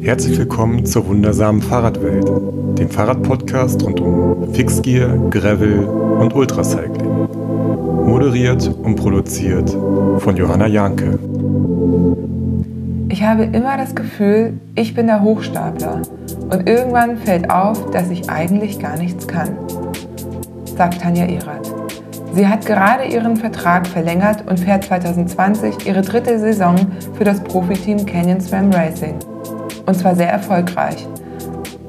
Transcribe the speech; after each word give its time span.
Herzlich 0.00 0.38
willkommen 0.38 0.86
zur 0.86 1.08
wundersamen 1.08 1.60
Fahrradwelt, 1.60 2.28
dem 2.78 2.88
Fahrradpodcast 2.88 3.82
rund 3.82 4.00
um 4.00 4.54
Fixgear, 4.54 5.18
Gravel 5.28 5.80
und 5.80 6.36
Ultracycling. 6.36 7.26
Moderiert 8.06 8.70
und 8.84 8.94
produziert 8.94 9.68
von 10.18 10.36
Johanna 10.36 10.68
Janke. 10.68 11.18
Ich 13.08 13.24
habe 13.24 13.42
immer 13.42 13.76
das 13.76 13.96
Gefühl, 13.96 14.60
ich 14.76 14.94
bin 14.94 15.08
der 15.08 15.20
Hochstapler 15.20 16.02
und 16.48 16.68
irgendwann 16.68 17.18
fällt 17.18 17.50
auf, 17.50 17.90
dass 17.90 18.08
ich 18.10 18.30
eigentlich 18.30 18.78
gar 18.78 18.96
nichts 18.96 19.26
kann, 19.26 19.50
sagt 20.76 21.00
Tanja 21.00 21.24
Erath. 21.24 21.74
Sie 22.34 22.46
hat 22.46 22.64
gerade 22.64 23.04
ihren 23.04 23.36
Vertrag 23.36 23.84
verlängert 23.84 24.48
und 24.48 24.60
fährt 24.60 24.84
2020 24.84 25.86
ihre 25.86 26.02
dritte 26.02 26.38
Saison 26.38 26.76
für 27.14 27.24
das 27.24 27.42
Profiteam 27.42 28.06
Canyon 28.06 28.40
Swam 28.40 28.70
Racing. 28.70 29.18
Und 29.88 29.94
zwar 29.94 30.14
sehr 30.14 30.28
erfolgreich. 30.28 31.08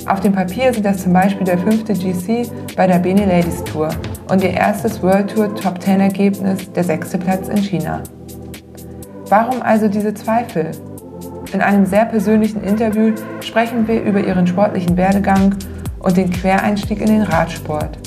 Auf 0.06 0.22
dem 0.22 0.32
Papier 0.32 0.74
sind 0.74 0.86
das 0.86 1.04
zum 1.04 1.12
Beispiel 1.12 1.44
der 1.44 1.58
fünfte 1.58 1.92
GC 1.92 2.50
bei 2.78 2.88
der 2.88 2.98
Bene 2.98 3.26
Ladies 3.26 3.62
Tour 3.66 3.90
und 4.30 4.42
ihr 4.42 4.52
erstes 4.52 5.04
World 5.04 5.32
Tour 5.32 5.54
Top 5.54 5.82
10 5.82 6.00
Ergebnis, 6.00 6.72
der 6.72 6.86
sechste 6.86 7.18
Platz 7.18 7.50
in 7.50 7.58
China. 7.58 8.02
Warum 9.28 9.62
also 9.62 9.90
diese 9.90 10.14
Zweifel? 10.14 10.72
In 11.52 11.60
einem 11.60 11.86
sehr 11.86 12.06
persönlichen 12.06 12.64
Interview 12.64 13.12
sprechen 13.42 13.86
wir 13.86 14.02
über 14.02 14.22
ihren 14.22 14.48
sportlichen 14.48 14.96
Werdegang 14.96 15.56
und 16.00 16.16
den 16.16 16.30
Quereinstieg 16.30 17.02
in 17.02 17.08
den 17.08 17.24
Radsport. 17.24 18.00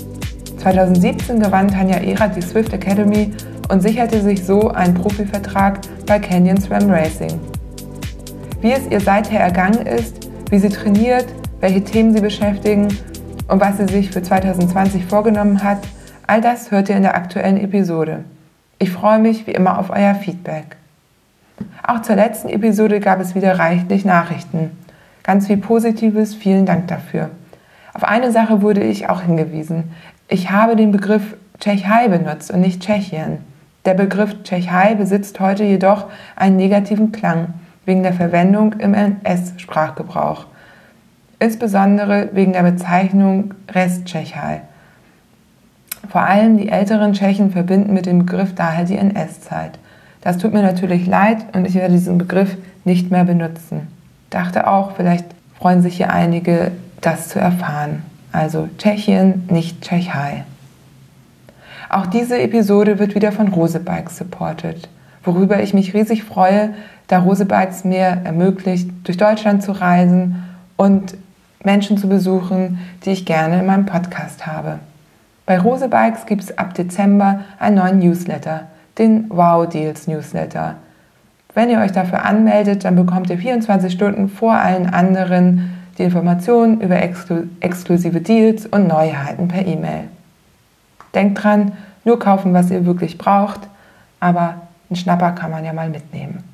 2017 0.56 1.38
gewann 1.38 1.68
Tanja 1.68 1.98
Erath 1.98 2.34
die 2.34 2.40
Swift 2.40 2.72
Academy 2.72 3.30
und 3.68 3.82
sicherte 3.82 4.22
sich 4.22 4.42
so 4.42 4.70
einen 4.70 4.94
Profivertrag 4.94 5.80
bei 6.06 6.18
Canyon 6.18 6.58
Swam 6.58 6.88
Racing. 6.88 7.38
Wie 8.62 8.70
es 8.70 8.86
ihr 8.86 9.00
seither 9.00 9.40
ergangen 9.40 9.84
ist, 9.88 10.30
wie 10.48 10.58
sie 10.60 10.68
trainiert, 10.68 11.26
welche 11.58 11.82
Themen 11.82 12.14
sie 12.14 12.20
beschäftigen 12.20 12.96
und 13.48 13.60
was 13.60 13.78
sie 13.78 13.88
sich 13.88 14.12
für 14.12 14.22
2020 14.22 15.04
vorgenommen 15.04 15.64
hat, 15.64 15.78
all 16.28 16.40
das 16.40 16.70
hört 16.70 16.88
ihr 16.88 16.94
in 16.94 17.02
der 17.02 17.16
aktuellen 17.16 17.56
Episode. 17.56 18.22
Ich 18.78 18.92
freue 18.92 19.18
mich 19.18 19.48
wie 19.48 19.50
immer 19.50 19.80
auf 19.80 19.90
euer 19.90 20.14
Feedback. 20.14 20.76
Auch 21.84 22.02
zur 22.02 22.14
letzten 22.14 22.50
Episode 22.50 23.00
gab 23.00 23.20
es 23.20 23.34
wieder 23.34 23.58
reichlich 23.58 24.04
Nachrichten. 24.04 24.70
Ganz 25.24 25.48
viel 25.48 25.56
Positives, 25.56 26.36
vielen 26.36 26.64
Dank 26.64 26.86
dafür. 26.86 27.30
Auf 27.94 28.04
eine 28.04 28.30
Sache 28.30 28.62
wurde 28.62 28.84
ich 28.84 29.08
auch 29.08 29.22
hingewiesen. 29.22 29.90
Ich 30.28 30.52
habe 30.52 30.76
den 30.76 30.92
Begriff 30.92 31.36
Tschechei 31.58 32.06
benutzt 32.06 32.52
und 32.52 32.60
nicht 32.60 32.80
Tschechien. 32.80 33.38
Der 33.86 33.94
Begriff 33.94 34.44
Tschechei 34.44 34.94
besitzt 34.94 35.40
heute 35.40 35.64
jedoch 35.64 36.06
einen 36.36 36.54
negativen 36.54 37.10
Klang 37.10 37.54
wegen 37.84 38.02
der 38.02 38.12
Verwendung 38.12 38.74
im 38.74 38.94
NS-Sprachgebrauch, 38.94 40.46
insbesondere 41.38 42.30
wegen 42.32 42.52
der 42.52 42.62
Bezeichnung 42.62 43.54
Resttschechei. 43.70 44.62
Vor 46.08 46.22
allem 46.22 46.56
die 46.58 46.68
älteren 46.68 47.12
Tschechen 47.12 47.50
verbinden 47.50 47.92
mit 47.92 48.06
dem 48.06 48.20
Begriff 48.20 48.54
daher 48.54 48.84
die 48.84 48.96
NS-Zeit. 48.96 49.78
Das 50.20 50.38
tut 50.38 50.52
mir 50.52 50.62
natürlich 50.62 51.06
leid 51.06 51.38
und 51.54 51.66
ich 51.66 51.74
werde 51.74 51.94
diesen 51.94 52.18
Begriff 52.18 52.56
nicht 52.84 53.10
mehr 53.10 53.24
benutzen. 53.24 53.88
Dachte 54.30 54.66
auch, 54.66 54.92
vielleicht 54.96 55.26
freuen 55.58 55.82
sich 55.82 55.96
hier 55.96 56.12
einige, 56.12 56.72
das 57.00 57.28
zu 57.28 57.38
erfahren. 57.38 58.02
Also 58.32 58.68
Tschechien, 58.78 59.46
nicht 59.50 59.82
Tschechei. 59.82 60.44
Auch 61.88 62.06
diese 62.06 62.40
Episode 62.40 62.98
wird 62.98 63.14
wieder 63.14 63.32
von 63.32 63.48
Rosebikes 63.48 64.16
supported, 64.16 64.88
worüber 65.24 65.62
ich 65.62 65.74
mich 65.74 65.94
riesig 65.94 66.24
freue, 66.24 66.74
da 67.08 67.18
Rosebikes 67.18 67.84
mir 67.84 68.22
ermöglicht, 68.24 68.90
durch 69.04 69.16
Deutschland 69.16 69.62
zu 69.62 69.72
reisen 69.72 70.44
und 70.76 71.14
Menschen 71.64 71.98
zu 71.98 72.08
besuchen, 72.08 72.78
die 73.04 73.10
ich 73.10 73.26
gerne 73.26 73.60
in 73.60 73.66
meinem 73.66 73.86
Podcast 73.86 74.46
habe. 74.46 74.78
Bei 75.46 75.58
Rosebikes 75.58 76.26
gibt 76.26 76.42
es 76.42 76.56
ab 76.56 76.74
Dezember 76.74 77.40
einen 77.58 77.76
neuen 77.76 77.98
Newsletter, 77.98 78.68
den 78.98 79.26
Wow 79.28 79.68
Deals 79.68 80.06
Newsletter. 80.06 80.76
Wenn 81.54 81.68
ihr 81.68 81.80
euch 81.80 81.92
dafür 81.92 82.24
anmeldet, 82.24 82.84
dann 82.84 82.96
bekommt 82.96 83.28
ihr 83.28 83.38
24 83.38 83.92
Stunden 83.92 84.28
vor 84.28 84.54
allen 84.54 84.86
anderen 84.86 85.78
die 85.98 86.04
Informationen 86.04 86.80
über 86.80 87.02
exklu 87.02 87.42
exklusive 87.60 88.20
Deals 88.20 88.66
und 88.66 88.88
Neuheiten 88.88 89.48
per 89.48 89.66
E-Mail. 89.66 90.04
Denkt 91.14 91.42
dran, 91.42 91.72
nur 92.04 92.18
kaufen, 92.18 92.54
was 92.54 92.70
ihr 92.70 92.86
wirklich 92.86 93.18
braucht, 93.18 93.60
aber 94.18 94.61
einen 94.92 94.96
Schnapper 94.96 95.32
kann 95.32 95.50
man 95.50 95.64
ja 95.64 95.72
mal 95.72 95.88
mitnehmen. 95.88 96.44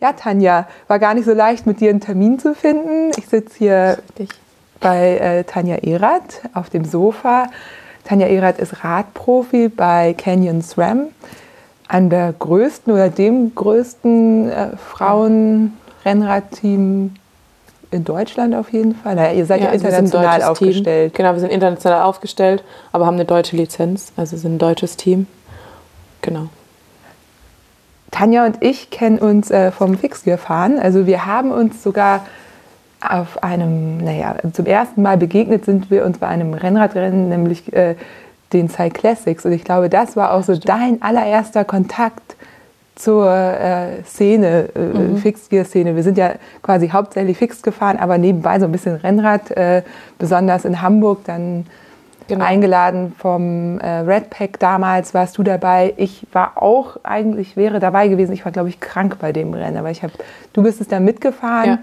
Ja, 0.00 0.12
Tanja, 0.12 0.68
war 0.88 1.00
gar 1.00 1.14
nicht 1.14 1.24
so 1.24 1.32
leicht, 1.32 1.66
mit 1.66 1.80
dir 1.80 1.90
einen 1.90 2.00
Termin 2.00 2.38
zu 2.38 2.54
finden. 2.54 3.10
Ich 3.16 3.26
sitze 3.26 3.58
hier 3.58 3.98
bei 4.78 5.18
äh, 5.18 5.42
Tanja 5.44 5.76
Erath 5.76 6.42
auf 6.54 6.68
dem 6.70 6.84
Sofa. 6.84 7.48
Tanja 8.04 8.28
Erath 8.28 8.58
ist 8.58 8.84
Radprofi 8.84 9.68
bei 9.68 10.14
Canyon 10.16 10.62
SRAM, 10.62 11.08
einem 11.88 12.10
der 12.10 12.32
größten 12.38 12.92
oder 12.92 13.08
dem 13.08 13.52
größten 13.54 14.50
äh, 14.50 14.76
Frauen-Rennradteam 14.76 17.14
in 17.90 18.04
Deutschland 18.04 18.54
auf 18.54 18.70
jeden 18.72 18.94
Fall. 18.94 19.16
Naja, 19.16 19.32
ihr 19.32 19.46
seid 19.46 19.60
ja, 19.60 19.66
ja 19.66 19.72
also 19.72 19.86
international 19.86 20.44
aufgestellt. 20.44 21.14
Team. 21.14 21.16
Genau, 21.16 21.32
wir 21.32 21.40
sind 21.40 21.50
international 21.50 22.02
aufgestellt, 22.02 22.62
aber 22.92 23.06
haben 23.06 23.14
eine 23.14 23.24
deutsche 23.24 23.56
Lizenz, 23.56 24.12
also 24.16 24.36
sind 24.36 24.54
ein 24.56 24.58
deutsches 24.58 24.96
Team. 24.96 25.26
Genau. 26.20 26.48
Tanja 28.16 28.46
und 28.46 28.56
ich 28.60 28.88
kennen 28.88 29.18
uns 29.18 29.50
äh, 29.50 29.70
vom 29.70 29.98
Fixgear-Fahren. 29.98 30.78
Also 30.78 31.06
wir 31.06 31.26
haben 31.26 31.50
uns 31.50 31.82
sogar 31.82 32.24
auf 33.06 33.42
einem, 33.42 33.98
naja, 33.98 34.36
zum 34.54 34.64
ersten 34.64 35.02
Mal 35.02 35.18
begegnet 35.18 35.66
sind 35.66 35.90
wir 35.90 36.04
uns 36.06 36.16
bei 36.16 36.26
einem 36.26 36.54
Rennradrennen, 36.54 37.28
nämlich 37.28 37.70
äh, 37.74 37.94
den 38.54 38.70
Cyclassics. 38.70 39.44
Und 39.44 39.52
ich 39.52 39.64
glaube, 39.64 39.90
das 39.90 40.16
war 40.16 40.32
auch 40.32 40.42
so 40.42 40.56
dein 40.56 41.02
allererster 41.02 41.64
Kontakt 41.66 42.36
zur 42.94 43.30
äh, 43.30 44.02
Szene, 44.04 44.70
äh, 44.74 44.80
mhm. 44.80 45.18
Fixgear-Szene. 45.18 45.94
Wir 45.94 46.02
sind 46.02 46.16
ja 46.16 46.36
quasi 46.62 46.88
hauptsächlich 46.88 47.36
fix 47.36 47.60
gefahren, 47.60 47.98
aber 47.98 48.16
nebenbei 48.16 48.58
so 48.58 48.64
ein 48.64 48.72
bisschen 48.72 48.96
Rennrad, 48.96 49.50
äh, 49.50 49.82
besonders 50.18 50.64
in 50.64 50.80
Hamburg 50.80 51.20
dann 51.26 51.66
genau. 52.28 52.44
eingeladen 52.44 53.14
vom 53.18 53.78
äh, 53.80 54.00
Red 54.00 54.30
Pack 54.30 54.58
damals, 54.58 55.14
warst 55.14 55.38
du 55.38 55.42
dabei. 55.42 55.94
Ich 55.96 56.26
war 56.32 56.62
auch 56.62 56.98
eigentlich, 57.02 57.56
wäre 57.56 57.80
dabei 57.80 58.08
gewesen. 58.08 58.32
Ich 58.32 58.44
war, 58.44 58.52
glaube 58.52 58.68
ich, 58.68 58.80
krank 58.80 59.18
bei 59.20 59.32
dem 59.32 59.54
Rennen, 59.54 59.76
aber 59.76 59.90
ich 59.90 60.02
habe, 60.02 60.12
du 60.52 60.62
bist 60.62 60.80
es 60.80 60.88
dann 60.88 61.04
mitgefahren 61.04 61.78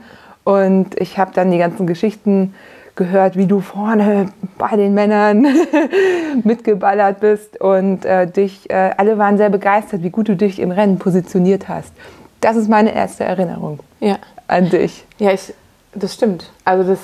ja. 0.46 0.54
und 0.54 1.00
ich 1.00 1.18
habe 1.18 1.32
dann 1.34 1.52
die 1.52 1.58
ganzen 1.58 1.88
Geschichten 1.88 2.54
gehört, 2.96 3.36
wie 3.36 3.48
du 3.48 3.60
vorne 3.60 4.28
bei 4.58 4.76
den 4.76 4.94
Männern 4.94 5.48
mitgeballert 6.44 7.20
bist 7.20 7.60
und 7.60 8.06
äh, 8.06 8.28
dich, 8.28 8.70
äh, 8.70 8.92
alle 8.98 9.18
waren 9.18 9.38
sehr 9.38 9.50
begeistert, 9.50 10.04
wie 10.04 10.12
gut 10.12 10.30
du 10.30 10.36
dich 10.36 10.60
im 10.60 10.72
Rennen 10.72 11.00
positioniert 11.00 11.68
hast. 11.68 11.94
Das 12.40 12.56
ist 12.56 12.70
meine 12.70 12.94
erste 12.94 13.24
Erinnerung 13.24 13.80
ja. 14.00 14.18
an 14.48 14.70
dich. 14.70 15.06
Ja, 15.18 15.32
ich, 15.32 15.54
das 15.96 16.14
stimmt. 16.14 16.52
Also 16.66 16.88
das 16.88 17.00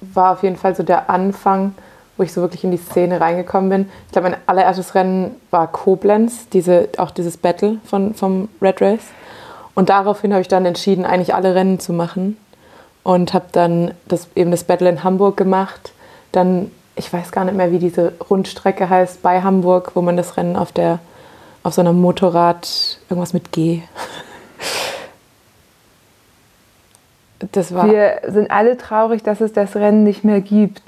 war 0.00 0.32
auf 0.32 0.42
jeden 0.42 0.56
Fall 0.56 0.74
so 0.74 0.82
der 0.82 1.08
Anfang 1.08 1.74
wo 2.20 2.22
ich 2.22 2.34
so 2.34 2.42
wirklich 2.42 2.64
in 2.64 2.70
die 2.70 2.76
Szene 2.76 3.18
reingekommen 3.18 3.70
bin. 3.70 3.90
Ich 4.04 4.12
glaube, 4.12 4.28
mein 4.28 4.38
allererstes 4.44 4.94
Rennen 4.94 5.36
war 5.50 5.72
Koblenz, 5.72 6.50
diese, 6.50 6.90
auch 6.98 7.12
dieses 7.12 7.38
Battle 7.38 7.78
von, 7.86 8.12
vom 8.12 8.50
Red 8.60 8.82
Race. 8.82 9.06
Und 9.74 9.88
daraufhin 9.88 10.34
habe 10.34 10.42
ich 10.42 10.48
dann 10.48 10.66
entschieden, 10.66 11.06
eigentlich 11.06 11.34
alle 11.34 11.54
Rennen 11.54 11.80
zu 11.80 11.94
machen. 11.94 12.36
Und 13.04 13.32
habe 13.32 13.46
dann 13.52 13.94
das, 14.06 14.28
eben 14.34 14.50
das 14.50 14.64
Battle 14.64 14.90
in 14.90 15.02
Hamburg 15.02 15.38
gemacht. 15.38 15.94
Dann, 16.30 16.70
ich 16.94 17.10
weiß 17.10 17.32
gar 17.32 17.46
nicht 17.46 17.56
mehr, 17.56 17.72
wie 17.72 17.78
diese 17.78 18.12
Rundstrecke 18.28 18.90
heißt, 18.90 19.22
bei 19.22 19.40
Hamburg, 19.40 19.92
wo 19.94 20.02
man 20.02 20.18
das 20.18 20.36
Rennen 20.36 20.56
auf, 20.56 20.72
der, 20.72 20.98
auf 21.62 21.72
so 21.72 21.80
einem 21.80 21.98
Motorrad, 22.02 22.98
irgendwas 23.08 23.32
mit 23.32 23.50
G. 23.50 23.80
Das 27.52 27.74
war 27.74 27.90
Wir 27.90 28.20
sind 28.28 28.50
alle 28.50 28.76
traurig, 28.76 29.22
dass 29.22 29.40
es 29.40 29.54
das 29.54 29.74
Rennen 29.74 30.04
nicht 30.04 30.22
mehr 30.22 30.42
gibt. 30.42 30.82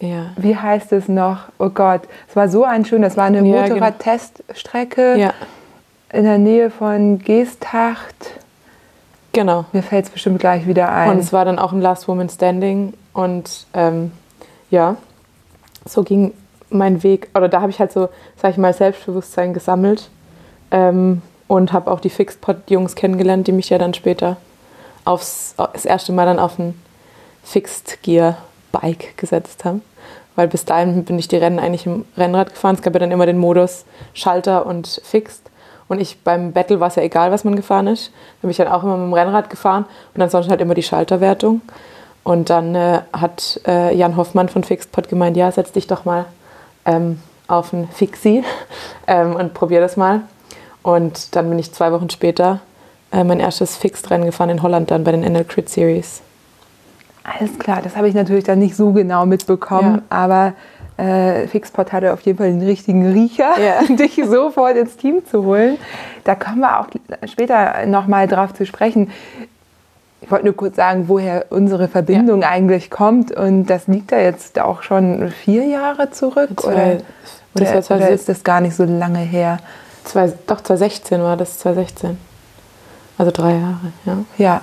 Ja. 0.00 0.30
Wie 0.36 0.56
heißt 0.56 0.92
es 0.92 1.08
noch? 1.08 1.40
Oh 1.58 1.68
Gott, 1.68 2.02
es 2.28 2.34
war 2.34 2.48
so 2.48 2.64
ein 2.64 2.84
schön, 2.84 3.02
das 3.02 3.16
war 3.16 3.24
eine 3.24 3.38
ja, 3.38 3.42
genau. 3.42 3.74
Motorrad-Teststrecke 3.74 5.16
ja. 5.18 5.34
in 6.10 6.24
der 6.24 6.38
Nähe 6.38 6.70
von 6.70 7.18
Geesthacht. 7.18 8.32
Genau. 9.32 9.66
Mir 9.72 9.82
fällt 9.82 10.06
es 10.06 10.10
bestimmt 10.10 10.40
gleich 10.40 10.66
wieder 10.66 10.90
ein. 10.90 11.10
Und 11.10 11.18
es 11.18 11.32
war 11.32 11.44
dann 11.44 11.58
auch 11.58 11.72
ein 11.72 11.82
Last 11.82 12.08
Woman 12.08 12.30
Standing. 12.30 12.94
Und 13.12 13.66
ähm, 13.74 14.12
ja, 14.70 14.96
so 15.84 16.02
ging 16.02 16.32
mein 16.70 17.02
Weg. 17.02 17.28
Oder 17.34 17.48
da 17.48 17.60
habe 17.60 17.70
ich 17.70 17.78
halt 17.78 17.92
so, 17.92 18.08
sag 18.36 18.52
ich 18.52 18.56
mal, 18.56 18.72
Selbstbewusstsein 18.72 19.52
gesammelt. 19.52 20.08
Ähm, 20.70 21.20
und 21.46 21.72
habe 21.72 21.90
auch 21.90 22.00
die 22.00 22.10
Fixed-Pod-Jungs 22.10 22.94
kennengelernt, 22.94 23.46
die 23.48 23.52
mich 23.52 23.68
ja 23.68 23.78
dann 23.78 23.92
später 23.92 24.38
aufs, 25.04 25.54
das 25.56 25.84
erste 25.84 26.12
Mal 26.12 26.24
dann 26.24 26.38
auf 26.38 26.58
ein 26.58 26.80
Fixed-Gear-Bike 27.42 29.16
gesetzt 29.18 29.64
haben 29.64 29.82
weil 30.40 30.48
bis 30.48 30.64
dahin 30.64 31.04
bin 31.04 31.18
ich 31.18 31.28
die 31.28 31.36
Rennen 31.36 31.58
eigentlich 31.58 31.84
im 31.84 32.06
Rennrad 32.16 32.54
gefahren. 32.54 32.74
Es 32.74 32.80
gab 32.80 32.94
ja 32.94 33.00
dann 33.00 33.10
immer 33.10 33.26
den 33.26 33.36
Modus 33.36 33.84
Schalter 34.14 34.64
und 34.64 35.02
Fixed. 35.04 35.42
Und 35.86 36.00
ich 36.00 36.24
beim 36.24 36.52
Battle 36.52 36.80
war 36.80 36.88
es 36.88 36.94
ja 36.94 37.02
egal, 37.02 37.30
was 37.30 37.44
man 37.44 37.56
gefahren 37.56 37.86
ist. 37.86 38.06
Da 38.06 38.46
bin 38.46 38.50
ich 38.52 38.56
dann 38.56 38.68
auch 38.68 38.82
immer 38.82 38.96
mit 38.96 39.08
dem 39.08 39.12
Rennrad 39.12 39.50
gefahren 39.50 39.84
und 40.14 40.22
ansonsten 40.22 40.50
halt 40.50 40.62
immer 40.62 40.72
die 40.72 40.82
Schalterwertung. 40.82 41.60
Und 42.24 42.48
dann 42.48 42.74
äh, 42.74 43.02
hat 43.12 43.60
äh, 43.66 43.94
Jan 43.94 44.16
Hoffmann 44.16 44.48
von 44.48 44.64
Fixpot 44.64 45.10
gemeint, 45.10 45.36
ja, 45.36 45.52
setz 45.52 45.72
dich 45.72 45.86
doch 45.86 46.06
mal 46.06 46.24
ähm, 46.86 47.20
auf 47.46 47.74
ein 47.74 47.86
Fixie 47.92 48.42
ähm, 49.06 49.36
und 49.36 49.52
probier 49.52 49.82
das 49.82 49.98
mal. 49.98 50.22
Und 50.82 51.36
dann 51.36 51.50
bin 51.50 51.58
ich 51.58 51.70
zwei 51.74 51.92
Wochen 51.92 52.08
später 52.08 52.60
äh, 53.12 53.24
mein 53.24 53.40
erstes 53.40 53.76
Fixed-Rennen 53.76 54.24
gefahren 54.24 54.48
in 54.48 54.62
Holland 54.62 54.90
dann 54.90 55.04
bei 55.04 55.12
den 55.12 55.20
NL 55.20 55.44
Crit 55.44 55.68
Series. 55.68 56.22
Alles 57.22 57.58
klar, 57.58 57.80
das 57.82 57.96
habe 57.96 58.08
ich 58.08 58.14
natürlich 58.14 58.44
dann 58.44 58.58
nicht 58.58 58.76
so 58.76 58.92
genau 58.92 59.26
mitbekommen, 59.26 59.96
ja. 59.96 60.02
aber 60.08 60.54
äh, 60.96 61.46
Fixpot 61.48 61.92
hatte 61.92 62.12
auf 62.12 62.20
jeden 62.22 62.38
Fall 62.38 62.50
den 62.50 62.62
richtigen 62.62 63.10
Riecher, 63.12 63.54
ja. 63.58 63.82
dich 63.94 64.20
sofort 64.24 64.76
ins 64.76 64.96
Team 64.96 65.24
zu 65.26 65.44
holen. 65.44 65.78
Da 66.24 66.34
kommen 66.34 66.60
wir 66.60 66.80
auch 66.80 66.86
später 67.26 67.86
nochmal 67.86 68.26
drauf 68.26 68.54
zu 68.54 68.66
sprechen. 68.66 69.10
Ich 70.22 70.30
wollte 70.30 70.44
nur 70.44 70.56
kurz 70.56 70.76
sagen, 70.76 71.08
woher 71.08 71.46
unsere 71.50 71.88
Verbindung 71.88 72.42
ja. 72.42 72.50
eigentlich 72.50 72.90
kommt. 72.90 73.32
Und 73.32 73.66
das 73.66 73.86
liegt 73.86 74.12
da 74.12 74.18
jetzt 74.18 74.60
auch 74.60 74.82
schon 74.82 75.30
vier 75.30 75.64
Jahre 75.64 76.10
zurück. 76.10 76.60
Zwei, 76.60 76.98
oder, 77.54 77.78
oder, 77.78 77.96
oder 77.96 78.10
ist 78.10 78.28
das 78.28 78.44
gar 78.44 78.60
nicht 78.60 78.76
so 78.76 78.84
lange 78.84 79.20
her? 79.20 79.58
Zwei, 80.04 80.32
doch, 80.46 80.60
2016 80.60 81.22
war 81.22 81.36
das, 81.36 81.58
2016. 81.60 82.18
Also 83.16 83.32
drei 83.32 83.52
Jahre, 83.52 83.92
ja. 84.04 84.16
Ja. 84.36 84.62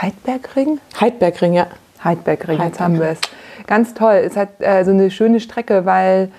Heidbergring? 0.00 0.80
Heidbergring, 1.00 1.52
ja. 1.52 1.66
Heidbergring, 2.02 2.58
Heidbergring. 2.58 2.66
jetzt 2.66 2.80
haben 2.80 2.98
wir 2.98 3.08
es. 3.08 3.20
Ganz 3.66 3.94
toll. 3.94 4.22
Es 4.24 4.36
hat 4.36 4.48
äh, 4.60 4.84
so 4.84 4.90
eine 4.90 5.10
schöne 5.10 5.40
Strecke, 5.40 5.84
weil 5.84 6.30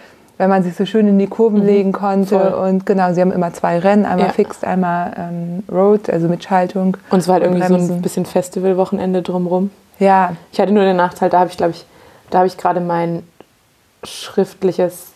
wenn 0.42 0.50
man 0.50 0.63
sich 0.63 0.75
so 0.75 0.88
schön 0.88 1.08
in 1.08 1.19
die 1.19 1.28
Kurven 1.28 1.60
mhm, 1.60 1.66
legen 1.68 1.92
konnte. 1.92 2.40
Voll. 2.40 2.68
Und 2.68 2.86
genau, 2.88 3.13
sie 3.13 3.22
haben 3.22 3.31
immer 3.31 3.54
zwei 3.54 3.78
Rennen, 3.78 4.06
einmal 4.06 4.28
ja. 4.28 4.34
Fixed, 4.34 4.66
einmal 4.66 5.13
ähm, 5.16 5.63
Road, 5.72 6.10
also 6.10 6.28
mit 6.28 6.44
Schaltung. 6.44 6.98
Und 7.12 7.19
es 7.19 7.28
war 7.28 7.36
halt 7.36 7.44
irgendwie 7.44 7.62
Bremsen. 7.62 7.88
so 7.88 7.94
ein 7.94 8.02
bisschen 8.02 8.25
Festivalwochenende 8.25 9.22
drumherum. 9.22 9.69
Ja. 10.00 10.36
Ich 10.52 10.60
hatte 10.60 10.72
nur 10.72 10.84
den 10.84 10.98
Nachteil, 10.98 11.30
da 11.30 11.42
habe 11.42 11.52
ich, 11.52 11.58
glaube 11.58 11.74
ich, 11.74 11.86
da 12.31 12.40
habe 12.40 12.48
ich 12.48 12.58
gerade 12.58 12.80
mein 12.80 13.22
schriftliches 14.04 15.12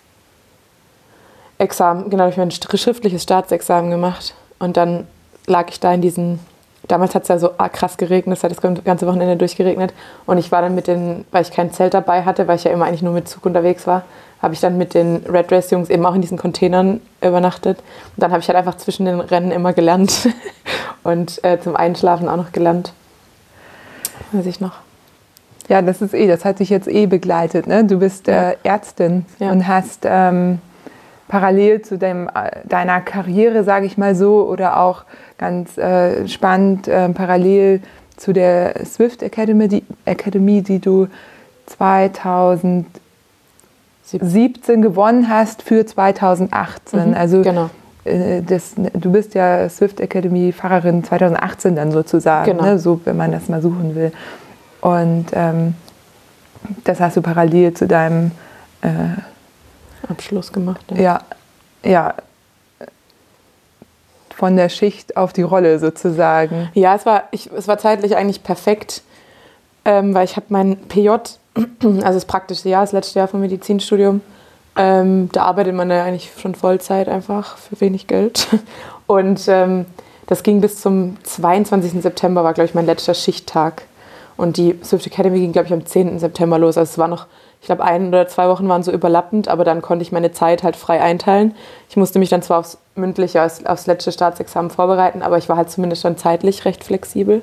Examen, 1.58 2.12
genau, 2.12 2.28
ich 2.28 2.38
mein 2.38 2.52
schriftliches 2.52 3.24
Staatsexamen 3.24 3.90
gemacht. 3.90 4.36
Und 4.60 4.78
dann 4.78 5.08
lag 5.48 5.70
ich 5.70 5.80
da 5.80 5.92
in 5.92 6.02
diesen 6.02 6.40
damals 6.88 7.16
hat 7.16 7.24
es 7.24 7.30
ja 7.30 7.38
so 7.38 7.50
krass 7.72 7.98
geregnet, 7.98 8.38
es 8.38 8.44
hat 8.44 8.52
das 8.52 8.62
ganze 8.62 9.08
Wochenende 9.08 9.38
durchgeregnet. 9.38 9.94
Und 10.26 10.38
ich 10.38 10.52
war 10.52 10.62
dann 10.62 10.76
mit 10.76 10.88
den, 10.88 11.26
weil 11.32 11.42
ich 11.42 11.52
kein 11.52 11.72
Zelt 11.72 11.94
dabei 11.94 12.24
hatte, 12.24 12.48
weil 12.48 12.58
ich 12.58 12.64
ja 12.64 12.72
immer 12.72 12.86
eigentlich 12.86 13.02
nur 13.02 13.14
mit 13.14 13.28
Zug 13.28 13.46
unterwegs 13.46 13.88
war, 13.88 14.04
habe 14.42 14.54
ich 14.54 14.60
dann 14.60 14.78
mit 14.78 14.94
den 14.94 15.24
Red 15.28 15.52
Race 15.52 15.72
Jungs 15.72 15.90
eben 15.90 16.06
auch 16.06 16.16
in 16.16 16.22
diesen 16.22 16.38
Containern 16.38 17.02
übernachtet. 17.22 17.80
Und 17.80 18.24
dann 18.24 18.32
habe 18.32 18.42
ich 18.42 18.48
halt 18.48 18.58
einfach 18.58 18.76
zwischen 18.76 19.06
den 19.06 19.20
Rennen 19.20 19.52
immer 19.52 19.74
gelernt 19.74 20.30
und 21.04 21.44
äh, 21.44 21.60
zum 21.60 21.76
Einschlafen 21.76 22.30
auch 22.30 22.38
noch 22.38 22.52
gelernt. 22.52 22.94
Weiß 24.32 24.46
ich 24.46 24.60
noch. 24.60 24.74
Ja, 25.68 25.82
das 25.82 26.02
ist 26.02 26.14
eh, 26.14 26.28
das 26.28 26.46
hat 26.46 26.60
dich 26.60 26.70
jetzt 26.70 26.88
eh 26.88 27.08
begleitet. 27.08 27.66
Ne? 27.66 27.86
Du 27.86 27.98
bist 27.98 28.28
äh, 28.28 28.56
Ärztin 28.64 29.26
ja. 29.40 29.52
und 29.52 29.68
hast 29.68 30.02
ähm, 30.04 30.60
parallel 31.28 31.82
zu 31.82 31.98
dem, 31.98 32.28
äh, 32.28 32.52
deiner 32.66 33.02
Karriere, 33.02 33.64
sage 33.64 33.86
ich 33.86 33.98
mal 33.98 34.16
so, 34.16 34.48
oder 34.48 34.80
auch 34.80 35.04
ganz 35.38 35.78
äh, 35.78 36.28
spannend, 36.28 36.88
äh, 36.88 37.10
parallel 37.10 37.82
zu 38.18 38.34
der 38.34 38.86
Swift 38.86 39.22
Academy 39.22 39.68
die, 39.68 39.84
Academy, 40.06 40.62
die 40.62 40.80
du 40.80 41.08
2000 41.66 42.86
17 44.06 44.82
gewonnen 44.82 45.30
hast 45.30 45.64
für 45.64 45.86
2018. 45.86 47.10
Mhm, 47.10 47.14
also 47.16 47.42
genau. 47.42 47.70
Äh, 48.04 48.42
das, 48.42 48.76
du 48.76 49.12
bist 49.12 49.34
ja 49.34 49.68
Swift 49.68 50.00
Academy 50.00 50.52
Fahrerin 50.52 51.04
2018 51.04 51.76
dann 51.76 51.92
sozusagen, 51.92 52.52
genau. 52.52 52.64
ne? 52.64 52.80
so 52.80 53.02
wenn 53.04 53.18
man 53.18 53.32
das 53.32 53.50
mal 53.50 53.62
suchen 53.62 53.96
will. 53.96 54.12
Und 54.82 55.28
ähm, 55.34 55.74
das 56.84 57.00
hast 57.00 57.18
du 57.18 57.22
parallel 57.22 57.74
zu 57.74 57.88
deinem 57.88 58.32
äh, 58.82 58.90
Abschluss 60.08 60.54
gemacht. 60.54 60.86
Ja. 60.92 61.02
ja, 61.02 61.22
ja, 61.84 62.14
von 64.36 64.56
der 64.56 64.70
Schicht 64.70 65.16
auf 65.18 65.34
die 65.34 65.44
Rolle 65.44 65.80
sozusagen. 65.80 66.70
Ja, 66.74 66.96
es 66.96 67.06
war, 67.06 67.24
ich, 67.32 67.50
es 67.52 67.68
war 67.68 67.78
zeitlich 67.78 68.16
eigentlich 68.16 68.44
perfekt, 68.44 69.02
ähm, 69.86 70.14
weil 70.14 70.26
ich 70.26 70.36
habe 70.36 70.48
mein 70.50 70.78
PJ 70.88 71.10
also 71.84 72.04
das 72.04 72.26
praktische 72.26 72.68
Jahr, 72.68 72.82
das 72.82 72.92
letzte 72.92 73.20
Jahr 73.20 73.28
vom 73.28 73.40
Medizinstudium. 73.40 74.22
Ähm, 74.76 75.30
da 75.32 75.44
arbeitet 75.44 75.74
man 75.74 75.90
ja 75.90 76.04
eigentlich 76.04 76.32
schon 76.38 76.54
Vollzeit 76.54 77.08
einfach 77.08 77.58
für 77.58 77.80
wenig 77.80 78.08
Geld. 78.08 78.48
Und 79.08 79.48
ähm, 79.48 79.86
das 80.28 80.44
ging 80.44 80.60
bis 80.60 80.82
zum 80.82 81.18
22. 81.24 82.02
September, 82.02 82.44
war, 82.44 82.54
glaube 82.54 82.68
ich, 82.68 82.76
mein 82.76 82.86
letzter 82.86 83.14
Schichttag. 83.14 83.84
Und 84.36 84.58
die 84.58 84.78
Swift 84.84 85.08
Academy 85.08 85.40
ging, 85.40 85.54
glaube 85.54 85.68
ich, 85.68 85.74
am 85.74 85.86
10. 85.86 86.20
September 86.20 86.60
los. 86.60 86.78
Also 86.78 86.92
es 86.92 86.98
war 86.98 87.08
noch, 87.08 87.28
ich 87.66 87.68
glaube, 87.68 87.84
ein 87.84 88.10
oder 88.10 88.28
zwei 88.28 88.48
Wochen 88.48 88.70
waren 88.70 88.84
so 88.84 88.92
überlappend, 88.92 89.48
aber 89.48 89.64
dann 89.64 89.82
konnte 89.82 90.04
ich 90.04 90.12
meine 90.12 90.32
Zeit 90.32 90.62
halt 90.62 90.76
frei 90.76 91.02
einteilen. 91.02 91.56
Ich 91.90 91.98
musste 91.98 92.20
mich 92.20 92.30
dann 92.30 92.44
zwar 92.44 92.60
aufs 92.60 92.78
mündliche, 92.94 93.44
aufs, 93.44 93.66
aufs 93.66 93.88
letzte 93.88 94.12
Staatsexamen 94.12 94.70
vorbereiten, 94.70 95.24
aber 95.24 95.40
ich 95.40 95.50
war 95.50 95.58
halt 95.58 95.72
zumindest 95.72 96.06
dann 96.06 96.16
zeitlich 96.16 96.64
recht 96.66 96.84
flexibel. 96.84 97.42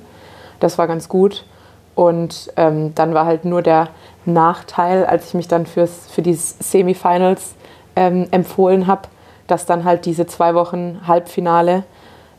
Das 0.61 0.79
war 0.79 0.87
ganz 0.87 1.09
gut. 1.09 1.45
Und 1.97 2.53
ähm, 2.55 2.95
dann 2.95 3.15
war 3.15 3.27
halt 3.27 3.45
nur 3.45 3.63
der 3.63 3.89
Nachteil, 4.25 5.05
als 5.07 5.27
ich 5.27 5.35
mich 5.35 5.49
dann 5.49 5.67
fürs, 5.67 6.07
für 6.09 6.23
die 6.23 6.35
Semifinals 6.35 7.57
ähm, 7.97 8.29
empfohlen 8.31 8.87
habe, 8.87 9.09
dass 9.49 9.67
dann 9.67 9.83
halt 9.83 10.07
diese 10.07 10.29
zwei 10.29 10.55
Wochen 10.55 11.01
Halbfinale 11.05 11.83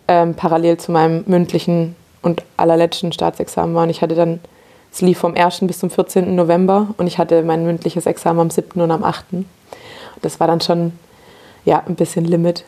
ähm, 0.07 0.35
parallel 0.35 0.77
zu 0.77 0.93
meinem 0.93 1.25
mündlichen 1.27 1.97
und 2.21 2.43
allerletzten 2.55 3.11
Staatsexamen 3.11 3.75
waren. 3.75 3.89
Ich 3.89 4.01
hatte 4.01 4.15
dann, 4.15 4.39
es 4.93 5.01
lief 5.01 5.17
vom 5.17 5.35
1. 5.35 5.61
bis 5.61 5.79
zum 5.79 5.89
14. 5.89 6.35
November 6.35 6.93
und 6.97 7.07
ich 7.07 7.17
hatte 7.17 7.41
mein 7.41 7.65
mündliches 7.65 8.05
Examen 8.05 8.39
am 8.39 8.49
7. 8.51 8.79
und 8.79 8.91
am 8.91 9.03
8. 9.03 9.25
Das 10.21 10.39
war 10.39 10.45
dann 10.45 10.61
schon 10.61 10.93
ja, 11.65 11.81
ein 11.87 11.95
bisschen 11.95 12.25
Limit. 12.25 12.63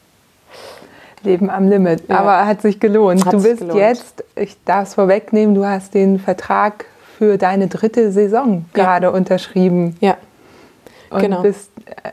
Leben 1.22 1.48
am 1.48 1.68
Limit. 1.68 2.08
Ja. 2.08 2.18
Aber 2.18 2.46
hat 2.46 2.60
sich 2.60 2.78
gelohnt. 2.78 3.24
Hat 3.24 3.32
du 3.32 3.42
bist 3.42 3.60
gelohnt. 3.60 3.78
jetzt, 3.78 4.22
ich 4.36 4.62
darf 4.64 4.88
es 4.88 4.94
vorwegnehmen, 4.94 5.54
du 5.54 5.64
hast 5.64 5.94
den 5.94 6.18
Vertrag 6.18 6.84
für 7.16 7.38
deine 7.38 7.68
dritte 7.68 8.12
Saison 8.12 8.66
ja. 8.76 8.82
gerade 8.84 9.10
unterschrieben. 9.10 9.96
Ja. 10.00 10.18
Und 11.08 11.20
genau. 11.20 11.40
bist 11.40 11.70
äh, 11.86 12.10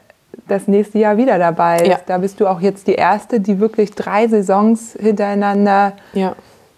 das 0.48 0.70
nächste 0.70 1.00
Jahr 1.00 1.18
wieder 1.18 1.38
dabei. 1.38 1.86
Ja. 1.86 2.00
Da 2.06 2.18
bist 2.18 2.40
du 2.40 2.48
auch 2.48 2.62
jetzt 2.62 2.88
die 2.88 2.96
erste, 2.96 3.42
die 3.42 3.60
wirklich 3.60 3.92
drei 3.92 4.30
Saisons 4.30 4.96
hintereinander 4.98 5.94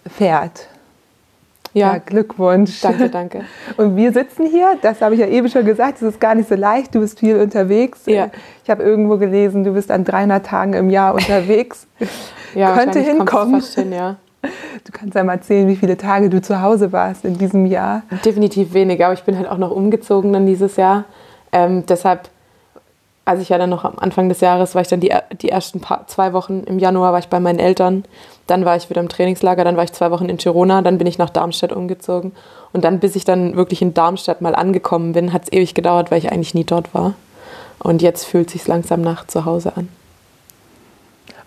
fährt. 0.08 0.69
Ja. 1.74 1.94
ja. 1.94 1.98
Glückwunsch. 2.00 2.82
Danke, 2.82 3.10
danke. 3.10 3.42
Und 3.78 3.96
wir 3.96 4.12
sitzen 4.12 4.46
hier, 4.46 4.78
das 4.82 5.02
habe 5.02 5.16
ich 5.16 5.22
ja 5.22 5.28
eben 5.28 5.50
schon 5.50 5.66
gesagt, 5.66 5.98
es 5.98 6.02
ist 6.04 6.20
gar 6.20 6.36
nicht 6.36 6.50
so 6.50 6.56
leicht, 6.56 6.96
du 6.96 7.00
bist 7.00 7.20
viel 7.20 7.38
unterwegs. 7.38 8.02
Ja. 8.06 8.30
Ich 8.64 8.70
habe 8.70 8.84
irgendwo 8.84 9.18
gelesen, 9.18 9.64
du 9.64 9.74
bist 9.74 9.92
an 9.92 10.04
300 10.04 10.46
Tagen 10.46 10.74
im 10.74 10.90
Jahr 10.90 11.14
unterwegs. 11.14 11.88
ja, 12.56 12.76
Könnte 12.76 13.00
hinkommen. 13.00 13.62
Hin, 13.62 13.92
ja. 13.92 14.18
Du 14.86 14.94
kannst 14.94 15.16
ja 15.16 15.24
mal 15.24 15.34
erzählen, 15.34 15.68
wie 15.68 15.76
viele 15.76 15.98
Tage 15.98 16.30
du 16.30 16.42
zu 16.42 16.62
Hause 16.62 16.94
warst 16.94 17.26
in 17.26 17.38
diesem 17.38 17.66
Jahr. 17.66 18.04
Definitiv 18.24 18.74
weniger, 18.74 19.08
aber 19.08 19.14
ich 19.14 19.24
bin 19.24 19.38
halt 19.38 19.50
auch 19.50 19.58
noch 19.58 19.72
umgezogen 19.72 20.32
dann 20.32 20.46
dieses 20.46 20.78
Jahr. 20.78 21.04
Ähm, 21.52 21.86
deshalb, 21.86 22.30
als 23.26 23.42
ich 23.42 23.50
ja 23.50 23.58
dann 23.58 23.70
noch 23.70 23.86
am 23.86 24.00
Anfang 24.00 24.30
des 24.30 24.42
Jahres 24.42 24.76
war 24.76 24.82
ich 24.82 24.88
dann 24.88 25.00
die, 25.00 25.14
die 25.42 25.50
ersten 25.50 25.82
paar, 25.82 26.08
zwei 26.08 26.34
Wochen 26.34 26.64
im 26.64 26.80
Januar 26.80 27.12
war 27.12 27.20
ich 27.20 27.28
bei 27.28 27.40
meinen 27.40 27.60
Eltern 27.60 28.04
dann 28.50 28.66
war 28.66 28.76
ich 28.76 28.90
wieder 28.90 29.02
im 29.02 29.10
Trainingslager, 29.10 29.64
dann 29.64 29.78
war 29.78 29.84
ich 29.84 29.94
zwei 29.94 30.12
Wochen 30.12 30.28
in 30.28 30.38
Girona, 30.38 30.82
dann 30.82 30.98
bin 30.98 31.08
ich 31.08 31.18
nach 31.18 31.30
Darmstadt 31.30 31.72
umgezogen. 31.72 32.32
Und 32.74 32.84
dann, 32.84 33.00
bis 33.00 33.16
ich 33.16 33.26
dann 33.26 33.56
wirklich 33.56 33.82
in 33.82 33.94
Darmstadt 33.94 34.42
mal 34.42 34.56
angekommen 34.56 35.14
bin, 35.14 35.34
hat 35.34 35.44
es 35.44 35.52
ewig 35.52 35.76
gedauert, 35.76 36.12
weil 36.12 36.18
ich 36.18 36.32
eigentlich 36.32 36.54
nie 36.54 36.64
dort 36.64 36.94
war. 36.94 37.14
Und 37.80 38.02
jetzt 38.02 38.26
fühlt 38.26 38.48
es 38.48 38.54
sich 38.54 38.68
langsam 38.68 39.02
nach 39.02 39.28
zu 39.28 39.46
Hause 39.46 39.74
an. 39.76 39.90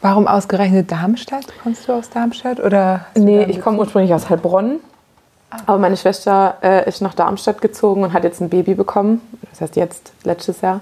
Warum 0.00 0.26
ausgerechnet 0.26 0.90
Darmstadt? 0.90 1.46
Kommst 1.62 1.86
du 1.86 1.92
aus 1.92 2.10
Darmstadt? 2.10 2.60
Oder 2.60 3.06
nee, 3.14 3.44
ich 3.44 3.60
komme 3.60 3.78
ursprünglich 3.78 4.14
aus 4.14 4.30
Heilbronn. 4.30 4.80
Ah. 5.50 5.58
Aber 5.66 5.78
meine 5.78 5.96
Schwester 5.96 6.56
äh, 6.62 6.88
ist 6.88 7.02
nach 7.02 7.14
Darmstadt 7.14 7.60
gezogen 7.60 8.02
und 8.02 8.12
hat 8.12 8.24
jetzt 8.24 8.40
ein 8.40 8.48
Baby 8.48 8.74
bekommen. 8.74 9.20
Das 9.50 9.60
heißt 9.60 9.76
jetzt, 9.76 10.12
letztes 10.24 10.60
Jahr. 10.60 10.80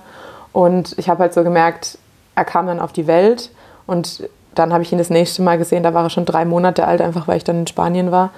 Und 0.52 0.98
ich 0.98 1.08
habe 1.08 1.20
halt 1.20 1.34
so 1.34 1.42
gemerkt, 1.42 1.98
er 2.34 2.44
kam 2.44 2.66
dann 2.66 2.80
auf 2.80 2.92
die 2.92 3.06
Welt 3.06 3.50
und 3.86 4.28
dann 4.54 4.72
habe 4.72 4.82
ich 4.82 4.92
ihn 4.92 4.98
das 4.98 5.10
nächste 5.10 5.42
Mal 5.42 5.58
gesehen, 5.58 5.82
da 5.82 5.94
war 5.94 6.04
er 6.04 6.10
schon 6.10 6.24
drei 6.24 6.44
Monate 6.44 6.86
alt, 6.86 7.00
einfach 7.00 7.28
weil 7.28 7.36
ich 7.36 7.44
dann 7.44 7.60
in 7.60 7.66
Spanien 7.66 8.10
war. 8.10 8.30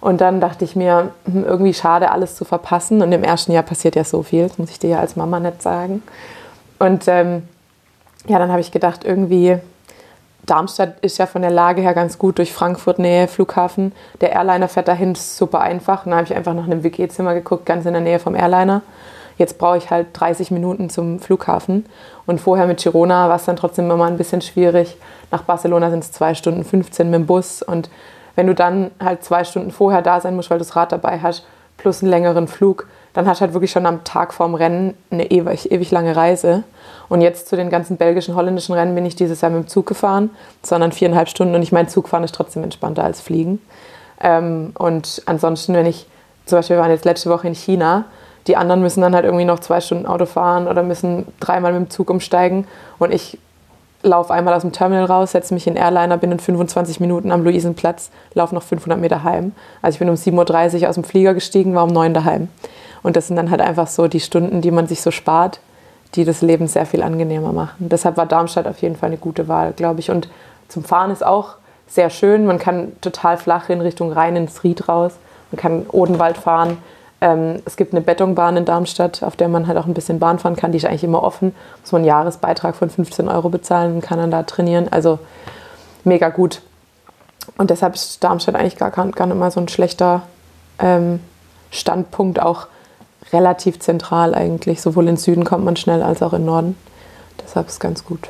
Und 0.00 0.20
dann 0.20 0.40
dachte 0.40 0.64
ich 0.64 0.76
mir, 0.76 1.10
hm, 1.24 1.44
irgendwie 1.44 1.74
schade, 1.74 2.10
alles 2.10 2.34
zu 2.34 2.44
verpassen. 2.44 3.02
Und 3.02 3.12
im 3.12 3.22
ersten 3.22 3.52
Jahr 3.52 3.62
passiert 3.62 3.96
ja 3.96 4.04
so 4.04 4.22
viel, 4.22 4.48
das 4.48 4.58
muss 4.58 4.70
ich 4.70 4.78
dir 4.78 4.90
ja 4.90 5.00
als 5.00 5.16
Mama 5.16 5.40
nicht 5.40 5.62
sagen. 5.62 6.02
Und 6.78 7.06
ähm, 7.06 7.48
ja, 8.26 8.38
dann 8.38 8.50
habe 8.50 8.60
ich 8.60 8.72
gedacht, 8.72 9.04
irgendwie, 9.04 9.58
Darmstadt 10.46 10.94
ist 11.00 11.18
ja 11.18 11.26
von 11.26 11.42
der 11.42 11.50
Lage 11.50 11.82
her 11.82 11.94
ganz 11.94 12.18
gut 12.18 12.38
durch 12.38 12.52
Frankfurt 12.52 12.98
Nähe 12.98 13.28
Flughafen. 13.28 13.92
Der 14.20 14.32
Airliner 14.32 14.68
fährt 14.68 14.88
dahin 14.88 15.14
super 15.14 15.60
einfach. 15.60 16.06
Und 16.06 16.12
dann 16.12 16.20
habe 16.20 16.28
ich 16.28 16.34
einfach 16.34 16.54
nach 16.54 16.64
einem 16.64 16.82
WG-Zimmer 16.82 17.34
geguckt, 17.34 17.66
ganz 17.66 17.84
in 17.84 17.92
der 17.92 18.02
Nähe 18.02 18.18
vom 18.18 18.34
Airliner. 18.34 18.80
Jetzt 19.40 19.56
brauche 19.56 19.78
ich 19.78 19.90
halt 19.90 20.08
30 20.12 20.50
Minuten 20.50 20.90
zum 20.90 21.18
Flughafen. 21.18 21.86
Und 22.26 22.42
vorher 22.42 22.66
mit 22.66 22.82
Girona 22.82 23.30
war 23.30 23.36
es 23.36 23.46
dann 23.46 23.56
trotzdem 23.56 23.90
immer 23.90 24.04
ein 24.04 24.18
bisschen 24.18 24.42
schwierig. 24.42 24.98
Nach 25.30 25.44
Barcelona 25.44 25.88
sind 25.88 26.04
es 26.04 26.12
zwei 26.12 26.34
Stunden 26.34 26.62
15 26.62 27.08
mit 27.08 27.20
dem 27.20 27.26
Bus. 27.26 27.62
Und 27.62 27.88
wenn 28.36 28.46
du 28.46 28.54
dann 28.54 28.90
halt 29.02 29.24
zwei 29.24 29.44
Stunden 29.44 29.70
vorher 29.70 30.02
da 30.02 30.20
sein 30.20 30.36
musst, 30.36 30.50
weil 30.50 30.58
du 30.58 30.64
das 30.64 30.76
Rad 30.76 30.92
dabei 30.92 31.20
hast, 31.20 31.46
plus 31.78 32.02
einen 32.02 32.10
längeren 32.10 32.48
Flug, 32.48 32.86
dann 33.14 33.26
hast 33.26 33.40
du 33.40 33.46
halt 33.46 33.54
wirklich 33.54 33.70
schon 33.70 33.86
am 33.86 34.04
Tag 34.04 34.34
vorm 34.34 34.54
Rennen 34.54 34.94
eine 35.10 35.30
ewig, 35.30 35.72
ewig 35.72 35.90
lange 35.90 36.14
Reise. 36.14 36.64
Und 37.08 37.22
jetzt 37.22 37.48
zu 37.48 37.56
den 37.56 37.70
ganzen 37.70 37.96
belgischen, 37.96 38.36
holländischen 38.36 38.74
Rennen 38.74 38.94
bin 38.94 39.06
ich 39.06 39.16
dieses 39.16 39.40
Jahr 39.40 39.50
mit 39.50 39.64
dem 39.64 39.68
Zug 39.68 39.86
gefahren, 39.86 40.28
sondern 40.62 40.92
viereinhalb 40.92 41.30
Stunden. 41.30 41.54
Und 41.54 41.62
ich 41.62 41.72
meine, 41.72 41.88
Zugfahren 41.88 42.24
ist 42.24 42.34
trotzdem 42.34 42.62
entspannter 42.62 43.04
als 43.04 43.22
Fliegen. 43.22 43.58
Ähm, 44.20 44.74
und 44.78 45.22
ansonsten, 45.24 45.72
wenn 45.72 45.86
ich, 45.86 46.06
zum 46.44 46.58
Beispiel, 46.58 46.76
wir 46.76 46.82
waren 46.82 46.90
jetzt 46.90 47.06
letzte 47.06 47.30
Woche 47.30 47.48
in 47.48 47.54
China, 47.54 48.04
die 48.46 48.56
anderen 48.56 48.80
müssen 48.82 49.00
dann 49.00 49.14
halt 49.14 49.24
irgendwie 49.24 49.44
noch 49.44 49.60
zwei 49.60 49.80
Stunden 49.80 50.06
Auto 50.06 50.26
fahren 50.26 50.66
oder 50.66 50.82
müssen 50.82 51.26
dreimal 51.40 51.72
mit 51.72 51.82
dem 51.82 51.90
Zug 51.90 52.10
umsteigen. 52.10 52.66
Und 52.98 53.12
ich 53.12 53.38
laufe 54.02 54.32
einmal 54.32 54.54
aus 54.54 54.62
dem 54.62 54.72
Terminal 54.72 55.04
raus, 55.04 55.32
setze 55.32 55.52
mich 55.52 55.66
in 55.66 55.76
Airliner, 55.76 56.16
bin 56.16 56.32
in 56.32 56.38
25 56.38 57.00
Minuten 57.00 57.32
am 57.32 57.44
Luisenplatz, 57.44 58.10
laufe 58.34 58.54
noch 58.54 58.62
500 58.62 58.98
Meter 58.98 59.24
heim. 59.24 59.52
Also 59.82 59.96
ich 59.96 59.98
bin 59.98 60.08
um 60.08 60.14
7.30 60.14 60.82
Uhr 60.82 60.88
aus 60.88 60.94
dem 60.94 61.04
Flieger 61.04 61.34
gestiegen, 61.34 61.74
war 61.74 61.84
um 61.84 61.90
9 61.90 62.10
Uhr 62.10 62.14
daheim. 62.14 62.48
Und 63.02 63.16
das 63.16 63.26
sind 63.26 63.36
dann 63.36 63.50
halt 63.50 63.60
einfach 63.60 63.86
so 63.86 64.08
die 64.08 64.20
Stunden, 64.20 64.60
die 64.60 64.70
man 64.70 64.86
sich 64.86 65.02
so 65.02 65.10
spart, 65.10 65.60
die 66.14 66.24
das 66.24 66.42
Leben 66.42 66.66
sehr 66.66 66.86
viel 66.86 67.02
angenehmer 67.02 67.52
machen. 67.52 67.88
Deshalb 67.88 68.16
war 68.16 68.26
Darmstadt 68.26 68.66
auf 68.66 68.80
jeden 68.82 68.96
Fall 68.96 69.08
eine 69.08 69.16
gute 69.16 69.48
Wahl, 69.48 69.72
glaube 69.72 70.00
ich. 70.00 70.10
Und 70.10 70.28
zum 70.68 70.84
Fahren 70.84 71.10
ist 71.10 71.24
auch 71.24 71.56
sehr 71.86 72.10
schön. 72.10 72.46
Man 72.46 72.58
kann 72.58 72.92
total 73.00 73.36
flach 73.36 73.68
in 73.68 73.80
Richtung 73.80 74.12
Rhein 74.12 74.36
ins 74.36 74.64
Ried 74.64 74.88
raus. 74.88 75.12
Man 75.50 75.60
kann 75.60 75.86
Odenwald 75.90 76.36
fahren. 76.36 76.78
Ähm, 77.20 77.60
es 77.66 77.76
gibt 77.76 77.92
eine 77.92 78.00
Betonbahn 78.00 78.56
in 78.56 78.64
Darmstadt, 78.64 79.22
auf 79.22 79.36
der 79.36 79.48
man 79.48 79.66
halt 79.66 79.76
auch 79.76 79.86
ein 79.86 79.94
bisschen 79.94 80.18
Bahn 80.18 80.38
fahren 80.38 80.56
kann. 80.56 80.72
Die 80.72 80.78
ist 80.78 80.86
eigentlich 80.86 81.04
immer 81.04 81.22
offen. 81.22 81.54
Muss 81.82 81.92
man 81.92 82.00
einen 82.00 82.08
Jahresbeitrag 82.08 82.74
von 82.74 82.88
15 82.88 83.28
Euro 83.28 83.50
bezahlen 83.50 83.96
und 83.96 84.00
kann 84.00 84.18
dann 84.18 84.30
da 84.30 84.42
trainieren. 84.42 84.88
Also 84.90 85.18
mega 86.04 86.30
gut. 86.30 86.62
Und 87.58 87.70
deshalb 87.70 87.94
ist 87.94 88.22
Darmstadt 88.24 88.54
eigentlich 88.54 88.76
gar, 88.76 88.90
gar 88.90 89.04
nicht 89.26 89.36
mal 89.36 89.50
so 89.50 89.60
ein 89.60 89.68
schlechter 89.68 90.22
ähm, 90.78 91.20
Standpunkt, 91.70 92.40
auch 92.40 92.68
relativ 93.32 93.80
zentral 93.80 94.34
eigentlich. 94.34 94.80
Sowohl 94.80 95.08
in 95.08 95.16
Süden 95.16 95.44
kommt 95.44 95.64
man 95.64 95.76
schnell 95.76 96.02
als 96.02 96.22
auch 96.22 96.32
in 96.32 96.44
Norden. 96.44 96.76
Deshalb 97.42 97.66
ist 97.66 97.74
es 97.74 97.80
ganz 97.80 98.04
gut. 98.04 98.28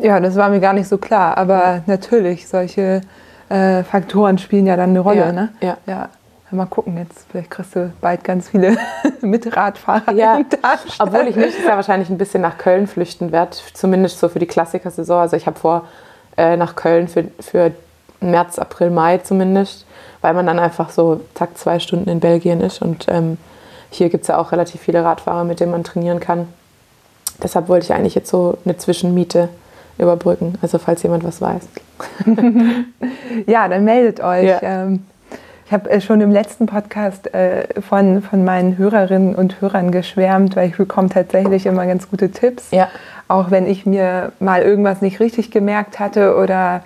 Ja, 0.00 0.20
das 0.20 0.36
war 0.36 0.48
mir 0.48 0.60
gar 0.60 0.72
nicht 0.72 0.88
so 0.88 0.98
klar. 0.98 1.36
Aber 1.36 1.82
natürlich, 1.86 2.48
solche 2.48 3.00
äh, 3.48 3.82
Faktoren 3.82 4.38
spielen 4.38 4.66
ja 4.66 4.76
dann 4.76 4.90
eine 4.90 5.00
Rolle. 5.00 5.18
Ja, 5.18 5.32
ne? 5.32 5.48
ja. 5.60 5.76
ja. 5.86 6.08
Mal 6.54 6.66
gucken, 6.66 6.96
jetzt 6.96 7.26
vielleicht 7.30 7.50
kriegst 7.50 7.74
du 7.74 7.92
bald 8.00 8.24
ganz 8.24 8.48
viele 8.48 8.76
Mitradfahrer. 9.20 10.12
Ja, 10.12 10.40
obwohl 10.98 11.26
ich 11.28 11.36
nächstes 11.36 11.64
Jahr 11.64 11.76
wahrscheinlich 11.76 12.10
ein 12.10 12.18
bisschen 12.18 12.42
nach 12.42 12.58
Köln 12.58 12.86
flüchten 12.86 13.32
werde, 13.32 13.56
zumindest 13.72 14.20
so 14.20 14.28
für 14.28 14.38
die 14.38 14.46
Klassiker-Saison. 14.46 15.20
Also 15.20 15.36
ich 15.36 15.46
habe 15.46 15.58
vor, 15.58 15.88
äh, 16.36 16.56
nach 16.56 16.76
Köln 16.76 17.08
für, 17.08 17.24
für 17.40 17.72
März, 18.20 18.58
April, 18.58 18.90
Mai 18.90 19.18
zumindest, 19.18 19.86
weil 20.20 20.34
man 20.34 20.46
dann 20.46 20.58
einfach 20.58 20.90
so 20.90 21.20
zack 21.34 21.56
zwei 21.58 21.78
Stunden 21.78 22.08
in 22.08 22.20
Belgien 22.20 22.60
ist 22.60 22.80
und 22.80 23.06
ähm, 23.08 23.38
hier 23.90 24.08
gibt 24.08 24.22
es 24.22 24.28
ja 24.28 24.38
auch 24.38 24.50
relativ 24.50 24.80
viele 24.80 25.04
Radfahrer, 25.04 25.44
mit 25.44 25.60
denen 25.60 25.70
man 25.70 25.84
trainieren 25.84 26.20
kann. 26.20 26.48
Deshalb 27.42 27.68
wollte 27.68 27.84
ich 27.84 27.92
eigentlich 27.92 28.14
jetzt 28.14 28.30
so 28.30 28.58
eine 28.64 28.76
Zwischenmiete 28.76 29.48
überbrücken, 29.98 30.58
also 30.62 30.78
falls 30.78 31.02
jemand 31.02 31.24
was 31.24 31.40
weiß. 31.40 31.62
Ja, 33.46 33.68
dann 33.68 33.84
meldet 33.84 34.20
euch. 34.20 34.44
Ja. 34.44 34.62
Ähm, 34.62 35.04
habe 35.74 35.90
äh, 35.90 36.00
schon 36.00 36.22
im 36.22 36.30
letzten 36.30 36.64
Podcast 36.64 37.34
äh, 37.34 37.66
von, 37.82 38.22
von 38.22 38.44
meinen 38.44 38.78
Hörerinnen 38.78 39.34
und 39.34 39.60
Hörern 39.60 39.90
geschwärmt, 39.90 40.56
weil 40.56 40.70
ich 40.70 40.76
bekomme 40.78 41.10
tatsächlich 41.10 41.66
immer 41.66 41.86
ganz 41.86 42.08
gute 42.08 42.30
Tipps. 42.30 42.70
Ja. 42.70 42.88
Auch 43.28 43.50
wenn 43.50 43.66
ich 43.66 43.84
mir 43.84 44.32
mal 44.40 44.62
irgendwas 44.62 45.02
nicht 45.02 45.20
richtig 45.20 45.50
gemerkt 45.50 45.98
hatte 45.98 46.36
oder 46.36 46.82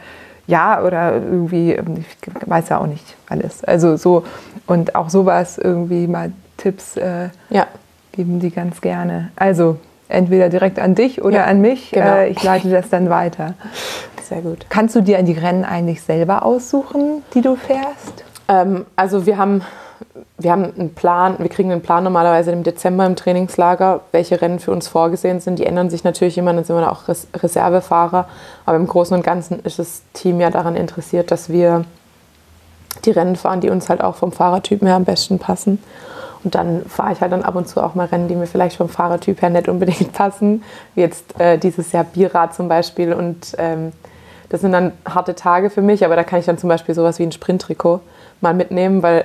ja, 0.49 0.83
oder 0.83 1.13
irgendwie, 1.15 1.73
ähm, 1.73 1.99
ich 1.99 2.49
weiß 2.49 2.71
ja 2.71 2.79
auch 2.79 2.87
nicht 2.87 3.05
alles. 3.29 3.63
Also 3.65 3.97
so, 3.97 4.25
und 4.67 4.95
auch 4.95 5.11
sowas 5.11 5.59
irgendwie 5.59 6.07
mal 6.09 6.33
Tipps 6.57 6.97
äh, 6.97 7.29
Ja, 7.51 7.67
geben 8.13 8.41
die 8.41 8.51
ganz 8.51 8.81
gerne. 8.81 9.31
Also 9.37 9.77
entweder 10.09 10.49
direkt 10.49 10.79
an 10.79 10.95
dich 10.95 11.23
oder 11.23 11.39
Ja, 11.39 11.45
an 11.45 11.61
mich. 11.61 11.91
genau. 11.91 12.17
Äh, 12.17 12.29
ich 12.31 12.43
leite 12.43 12.71
das 12.71 12.89
dann 12.89 13.11
weiter. 13.11 13.55
sehr 14.23 14.41
gut. 14.41 14.67
Kannst 14.71 14.97
du 14.97 15.03
dir 15.03 15.23
die 15.23 15.33
Rennen 15.35 15.65
eigentlich 15.65 16.01
selber 16.03 16.45
aussuchen, 16.45 17.23
die 17.35 17.43
du 17.43 17.55
fährst? 17.57 18.25
Ähm, 18.49 18.87
also 18.97 19.27
wir 19.27 19.37
haben, 19.37 19.63
wir 20.39 20.51
haben 20.51 20.65
einen 20.65 20.95
Plan, 20.95 21.37
wir 21.39 21.49
kriegen 21.49 21.71
einen 21.71 21.83
Plan 21.83 22.03
normalerweise 22.03 22.51
im 22.51 22.63
Dezember 22.63 23.07
im 23.07 23.15
Trainingslager, 23.15 24.01
welche 24.13 24.41
Rennen 24.41 24.59
für 24.59 24.73
uns 24.73 24.89
vorgesehen 24.89 25.41
sind. 25.41 25.59
Die 25.59 25.67
ändern 25.67 25.91
sich 25.91 26.05
natürlich 26.05 26.39
immer, 26.39 26.53
dann 26.53 26.65
sind 26.65 26.75
wir 26.75 26.83
da 26.83 26.91
auch 26.91 27.09
Res 27.09 27.29
Reservefahrer. 27.35 28.27
Aber 28.65 28.77
im 28.77 28.87
Großen 28.87 29.17
und 29.17 29.23
Ganzen 29.23 29.61
ist 29.61 29.79
das 29.79 30.03
Team 30.15 30.41
ja 30.41 30.51
daran 30.51 30.77
interessiert, 30.77 31.31
dass 31.31 31.51
wir 31.51 31.85
die 33.05 33.11
Rennen 33.11 33.37
fahren, 33.37 33.61
die 33.61 33.71
uns 33.71 33.89
halt 33.89 34.03
auch 34.03 34.17
vom 34.17 34.33
Fahrertyp 34.33 34.83
her 34.83 34.97
am 34.97 35.05
besten 35.05 35.39
passen. 35.39 35.83
Und 36.45 36.55
dann 36.55 36.85
fahre 36.87 37.13
ich 37.13 37.21
halt 37.21 37.33
dann 37.33 37.43
ab 37.43 37.57
und 37.57 37.69
zu 37.69 37.83
auch 37.83 37.95
mal 37.95 38.07
Rennen, 38.07 38.29
die 38.29 38.37
mir 38.37 38.47
vielleicht 38.47 38.77
vom 38.77 38.89
Fahrertyp 38.89 39.43
her 39.43 39.51
nicht 39.51 39.69
unbedingt 39.69 40.13
passen. 40.15 40.63
Wie 40.95 41.01
jetzt 41.01 41.39
äh, 41.41 41.59
dieses 41.59 41.93
Jahr 41.93 42.05
Bierrad 42.05 42.55
zum 42.55 42.69
Beispiel. 42.69 43.13
Und 43.13 43.55
ähm, 43.59 43.93
das 44.49 44.61
sind 44.61 44.73
dann 44.73 44.93
harte 45.05 45.35
Tage 45.35 45.69
für 45.69 45.83
mich, 45.83 46.05
aber 46.05 46.17
da 46.17 46.23
kann 46.23 46.39
ich 46.39 46.47
dann 46.47 46.57
zum 46.57 46.69
Beispiel 46.69 46.95
sowas 46.95 47.19
wie 47.19 47.25
ein 47.25 47.33
Sprinttrikot 47.33 48.01
mal 48.41 48.55
mitnehmen, 48.55 49.03
weil 49.03 49.25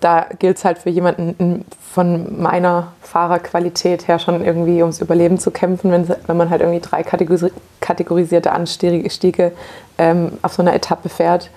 da 0.00 0.26
gilt 0.38 0.58
es 0.58 0.64
halt 0.64 0.78
für 0.78 0.90
jemanden 0.90 1.64
von 1.80 2.42
meiner 2.42 2.92
Fahrerqualität 3.00 4.06
her 4.06 4.18
schon 4.18 4.44
irgendwie 4.44 4.82
ums 4.82 5.00
Überleben 5.00 5.38
zu 5.38 5.50
kämpfen, 5.50 5.90
wenn, 5.90 6.08
wenn 6.08 6.36
man 6.36 6.50
halt 6.50 6.60
irgendwie 6.60 6.80
drei 6.80 7.02
kategori 7.02 7.50
kategorisierte 7.80 8.52
Anstiege 8.52 9.52
ähm, 9.98 10.38
auf 10.42 10.52
so 10.54 10.62
einer 10.62 10.74
Etappe 10.74 11.08
fährt. 11.08 11.50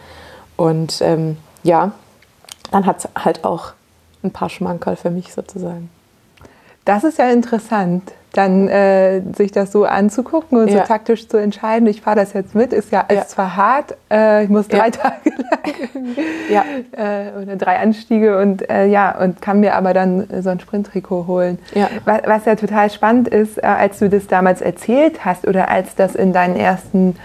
Und 0.56 1.02
ähm, 1.02 1.38
ja, 1.64 1.92
dann 2.72 2.86
hat 2.86 3.00
es 3.00 3.10
halt 3.24 3.44
auch 3.44 3.74
ein 4.24 4.32
paar 4.32 4.50
Schmankerl 4.50 4.96
für 4.96 5.12
mich 5.12 5.34
sozusagen. 5.34 5.90
Das 6.86 7.04
ist 7.04 7.18
ja 7.18 7.30
interessant, 7.30 8.14
dann 8.34 8.68
äh, 8.68 9.22
sich 9.36 9.52
das 9.52 9.72
so 9.72 9.86
anzugucken 9.86 10.60
und 10.60 10.68
Ja. 10.70 10.82
so 10.82 10.88
taktisch 10.88 11.28
zu 11.28 11.38
entscheiden. 11.38 11.88
Ich 11.88 12.02
fahre 12.02 12.18
das 12.18 12.34
jetzt 12.34 12.54
mit, 12.56 12.72
ist 12.74 12.92
ja, 12.92 13.06
Ja. 13.10 13.22
ist 13.22 13.32
zwar 13.32 13.56
hart, 13.56 13.96
äh, 14.12 14.44
ich 14.44 14.50
muss 14.50 14.68
drei 14.68 14.88
Ja. 14.88 14.92
Tage 14.92 15.30
lang 15.30 16.16
Ja, 16.50 16.66
äh, 16.92 17.42
oder 17.42 17.56
drei 17.56 17.78
Anstiege 17.80 18.38
und 18.40 18.70
äh, 18.70 18.86
ja, 18.86 19.18
und 19.18 19.42
kann 19.42 19.60
mir 19.60 19.76
aber 19.76 19.94
dann 19.94 20.28
so 20.42 20.50
ein 20.50 20.60
Sprinttrikot 20.60 21.26
holen. 21.28 21.58
Was, 22.06 22.22
was 22.26 22.46
ja 22.46 22.56
total 22.56 22.90
spannend 22.92 23.28
ist, 23.30 23.58
äh, 23.58 23.66
als 23.66 24.00
du 24.00 24.10
das 24.10 24.28
damals 24.28 24.62
erzählt 24.62 25.24
hast 25.26 25.48
oder 25.48 25.70
als 25.70 25.96
das 25.96 26.14
in 26.16 26.32
deinen 26.34 26.56
ersten, 26.58 27.16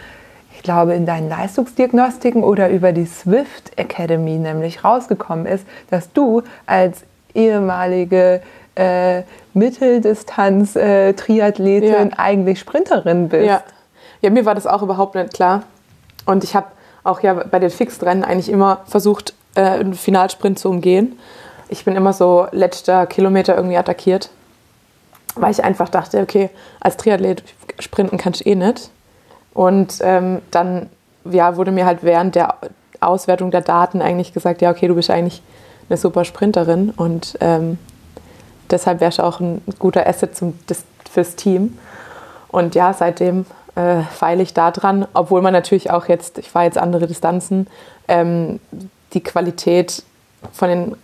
ich 0.54 0.62
glaube, 0.62 0.94
in 0.94 1.04
deinen 1.04 1.28
Leistungsdiagnostiken 1.28 2.42
oder 2.44 2.70
über 2.70 2.92
die 2.92 3.06
Swift 3.06 3.72
Academy 3.76 4.38
nämlich 4.38 4.84
rausgekommen 4.84 5.46
ist, 5.46 5.66
dass 5.90 6.12
du 6.12 6.42
als 6.66 7.02
ehemalige 7.34 8.40
äh, 8.74 9.22
Mitteldistanz-Triathletin 9.54 12.10
Ja. 12.10 12.18
eigentlich 12.18 12.60
Sprinterin 12.60 13.28
bist. 13.28 13.46
Ja. 13.46 13.62
ja, 14.20 14.30
mir 14.30 14.44
war 14.44 14.54
das 14.54 14.66
auch 14.66 14.82
überhaupt 14.82 15.14
nicht 15.14 15.34
klar. 15.34 15.62
Und 16.26 16.44
ich 16.44 16.54
habe 16.54 16.66
auch 17.04 17.20
ja 17.20 17.34
bei 17.34 17.58
den 17.58 17.70
Fixed-Rennen 17.70 18.24
eigentlich 18.24 18.48
immer 18.48 18.80
versucht, 18.86 19.34
äh, 19.54 19.62
einen 19.62 19.94
Finalsprint 19.94 20.58
zu 20.58 20.70
umgehen. 20.70 21.18
Ich 21.68 21.84
bin 21.84 21.96
immer 21.96 22.12
so 22.12 22.46
letzter 22.52 23.06
Kilometer 23.06 23.56
irgendwie 23.56 23.76
attackiert, 23.76 24.30
weil 25.34 25.50
ich 25.50 25.64
einfach 25.64 25.88
dachte, 25.88 26.20
okay, 26.20 26.50
als 26.80 26.96
Triathlet 26.96 27.42
sprinten 27.78 28.18
kannst 28.18 28.40
du 28.40 28.44
eh 28.48 28.54
nicht. 28.54 28.90
Und 29.54 29.98
ähm, 30.02 30.42
dann 30.50 30.88
ja, 31.30 31.56
wurde 31.56 31.72
mir 31.72 31.86
halt 31.86 32.00
während 32.02 32.34
der 32.34 32.56
Auswertung 33.00 33.50
der 33.50 33.62
Daten 33.62 34.02
eigentlich 34.02 34.32
gesagt, 34.32 34.62
ja, 34.62 34.70
okay, 34.70 34.88
du 34.88 34.94
bist 34.94 35.10
eigentlich 35.10 35.42
eine 35.88 35.96
super 35.96 36.24
Sprinterin 36.24 36.92
und 36.96 37.36
ähm, 37.40 37.78
deshalb 38.72 39.00
wärst 39.00 39.18
du 39.18 39.22
auch 39.22 39.40
ein 39.40 39.62
guter 39.78 40.06
Asset 40.06 40.36
zum, 40.36 40.58
das, 40.66 40.84
fürs 41.10 41.36
Team. 41.36 41.78
Und 42.48 42.74
ja, 42.74 42.92
seitdem 42.92 43.46
äh, 43.74 44.02
feile 44.02 44.42
ich 44.42 44.54
da 44.54 44.70
dran, 44.70 45.06
obwohl 45.14 45.42
man 45.42 45.52
natürlich 45.52 45.90
auch 45.90 46.08
jetzt, 46.08 46.38
ich 46.38 46.50
fahre 46.50 46.66
jetzt 46.66 46.78
andere 46.78 47.06
Distanzen, 47.06 47.66
ähm, 48.08 48.60
die 49.12 49.22
Qualität 49.22 50.02
von 50.52 50.68
den 50.68 50.96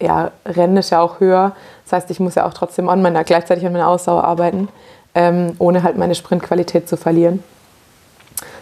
ja, 0.00 0.30
Rennen 0.44 0.76
ist 0.76 0.90
ja 0.90 1.00
auch 1.00 1.20
höher. 1.20 1.52
Das 1.84 1.92
heißt, 1.92 2.10
ich 2.10 2.20
muss 2.20 2.34
ja 2.34 2.46
auch 2.46 2.54
trotzdem 2.54 2.88
an 2.88 3.02
meiner, 3.02 3.24
gleichzeitig 3.24 3.66
an 3.66 3.72
meiner 3.72 3.88
Ausdauer 3.88 4.24
arbeiten, 4.24 4.68
ähm, 5.14 5.54
ohne 5.58 5.82
halt 5.82 5.96
meine 5.96 6.14
Sprintqualität 6.14 6.88
zu 6.88 6.96
verlieren. 6.96 7.42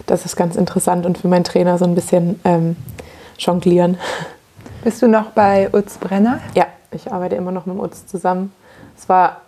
Das 0.06 0.24
ist 0.24 0.36
ganz 0.36 0.56
interessant 0.56 1.06
und 1.06 1.18
für 1.18 1.28
meinen 1.28 1.44
Trainer 1.44 1.78
so 1.78 1.84
ein 1.84 1.94
bisschen 1.94 2.40
ähm, 2.44 2.76
jonglieren. 3.38 3.98
Bist 4.84 5.00
du 5.02 5.08
noch 5.08 5.30
bei 5.30 5.70
Utz 5.72 5.96
Brenner? 5.96 6.40
Ja, 6.54 6.66
ich 6.94 7.12
arbeite 7.12 7.36
immer 7.36 7.52
noch 7.52 7.66
mit 7.66 7.76
dem 7.76 7.80
Utz 7.80 8.06
zusammen. 8.06 8.52
Es 8.96 9.08
war, 9.08 9.40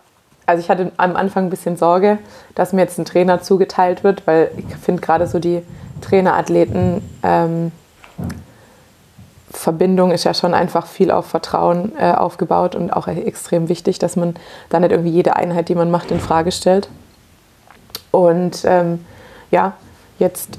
also 0.46 0.60
ich 0.60 0.70
hatte 0.70 0.92
am 0.96 1.16
Anfang 1.16 1.44
ein 1.44 1.50
bisschen 1.50 1.76
Sorge, 1.76 2.18
dass 2.54 2.72
mir 2.72 2.82
jetzt 2.82 2.98
ein 2.98 3.04
Trainer 3.04 3.42
zugeteilt 3.42 4.04
wird, 4.04 4.26
weil 4.26 4.50
ich 4.56 4.76
finde 4.76 5.02
gerade 5.02 5.26
so 5.26 5.38
die 5.38 5.62
Trainerathleten 6.00 7.02
ähm, 7.22 7.72
Verbindung 9.56 10.10
ist 10.10 10.24
ja 10.24 10.34
schon 10.34 10.54
einfach 10.54 10.86
viel 10.86 11.10
auf 11.10 11.26
Vertrauen 11.26 11.92
äh, 11.98 12.12
aufgebaut 12.12 12.74
und 12.74 12.92
auch 12.92 13.08
extrem 13.08 13.68
wichtig, 13.68 13.98
dass 13.98 14.14
man 14.14 14.34
da 14.68 14.78
nicht 14.78 14.92
irgendwie 14.92 15.10
jede 15.10 15.34
Einheit, 15.34 15.68
die 15.68 15.74
man 15.74 15.90
macht, 15.90 16.10
in 16.10 16.20
Frage 16.20 16.52
stellt. 16.52 16.88
Und 18.10 18.64
ähm, 18.64 19.04
ja, 19.50 19.74
jetzt, 20.18 20.58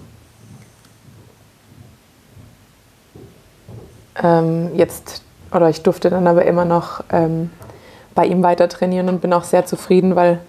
ähm, 4.22 4.76
jetzt, 4.76 5.22
oder 5.54 5.70
ich 5.70 5.82
durfte 5.82 6.10
dann 6.10 6.28
aber 6.28 6.46
immer 6.46 6.66
noch 6.66 7.04
ähm, 7.12 7.52
bei 8.16 8.26
ihm 8.26 8.44
weiter 8.44 8.68
trainieren 8.68 9.10
und 9.10 9.22
bin 9.22 9.34
auch 9.34 9.44
sehr 9.44 9.66
zufrieden, 9.66 10.16
weil 10.16 10.40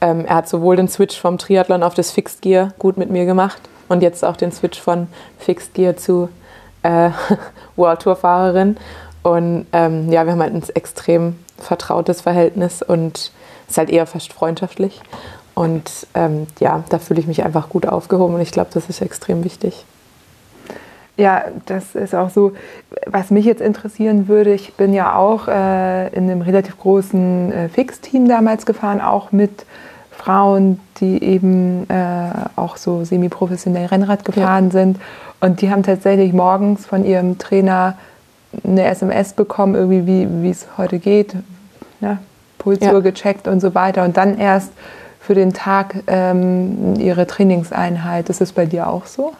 ähm, 0.00 0.24
er 0.26 0.36
hat 0.36 0.48
sowohl 0.48 0.76
den 0.76 0.88
Switch 0.88 1.18
vom 1.18 1.38
Triathlon 1.38 1.82
auf 1.82 1.94
das 1.94 2.10
Fixed 2.10 2.42
Gear 2.42 2.72
gut 2.78 2.96
mit 2.96 3.10
mir 3.10 3.24
gemacht 3.24 3.60
und 3.88 4.02
jetzt 4.02 4.24
auch 4.24 4.36
den 4.36 4.52
Switch 4.52 4.80
von 4.80 5.08
Fixed 5.38 5.74
Gear 5.74 5.96
zu 5.96 6.28
äh, 6.82 7.10
World 7.76 8.00
Tour 8.00 8.16
Fahrerin. 8.16 8.76
Und 9.22 9.66
ähm, 9.72 10.12
ja, 10.12 10.24
wir 10.24 10.32
haben 10.32 10.42
halt 10.42 10.54
ein 10.54 10.62
extrem 10.74 11.36
vertrautes 11.58 12.20
Verhältnis 12.20 12.82
und 12.82 13.32
ist 13.68 13.78
halt 13.78 13.90
eher 13.90 14.06
fast 14.06 14.32
freundschaftlich. 14.32 15.00
Und 15.54 15.90
ähm, 16.14 16.46
ja, 16.60 16.84
da 16.88 16.98
fühle 16.98 17.20
ich 17.20 17.26
mich 17.26 17.44
einfach 17.44 17.68
gut 17.68 17.86
aufgehoben 17.86 18.34
und 18.34 18.40
ich 18.40 18.50
glaube, 18.50 18.70
das 18.74 18.88
ist 18.88 19.00
extrem 19.00 19.44
wichtig. 19.44 19.84
Ja, 21.16 21.44
das 21.66 21.94
ist 21.94 22.14
auch 22.14 22.30
so, 22.30 22.52
was 23.06 23.30
mich 23.30 23.44
jetzt 23.44 23.60
interessieren 23.60 24.26
würde, 24.26 24.52
ich 24.52 24.74
bin 24.74 24.92
ja 24.92 25.14
auch 25.14 25.46
äh, 25.46 26.08
in 26.08 26.28
einem 26.28 26.42
relativ 26.42 26.78
großen 26.78 27.52
äh, 27.52 27.68
Fixteam 27.68 28.28
damals 28.28 28.66
gefahren, 28.66 29.00
auch 29.00 29.30
mit 29.30 29.64
Frauen, 30.10 30.80
die 30.98 31.22
eben 31.22 31.88
äh, 31.88 32.30
auch 32.56 32.76
so 32.76 33.04
semi-professionell 33.04 33.86
Rennrad 33.86 34.24
gefahren 34.24 34.66
ja. 34.66 34.70
sind. 34.70 35.00
Und 35.40 35.60
die 35.60 35.70
haben 35.70 35.82
tatsächlich 35.82 36.32
morgens 36.32 36.86
von 36.86 37.04
ihrem 37.04 37.38
Trainer 37.38 37.96
eine 38.64 38.84
SMS 38.84 39.34
bekommen, 39.34 39.74
irgendwie 39.74 40.28
wie 40.42 40.50
es 40.50 40.66
heute 40.78 40.98
geht, 40.98 41.34
ne? 42.00 42.18
Pulsuhr 42.58 42.92
ja. 42.92 43.00
gecheckt 43.00 43.46
und 43.46 43.60
so 43.60 43.74
weiter. 43.74 44.04
Und 44.04 44.16
dann 44.16 44.38
erst 44.38 44.72
für 45.20 45.34
den 45.34 45.52
Tag 45.54 45.96
ähm, 46.06 46.94
ihre 46.98 47.26
Trainingseinheit. 47.26 48.28
Ist 48.28 48.40
es 48.40 48.52
bei 48.52 48.66
dir 48.66 48.88
auch 48.88 49.06
so? 49.06 49.32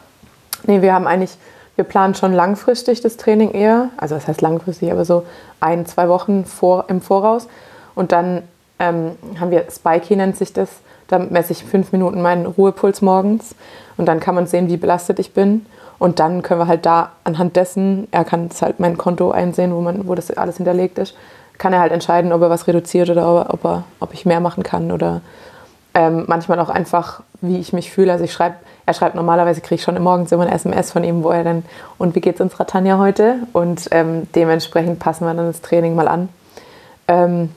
Nee, 0.66 0.80
wir 0.80 0.94
haben 0.94 1.06
eigentlich, 1.06 1.36
wir 1.76 1.84
planen 1.84 2.14
schon 2.14 2.32
langfristig 2.32 3.00
das 3.00 3.16
Training 3.16 3.50
eher. 3.50 3.88
Also 3.96 4.14
das 4.14 4.28
heißt 4.28 4.40
langfristig, 4.40 4.92
aber 4.92 5.04
so 5.04 5.24
ein, 5.60 5.86
zwei 5.86 6.08
Wochen 6.08 6.44
vor, 6.44 6.84
im 6.88 7.00
Voraus. 7.00 7.48
Und 7.94 8.12
dann 8.12 8.42
ähm, 8.78 9.12
haben 9.38 9.50
wir 9.50 9.66
Spikey 9.70 10.16
nennt 10.16 10.36
sich 10.36 10.52
das. 10.52 10.68
Da 11.08 11.18
messe 11.18 11.52
ich 11.52 11.64
fünf 11.64 11.92
Minuten 11.92 12.22
meinen 12.22 12.46
Ruhepuls 12.46 13.02
morgens 13.02 13.54
und 13.96 14.06
dann 14.06 14.20
kann 14.20 14.34
man 14.34 14.46
sehen, 14.46 14.68
wie 14.68 14.76
belastet 14.76 15.18
ich 15.18 15.34
bin. 15.34 15.66
Und 15.98 16.18
dann 16.18 16.42
können 16.42 16.60
wir 16.60 16.66
halt 16.66 16.86
da 16.86 17.12
anhand 17.24 17.56
dessen, 17.56 18.08
er 18.10 18.24
kann 18.24 18.48
halt 18.60 18.80
mein 18.80 18.96
Konto 18.96 19.30
einsehen, 19.30 19.74
wo, 19.74 19.80
man, 19.80 20.08
wo 20.08 20.14
das 20.14 20.30
alles 20.30 20.56
hinterlegt 20.56 20.98
ist, 20.98 21.14
kann 21.58 21.72
er 21.72 21.80
halt 21.80 21.92
entscheiden, 21.92 22.32
ob 22.32 22.42
er 22.42 22.50
was 22.50 22.66
reduziert 22.66 23.10
oder 23.10 23.52
ob, 23.52 23.64
er, 23.64 23.84
ob 24.00 24.12
ich 24.12 24.26
mehr 24.26 24.40
machen 24.40 24.62
kann 24.62 24.90
oder 24.90 25.20
ähm, 25.94 26.24
manchmal 26.26 26.58
auch 26.58 26.68
einfach, 26.68 27.22
wie 27.40 27.58
ich 27.58 27.72
mich 27.72 27.92
fühle. 27.92 28.12
Also 28.12 28.24
ich 28.24 28.32
schreibe, 28.32 28.56
er 28.86 28.94
schreibt 28.94 29.14
normalerweise, 29.14 29.60
kriege 29.60 29.76
ich 29.76 29.82
schon 29.82 30.00
morgens 30.02 30.30
immer 30.32 30.46
ein 30.46 30.52
SMS 30.52 30.92
von 30.92 31.04
ihm, 31.04 31.22
wo 31.22 31.30
er 31.30 31.44
dann, 31.44 31.64
und 31.96 32.14
wie 32.14 32.20
geht's 32.20 32.40
unserer 32.40 32.66
Tanja 32.66 32.98
heute? 32.98 33.36
Und 33.52 33.88
ähm, 33.92 34.28
dementsprechend 34.34 34.98
passen 34.98 35.24
wir 35.24 35.32
dann 35.32 35.46
das 35.46 35.62
Training 35.62 35.94
mal 35.94 36.08
an. 36.08 36.28
Ähm, 37.08 37.50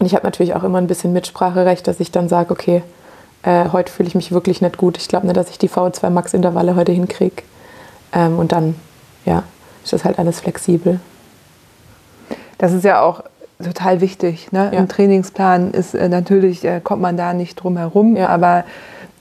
und 0.00 0.06
ich 0.06 0.14
habe 0.14 0.24
natürlich 0.24 0.54
auch 0.54 0.64
immer 0.64 0.78
ein 0.78 0.86
bisschen 0.86 1.12
Mitspracherecht, 1.12 1.86
dass 1.86 2.00
ich 2.00 2.10
dann 2.10 2.28
sage, 2.28 2.50
okay, 2.50 2.82
äh, 3.42 3.66
heute 3.72 3.92
fühle 3.92 4.08
ich 4.08 4.14
mich 4.14 4.32
wirklich 4.32 4.60
nicht 4.60 4.76
gut. 4.76 4.96
Ich 4.98 5.08
glaube 5.08 5.26
nicht, 5.26 5.36
dass 5.36 5.50
ich 5.50 5.58
die 5.58 5.68
V2 5.68 6.10
Max 6.10 6.34
Intervalle 6.34 6.74
heute 6.74 6.92
hinkriege. 6.92 7.42
Ähm, 8.12 8.38
und 8.38 8.52
dann, 8.52 8.74
ja, 9.24 9.44
ist 9.84 9.92
das 9.92 10.04
halt 10.04 10.18
alles 10.18 10.40
flexibel. 10.40 11.00
Das 12.58 12.72
ist 12.72 12.84
ja 12.84 13.00
auch 13.00 13.22
total 13.62 14.00
wichtig. 14.00 14.50
Ne? 14.52 14.70
Ja. 14.72 14.78
Im 14.78 14.88
Trainingsplan 14.88 15.72
ist 15.72 15.94
äh, 15.94 16.08
natürlich, 16.08 16.64
äh, 16.64 16.80
kommt 16.82 17.02
man 17.02 17.16
da 17.16 17.32
nicht 17.32 17.56
drum 17.56 17.76
herum, 17.76 18.16
ja. 18.16 18.28
aber 18.28 18.64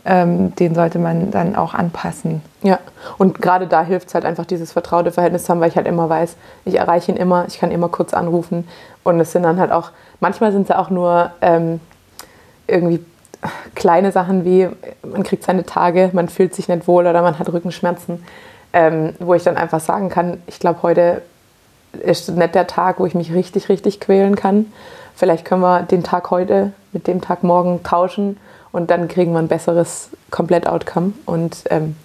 ähm, 0.08 0.56
den 0.56 0.74
sollte 0.74 1.00
man 1.00 1.32
dann 1.32 1.56
auch 1.58 1.74
anpassen. 1.74 2.42
Ja, 2.64 2.80
und 3.18 3.42
gerade 3.42 3.68
da 3.68 3.84
hilft 3.84 4.08
es 4.08 4.16
halt 4.16 4.24
einfach, 4.24 4.46
dieses 4.46 4.72
vertraute 4.72 5.12
Verhältnis 5.12 5.44
zu 5.44 5.50
haben, 5.50 5.60
weil 5.60 5.70
ich 5.70 5.76
halt 5.76 5.86
immer 5.86 6.10
weiß, 6.10 6.38
ich 6.64 6.76
erreiche 6.76 7.12
ihn 7.12 7.18
immer, 7.18 7.46
ich 7.48 7.60
kann 7.60 7.72
immer 7.72 7.90
kurz 7.90 8.14
anrufen. 8.14 8.66
Und 9.04 9.20
es 9.20 9.34
sind 9.34 9.44
dann 9.44 9.60
halt 9.60 9.72
auch, 9.72 9.92
manchmal 10.22 10.54
sind 10.54 10.70
es 10.70 10.76
auch 10.76 10.90
nur 10.90 11.32
ähm, 11.42 11.81
irgendwie 12.68 13.03
kleine 13.75 14.14
Sachen 14.14 14.46
wie, 14.46 14.70
man 15.03 15.24
kriegt 15.24 15.44
seine 15.44 15.66
Tage, 15.66 16.10
man 16.14 16.29
fühlt 16.29 16.55
sich 16.55 16.70
nicht 16.70 16.88
wohl 16.88 17.05
oder 17.05 17.22
man 17.22 17.38
hat 17.38 17.51
Rückenschmerzen, 17.51 18.24
ähm, 18.72 19.14
wo 19.20 19.34
ich 19.34 19.44
dann 19.44 19.58
einfach 19.58 19.81
sagen 19.81 20.08
kann, 20.08 20.42
ich 20.48 20.60
glaube, 20.60 20.84
heute 20.84 21.22
ist 22.01 22.29
nicht 22.29 22.55
der 22.55 22.68
Tag, 22.68 23.00
wo 23.00 23.05
ich 23.05 23.14
mich 23.14 23.34
richtig, 23.34 23.68
richtig 23.68 24.00
quälen 24.00 24.38
kann. 24.38 24.72
Vielleicht 25.16 25.44
können 25.44 25.62
wir 25.62 25.81
den 25.84 26.03
Tag 26.03 26.31
heute 26.31 26.72
mit 26.94 27.08
dem 27.08 27.20
Tag 27.20 27.44
morgen 27.44 27.84
tauschen 27.84 28.38
und 28.72 28.90
dann 28.90 29.08
kriegen 29.08 29.32
wir 29.34 29.40
ein 29.40 29.48
besseres 29.48 30.10
Komplett-Outcome. 30.32 31.14
Und 31.25 31.64
ähm, 31.70 31.96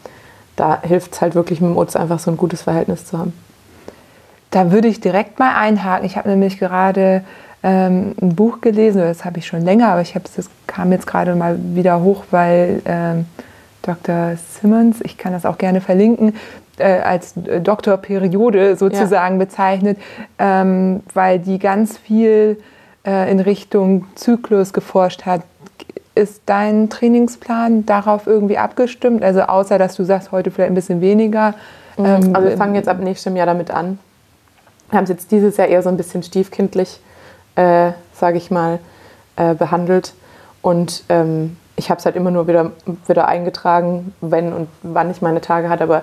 da 0.57 0.81
hilft 0.83 1.15
es 1.15 1.21
halt 1.21 1.35
wirklich 1.35 1.61
mit 1.61 1.71
dem 1.71 1.77
Utz 1.77 1.97
einfach 1.97 2.19
so 2.19 2.31
ein 2.31 2.37
gutes 2.37 2.63
Verhältnis 2.63 3.07
zu 3.07 3.19
haben. 3.19 3.33
Da 4.51 4.71
würde 4.71 4.89
ich 4.89 5.01
direkt 5.01 5.39
mal 5.39 5.57
einhaken. 5.57 6.05
Ich 6.05 6.17
habe 6.17 6.29
nämlich 6.29 6.59
gerade 6.59 7.25
ähm, 7.63 8.15
ein 8.21 8.35
Buch 8.35 8.61
gelesen, 8.61 9.01
das 9.01 9.25
habe 9.25 9.39
ich 9.39 9.47
schon 9.47 9.63
länger, 9.63 9.89
aber 9.89 10.03
ich 10.03 10.13
das 10.13 10.51
kam 10.67 10.93
jetzt 10.93 11.07
gerade 11.07 11.35
mal 11.35 11.59
wieder 11.75 12.03
hoch, 12.03 12.25
weil 12.31 12.83
ähm, 12.85 13.27
Dr. 13.83 14.37
Simmons, 14.37 15.01
ich 15.03 15.19
kann 15.19 15.33
das 15.33 15.45
auch 15.47 15.59
gerne 15.59 15.81
verlinken, 15.81 16.35
äh, 16.79 17.01
als 17.01 17.35
Doktorperiode 17.35 18.77
sozusagen 18.77 19.39
ja. 19.39 19.45
bezeichnet, 19.45 19.99
ähm, 20.39 21.01
weil 21.15 21.39
die 21.39 21.59
ganz 21.59 21.99
viel 21.99 22.59
äh, 23.07 23.31
in 23.31 23.41
Richtung 23.41 24.07
Zyklus 24.15 24.73
geforscht 24.73 25.27
hat. 25.27 25.43
Ist 26.15 26.43
dein 26.47 26.91
Trainingsplan 26.91 27.87
darauf 27.87 28.27
irgendwie 28.27 28.59
abgestimmt? 28.59 29.23
Also 29.23 29.43
außer, 29.43 29.79
dass 29.79 29.97
du 29.97 30.05
sagst, 30.05 30.33
heute 30.33 30.51
vielleicht 30.51 30.71
ein 30.71 30.75
bisschen 30.75 31.01
weniger. 31.01 31.55
Mhm. 31.97 32.05
Ähm, 32.05 32.37
also 32.37 32.49
wir 32.49 32.57
fangen 32.57 32.75
jetzt 32.75 32.89
ab 32.89 32.99
nächstem 33.01 33.37
Jahr 33.37 33.47
damit 33.47 33.71
an. 33.71 33.99
Wir 34.91 34.99
haben 34.99 35.05
es 35.05 35.11
jetzt 35.11 35.31
dieses 35.31 35.57
Jahr 35.57 35.69
eher 35.69 35.83
so 35.83 35.89
ein 35.89 35.97
bisschen 35.97 36.23
stiefkindlich, 36.23 37.01
äh, 37.57 37.93
sage 38.13 38.37
ich 38.37 38.51
mal, 38.51 38.79
äh, 39.37 39.55
behandelt. 39.55 40.13
Und 40.61 41.05
ähm, 41.09 41.57
ich 41.77 41.91
habe 41.91 41.99
es 41.99 42.05
halt 42.05 42.15
immer 42.15 42.31
nur 42.31 42.47
wieder, 42.47 42.73
wieder 43.07 43.27
eingetragen, 43.27 44.15
wenn 44.21 44.53
und 44.53 44.69
wann 44.83 45.11
ich 45.11 45.23
meine 45.23 45.41
Tage 45.41 45.71
hatte. 45.71 45.85
Aber 45.85 46.03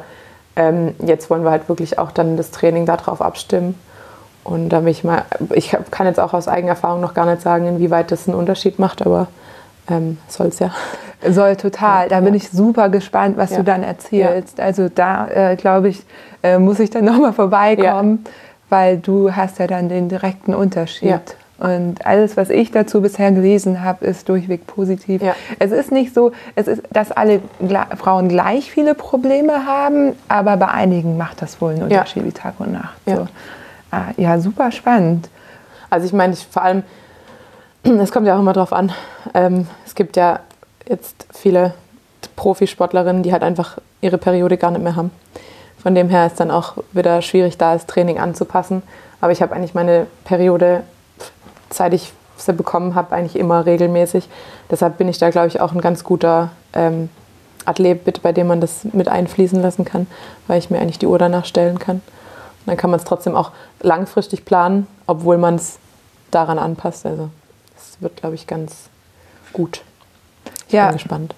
ähm, 0.56 0.96
jetzt 1.06 1.30
wollen 1.30 1.44
wir 1.44 1.52
halt 1.52 1.70
wirklich 1.70 2.00
auch 2.00 2.12
dann 2.12 2.36
das 2.36 2.50
Training 2.50 2.86
darauf 2.88 3.22
abstimmen. 3.22 3.76
Und 4.44 4.70
da 4.70 4.80
bin 4.80 4.88
ich 4.88 5.04
mal, 5.04 5.26
ich 5.54 5.76
kann 5.92 6.08
jetzt 6.08 6.20
auch 6.20 6.34
aus 6.34 6.48
eigener 6.48 6.72
Erfahrung 6.72 7.02
noch 7.02 7.14
gar 7.14 7.26
nicht 7.26 7.42
sagen, 7.42 7.68
inwieweit 7.68 8.12
das 8.12 8.28
einen 8.28 8.38
Unterschied 8.38 8.80
macht, 8.80 9.06
aber 9.06 9.28
ähm, 9.90 10.18
soll 10.28 10.48
es 10.48 10.60
ja. 10.60 10.72
Soll 11.28 11.56
total. 11.58 12.08
Da 12.08 12.22
bin 12.22 12.34
ich 12.34 12.50
super 12.50 12.90
gespannt, 12.90 13.38
was 13.38 13.52
ja. 13.52 13.58
du 13.58 13.64
dann 13.64 13.84
erzählst. 13.84 14.58
Ja. 14.58 14.64
Also 14.64 14.88
da 14.90 15.28
äh, 15.28 15.56
glaube 15.56 15.90
ich, 15.90 16.04
äh, 16.44 16.58
muss 16.58 16.80
ich 16.80 16.90
dann 16.90 17.06
nochmal 17.06 17.34
vorbeikommen, 17.34 18.24
weil 18.70 18.98
du 18.98 19.36
hast 19.36 19.60
ja 19.60 19.68
dann 19.68 19.90
den 19.90 20.10
direkten 20.10 20.54
Unterschied. 20.54 21.20
Und 21.60 22.06
alles, 22.06 22.38
was 22.38 22.50
ich 22.50 22.72
dazu 22.72 23.02
bisher 23.02 23.34
gelesen 23.34 23.84
habe, 23.84 24.06
ist 24.06 24.30
durchweg 24.30 24.66
positiv. 24.66 25.22
Ja. 25.22 25.36
Es 25.60 25.72
ist 25.72 25.92
nicht 25.92 26.14
so, 26.14 26.32
es 26.56 26.68
ist, 26.68 26.84
dass 26.92 27.12
alle 27.12 27.42
Frauen 27.98 28.30
gleich 28.30 28.72
viele 28.72 28.96
Probleme 28.96 29.66
haben, 29.66 30.14
aber 30.30 30.56
bei 30.56 30.70
einigen 30.70 31.18
macht 31.18 31.42
das 31.42 31.60
wohl 31.60 31.74
einen 31.74 31.84
Unterschied 31.84 32.24
wie 32.24 32.32
Tag 32.32 32.54
und 32.60 32.72
Nacht. 32.72 32.98
Ja, 33.06 33.16
so. 33.18 33.28
ah, 33.92 34.06
ja 34.16 34.40
super 34.40 34.72
spannend. 34.72 35.30
Also 35.90 36.06
ich 36.06 36.14
meine, 36.14 36.34
vor 36.36 36.62
allem, 36.62 36.84
es 38.00 38.12
kommt 38.12 38.28
ja 38.28 38.36
auch 38.36 38.40
immer 38.40 38.54
drauf 38.54 38.74
an. 38.74 38.92
Ähm, 39.34 39.68
es 39.86 39.96
gibt 39.96 40.16
ja 40.16 40.40
jetzt 40.88 41.28
viele 41.34 41.74
Profisportlerinnen, 42.36 43.24
die 43.24 43.32
halt 43.32 43.44
einfach 43.44 43.78
ihre 44.02 44.18
Periode 44.18 44.58
gar 44.58 44.72
nicht 44.72 44.84
mehr 44.84 44.96
haben. 44.96 45.12
Von 45.82 45.96
dem 45.96 46.10
her 46.10 46.28
ist 46.28 46.40
dann 46.40 46.52
auch 46.52 46.78
wieder 46.92 47.22
schwierig, 47.22 47.58
da 47.58 47.74
das 47.74 47.86
Training 47.86 48.20
anzupassen. 48.20 48.84
Aber 49.22 49.32
ich 49.32 49.42
habe 49.42 49.56
eigentlich 49.56 49.74
meine 49.74 50.08
Periode 50.26 50.84
seit 51.70 51.94
ich 51.94 52.14
sie 52.38 52.54
bekommen 52.54 52.96
habe, 52.96 53.16
eigentlich 53.16 53.38
immer 53.38 53.66
regelmäßig. 53.66 54.30
Deshalb 54.72 54.98
bin 54.98 55.08
ich 55.08 55.18
da, 55.18 55.30
glaube 55.30 55.48
ich, 55.48 55.60
auch 55.60 55.74
ein 55.74 55.82
ganz 55.82 56.04
guter 56.04 56.52
ähm, 56.74 57.10
Athlet, 57.66 58.22
bei 58.22 58.32
dem 58.32 58.48
man 58.48 58.62
das 58.62 58.86
mit 58.86 59.08
einfließen 59.08 59.62
lassen 59.62 59.86
kann, 59.86 60.08
weil 60.48 60.60
ich 60.60 60.70
mir 60.70 60.80
eigentlich 60.80 61.00
die 61.00 61.08
Uhr 61.08 61.20
danach 61.20 61.46
stellen 61.46 61.80
kann. 61.80 61.98
Und 61.98 62.68
dann 62.68 62.78
kann 62.78 62.90
man 62.90 63.00
es 63.00 63.06
trotzdem 63.06 63.36
auch 63.36 63.52
langfristig 63.82 64.46
planen, 64.46 64.88
obwohl 65.06 65.38
man 65.38 65.56
es 65.56 65.80
daran 66.32 66.60
anpasst. 66.60 67.06
Also 67.06 67.30
wird, 68.00 68.18
glaube 68.18 68.36
ich, 68.36 68.48
ganz 68.48 68.90
gut. 69.54 69.82
Ich 70.68 70.74
ja. 70.74 70.88
bin 70.88 70.98
gespannt. 70.98 71.36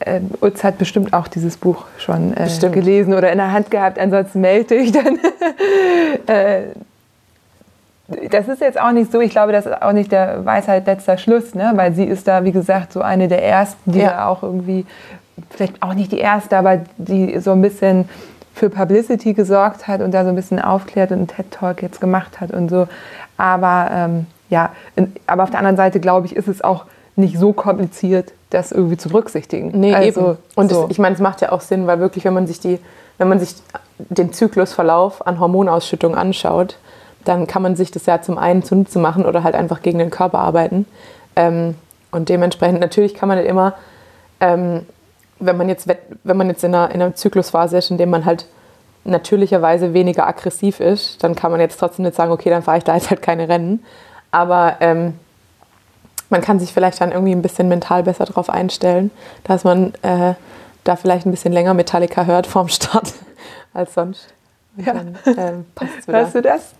Äh, 0.00 0.20
Utz 0.40 0.64
hat 0.64 0.78
bestimmt 0.78 1.12
auch 1.12 1.28
dieses 1.28 1.56
Buch 1.56 1.84
schon 1.98 2.34
äh, 2.36 2.48
gelesen 2.70 3.14
oder 3.14 3.30
in 3.30 3.38
der 3.38 3.52
Hand 3.52 3.70
gehabt. 3.70 3.98
Ansonsten 3.98 4.40
melde 4.40 4.74
ich 4.74 4.92
dann. 4.92 5.18
äh, 6.26 6.62
das 8.30 8.48
ist 8.48 8.60
jetzt 8.60 8.80
auch 8.80 8.90
nicht 8.92 9.12
so, 9.12 9.20
ich 9.20 9.30
glaube, 9.30 9.52
das 9.52 9.66
ist 9.66 9.82
auch 9.82 9.92
nicht 9.92 10.10
der 10.10 10.44
Weisheit 10.44 10.86
letzter 10.86 11.16
Schluss, 11.16 11.54
ne? 11.54 11.72
weil 11.76 11.94
sie 11.94 12.04
ist 12.04 12.26
da, 12.26 12.44
wie 12.44 12.52
gesagt, 12.52 12.92
so 12.92 13.02
eine 13.02 13.28
der 13.28 13.44
ersten, 13.44 13.92
die 13.92 14.00
ja. 14.00 14.10
da 14.10 14.26
auch 14.26 14.42
irgendwie, 14.42 14.84
vielleicht 15.50 15.80
auch 15.82 15.94
nicht 15.94 16.10
die 16.10 16.18
erste, 16.18 16.56
aber 16.56 16.80
die 16.96 17.38
so 17.38 17.52
ein 17.52 17.62
bisschen 17.62 18.08
für 18.52 18.68
Publicity 18.68 19.32
gesorgt 19.32 19.86
hat 19.86 20.00
und 20.00 20.12
da 20.12 20.24
so 20.24 20.30
ein 20.30 20.36
bisschen 20.36 20.58
aufklärt 20.58 21.12
und 21.12 21.18
einen 21.18 21.28
TED-Talk 21.28 21.82
jetzt 21.82 22.00
gemacht 22.00 22.40
hat 22.40 22.50
und 22.50 22.68
so. 22.68 22.88
Aber 23.36 23.90
ähm, 23.92 24.26
ja, 24.50 24.72
aber 25.26 25.44
auf 25.44 25.50
der 25.50 25.58
anderen 25.58 25.76
Seite 25.76 26.00
glaube 26.00 26.26
ich, 26.26 26.36
ist 26.36 26.48
es 26.48 26.62
auch 26.62 26.84
nicht 27.16 27.38
so 27.38 27.52
kompliziert, 27.52 28.32
das 28.50 28.72
irgendwie 28.72 28.96
zu 28.96 29.08
berücksichtigen. 29.08 29.70
Nee, 29.78 29.94
also, 29.94 30.20
eben. 30.20 30.38
Und 30.56 30.70
so. 30.70 30.84
es, 30.84 30.90
ich 30.90 30.98
meine, 30.98 31.14
es 31.14 31.20
macht 31.20 31.40
ja 31.40 31.52
auch 31.52 31.60
Sinn, 31.60 31.86
weil 31.86 32.00
wirklich, 32.00 32.24
wenn 32.24 32.34
man 32.34 32.46
sich 32.46 32.60
die, 32.60 32.78
wenn 33.18 33.28
man 33.28 33.38
sich 33.38 33.54
den 33.98 34.32
Zyklusverlauf 34.32 35.26
an 35.26 35.40
Hormonausschüttung 35.40 36.14
anschaut, 36.14 36.76
dann 37.24 37.46
kann 37.46 37.62
man 37.62 37.76
sich 37.76 37.90
das 37.90 38.06
ja 38.06 38.22
zum 38.22 38.38
einen 38.38 38.62
zunutze 38.62 38.98
machen 38.98 39.26
oder 39.26 39.44
halt 39.44 39.54
einfach 39.54 39.82
gegen 39.82 39.98
den 39.98 40.10
Körper 40.10 40.38
arbeiten. 40.38 40.86
Ähm, 41.36 41.74
und 42.10 42.28
dementsprechend, 42.28 42.80
natürlich 42.80 43.14
kann 43.14 43.28
man 43.28 43.38
nicht 43.38 43.48
immer, 43.48 43.74
ähm, 44.40 44.86
wenn 45.38 45.56
man 45.56 45.68
jetzt, 45.68 45.88
wenn 46.24 46.36
man 46.36 46.48
jetzt 46.48 46.64
in 46.64 46.74
einer, 46.74 46.92
in 46.94 47.00
einer 47.00 47.14
Zyklusphase 47.14 47.78
ist, 47.78 47.90
in 47.90 47.98
dem 47.98 48.10
man 48.10 48.24
halt 48.24 48.46
natürlicherweise 49.04 49.94
weniger 49.94 50.26
aggressiv 50.26 50.80
ist, 50.80 51.22
dann 51.22 51.34
kann 51.34 51.50
man 51.50 51.60
jetzt 51.60 51.78
trotzdem 51.78 52.04
nicht 52.04 52.14
sagen, 52.14 52.32
okay, 52.32 52.50
dann 52.50 52.62
fahre 52.62 52.78
ich 52.78 52.84
da 52.84 52.94
jetzt 52.94 53.10
halt 53.10 53.22
keine 53.22 53.48
Rennen. 53.48 53.82
Aber 54.30 54.76
ähm, 54.80 55.14
man 56.28 56.40
kann 56.40 56.60
sich 56.60 56.72
vielleicht 56.72 57.00
dann 57.00 57.12
irgendwie 57.12 57.32
ein 57.32 57.42
bisschen 57.42 57.68
mental 57.68 58.04
besser 58.04 58.24
darauf 58.24 58.50
einstellen, 58.50 59.10
dass 59.44 59.64
man 59.64 59.92
äh, 60.02 60.34
da 60.84 60.96
vielleicht 60.96 61.26
ein 61.26 61.30
bisschen 61.30 61.52
länger 61.52 61.74
Metallica 61.74 62.24
hört 62.24 62.46
vorm 62.46 62.68
Start 62.68 63.12
als 63.74 63.94
sonst. 63.94 64.32
Ja. 64.76 64.94
Dann, 64.94 65.18
ähm, 65.26 65.66
hast 66.12 66.34
du 66.34 66.42
das? 66.42 66.74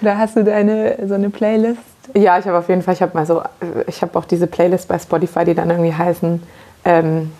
Oder 0.00 0.16
hast 0.16 0.36
du 0.36 0.44
deine 0.44 0.96
so 1.06 1.14
eine 1.14 1.28
Playlist? 1.28 1.80
Ja, 2.14 2.38
ich 2.38 2.46
habe 2.46 2.58
auf 2.58 2.68
jeden 2.68 2.82
Fall, 2.82 2.94
ich 2.94 3.02
habe 3.02 3.14
mal 3.14 3.26
so, 3.26 3.42
ich 3.86 4.00
habe 4.02 4.18
auch 4.18 4.24
diese 4.24 4.46
Playlist 4.46 4.88
bei 4.88 4.98
Spotify, 4.98 5.44
die 5.44 5.54
dann 5.54 5.70
irgendwie 5.70 5.94
heißen 5.94 6.42
ähm, 6.84 7.32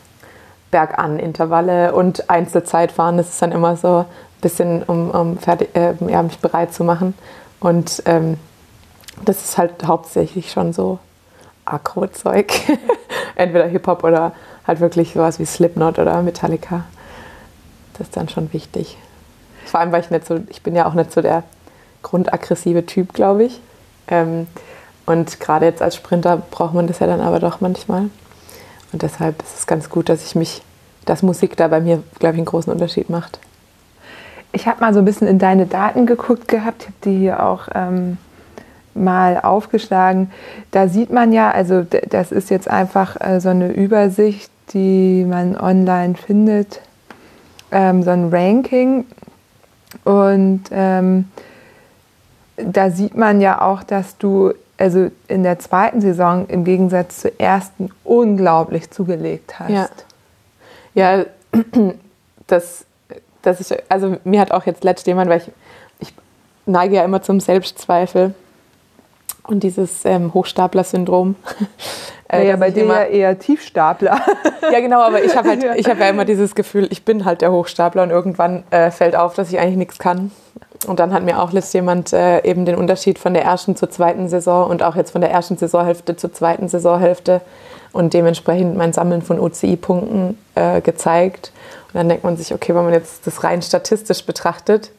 Bergan 0.71 1.19
Intervalle 1.19 1.95
und 1.95 2.29
Einzelzeitfahren. 2.29 3.17
Das 3.17 3.29
ist 3.29 3.43
dann 3.43 3.53
immer 3.53 3.77
so 3.77 3.99
ein 3.99 4.07
bisschen, 4.41 4.83
um, 4.83 5.11
um 5.11 5.39
fertig, 5.39 5.75
äh, 5.75 5.95
ja, 6.09 6.23
mich 6.23 6.39
bereit 6.41 6.73
zu 6.75 6.85
machen. 6.85 7.15
Und 7.61 8.03
ähm, 8.07 8.39
das 9.25 9.45
ist 9.45 9.59
halt 9.59 9.85
hauptsächlich 9.85 10.51
schon 10.51 10.73
so 10.73 10.99
Akro-Zeug. 11.65 12.53
Entweder 13.37 13.67
Hip-Hop 13.67 14.05
oder 14.05 14.33
halt 14.67 14.81
wirklich 14.81 15.13
sowas 15.13 15.39
wie 15.39 15.45
Slipknot 15.45 15.99
oder 15.99 16.23
Metallica. 16.23 16.85
Das 17.95 18.09
ist 18.09 18.17
dann 18.17 18.29
schon 18.29 18.53
wichtig. 18.53 18.97
Vor 19.67 19.81
allem, 19.81 19.93
weil 19.93 20.03
ich 20.03 20.11
nicht 20.11 20.27
so, 20.27 20.41
ich 20.49 20.63
bin 20.63 20.75
ja 20.75 20.87
auch 20.87 20.95
nicht 20.95 21.13
so 21.13 21.23
der 21.23 21.45
grundaggressive 22.03 22.85
Typ, 22.85 23.13
glaube 23.13 23.45
ich. 23.45 23.61
Ähm, 24.09 24.47
und 25.07 25.41
gerade 25.41 25.67
jetzt 25.67 25.83
als 25.83 25.97
Sprinter 25.97 26.43
braucht 26.51 26.75
man 26.75 26.87
das 26.87 26.99
ja 26.99 27.07
dann 27.07 27.21
aber 27.21 27.39
doch 27.39 27.61
manchmal. 27.61 28.11
Und 28.93 29.03
deshalb 29.03 29.43
ist 29.43 29.59
es 29.59 29.67
ganz 29.67 29.89
gut, 29.89 30.09
dass 30.09 30.25
ich 30.25 30.35
mich, 30.35 30.63
dass 31.05 31.23
Musik 31.23 31.57
da 31.57 31.69
bei 31.69 31.81
mir, 31.81 32.03
glaube 32.19 32.35
ich, 32.35 32.39
einen 32.39 32.47
großen 32.47 32.73
Unterschied 32.73 33.09
macht. 33.09 33.39
Ich 34.53 34.67
habe 34.67 34.81
mal 34.81 34.93
so 34.93 34.99
ein 34.99 35.05
bisschen 35.05 35.27
in 35.29 35.39
deine 35.39 35.67
Daten 35.67 36.07
geguckt 36.07 36.47
gehabt. 36.47 36.83
Ich 36.83 36.89
habe 36.89 36.97
die 37.05 37.19
hier 37.19 37.43
auch 37.43 37.69
ähm, 37.75 38.19
mal 38.95 39.41
aufgeschlagen. 39.41 40.31
Da 40.71 40.89
sieht 40.89 41.11
man 41.11 41.33
ja, 41.33 41.51
also 41.51 41.85
das 42.09 42.33
ist 42.33 42.51
jetzt 42.51 42.69
einfach 42.69 43.21
äh, 43.21 43.41
so 43.41 43.49
eine 43.49 43.73
Übersicht, 43.73 44.51
die 44.73 45.25
man 45.25 45.57
online 45.57 46.15
findet, 46.15 46.81
ähm, 47.71 48.03
so 48.03 48.11
ein 48.11 48.29
Ranking. 48.31 49.05
Und 50.05 50.65
ähm, 50.71 51.29
da 52.57 52.91
sieht 52.91 53.17
man 53.17 53.41
ja 53.41 53.61
auch, 53.61 53.83
dass 53.83 54.19
du 54.19 54.53
also 54.79 55.11
in 55.29 55.43
der 55.43 55.59
zweiten 55.59 56.01
Saison 56.01 56.49
im 56.49 56.65
Gegensatz 56.65 57.21
zur 57.21 57.39
ersten 57.39 57.91
unglaublich 58.05 58.91
zugelegt 58.91 59.61
hast. 59.61 60.07
Ja, 60.95 61.21
ja 61.21 61.25
das, 62.47 62.85
das 63.43 63.61
ist, 63.61 63.75
also 63.89 64.17
mir 64.25 64.41
hat 64.41 64.51
auch 64.51 64.67
jetzt 64.67 64.83
letztes 64.83 65.07
jemand, 65.07 65.31
weil 65.31 65.39
ich, 65.39 65.51
ich 66.01 66.15
neige 66.67 66.97
ja 66.97 67.05
immer 67.05 67.23
zum 67.23 67.39
Selbstzweifel 67.39 68.35
und 69.45 69.63
dieses 69.63 70.05
ähm, 70.05 70.33
Hochstapler-Syndrom. 70.35 71.35
äh, 72.29 72.49
ja, 72.49 72.57
bei 72.57 72.71
dir 72.71 72.85
immer, 72.85 73.03
ja 73.03 73.31
eher 73.31 73.39
Tiefstapler. 73.39 74.21
ja, 74.73 74.81
genau, 74.81 75.01
aber 75.01 75.25
ich 75.25 75.37
habe 75.37 75.49
halt, 75.49 75.65
ich 75.77 75.89
habe 75.89 76.01
ja 76.01 76.09
immer 76.09 76.25
dieses 76.25 76.55
Gefühl, 76.55 76.89
ich 76.91 77.05
bin 77.05 77.25
halt 77.25 77.43
der 77.43 77.53
Hochstapler 77.53 78.03
und 78.03 78.11
irgendwann 78.11 78.65
äh, 78.71 78.91
fällt 78.91 79.17
auf, 79.17 79.35
dass 79.35 79.51
ich 79.51 79.59
eigentlich 79.59 79.77
nichts 79.77 79.99
kann. 79.99 80.31
Und 80.87 80.99
dann 80.99 81.13
hat 81.13 81.23
mir 81.23 81.41
auch 81.41 81.53
letzt 81.53 81.75
jemand 81.75 82.13
äh, 82.13 82.43
eben 82.45 82.65
den 82.65 82.75
Unterschied 82.75 83.19
von 83.19 83.35
der 83.35 83.45
ersten 83.45 83.77
zur 83.77 83.91
zweiten 83.91 84.29
Saison 84.29 84.69
und 84.69 84.83
auch 84.83 84.97
jetzt 84.97 85.13
von 85.13 85.21
der 85.21 85.31
ersten 85.31 85.57
Saisonhälfte 85.57 86.17
zur 86.17 86.33
zweiten 86.33 86.69
Saisonhälfte 86.69 87.41
und 87.93 88.15
dementsprechend 88.15 88.77
mein 88.77 88.93
Sammeln 88.93 89.23
von 89.23 89.39
OCI-Punkten 89.39 90.39
äh, 90.55 90.81
gezeigt. 90.81 91.53
Und 91.89 91.95
dann 91.99 92.09
denkt 92.09 92.25
man 92.25 92.37
sich, 92.37 92.53
okay, 92.55 92.75
wenn 92.75 92.85
man 92.85 92.93
jetzt 92.93 93.27
das 93.27 93.45
rein 93.45 93.63
statistisch 93.63 94.25
betrachtet, 94.25 94.91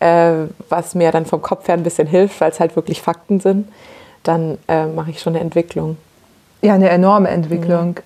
äh, 0.00 0.46
was 0.68 0.94
mir 0.94 1.12
dann 1.12 1.26
vom 1.26 1.42
Kopf 1.42 1.68
her 1.68 1.74
ein 1.74 1.82
bisschen 1.82 2.08
hilft, 2.08 2.40
weil 2.40 2.50
es 2.50 2.58
halt 2.58 2.74
wirklich 2.74 3.00
Fakten 3.02 3.40
sind, 3.40 3.68
dann 4.22 4.58
äh, 4.68 4.86
mache 4.86 5.10
ich 5.10 5.20
schon 5.20 5.34
eine 5.34 5.44
Entwicklung. 5.44 5.96
Ja, 6.62 6.74
eine 6.74 6.90
enorme 6.90 7.28
Entwicklung. 7.28 7.90
Mhm. 7.90 8.02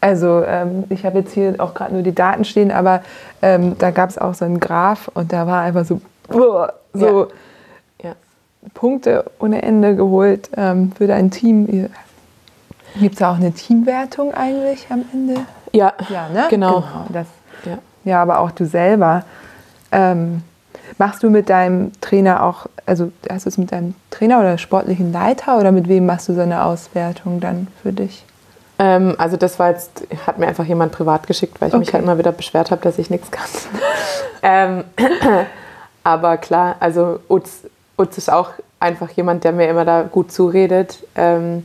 Also 0.00 0.42
ähm, 0.44 0.84
ich 0.90 1.06
habe 1.06 1.20
jetzt 1.20 1.32
hier 1.32 1.54
auch 1.58 1.72
gerade 1.72 1.94
nur 1.94 2.02
die 2.02 2.14
Daten 2.14 2.44
stehen, 2.44 2.70
aber 2.70 3.02
ähm, 3.40 3.76
da 3.78 3.90
gab 3.90 4.10
es 4.10 4.18
auch 4.18 4.34
so 4.34 4.44
einen 4.44 4.60
Graph 4.60 5.10
und 5.14 5.32
da 5.32 5.46
war 5.46 5.62
einfach 5.62 5.86
so, 5.86 6.00
so 6.92 7.28
ja. 8.02 8.10
Ja. 8.10 8.14
Punkte 8.74 9.24
ohne 9.38 9.62
Ende 9.62 9.96
geholt 9.96 10.50
ähm, 10.58 10.92
für 10.92 11.06
dein 11.06 11.30
Team. 11.30 11.88
Gibt 13.00 13.14
es 13.14 13.22
auch 13.22 13.36
eine 13.36 13.52
Teamwertung 13.52 14.34
eigentlich 14.34 14.86
am 14.90 15.06
Ende? 15.10 15.40
Ja, 15.72 15.94
ja 16.10 16.28
ne? 16.28 16.46
genau. 16.50 16.80
genau 16.80 17.06
das, 17.08 17.26
ja. 17.64 17.78
ja, 18.04 18.22
aber 18.22 18.40
auch 18.40 18.50
du 18.50 18.66
selber. 18.66 19.24
Ähm, 19.90 20.42
Machst 20.98 21.22
du 21.22 21.30
mit 21.30 21.48
deinem 21.50 21.92
Trainer 22.00 22.42
auch, 22.42 22.66
also 22.86 23.10
hast 23.30 23.46
du 23.46 23.48
es 23.48 23.58
mit 23.58 23.72
deinem 23.72 23.94
Trainer 24.10 24.40
oder 24.40 24.58
sportlichen 24.58 25.12
Leiter 25.12 25.58
oder 25.58 25.72
mit 25.72 25.88
wem 25.88 26.06
machst 26.06 26.28
du 26.28 26.34
so 26.34 26.40
eine 26.40 26.64
Auswertung 26.64 27.40
dann 27.40 27.68
für 27.82 27.92
dich? 27.92 28.24
Ähm, 28.78 29.14
also 29.18 29.36
das 29.36 29.58
war 29.58 29.70
jetzt, 29.70 30.06
hat 30.26 30.38
mir 30.38 30.46
einfach 30.46 30.64
jemand 30.64 30.92
privat 30.92 31.26
geschickt, 31.26 31.60
weil 31.60 31.68
ich 31.68 31.74
okay. 31.74 31.80
mich 31.80 31.92
halt 31.92 32.02
immer 32.02 32.18
wieder 32.18 32.32
beschwert 32.32 32.70
habe, 32.70 32.82
dass 32.82 32.98
ich 32.98 33.10
nichts 33.10 33.30
kann. 33.30 33.48
ähm, 34.42 34.84
aber 36.04 36.36
klar, 36.38 36.76
also 36.80 37.20
Utz, 37.28 37.62
Utz 37.96 38.18
ist 38.18 38.30
auch 38.30 38.50
einfach 38.80 39.10
jemand, 39.10 39.44
der 39.44 39.52
mir 39.52 39.68
immer 39.68 39.84
da 39.84 40.02
gut 40.02 40.32
zuredet. 40.32 41.04
Ähm, 41.14 41.64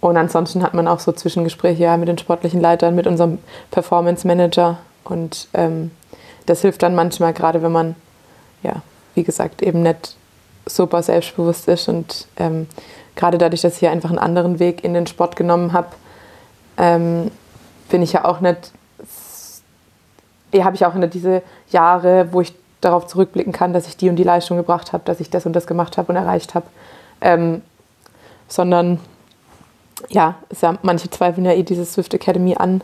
und 0.00 0.16
ansonsten 0.16 0.62
hat 0.62 0.74
man 0.74 0.86
auch 0.86 1.00
so 1.00 1.12
Zwischengespräche 1.12 1.82
ja, 1.82 1.96
mit 1.96 2.08
den 2.08 2.18
sportlichen 2.18 2.60
Leitern, 2.60 2.94
mit 2.94 3.06
unserem 3.06 3.38
Performance 3.70 4.26
Manager. 4.26 4.78
Und 5.04 5.48
ähm, 5.54 5.90
das 6.46 6.62
hilft 6.62 6.82
dann 6.82 6.94
manchmal, 6.94 7.32
gerade 7.32 7.62
wenn 7.62 7.72
man 7.72 7.96
ja, 8.66 8.82
wie 9.14 9.22
gesagt, 9.22 9.62
eben 9.62 9.82
nicht 9.82 10.16
super 10.66 11.02
selbstbewusst 11.02 11.68
ist 11.68 11.88
und 11.88 12.26
ähm, 12.36 12.66
gerade 13.14 13.38
dadurch, 13.38 13.62
dass 13.62 13.74
ich 13.74 13.80
hier 13.80 13.90
einfach 13.90 14.10
einen 14.10 14.18
anderen 14.18 14.58
Weg 14.58 14.84
in 14.84 14.94
den 14.94 15.06
Sport 15.06 15.36
genommen 15.36 15.72
habe, 15.72 15.88
ähm, 16.76 17.30
bin 17.88 18.02
ich 18.02 18.12
ja 18.12 18.24
auch 18.24 18.40
nicht, 18.40 18.72
ja, 20.52 20.64
habe 20.64 20.76
ich 20.76 20.84
auch 20.84 20.94
nicht 20.94 21.14
diese 21.14 21.42
Jahre, 21.70 22.32
wo 22.32 22.40
ich 22.40 22.52
darauf 22.80 23.06
zurückblicken 23.06 23.52
kann, 23.52 23.72
dass 23.72 23.86
ich 23.86 23.96
die 23.96 24.08
und 24.08 24.16
die 24.16 24.24
Leistung 24.24 24.56
gebracht 24.56 24.92
habe, 24.92 25.04
dass 25.04 25.20
ich 25.20 25.30
das 25.30 25.46
und 25.46 25.54
das 25.54 25.66
gemacht 25.66 25.96
habe 25.96 26.08
und 26.10 26.16
erreicht 26.16 26.54
habe, 26.54 26.66
ähm, 27.20 27.62
sondern 28.48 29.00
ja, 30.08 30.34
ja, 30.60 30.78
manche 30.82 31.08
zweifeln 31.10 31.46
ja 31.46 31.52
eh 31.52 31.62
diese 31.62 31.84
Swift 31.84 32.12
Academy 32.12 32.54
an 32.56 32.82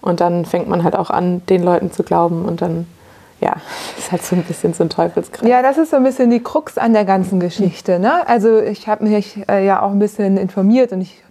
und 0.00 0.20
dann 0.20 0.44
fängt 0.44 0.68
man 0.68 0.84
halt 0.84 0.96
auch 0.96 1.10
an, 1.10 1.44
den 1.46 1.62
Leuten 1.62 1.90
zu 1.90 2.02
glauben 2.02 2.44
und 2.44 2.62
dann 2.62 2.86
ja, 3.42 3.56
ist 3.98 4.12
halt 4.12 4.22
so 4.22 4.36
ein 4.36 4.42
bisschen 4.42 4.72
so 4.72 4.84
ein 4.84 4.88
Teufelskreis. 4.88 5.48
Ja, 5.48 5.62
das 5.62 5.76
ist 5.76 5.90
so 5.90 5.96
ein 5.96 6.04
bisschen 6.04 6.30
die 6.30 6.42
Krux 6.42 6.78
an 6.78 6.92
der 6.92 7.04
ganzen 7.04 7.40
Geschichte. 7.40 7.98
Ne? 7.98 8.26
Also 8.28 8.60
ich 8.60 8.86
habe 8.86 9.04
mich 9.04 9.42
äh, 9.48 9.66
ja 9.66 9.82
auch 9.82 9.90
ein 9.90 9.98
bisschen 9.98 10.36
informiert 10.36 10.92
und 10.92 11.00
ich 11.00 11.22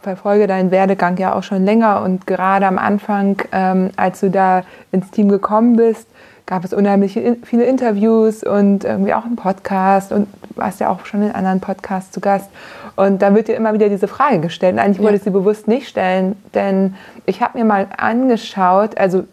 verfolge 0.00 0.46
deinen 0.46 0.70
Werdegang 0.70 1.18
ja 1.18 1.34
auch 1.34 1.42
schon 1.42 1.64
länger 1.64 2.02
und 2.02 2.26
gerade 2.26 2.66
am 2.66 2.78
Anfang, 2.78 3.42
ähm, 3.52 3.90
als 3.96 4.20
du 4.20 4.30
da 4.30 4.62
ins 4.92 5.10
Team 5.10 5.28
gekommen 5.28 5.76
bist, 5.76 6.06
gab 6.46 6.64
es 6.64 6.72
unheimlich 6.72 7.20
viele 7.44 7.64
Interviews 7.64 8.42
und 8.42 8.84
irgendwie 8.84 9.12
auch 9.12 9.26
einen 9.26 9.36
Podcast 9.36 10.12
und 10.12 10.28
du 10.48 10.56
warst 10.56 10.80
ja 10.80 10.88
auch 10.88 11.04
schon 11.04 11.22
in 11.22 11.32
anderen 11.32 11.60
Podcasts 11.60 12.10
zu 12.10 12.20
Gast. 12.20 12.48
Und 12.96 13.20
da 13.20 13.34
wird 13.34 13.48
dir 13.48 13.54
immer 13.54 13.74
wieder 13.74 13.90
diese 13.90 14.08
Frage 14.08 14.40
gestellt. 14.40 14.72
Und 14.72 14.78
eigentlich 14.78 15.00
wollte 15.00 15.16
ich 15.16 15.22
sie 15.22 15.30
bewusst 15.30 15.68
nicht 15.68 15.88
stellen, 15.88 16.36
denn 16.54 16.94
ich 17.26 17.42
habe 17.42 17.58
mir 17.58 17.64
mal 17.64 17.86
angeschaut, 17.96 18.96
also 18.96 19.24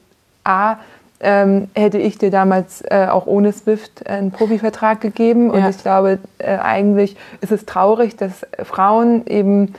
A, 0.44 0.76
ähm, 1.20 1.70
hätte 1.74 1.98
ich 1.98 2.18
dir 2.18 2.32
damals 2.32 2.82
äh, 2.82 3.08
auch 3.10 3.26
ohne 3.26 3.52
Swift 3.54 4.08
einen 4.08 4.32
Profivertrag 4.32 5.02
gegeben. 5.02 5.50
Und 5.50 5.60
ja. 5.60 5.70
ich 5.70 5.78
glaube, 5.78 6.20
äh, 6.38 6.58
eigentlich 6.58 7.16
ist 7.42 7.52
es 7.52 7.66
traurig, 7.66 8.16
dass 8.16 8.46
Frauen 8.64 9.26
eben 9.26 9.74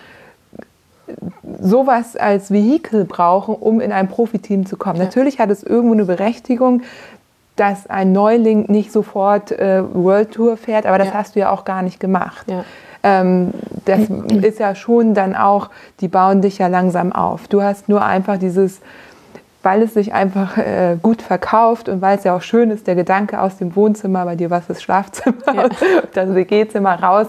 sowas 1.61 2.17
als 2.17 2.51
Vehikel 2.51 3.05
brauchen, 3.05 3.55
um 3.55 3.81
in 3.81 3.93
ein 3.93 4.09
Profiteam 4.09 4.67
zu 4.67 4.77
kommen. 4.77 4.99
Ja. 4.99 5.05
Natürlich 5.05 5.39
hat 5.39 5.51
es 5.51 5.63
irgendwo 5.63 5.95
eine 5.95 6.05
Berechtigung, 6.05 6.83
dass 7.55 7.87
ein 7.87 8.13
Neuling 8.13 8.67
nicht 8.69 8.93
sofort 8.93 9.53
äh, 9.53 9.83
World 9.95 10.33
Tour 10.33 10.57
fährt, 10.57 10.85
aber 10.85 10.99
das 10.99 11.09
ja. 11.09 11.15
hast 11.15 11.37
du 11.37 11.41
ja 11.41 11.51
auch 11.51 11.65
gar 11.65 11.83
nicht 11.83 12.01
gemacht. 12.01 12.47
Ähm, 13.03 13.53
das 13.85 14.01
ist 14.43 14.59
ja 14.59 14.75
schon 14.75 15.15
dann 15.15 15.35
auch, 15.35 15.71
die 16.01 16.09
bauen 16.09 16.43
dich 16.43 16.59
ja 16.59 16.67
langsam 16.67 17.13
auf. 17.13 17.49
Du 17.49 17.63
hast 17.63 17.89
nur 17.89 18.05
einfach 18.05 18.39
dieses 18.39 18.81
weil 19.67 19.83
es 19.83 19.95
sich 19.95 20.15
einfach 20.15 20.59
äh, 20.59 20.97
gut 21.03 21.23
verkauft 21.23 21.89
und 21.89 22.01
weil 22.01 22.17
es 22.17 22.23
ja 22.23 22.37
auch 22.37 22.41
schön 22.41 22.71
ist, 22.71 22.87
der 22.87 22.95
Gedanke 22.95 23.41
aus 23.41 23.57
dem 23.57 23.75
Wohnzimmer, 23.75 24.25
bei 24.25 24.37
dir 24.37 24.49
war 24.49 24.61
es 24.61 24.69
das 24.69 24.81
Schlafzimmer, 24.81 25.35
ja. 25.53 25.69
das 26.15 26.33
WG-Zimmer 26.37 27.03
raus 27.03 27.27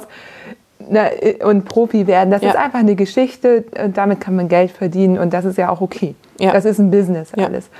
na, 0.88 1.08
und 1.44 1.66
Profi 1.66 2.06
werden. 2.06 2.30
Das 2.30 2.44
ja. 2.44 2.50
ist 2.50 2.56
einfach 2.56 2.78
eine 2.78 2.94
Geschichte 2.94 3.66
und 3.84 3.98
damit 3.98 4.22
kann 4.22 4.36
man 4.36 4.50
Geld 4.50 4.70
verdienen 4.70 5.18
und 5.18 5.34
das 5.34 5.46
ist 5.46 5.58
ja 5.58 5.70
auch 5.70 5.82
okay. 5.82 6.14
Ja. 6.40 6.52
Das 6.52 6.66
ist 6.66 6.78
ein 6.78 6.92
Business 6.92 7.34
alles. 7.34 7.72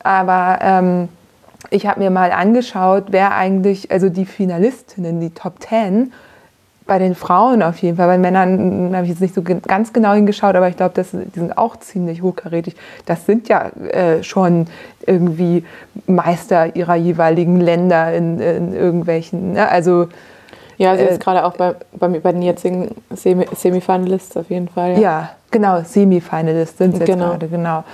Aber 0.00 0.58
ähm, 0.60 1.08
ich 1.70 1.86
habe 1.86 2.00
mir 2.00 2.10
mal 2.10 2.30
angeschaut, 2.30 3.04
wer 3.08 3.34
eigentlich, 3.34 3.90
also 3.90 4.10
die 4.10 4.26
Finalistinnen, 4.26 5.18
die 5.18 5.30
Top 5.30 5.60
Ten, 5.60 6.12
bei 6.86 6.98
den 6.98 7.14
Frauen 7.14 7.62
auf 7.62 7.78
jeden 7.78 7.96
Fall. 7.96 8.06
Bei 8.08 8.18
Männern 8.18 8.94
habe 8.94 9.04
ich 9.04 9.10
jetzt 9.10 9.20
nicht 9.20 9.34
so 9.34 9.42
ganz 9.42 9.92
genau 9.92 10.12
hingeschaut, 10.12 10.54
aber 10.54 10.68
ich 10.68 10.76
glaube, 10.76 11.02
die 11.02 11.38
sind 11.38 11.56
auch 11.56 11.76
ziemlich 11.76 12.22
hochkarätig. 12.22 12.76
Das 13.06 13.24
sind 13.24 13.48
ja 13.48 13.68
äh, 13.68 14.22
schon 14.22 14.66
irgendwie 15.06 15.64
Meister 16.06 16.76
ihrer 16.76 16.96
jeweiligen 16.96 17.60
Länder 17.60 18.12
in, 18.12 18.38
in 18.38 18.74
irgendwelchen, 18.74 19.52
ne? 19.52 19.68
also 19.68 20.08
ja, 20.76 20.90
also 20.90 21.04
jetzt 21.04 21.16
äh, 21.16 21.18
gerade 21.18 21.44
auch 21.44 21.56
bei, 21.56 21.74
bei, 21.92 22.08
bei 22.08 22.32
den 22.32 22.42
jetzigen 22.42 22.96
Semi 23.10 23.46
Semifinalists 23.54 24.36
auf 24.36 24.50
jeden 24.50 24.68
Fall. 24.68 24.94
Ja, 24.94 25.00
ja 25.00 25.30
genau, 25.50 25.82
Semifinalists 25.82 26.78
sind 26.78 26.98
jetzt 26.98 27.06
genau. 27.06 27.30
gerade, 27.30 27.48
genau. 27.48 27.84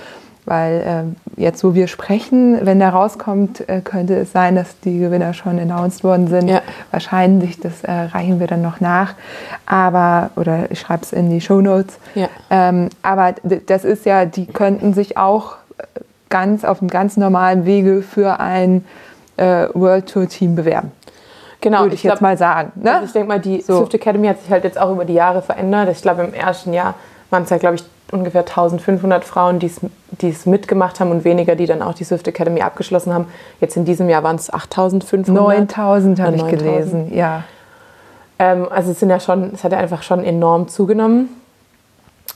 Weil 0.51 0.83
ähm, 0.85 1.15
jetzt, 1.37 1.63
wo 1.63 1.75
wir 1.75 1.87
sprechen, 1.87 2.65
wenn 2.65 2.79
der 2.79 2.89
rauskommt, 2.89 3.69
äh, 3.69 3.79
könnte 3.79 4.15
es 4.15 4.33
sein, 4.33 4.55
dass 4.55 4.77
die 4.81 4.99
Gewinner 4.99 5.33
schon 5.33 5.57
announced 5.57 6.03
worden 6.03 6.27
sind. 6.27 6.49
Ja. 6.49 6.61
Wahrscheinlich, 6.91 7.61
das 7.61 7.85
äh, 7.85 7.89
reichen 7.89 8.41
wir 8.41 8.47
dann 8.47 8.61
noch 8.61 8.81
nach. 8.81 9.13
Aber, 9.65 10.31
oder 10.35 10.69
ich 10.69 10.81
schreibe 10.81 11.03
es 11.03 11.13
in 11.13 11.29
die 11.29 11.39
Show 11.39 11.61
Notes. 11.61 11.99
Ja. 12.15 12.27
Ähm, 12.49 12.89
aber 13.01 13.35
das 13.65 13.85
ist 13.85 14.05
ja, 14.05 14.25
die 14.25 14.45
könnten 14.45 14.93
sich 14.93 15.15
auch 15.15 15.55
ganz 16.27 16.65
auf 16.65 16.81
einem 16.81 16.89
ganz 16.89 17.15
normalen 17.15 17.63
Wege 17.65 18.01
für 18.01 18.41
ein 18.41 18.83
äh, 19.37 19.67
World 19.73 20.09
Tour 20.09 20.27
Team 20.27 20.57
bewerben. 20.57 20.91
Genau, 21.61 21.83
würde 21.83 21.95
ich, 21.95 21.99
ich 21.99 22.01
glaub, 22.01 22.15
jetzt 22.15 22.21
mal 22.21 22.37
sagen. 22.37 22.73
Ne? 22.75 22.93
Also 22.93 23.05
ich 23.05 23.13
denke 23.13 23.29
mal, 23.29 23.39
die 23.39 23.61
so. 23.61 23.77
Swift 23.77 23.93
Academy 23.93 24.27
hat 24.27 24.41
sich 24.41 24.51
halt 24.51 24.65
jetzt 24.65 24.77
auch 24.77 24.91
über 24.91 25.05
die 25.05 25.13
Jahre 25.13 25.41
verändert. 25.41 25.87
Ich 25.93 26.01
glaube, 26.01 26.23
im 26.23 26.33
ersten 26.33 26.73
Jahr 26.73 26.95
waren 27.31 27.43
es 27.43 27.49
ja, 27.49 27.57
glaube 27.57 27.77
ich, 27.77 27.83
ungefähr 28.11 28.41
1500 28.41 29.23
Frauen, 29.23 29.59
die 29.59 29.71
es 30.29 30.45
mitgemacht 30.45 30.99
haben 30.99 31.11
und 31.11 31.23
weniger, 31.23 31.55
die 31.55 31.65
dann 31.65 31.81
auch 31.81 31.93
die 31.93 32.03
Swift 32.03 32.27
Academy 32.27 32.61
abgeschlossen 32.61 33.13
haben. 33.13 33.27
Jetzt 33.59 33.77
in 33.77 33.85
diesem 33.85 34.09
Jahr 34.09 34.21
waren 34.23 34.35
es 34.35 34.53
8500. 34.53 35.33
9000 35.33 36.19
habe 36.19 36.35
ich 36.35 36.47
gelesen, 36.47 37.13
ja. 37.15 37.43
Ähm, 38.37 38.67
also 38.69 38.91
es 38.91 38.99
sind 38.99 39.09
ja 39.09 39.19
schon, 39.19 39.53
es 39.53 39.63
hat 39.63 39.71
ja 39.71 39.77
einfach 39.77 40.03
schon 40.03 40.23
enorm 40.23 40.67
zugenommen. 40.67 41.29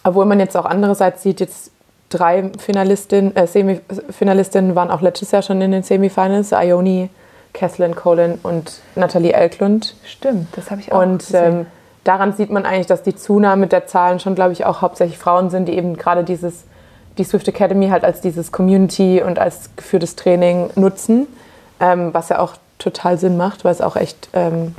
Obwohl 0.03 0.25
man 0.25 0.39
jetzt 0.39 0.55
auch 0.55 0.65
andererseits 0.65 1.23
sieht, 1.23 1.39
jetzt 1.39 1.71
drei 2.09 2.51
Finalistinnen, 2.57 3.35
äh, 3.35 3.47
Semifinalistinnen 3.47 4.75
waren 4.75 4.91
auch 4.91 5.01
letztes 5.01 5.31
Jahr 5.31 5.41
schon 5.41 5.61
in 5.61 5.71
den 5.71 5.83
Semifinals. 5.83 6.51
Ioni, 6.51 7.09
Kathleen 7.53 7.95
Colin 7.95 8.39
und 8.43 8.81
Nathalie 8.95 9.33
Elklund. 9.33 9.95
Stimmt, 10.03 10.47
das 10.55 10.69
habe 10.71 10.81
ich 10.81 10.91
auch 10.91 11.01
Und 11.01 11.25
ähm, 11.33 11.65
daran 12.05 12.33
sieht 12.33 12.49
man 12.51 12.65
eigentlich, 12.65 12.87
dass 12.87 13.03
die 13.03 13.15
Zunahme 13.15 13.67
der 13.67 13.87
Zahlen 13.87 14.19
schon, 14.21 14.35
glaube 14.35 14.53
ich, 14.53 14.65
auch 14.65 14.81
hauptsächlich 14.81 15.17
Frauen 15.17 15.49
sind, 15.49 15.65
die 15.65 15.73
eben 15.73 15.97
gerade 15.97 16.23
dieses, 16.23 16.63
die 17.17 17.25
Swift 17.25 17.47
Academy 17.49 17.89
halt 17.89 18.05
als 18.05 18.21
dieses 18.21 18.53
Community 18.53 19.21
und 19.21 19.37
als 19.37 19.71
geführtes 19.75 20.15
Training 20.15 20.69
nutzen, 20.75 21.27
ähm, 21.81 22.13
was 22.13 22.29
ja 22.29 22.39
auch 22.39 22.53
total 22.77 23.17
Sinn 23.17 23.35
macht, 23.35 23.65
weil 23.65 23.71
es 23.71 23.81
auch 23.81 23.95
echt 23.95 24.29
ähm, 24.33 24.75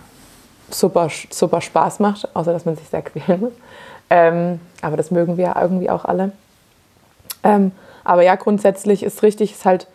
super, 0.70 1.08
super 1.30 1.60
Spaß 1.60 1.98
macht, 1.98 2.34
außer 2.34 2.52
dass 2.52 2.64
man 2.64 2.76
sich 2.76 2.88
sehr 2.88 3.02
quälen 3.02 3.40
muss. 3.40 3.52
Ähm, 4.08 4.60
aber 4.80 4.96
das 4.96 5.10
mögen 5.10 5.36
wir 5.36 5.46
ja 5.46 5.60
irgendwie 5.60 5.90
auch 5.90 6.04
alle. 6.04 6.30
Ähm, 7.42 7.72
aber 8.04 8.22
ja, 8.22 8.36
grundsätzlich 8.36 9.02
ist 9.02 9.24
richtig, 9.24 9.52
ist 9.52 9.64
halt 9.64 9.88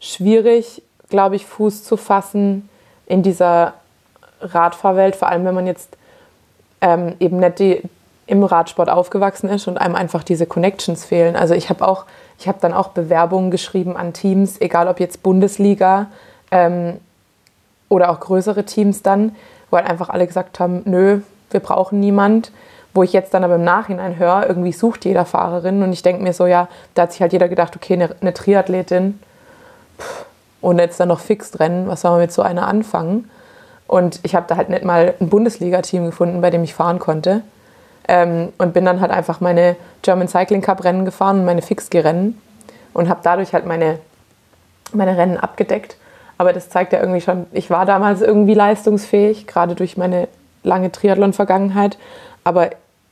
schwierig, 0.00 0.82
glaube 1.08 1.36
ich, 1.36 1.46
Fuß 1.46 1.84
zu 1.84 1.96
fassen 1.96 2.68
in 3.06 3.22
dieser 3.22 3.74
Radfahrwelt, 4.40 5.14
vor 5.14 5.28
allem 5.28 5.44
wenn 5.44 5.54
man 5.54 5.68
jetzt 5.68 5.96
ähm, 6.82 7.14
eben 7.20 7.38
nicht 7.38 7.58
die, 7.58 7.82
im 8.26 8.44
Radsport 8.44 8.90
aufgewachsen 8.90 9.48
ist 9.48 9.66
und 9.66 9.78
einem 9.78 9.94
einfach 9.94 10.22
diese 10.22 10.46
Connections 10.46 11.04
fehlen. 11.04 11.36
Also 11.36 11.54
ich 11.54 11.70
habe 11.70 11.86
auch, 11.86 12.04
ich 12.38 12.48
habe 12.48 12.58
dann 12.60 12.74
auch 12.74 12.88
Bewerbungen 12.88 13.50
geschrieben 13.50 13.96
an 13.96 14.12
Teams, 14.12 14.60
egal 14.60 14.88
ob 14.88 15.00
jetzt 15.00 15.22
Bundesliga 15.22 16.06
ähm, 16.50 16.98
oder 17.88 18.10
auch 18.10 18.20
größere 18.20 18.64
Teams 18.64 19.02
dann, 19.02 19.34
wo 19.70 19.76
halt 19.76 19.88
einfach 19.88 20.10
alle 20.10 20.26
gesagt 20.26 20.60
haben, 20.60 20.82
nö, 20.84 21.20
wir 21.50 21.60
brauchen 21.60 22.00
niemand. 22.00 22.52
Wo 22.94 23.02
ich 23.02 23.14
jetzt 23.14 23.32
dann 23.32 23.42
aber 23.42 23.54
im 23.54 23.64
Nachhinein 23.64 24.18
höre, 24.18 24.46
irgendwie 24.46 24.72
sucht 24.72 25.06
jeder 25.06 25.24
Fahrerin 25.24 25.82
und 25.82 25.94
ich 25.94 26.02
denke 26.02 26.22
mir 26.22 26.34
so, 26.34 26.44
ja, 26.44 26.68
da 26.94 27.02
hat 27.02 27.12
sich 27.12 27.22
halt 27.22 27.32
jeder 27.32 27.48
gedacht, 27.48 27.74
okay, 27.74 27.94
eine, 27.94 28.14
eine 28.20 28.34
Triathletin 28.34 29.18
pff, 29.98 30.26
und 30.60 30.78
jetzt 30.78 31.00
dann 31.00 31.08
noch 31.08 31.20
fix 31.20 31.58
rennen, 31.58 31.88
was 31.88 32.02
soll 32.02 32.10
man 32.10 32.20
mit 32.20 32.32
so 32.32 32.42
einer 32.42 32.66
anfangen? 32.66 33.30
Und 33.92 34.20
ich 34.22 34.34
habe 34.34 34.46
da 34.48 34.56
halt 34.56 34.70
nicht 34.70 34.84
mal 34.84 35.12
ein 35.20 35.28
Bundesliga-Team 35.28 36.06
gefunden, 36.06 36.40
bei 36.40 36.48
dem 36.48 36.64
ich 36.64 36.72
fahren 36.72 36.98
konnte. 36.98 37.42
Ähm, 38.08 38.50
und 38.56 38.72
bin 38.72 38.86
dann 38.86 39.02
halt 39.02 39.10
einfach 39.10 39.42
meine 39.42 39.76
German 40.00 40.28
Cycling 40.28 40.62
Cup 40.62 40.82
Rennen 40.82 41.04
gefahren 41.04 41.40
und 41.40 41.44
meine 41.44 41.60
Fixgerennen 41.60 42.40
und 42.94 43.10
habe 43.10 43.20
dadurch 43.22 43.52
halt 43.52 43.66
meine, 43.66 43.98
meine 44.94 45.18
Rennen 45.18 45.36
abgedeckt. 45.36 45.98
Aber 46.38 46.54
das 46.54 46.70
zeigt 46.70 46.94
ja 46.94 47.00
irgendwie 47.00 47.20
schon, 47.20 47.44
ich 47.52 47.68
war 47.68 47.84
damals 47.84 48.22
irgendwie 48.22 48.54
leistungsfähig, 48.54 49.46
gerade 49.46 49.74
durch 49.74 49.98
meine 49.98 50.26
lange 50.62 50.90
Triathlon-Vergangenheit. 50.90 51.98
Aber 52.44 52.70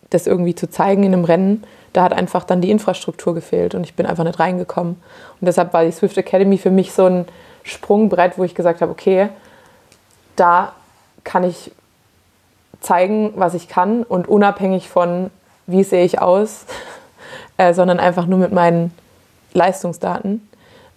das 0.09 0.27
irgendwie 0.27 0.55
zu 0.55 0.71
zeigen 0.71 1.03
in 1.03 1.13
einem 1.13 1.27
Rennen, 1.27 1.63
da 1.93 2.05
hat 2.05 2.15
einfach 2.15 2.45
dann 2.45 2.63
die 2.63 2.71
Infrastruktur 2.71 3.35
gefehlt 3.35 3.75
und 3.75 3.85
ich 3.85 3.97
bin 3.97 4.07
einfach 4.07 4.25
nicht 4.25 4.41
reingekommen. 4.41 4.95
Und 4.95 5.47
deshalb 5.47 5.75
war 5.75 5.85
die 5.85 5.93
Swift 5.93 6.17
Academy 6.17 6.57
für 6.57 6.71
mich 6.71 6.95
so 6.95 7.05
ein 7.05 7.27
Sprungbrett, 7.65 8.39
wo 8.39 8.45
ich 8.45 8.55
gesagt 8.55 8.81
habe, 8.81 8.91
okay, 8.91 9.29
da 10.41 10.73
kann 11.23 11.45
ich 11.45 11.71
zeigen, 12.81 13.33
was 13.37 13.55
ich 13.55 13.69
kann 13.69 14.03
und 14.03 14.27
unabhängig 14.27 14.89
von, 14.89 15.31
wie 15.67 15.85
sehe 15.85 16.05
ich 16.05 16.21
aus, 16.21 16.65
äh, 17.59 17.75
sondern 17.75 18.01
einfach 18.01 18.27
nur 18.27 18.39
mit 18.39 18.53
meinen 18.53 18.93
Leistungsdaten. 19.53 20.49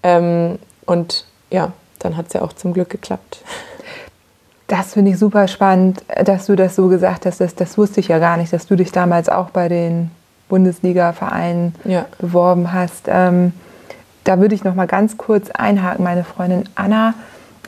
Ähm, 0.02 0.60
und 0.86 1.26
ja, 1.50 1.74
dann 2.00 2.16
hat 2.16 2.28
es 2.28 2.34
ja 2.34 2.42
auch 2.42 2.54
zum 2.54 2.74
Glück 2.74 2.90
geklappt. 2.90 3.44
Das 4.68 4.94
finde 4.94 5.12
ich 5.12 5.20
super 5.20 5.48
spannend, 5.48 6.04
dass 6.24 6.46
du 6.46 6.56
das 6.56 6.76
so 6.76 6.88
gesagt 6.88 7.26
hast. 7.26 7.42
Das, 7.42 7.54
das 7.54 7.78
wusste 7.78 8.00
ich 8.00 8.08
ja 8.08 8.20
gar 8.20 8.38
nicht, 8.38 8.54
dass 8.54 8.66
du 8.66 8.76
dich 8.76 8.92
damals 8.92 9.28
auch 9.28 9.50
bei 9.50 9.68
den 9.68 10.10
Bundesliga-Vereinen 10.48 11.76
ja. 11.84 12.06
beworben 12.18 12.72
hast. 12.72 13.06
Ähm, 13.08 13.54
da 14.24 14.40
würde 14.40 14.56
ich 14.56 14.64
noch 14.64 14.74
mal 14.74 14.88
ganz 14.88 15.18
kurz 15.18 15.52
einhaken. 15.52 16.04
Meine 16.04 16.24
Freundin 16.24 16.70
Anna 16.76 17.14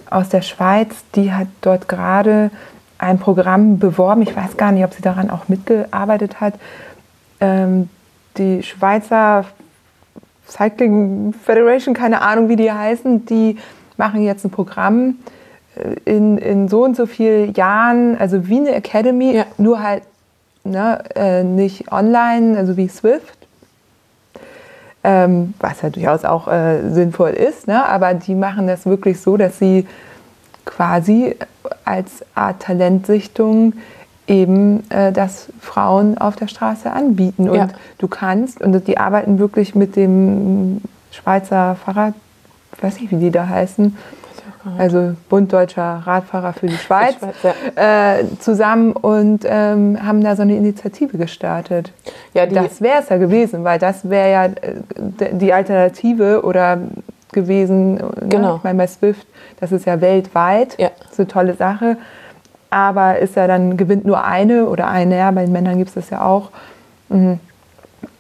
aus 0.10 0.30
der 0.30 0.42
Schweiz, 0.42 1.04
die 1.16 1.34
hat 1.34 1.48
dort 1.62 1.88
gerade 1.88 2.52
ein 2.98 3.20
Programm 3.20 3.80
beworben. 3.80 4.22
Ich 4.22 4.36
weiß 4.36 4.58
gar 4.58 4.72
nicht, 4.72 4.84
ob 4.84 4.94
sie 4.94 5.02
daran 5.02 5.30
auch 5.30 5.48
mitgearbeitet 5.48 6.40
hat. 6.40 6.54
Ähm, 7.40 7.90
die 8.38 8.64
Schweizer 8.64 9.46
Cycling 10.48 11.34
Federation, 11.34 11.94
keine 11.94 12.22
Ahnung, 12.22 12.50
wie 12.50 12.56
die 12.56 12.72
heißen, 12.72 13.26
die 13.26 13.58
machen 13.98 14.24
jetzt 14.24 14.46
ein 14.46 14.52
Programm 14.52 15.16
äh, 15.76 15.96
in, 16.06 16.38
in 16.38 16.68
so 16.68 16.84
und 16.84 16.96
so 16.96 17.06
vielen 17.06 17.54
Jahren, 17.54 18.18
also 18.18 18.48
wie 18.48 18.58
eine 18.60 18.76
Academy, 18.76 19.36
ja. 19.36 19.46
nur 19.58 19.82
halt 19.82 20.04
ne, 20.64 21.04
äh, 21.16 21.44
nicht 21.44 21.92
online, 21.92 22.58
also 22.58 22.78
wie 22.78 22.88
Swift, 22.88 23.45
ähm, 25.06 25.54
was 25.60 25.84
ja 25.84 25.92
durchaus 25.92 26.26
auch 26.26 26.48
äh, 26.48 26.90
sinnvoll 26.90 27.30
ist, 27.30 27.68
ne? 27.68 27.86
aber 27.86 28.16
die 28.16 28.34
machen 28.34 28.66
das 28.66 28.88
wirklich 28.88 29.22
so, 29.22 29.38
dass 29.38 29.60
sie 29.60 29.86
quasi 30.66 31.36
als 31.86 32.26
Art 32.34 32.64
Talentsichtung 32.64 33.74
eben 34.26 34.90
äh, 34.90 35.12
das 35.12 35.50
Frauen 35.62 36.18
auf 36.18 36.36
der 36.36 36.48
Straße 36.48 36.92
anbieten. 36.92 37.48
Und 37.48 37.56
ja. 37.56 37.68
du 38.00 38.08
kannst, 38.08 38.62
und 38.62 38.88
die 38.88 38.98
arbeiten 38.98 39.38
wirklich 39.38 39.76
mit 39.76 39.96
dem 39.96 40.82
Schweizer 41.12 41.76
Fahrrad, 41.76 42.16
ich 42.76 42.82
weiß 42.82 43.00
nicht, 43.00 43.12
wie 43.12 43.18
die 43.18 43.30
da 43.30 43.48
heißen, 43.48 43.96
also 44.78 45.14
Bund 45.30 45.52
Deutscher 45.52 46.02
Radfahrer 46.06 46.54
für 46.54 46.68
die 46.68 46.78
Schweiz, 46.78 47.16
die 47.16 47.40
Schweiz 47.40 47.56
ja. 47.76 48.18
äh, 48.18 48.26
zusammen 48.40 48.94
und 48.94 49.46
ähm, 49.46 49.98
haben 50.06 50.22
da 50.22 50.36
so 50.36 50.42
eine 50.42 50.56
Initiative 50.56 51.18
gestartet. 51.18 51.92
Ja, 52.34 52.46
das 52.46 52.82
wäre 52.82 53.02
es 53.02 53.10
ja 53.10 53.18
gewesen, 53.18 53.64
weil 53.64 53.80
das 53.80 54.10
wäre 54.10 54.32
ja 54.32 54.46
äh, 54.46 55.34
die 55.34 55.54
Alternative 55.54 56.44
oder 56.44 56.80
gewesen. 57.32 57.96
Ne? 57.96 58.12
Genau. 58.30 58.52
Ne? 58.54 58.58
Ich 58.58 58.64
meine, 58.64 58.78
bei 58.78 58.88
Swift, 58.88 59.28
das 59.60 59.72
ist 59.72 59.86
ja 59.86 60.02
weltweit, 60.02 60.78
ja. 60.80 60.90
ist 61.10 61.20
eine 61.20 61.28
tolle 61.28 61.54
Sache. 61.54 61.98
Aber 62.72 63.20
ist 63.20 63.36
ja 63.36 63.48
dann, 63.48 63.78
gewinnt 63.78 64.06
nur 64.06 64.24
eine 64.24 64.68
oder 64.68 64.88
eine, 64.88 65.18
ja, 65.18 65.32
bei 65.32 65.44
den 65.44 65.52
Männern 65.52 65.78
gibt 65.78 65.90
es 65.90 65.96
das 65.96 66.10
ja 66.10 66.26
auch. 66.26 66.50
Mhm. 67.10 67.40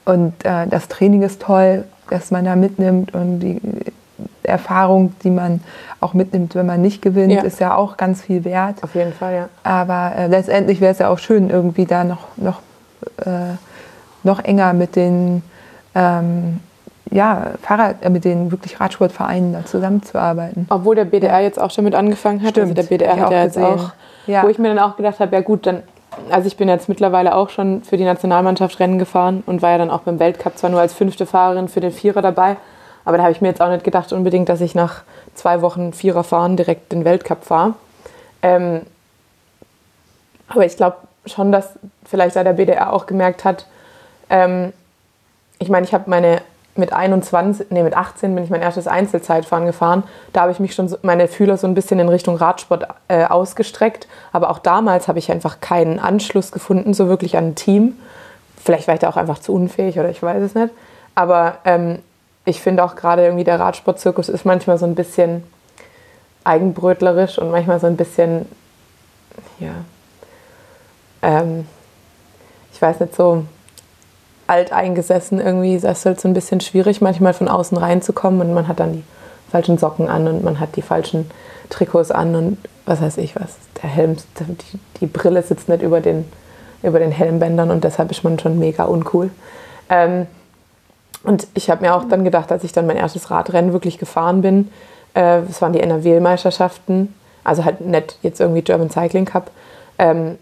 Und 0.05 0.45
äh, 0.45 0.67
das 0.67 0.87
Training 0.87 1.23
ist 1.23 1.41
toll, 1.41 1.83
dass 2.09 2.29
man 2.29 2.45
da 2.45 2.55
mitnimmt 2.55 3.13
und 3.15 3.39
die 3.39 3.59
Erfahrung, 4.47 5.13
die 5.23 5.29
man 5.29 5.61
auch 5.99 6.13
mitnimmt, 6.13 6.55
wenn 6.55 6.65
man 6.65 6.81
nicht 6.81 7.01
gewinnt, 7.01 7.33
ja. 7.33 7.41
ist 7.41 7.59
ja 7.59 7.75
auch 7.75 7.97
ganz 7.97 8.21
viel 8.21 8.43
wert. 8.45 8.83
Auf 8.83 8.95
jeden 8.95 9.13
Fall, 9.13 9.33
ja. 9.33 9.49
Aber 9.63 10.15
äh, 10.15 10.27
letztendlich 10.27 10.81
wäre 10.81 10.91
es 10.91 10.99
ja 10.99 11.09
auch 11.09 11.19
schön, 11.19 11.49
irgendwie 11.49 11.85
da 11.85 12.03
noch, 12.03 12.27
noch, 12.37 12.59
äh, 13.25 13.55
noch 14.23 14.43
enger 14.43 14.73
mit 14.73 14.95
den 14.95 15.41
ähm, 15.95 16.59
ja, 17.11 17.51
Fahrrad, 17.61 17.97
äh, 18.01 18.09
mit 18.09 18.25
den 18.25 18.51
wirklich 18.51 18.79
Radsportvereinen 18.79 19.53
da 19.53 19.65
zusammenzuarbeiten. 19.65 20.67
Obwohl 20.69 20.95
der 20.95 21.05
BDR 21.05 21.41
jetzt 21.41 21.59
auch 21.59 21.71
schon 21.71 21.83
mit 21.83 21.95
angefangen 21.95 22.41
hat. 22.41 22.51
Stimmt, 22.51 22.69
also 22.69 22.73
der 22.73 22.83
BDR 22.83 23.19
hat 23.19 23.31
ja 23.31 23.43
jetzt 23.43 23.57
auch, 23.57 23.91
Ja. 24.27 24.43
wo 24.43 24.47
ich 24.47 24.57
mir 24.59 24.69
dann 24.69 24.79
auch 24.79 24.97
gedacht 24.97 25.19
habe, 25.19 25.35
ja 25.35 25.41
gut, 25.41 25.65
dann, 25.65 25.83
also 26.29 26.47
ich 26.47 26.57
bin 26.57 26.67
jetzt 26.67 26.89
mittlerweile 26.89 27.35
auch 27.35 27.49
schon 27.49 27.83
für 27.83 27.97
die 27.97 28.05
Nationalmannschaft 28.05 28.79
Rennen 28.79 28.99
gefahren 28.99 29.43
und 29.45 29.61
war 29.61 29.71
ja 29.71 29.77
dann 29.77 29.89
auch 29.91 30.01
beim 30.01 30.19
Weltcup 30.19 30.57
zwar 30.57 30.69
nur 30.69 30.79
als 30.79 30.93
fünfte 30.93 31.25
Fahrerin 31.25 31.67
für 31.67 31.79
den 31.79 31.91
Vierer 31.91 32.21
dabei, 32.21 32.57
aber 33.05 33.17
da 33.17 33.23
habe 33.23 33.31
ich 33.31 33.41
mir 33.41 33.49
jetzt 33.49 33.61
auch 33.61 33.69
nicht 33.69 33.83
gedacht 33.83 34.11
unbedingt, 34.11 34.49
dass 34.49 34.61
ich 34.61 34.75
nach 34.75 35.03
zwei 35.35 35.61
Wochen 35.61 35.93
Vierer 35.93 36.23
fahren 36.23 36.57
direkt 36.57 36.91
den 36.91 37.05
Weltcup 37.05 37.45
fahre. 37.45 37.73
Ähm, 38.41 38.81
aber 40.47 40.65
ich 40.65 40.75
glaube 40.75 40.97
schon, 41.25 41.51
dass 41.51 41.69
vielleicht 42.03 42.35
da 42.35 42.43
der 42.43 42.53
BDR 42.53 42.91
auch 42.91 43.05
gemerkt 43.05 43.45
hat, 43.45 43.65
ähm, 44.29 44.73
ich 45.59 45.69
meine, 45.69 45.85
ich 45.85 45.93
habe 45.93 46.09
meine 46.09 46.41
mit 46.75 46.91
21, 46.91 47.67
nee, 47.69 47.83
mit 47.83 47.95
18 47.95 48.35
bin 48.35 48.43
ich 48.43 48.49
mein 48.49 48.61
erstes 48.61 48.85
Einzelzeitfahren 48.85 49.65
gefahren. 49.65 50.03
Da 50.33 50.41
habe 50.41 50.51
ich 50.51 50.59
mich 50.59 50.75
schon 50.75 50.93
meine 51.03 51.29
Fühler 51.29 51.57
so 51.57 51.67
ein 51.67 51.73
bisschen 51.73 51.99
in 51.99 52.09
Richtung 52.09 52.35
Radsport 52.35 52.87
äh, 53.07 53.23
ausgestreckt. 53.23 54.07
Aber 54.33 54.49
auch 54.49 54.59
damals 54.59 55.07
habe 55.07 55.19
ich 55.19 55.31
einfach 55.31 55.61
keinen 55.61 55.99
Anschluss 55.99 56.51
gefunden, 56.51 56.93
so 56.93 57.07
wirklich 57.07 57.37
an 57.37 57.49
ein 57.49 57.55
Team. 57.55 57.97
Vielleicht 58.61 58.87
war 58.87 58.95
ich 58.95 58.99
da 58.99 59.09
auch 59.09 59.15
einfach 59.15 59.39
zu 59.39 59.53
unfähig 59.53 59.97
oder 59.99 60.09
ich 60.09 60.21
weiß 60.21 60.43
es 60.43 60.53
nicht. 60.53 60.73
Aber 61.13 61.59
ähm, 61.63 61.99
ich 62.45 62.61
finde 62.61 62.83
auch 62.83 62.95
gerade 62.95 63.23
irgendwie 63.23 63.43
der 63.43 63.59
Radsportzirkus 63.59 64.29
ist 64.29 64.45
manchmal 64.45 64.77
so 64.77 64.85
ein 64.85 64.95
bisschen 64.95 65.43
eigenbrötlerisch 66.43 67.39
und 67.39 67.51
manchmal 67.51 67.79
so 67.79 67.87
ein 67.87 67.97
bisschen, 67.97 68.45
ja, 69.59 69.73
ähm, 71.23 71.67
ich 72.71 72.81
weiß 72.81 72.99
nicht, 72.99 73.15
so 73.15 73.45
alteingesessen 74.47 75.39
irgendwie. 75.39 75.79
Das 75.79 75.99
ist 75.99 76.05
halt 76.05 76.21
so 76.21 76.27
ein 76.27 76.33
bisschen 76.35 76.61
schwierig, 76.61 77.01
manchmal 77.01 77.33
von 77.33 77.47
außen 77.47 77.77
reinzukommen 77.77 78.41
und 78.41 78.53
man 78.53 78.67
hat 78.67 78.79
dann 78.79 78.93
die 78.93 79.03
falschen 79.49 79.77
Socken 79.77 80.07
an 80.07 80.27
und 80.27 80.43
man 80.43 80.59
hat 80.59 80.75
die 80.75 80.81
falschen 80.83 81.29
Trikots 81.69 82.11
an 82.11 82.35
und 82.35 82.57
was 82.85 83.01
weiß 83.01 83.17
ich 83.17 83.35
was. 83.35 83.55
Der 83.81 83.89
Helm, 83.89 84.17
die, 84.39 84.79
die 84.99 85.07
Brille 85.07 85.41
sitzt 85.41 85.67
nicht 85.67 85.81
über 85.81 85.99
den, 85.99 86.25
über 86.83 86.99
den 86.99 87.11
Helmbändern 87.11 87.71
und 87.71 87.83
deshalb 87.83 88.11
ist 88.11 88.23
man 88.23 88.37
schon 88.37 88.59
mega 88.59 88.83
uncool. 88.83 89.31
Ähm, 89.89 90.27
und 91.25 91.47
ich 91.53 91.69
habe 91.69 91.83
mir 91.83 91.95
auch 91.95 92.07
dann 92.07 92.23
gedacht, 92.23 92.51
als 92.51 92.63
ich 92.63 92.71
dann 92.71 92.87
mein 92.87 92.97
erstes 92.97 93.31
Radrennen 93.31 93.73
wirklich 93.73 93.97
gefahren 93.97 94.41
bin, 94.41 94.71
äh, 95.13 95.41
das 95.47 95.61
waren 95.61 95.73
die 95.73 95.81
NRW-Meisterschaften, 95.81 97.13
also 97.43 97.65
halt 97.65 97.81
nicht 97.81 98.17
jetzt 98.21 98.39
irgendwie 98.39 98.61
German 98.61 98.89
Cycling 98.89 99.25
Cup, 99.25 99.51
ähm, 99.99 100.37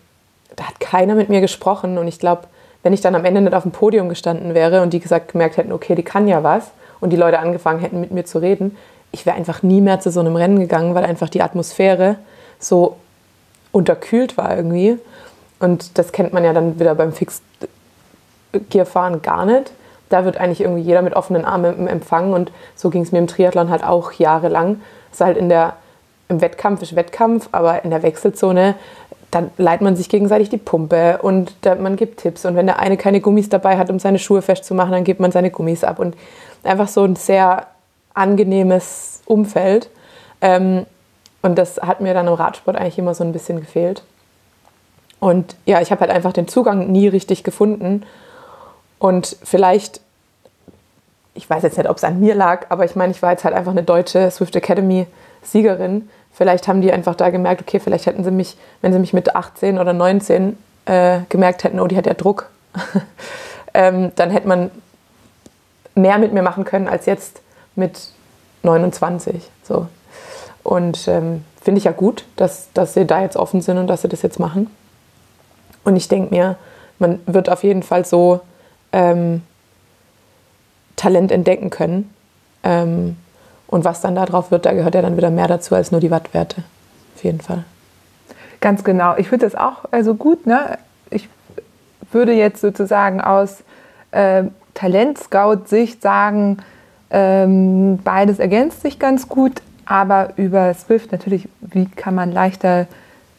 da 0.56 0.66
hat 0.66 0.80
keiner 0.80 1.16
mit 1.16 1.30
mir 1.30 1.42
gesprochen 1.42 1.98
und 1.98 2.08
ich 2.08 2.20
glaube, 2.20 2.44
wenn 2.84 2.94
ich 2.94 3.02
dann 3.02 3.16
am 3.16 3.26
Ende 3.26 3.42
nicht 3.42 3.54
auf 3.54 3.64
dem 3.64 3.72
Podium 3.72 4.10
gestanden 4.10 4.54
wäre 4.54 4.82
und 4.82 4.94
die 4.94 5.00
gesagt 5.00 5.32
gemerkt 5.32 5.58
hätten, 5.58 5.72
okay, 5.72 5.96
die 5.96 6.04
kann 6.04 6.28
ja 6.28 6.44
was 6.44 6.72
und 7.00 7.12
die 7.12 7.18
Leute 7.18 7.40
angefangen 7.40 7.80
hätten 7.80 8.00
mit 8.00 8.12
mir 8.12 8.26
zu 8.26 8.40
reden, 8.40 8.78
ich 9.14 9.26
wäre 9.26 9.38
einfach 9.38 9.64
nie 9.64 9.80
mehr 9.80 10.02
zu 10.02 10.12
so 10.12 10.20
einem 10.20 10.36
Rennen 10.36 10.60
gegangen, 10.60 10.94
weil 10.96 11.06
einfach 11.06 11.30
die 11.30 11.42
Atmosphäre 11.42 12.18
so 12.60 12.98
unterkühlt 13.72 14.36
war 14.38 14.54
irgendwie. 14.56 14.98
Und 15.60 15.98
das 15.98 16.12
kennt 16.12 16.34
man 16.34 16.44
ja 16.44 16.52
dann 16.52 16.78
wieder 16.80 16.96
beim 16.96 17.14
Fixed-Gear-Fahren 17.14 19.22
gar 19.22 19.46
nicht. 19.46 19.72
Da 20.14 20.26
wird 20.26 20.38
eigentlich 20.38 20.62
irgendwie 20.62 20.82
jeder 20.82 21.02
mit 21.02 21.16
offenen 21.16 21.46
Armen 21.46 21.88
empfangen 21.88 22.34
und 22.34 22.52
so 22.76 22.90
ging 22.90 23.02
es 23.02 23.12
mir 23.12 23.20
im 23.20 23.28
Triathlon 23.28 23.70
halt 23.70 23.84
auch 23.84 24.12
jahrelang. 24.14 24.82
Es 25.12 25.20
ist 25.20 25.26
halt 25.26 25.38
in 25.38 25.50
der, 25.50 25.74
im 26.30 26.42
Wettkampf 26.42 26.82
ist 26.82 26.96
Wettkampf, 26.96 27.50
aber 27.52 27.84
in 27.84 27.90
der 27.90 28.04
Wechselzone 28.04 28.76
dann 29.34 29.50
leiht 29.58 29.82
man 29.82 29.96
sich 29.96 30.10
gegenseitig 30.10 30.50
die 30.50 30.58
Pumpe 30.58 31.18
und 31.22 31.56
da, 31.62 31.74
man 31.74 31.96
gibt 31.96 32.20
Tipps. 32.20 32.46
Und 32.46 32.56
wenn 32.56 32.68
der 32.68 32.78
eine 32.78 32.98
keine 32.98 33.20
Gummis 33.20 33.50
dabei 33.50 33.78
hat, 33.78 33.90
um 33.90 33.98
seine 33.98 34.20
Schuhe 34.20 34.44
festzumachen, 34.44 34.92
dann 34.92 35.04
gibt 35.04 35.20
man 35.20 35.32
seine 35.32 35.50
Gummis 35.50 35.84
ab. 35.84 35.98
Und 35.98 36.16
einfach 36.64 36.88
so 36.88 37.04
ein 37.04 37.16
sehr 37.16 37.66
angenehmes 38.14 39.24
Umfeld. 39.26 39.90
Ähm, 40.40 40.86
und 41.42 41.58
das 41.58 41.78
hat 41.82 42.00
mir 42.00 42.14
dann 42.14 42.28
im 42.28 42.34
Radsport 42.34 42.78
eigentlich 42.78 43.00
immer 43.00 43.16
so 43.16 43.24
ein 43.24 43.32
bisschen 43.32 43.60
gefehlt. 43.60 44.04
Und 45.20 45.56
ja, 45.66 45.82
ich 45.82 45.90
habe 45.90 46.02
halt 46.02 46.12
einfach 46.12 46.34
den 46.34 46.48
Zugang 46.48 46.92
nie 46.92 47.08
richtig 47.08 47.44
gefunden. 47.44 48.04
Und 49.00 49.36
vielleicht, 49.44 50.00
ich 51.34 51.50
weiß 51.50 51.64
jetzt 51.64 51.78
nicht, 51.78 51.90
ob 51.90 51.98
es 51.98 52.04
an 52.04 52.20
mir 52.20 52.36
lag, 52.36 52.68
aber 52.70 52.86
ich 52.86 52.96
meine, 52.96 53.12
ich 53.12 53.22
war 53.22 53.32
jetzt 53.32 53.44
halt 53.44 53.56
einfach 53.56 53.72
eine 53.72 53.84
deutsche 53.84 54.30
Swift 54.32 54.56
Academy 54.56 55.08
Siegerin. 55.42 56.10
Vielleicht 56.32 56.68
haben 56.68 56.82
die 56.82 56.92
einfach 56.92 57.16
da 57.16 57.30
gemerkt, 57.30 57.62
okay, 57.62 57.80
vielleicht 57.80 58.06
hätten 58.06 58.24
sie 58.24 58.32
mich, 58.32 58.58
wenn 58.82 58.94
sie 58.94 59.00
mich 59.00 59.14
mit 59.14 59.36
18 59.36 59.80
oder 59.80 59.94
19 59.94 60.58
äh, 60.86 61.20
gemerkt 61.30 61.64
hätten, 61.64 61.80
oh, 61.80 61.88
die 61.88 61.98
hat 61.98 62.06
ja 62.06 62.14
Druck, 62.14 62.50
ähm, 63.74 64.12
dann 64.16 64.30
hätte 64.30 64.48
man 64.48 64.72
mehr 65.96 66.18
mit 66.18 66.34
mir 66.34 66.42
machen 66.42 66.66
können 66.66 66.88
als 66.88 67.06
jetzt 67.06 67.42
mit 67.76 68.00
29. 68.64 69.50
So. 69.64 69.88
Und 70.64 71.08
ähm, 71.08 71.44
finde 71.62 71.80
ich 71.80 71.86
ja 71.86 71.92
gut, 71.92 72.26
dass, 72.36 72.70
dass 72.74 72.94
sie 72.94 73.06
da 73.06 73.22
jetzt 73.22 73.38
offen 73.38 73.62
sind 73.62 73.78
und 73.78 73.88
dass 73.88 74.02
sie 74.02 74.08
das 74.08 74.22
jetzt 74.22 74.40
machen. 74.40 74.70
Und 75.84 75.96
ich 75.96 76.08
denke 76.08 76.34
mir, 76.34 76.56
man 77.00 77.20
wird 77.26 77.50
auf 77.50 77.64
jeden 77.64 77.84
Fall 77.84 78.06
so 78.06 78.42
ähm, 78.92 79.44
Talent 81.04 81.34
entdecken 81.34 81.70
können. 81.70 82.10
Ähm, 82.64 83.18
und 83.68 83.84
was 83.84 84.00
dann 84.00 84.16
da 84.16 84.26
drauf 84.26 84.52
wird, 84.52 84.66
da 84.66 84.72
gehört 84.72 84.96
ja 84.96 85.02
dann 85.02 85.18
wieder 85.18 85.32
mehr 85.32 85.48
dazu 85.48 85.76
als 85.76 85.92
nur 85.92 86.00
die 86.00 86.12
Wattwerte. 86.12 86.64
Auf 87.16 87.24
jeden 87.26 87.42
Fall. 87.42 87.66
Ganz 88.62 88.86
genau. 88.86 89.16
Ich 89.18 89.28
finde 89.28 89.46
das 89.46 89.56
auch 89.56 89.84
also 89.92 90.16
gut. 90.16 90.48
Ne? 90.48 90.78
Ich 91.10 91.28
würde 92.14 92.32
jetzt 92.32 92.62
sozusagen 92.62 93.20
aus 93.20 93.64
äh, 94.12 94.44
Talent-Scout-Sicht 94.76 96.02
sagen, 96.02 96.58
ähm, 97.10 98.00
beides 98.02 98.40
ergänzt 98.40 98.82
sich 98.82 98.98
ganz 98.98 99.28
gut, 99.28 99.62
aber 99.86 100.30
über 100.38 100.74
Swift 100.74 101.12
natürlich, 101.12 101.50
wie 101.60 101.86
kann 101.86 102.16
man 102.16 102.32
leichter 102.32 102.88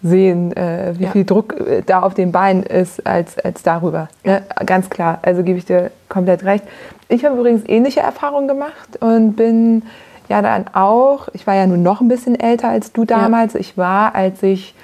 sehen, 0.05 0.55
äh, 0.55 0.93
wie 0.99 1.05
Ja. 1.05 1.11
viel 1.11 1.25
Druck 1.25 1.55
äh, 1.59 1.83
da 1.85 2.03
auf 2.03 2.13
den 2.15 2.31
Beinen 2.31 2.63
ist, 2.63 3.05
als, 3.07 3.39
als 3.39 3.63
darüber. 3.63 4.09
Ne? 4.23 4.43
Ganz 4.67 4.91
klar, 4.91 5.19
also 5.23 5.43
gebe 5.43 5.59
ich 5.59 5.65
dir 5.65 5.91
komplett 6.11 6.45
recht. 6.45 6.63
Ich 7.09 7.25
habe 7.25 7.37
übrigens 7.39 7.63
ähnliche 7.67 8.01
Erfahrungen 8.01 8.47
gemacht 8.47 8.99
und 9.01 9.35
bin 9.35 9.83
ja 10.29 10.43
dann 10.43 10.67
auch, 10.75 11.29
ich 11.33 11.47
war 11.47 11.55
ja 11.55 11.67
nun 11.67 11.83
noch 11.83 12.03
ein 12.03 12.09
bisschen 12.09 12.39
älter 12.39 12.69
als 12.69 12.93
du 12.93 13.07
damals. 13.07 13.55
Ich 13.55 13.79
war, 13.79 14.15
als 14.15 14.43
ich 14.43 14.75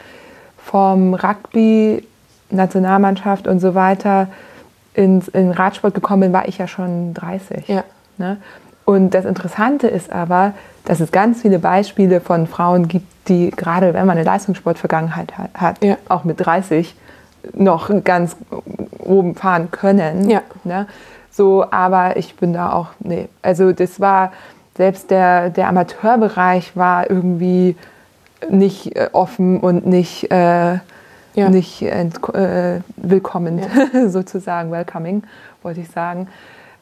vom 0.56 1.14
Rugby, 1.14 2.02
Nationalmannschaft 2.50 3.46
und 3.46 3.60
so 3.60 3.74
weiter 3.74 4.28
ins, 4.94 5.28
in 5.28 5.50
Radsport 5.50 5.94
gekommen 5.94 6.22
bin, 6.22 6.32
war 6.32 6.48
ich 6.48 6.58
ja 6.58 6.66
schon 6.66 7.12
30. 7.14 7.68
Ja. 7.68 7.84
Ne? 8.16 8.38
Und 8.86 9.10
das 9.14 9.24
Interessante 9.24 9.86
ist 9.86 10.10
aber, 10.10 10.52
dass 10.84 11.00
es 11.00 11.12
ganz 11.12 11.42
viele 11.42 11.58
Beispiele 11.58 12.20
von 12.20 12.46
Frauen 12.46 12.88
gibt, 12.88 13.06
die 13.28 13.50
gerade 13.50 13.94
wenn 13.94 14.06
man 14.06 14.16
eine 14.16 14.24
Leistungssportvergangenheit 14.24 15.32
hat, 15.54 15.82
Ja. 15.84 15.96
auch 16.08 16.24
mit 16.24 16.44
30 16.44 16.94
noch 17.54 17.90
ganz 18.04 18.36
oben 18.98 19.34
fahren 19.34 19.70
können. 19.70 20.28
Ja. 20.28 20.42
Ne? 20.64 20.86
So, 21.30 21.64
aber 21.70 22.16
ich 22.16 22.34
bin 22.36 22.52
da 22.52 22.72
auch, 22.72 22.88
nee. 22.98 23.28
Also 23.42 23.72
das 23.72 24.00
war, 24.00 24.32
selbst 24.76 25.10
der, 25.10 25.50
der 25.50 25.68
Amateurbereich 25.68 26.76
war 26.76 27.08
irgendwie 27.08 27.76
nicht 28.50 28.96
äh, 28.96 29.08
offen 29.12 29.60
und 29.60 29.86
nicht, 29.86 30.30
äh, 30.32 30.78
Ja. 31.34 31.48
nicht 31.48 31.82
äh, 31.82 32.80
willkommen, 32.96 33.60
sozusagen, 34.08 34.70
welcoming, 34.72 35.22
wollte 35.62 35.80
ich 35.80 35.90
sagen. 35.90 36.26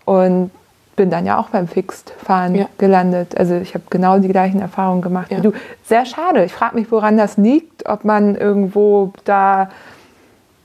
Und 0.04 0.50
bin 0.98 1.08
dann 1.10 1.24
ja 1.24 1.38
auch 1.38 1.48
beim 1.48 1.66
Fixed-Fahren 1.68 2.54
Ja. 2.54 2.66
gelandet. 2.76 3.38
Also 3.38 3.54
ich 3.54 3.72
habe 3.74 3.84
genau 3.88 4.18
die 4.18 4.28
gleichen 4.28 4.60
Erfahrungen 4.60 5.00
gemacht 5.00 5.30
Ja. 5.30 5.38
wie 5.38 5.42
du. 5.42 5.52
Sehr 5.84 6.04
schade. 6.04 6.44
Ich 6.44 6.52
frage 6.52 6.74
mich, 6.74 6.90
woran 6.92 7.16
das 7.16 7.36
liegt, 7.38 7.88
ob 7.88 8.04
man 8.04 8.34
irgendwo 8.34 9.12
da 9.24 9.70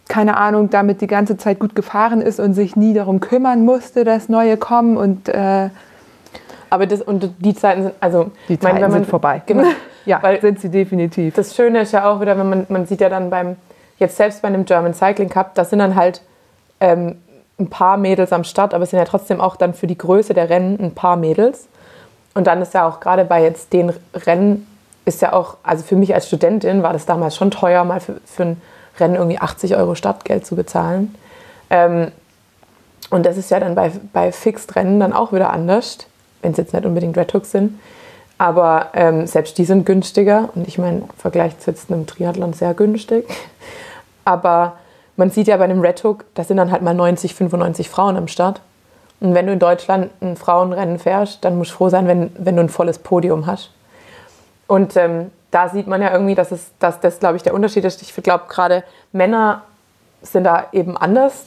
keine 0.09 0.35
Ahnung, 0.35 0.69
damit 0.69 0.99
die 1.01 1.07
ganze 1.07 1.37
Zeit 1.37 1.59
gut 1.59 1.75
gefahren 1.75 2.19
ist 2.21 2.39
und 2.39 2.53
sich 2.53 2.75
nie 2.75 2.93
darum 2.93 3.19
kümmern 3.21 3.63
musste, 3.63 4.03
dass 4.03 4.27
neue 4.27 4.57
kommen 4.57 4.97
und 4.97 5.29
äh, 5.29 5.69
Aber 6.69 6.85
das, 6.87 7.01
und 7.01 7.29
die 7.39 7.53
Zeiten 7.55 7.83
sind, 7.83 7.93
also 8.01 8.31
die 8.49 8.53
meine, 8.53 8.59
Zeiten 8.59 8.75
wenn 8.75 8.81
man- 8.81 8.91
sind 8.91 9.05
vorbei. 9.07 9.41
Genau. 9.47 9.63
ja, 10.05 10.21
Weil- 10.21 10.41
sind 10.41 10.59
sie 10.59 10.69
definitiv. 10.69 11.35
Das 11.35 11.55
Schöne 11.55 11.81
ist 11.81 11.93
ja 11.93 12.05
auch 12.11 12.19
wieder, 12.19 12.37
wenn 12.37 12.49
man, 12.49 12.65
man 12.69 12.85
sieht 12.85 12.99
ja 12.99 13.09
dann 13.09 13.29
beim, 13.29 13.55
jetzt 13.97 14.17
selbst 14.17 14.41
bei 14.41 14.49
einem 14.49 14.65
German 14.65 14.93
Cycling 14.93 15.29
Cup, 15.29 15.55
das 15.55 15.69
sind 15.69 15.79
dann 15.79 15.95
halt 15.95 16.21
ähm, 16.81 17.15
ein 17.63 17.69
paar 17.69 17.97
Mädels 17.97 18.31
am 18.31 18.43
Start, 18.43 18.73
aber 18.73 18.83
es 18.83 18.91
sind 18.91 18.99
ja 18.99 19.05
trotzdem 19.05 19.41
auch 19.41 19.55
dann 19.55 19.73
für 19.73 19.87
die 19.87 19.97
Größe 19.97 20.33
der 20.33 20.49
Rennen 20.49 20.79
ein 20.79 20.93
paar 20.93 21.15
Mädels. 21.15 21.67
Und 22.33 22.47
dann 22.47 22.61
ist 22.61 22.73
ja 22.73 22.87
auch 22.87 22.99
gerade 22.99 23.25
bei 23.25 23.43
jetzt 23.43 23.73
den 23.73 23.93
Rennen, 24.13 24.67
ist 25.05 25.21
ja 25.21 25.33
auch, 25.33 25.57
also 25.63 25.83
für 25.83 25.95
mich 25.95 26.13
als 26.13 26.27
Studentin 26.27 26.83
war 26.83 26.93
das 26.93 27.05
damals 27.05 27.35
schon 27.35 27.51
teuer, 27.51 27.83
mal 27.83 27.99
für, 27.99 28.19
für 28.25 28.43
ein 28.43 28.61
Rennen 28.99 29.15
irgendwie 29.15 29.39
80 29.39 29.75
Euro 29.75 29.95
Startgeld 29.95 30.45
zu 30.45 30.55
bezahlen. 30.55 31.15
Ähm, 31.69 32.11
und 33.09 33.25
das 33.25 33.37
ist 33.37 33.51
ja 33.51 33.59
dann 33.59 33.75
bei, 33.75 33.91
bei 34.11 34.31
Fixed-Rennen 34.31 34.99
dann 34.99 35.13
auch 35.13 35.33
wieder 35.33 35.51
anders, 35.51 35.99
wenn 36.41 36.51
es 36.51 36.57
jetzt 36.57 36.73
nicht 36.73 36.85
unbedingt 36.85 37.17
Red 37.17 37.33
Hooks 37.33 37.51
sind. 37.51 37.79
Aber 38.37 38.87
ähm, 38.93 39.27
selbst 39.27 39.57
die 39.57 39.65
sind 39.65 39.85
günstiger. 39.85 40.49
Und 40.55 40.67
ich 40.67 40.77
meine, 40.77 40.99
im 40.99 41.09
Vergleich 41.17 41.59
zu 41.59 41.69
jetzt 41.71 41.91
einem 41.91 42.07
Triathlon 42.07 42.53
sehr 42.53 42.73
günstig. 42.73 43.27
Aber 44.25 44.77
man 45.15 45.29
sieht 45.29 45.47
ja 45.47 45.57
bei 45.57 45.65
einem 45.65 45.81
Red 45.81 46.03
Hook, 46.03 46.25
da 46.33 46.43
sind 46.43 46.57
dann 46.57 46.71
halt 46.71 46.81
mal 46.81 46.93
90, 46.93 47.35
95 47.35 47.89
Frauen 47.89 48.17
am 48.17 48.27
Start. 48.27 48.61
Und 49.19 49.33
wenn 49.33 49.45
du 49.45 49.53
in 49.53 49.59
Deutschland 49.59 50.09
ein 50.21 50.35
Frauenrennen 50.35 50.99
fährst, 50.99 51.45
dann 51.45 51.57
musst 51.57 51.71
du 51.71 51.75
froh 51.75 51.89
sein, 51.89 52.07
wenn, 52.07 52.31
wenn 52.37 52.55
du 52.55 52.63
ein 52.63 52.69
volles 52.69 52.99
Podium 52.99 53.45
hast. 53.45 53.71
Und 54.67 54.97
ähm, 54.97 55.31
da 55.51 55.69
sieht 55.69 55.87
man 55.87 56.01
ja 56.01 56.11
irgendwie, 56.11 56.35
dass, 56.35 56.51
es, 56.51 56.71
dass 56.79 56.99
das, 56.99 57.19
glaube 57.19 57.37
ich, 57.37 57.43
der 57.43 57.53
Unterschied 57.53 57.85
ist. 57.85 58.01
Ich 58.01 58.13
glaube, 58.15 58.45
gerade 58.49 58.83
Männer 59.11 59.61
sind 60.21 60.45
da 60.45 60.65
eben 60.71 60.97
anders 60.97 61.45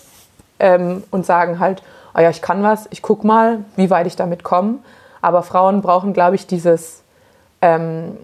ähm, 0.59 1.03
und 1.11 1.27
sagen 1.27 1.59
halt, 1.59 1.83
oh 2.15 2.21
ja, 2.21 2.31
ich 2.31 2.41
kann 2.41 2.63
was, 2.63 2.87
ich 2.91 3.03
guck 3.03 3.25
mal, 3.25 3.65
wie 3.75 3.91
weit 3.91 4.07
ich 4.07 4.17
damit 4.17 4.43
komme. 4.43 4.77
Aber 5.21 5.43
Frauen 5.43 5.83
brauchen, 5.83 6.13
glaube 6.13 6.37
ich, 6.37 6.47
dieses, 6.47 7.03
ähm, 7.61 8.17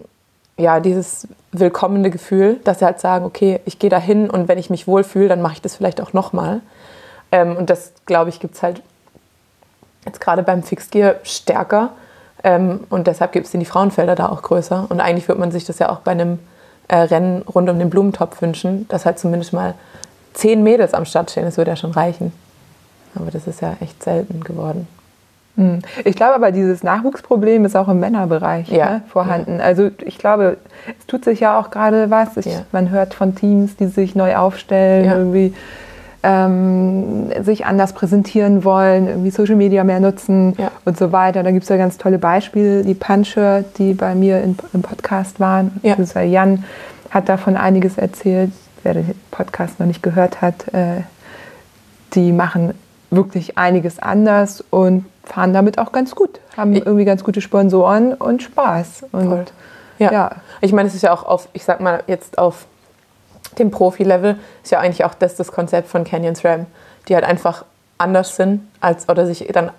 ja, 0.57 0.79
dieses 0.79 1.27
willkommene 1.51 2.09
Gefühl, 2.09 2.59
dass 2.63 2.79
sie 2.79 2.85
halt 2.85 2.99
sagen, 2.99 3.25
okay, 3.25 3.59
ich 3.65 3.79
gehe 3.79 3.89
da 3.89 3.97
hin 3.97 4.29
und 4.29 4.47
wenn 4.47 4.57
ich 4.57 4.69
mich 4.69 4.87
wohlfühle, 4.87 5.27
dann 5.27 5.41
mache 5.41 5.53
ich 5.53 5.61
das 5.61 5.75
vielleicht 5.75 6.01
auch 6.01 6.13
nochmal. 6.13 6.61
Ähm, 7.31 7.55
und 7.57 7.69
das, 7.69 7.93
glaube 8.05 8.29
ich, 8.29 8.39
gibt 8.39 8.55
es 8.55 8.63
halt 8.63 8.81
jetzt 10.05 10.19
gerade 10.19 10.43
beim 10.43 10.63
Fixgear 10.63 11.15
stärker. 11.23 11.89
Ähm, 12.43 12.81
und 12.89 13.07
deshalb 13.07 13.31
gibt 13.31 13.45
es 13.45 13.51
die 13.51 13.65
Frauenfelder 13.65 14.15
da 14.15 14.29
auch 14.29 14.41
größer. 14.41 14.85
Und 14.89 14.99
eigentlich 14.99 15.27
würde 15.27 15.39
man 15.39 15.51
sich 15.51 15.65
das 15.65 15.79
ja 15.79 15.89
auch 15.89 15.99
bei 15.99 16.11
einem 16.11 16.39
äh, 16.87 16.97
Rennen 16.97 17.41
rund 17.43 17.69
um 17.69 17.79
den 17.79 17.89
Blumentopf 17.89 18.41
wünschen, 18.41 18.87
dass 18.89 19.05
halt 19.05 19.17
zumindest 19.17 19.53
mal 19.53 19.75
zehn 20.33 20.61
Mädels 20.63 20.93
am 20.93 21.05
Start 21.05 21.31
stehen. 21.31 21.45
Das 21.45 21.57
würde 21.57 21.71
ja 21.71 21.77
schon 21.77 21.91
reichen. 21.91 22.33
Aber 23.15 23.31
das 23.31 23.47
ist 23.47 23.61
ja 23.61 23.75
echt 23.79 24.03
selten 24.03 24.43
geworden. 24.43 24.87
Hm. 25.55 25.79
Ich 26.03 26.15
glaube 26.15 26.33
aber, 26.33 26.51
dieses 26.51 26.83
Nachwuchsproblem 26.83 27.65
ist 27.65 27.75
auch 27.75 27.87
im 27.87 27.99
Männerbereich 27.99 28.69
ja. 28.69 28.89
ne, 28.89 29.01
vorhanden. 29.07 29.59
Ja. 29.59 29.65
Also 29.65 29.91
ich 30.03 30.17
glaube, 30.17 30.57
es 30.99 31.05
tut 31.05 31.23
sich 31.25 31.41
ja 31.41 31.59
auch 31.59 31.69
gerade 31.69 32.09
was. 32.09 32.37
Ich, 32.37 32.45
ja. 32.45 32.65
Man 32.71 32.89
hört 32.89 33.13
von 33.13 33.35
Teams, 33.35 33.75
die 33.75 33.87
sich 33.87 34.15
neu 34.15 34.35
aufstellen, 34.35 35.05
irgendwie 35.05 35.53
ähm, 36.23 37.29
sich 37.43 37.65
anders 37.65 37.93
präsentieren 37.93 38.63
wollen, 38.63 39.07
irgendwie 39.07 39.29
Social 39.29 39.55
Media 39.55 39.83
mehr 39.83 39.99
nutzen 39.99 40.55
und 40.85 40.97
so 40.97 41.11
weiter. 41.11 41.43
Da 41.43 41.51
gibt 41.51 41.63
es 41.63 41.69
ja 41.69 41.77
ganz 41.77 41.97
tolle 41.97 42.17
Beispiele. 42.17 42.83
Die 42.83 42.95
Puncher, 42.95 43.63
die 43.77 43.93
bei 43.93 44.15
mir 44.15 44.41
in, 44.41 44.57
im 44.73 44.81
Podcast 44.81 45.39
waren, 45.39 45.79
ja. 45.83 45.95
Jan 46.23 46.63
hat 47.11 47.29
davon 47.29 47.57
einiges 47.57 47.97
erzählt. 47.97 48.51
Wer 48.81 48.95
den 48.95 49.15
Podcast 49.31 49.79
noch 49.79 49.87
nicht 49.87 50.01
gehört 50.01 50.41
hat, 50.41 50.73
äh, 50.73 51.03
die 52.15 52.31
machen 52.31 52.73
wirklich 53.15 53.57
einiges 53.57 53.99
anders 53.99 54.63
und 54.69 55.05
fahren 55.23 55.53
damit 55.53 55.79
auch 55.79 55.91
ganz 55.91 56.15
gut, 56.15 56.39
haben 56.57 56.73
irgendwie 56.73 57.05
ganz 57.05 57.23
gute 57.23 57.41
Sponsoren 57.41 58.13
und 58.13 58.43
Spaß. 58.43 59.05
Und, 59.11 59.53
ja. 59.99 60.11
ja. 60.11 60.31
Ich 60.61 60.73
meine, 60.73 60.87
es 60.87 60.95
ist 60.95 61.01
ja 61.01 61.13
auch 61.13 61.23
auf, 61.23 61.47
ich 61.53 61.63
sag 61.63 61.79
mal, 61.79 62.03
jetzt 62.07 62.37
auf 62.37 62.65
dem 63.57 63.71
Profi-Level 63.71 64.37
ist 64.63 64.71
ja 64.71 64.79
eigentlich 64.79 65.05
auch 65.05 65.13
das 65.13 65.35
das 65.35 65.51
Konzept 65.51 65.87
von 65.87 66.03
Canyon 66.03 66.35
SRAM, 66.35 66.65
die 67.07 67.15
halt 67.15 67.23
einfach 67.23 67.65
anders 67.97 68.35
sind 68.35 68.67
als 68.81 69.07
oder 69.07 69.25
sich 69.25 69.47
dann 69.53 69.71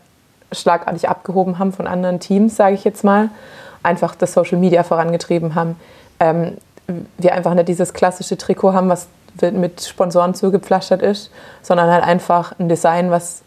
schlagartig 0.53 1.09
abgehoben 1.09 1.59
haben 1.59 1.73
von 1.73 1.87
anderen 1.87 2.21
Teams, 2.21 2.57
sage 2.57 2.75
ich 2.75 2.85
jetzt 2.85 3.05
mal, 3.05 3.31
einfach 3.83 4.15
das 4.15 4.33
Social 4.33 4.59
Media 4.59 4.83
vorangetrieben 4.83 5.55
haben. 5.55 5.77
Ähm, 6.21 6.57
wir 7.19 7.35
einfach 7.35 7.55
nicht 7.55 7.69
dieses 7.69 7.93
klassische 7.93 8.37
Trikot 8.37 8.73
haben, 8.73 8.89
was 8.89 9.09
mit 9.41 9.83
Sponsoren 9.83 10.35
zugepflastert 10.35 11.03
ist, 11.03 11.31
sondern 11.63 11.91
halt 11.91 12.05
einfach 12.05 12.59
ein 12.59 12.69
Design, 12.69 13.11
was 13.11 13.43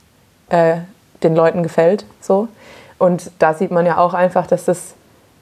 äh, 0.49 0.77
den 1.23 1.35
Leuten 1.35 1.63
gefällt. 1.63 2.05
So. 2.21 2.47
Und 2.97 3.31
da 3.39 3.53
sieht 3.53 3.71
man 3.71 3.85
ja 3.85 3.97
auch 3.97 4.13
einfach, 4.13 4.47
dass 4.47 4.65
das, 4.65 4.95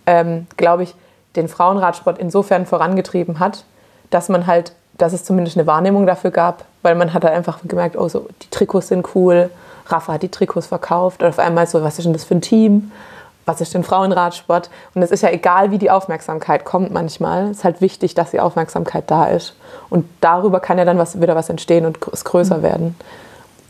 ähm, 0.05 0.47
glaube 0.57 0.83
ich, 0.83 0.95
den 1.35 1.47
Frauenradsport 1.47 2.17
insofern 2.17 2.65
vorangetrieben 2.65 3.39
hat, 3.39 3.65
dass 4.09 4.29
man 4.29 4.47
halt, 4.47 4.73
dass 4.97 5.13
es 5.13 5.23
zumindest 5.23 5.57
eine 5.57 5.67
Wahrnehmung 5.67 6.05
dafür 6.05 6.31
gab, 6.31 6.65
weil 6.81 6.95
man 6.95 7.13
hat 7.13 7.23
halt 7.23 7.33
einfach 7.33 7.59
gemerkt, 7.63 7.97
oh, 7.97 8.07
so, 8.07 8.27
die 8.41 8.49
Trikots 8.49 8.87
sind 8.87 9.15
cool, 9.15 9.49
Rafa 9.87 10.13
hat 10.13 10.23
die 10.23 10.29
Trikots 10.29 10.67
verkauft 10.67 11.21
und 11.21 11.29
auf 11.29 11.39
einmal 11.39 11.67
so, 11.67 11.83
was 11.83 11.97
ist 11.97 12.05
denn 12.05 12.13
das 12.13 12.23
für 12.23 12.35
ein 12.35 12.41
Team? 12.41 12.91
Was 13.45 13.61
ist 13.61 13.75
denn 13.75 13.83
Frauenradsport? 13.83 14.71
Und 14.95 15.03
es 15.03 15.11
ist 15.11 15.21
ja 15.21 15.29
egal, 15.29 15.69
wie 15.69 15.77
die 15.77 15.91
Aufmerksamkeit 15.91 16.65
kommt 16.65 16.91
manchmal. 16.91 17.51
Es 17.51 17.57
ist 17.57 17.63
halt 17.63 17.79
wichtig, 17.79 18.15
dass 18.15 18.31
die 18.31 18.39
Aufmerksamkeit 18.39 19.03
da 19.11 19.25
ist. 19.25 19.55
Und 19.89 20.05
darüber 20.21 20.59
kann 20.59 20.77
ja 20.77 20.85
dann 20.85 20.97
was, 20.97 21.21
wieder 21.21 21.35
was 21.35 21.49
entstehen 21.49 21.85
und 21.85 21.99
es 22.11 22.25
größer 22.25 22.57
mhm. 22.57 22.63
werden. 22.63 22.95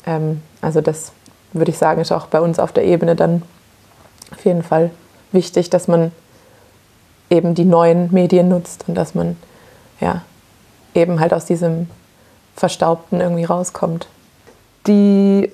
Ähm, 0.05 0.41
also 0.61 0.82
das 0.82 1.11
würde 1.53 1.72
ich 1.72 1.78
sagen, 1.78 2.01
ist 2.01 2.11
auch 2.11 2.28
bei 2.28 2.41
uns 2.41 2.59
auf 2.59 2.72
der 2.72 2.86
Ebene 2.86 3.16
dann 3.16 3.41
auf 4.32 4.43
jeden 4.45 4.63
Fall 4.63 4.91
wichtig, 5.32 5.70
dass 5.70 5.88
man 5.88 6.11
eben 7.30 7.55
die 7.55 7.66
neuen 7.66 8.13
Medien 8.13 8.49
nutzt 8.49 8.86
und 8.88 8.95
dass 8.95 9.16
man 9.16 9.38
ja 9.99 10.22
eben 10.93 11.20
halt 11.20 11.34
aus 11.34 11.45
diesem 11.45 11.89
Verstaubten 12.55 13.22
irgendwie 13.22 13.43
rauskommt. 13.43 14.07
Die 14.88 15.51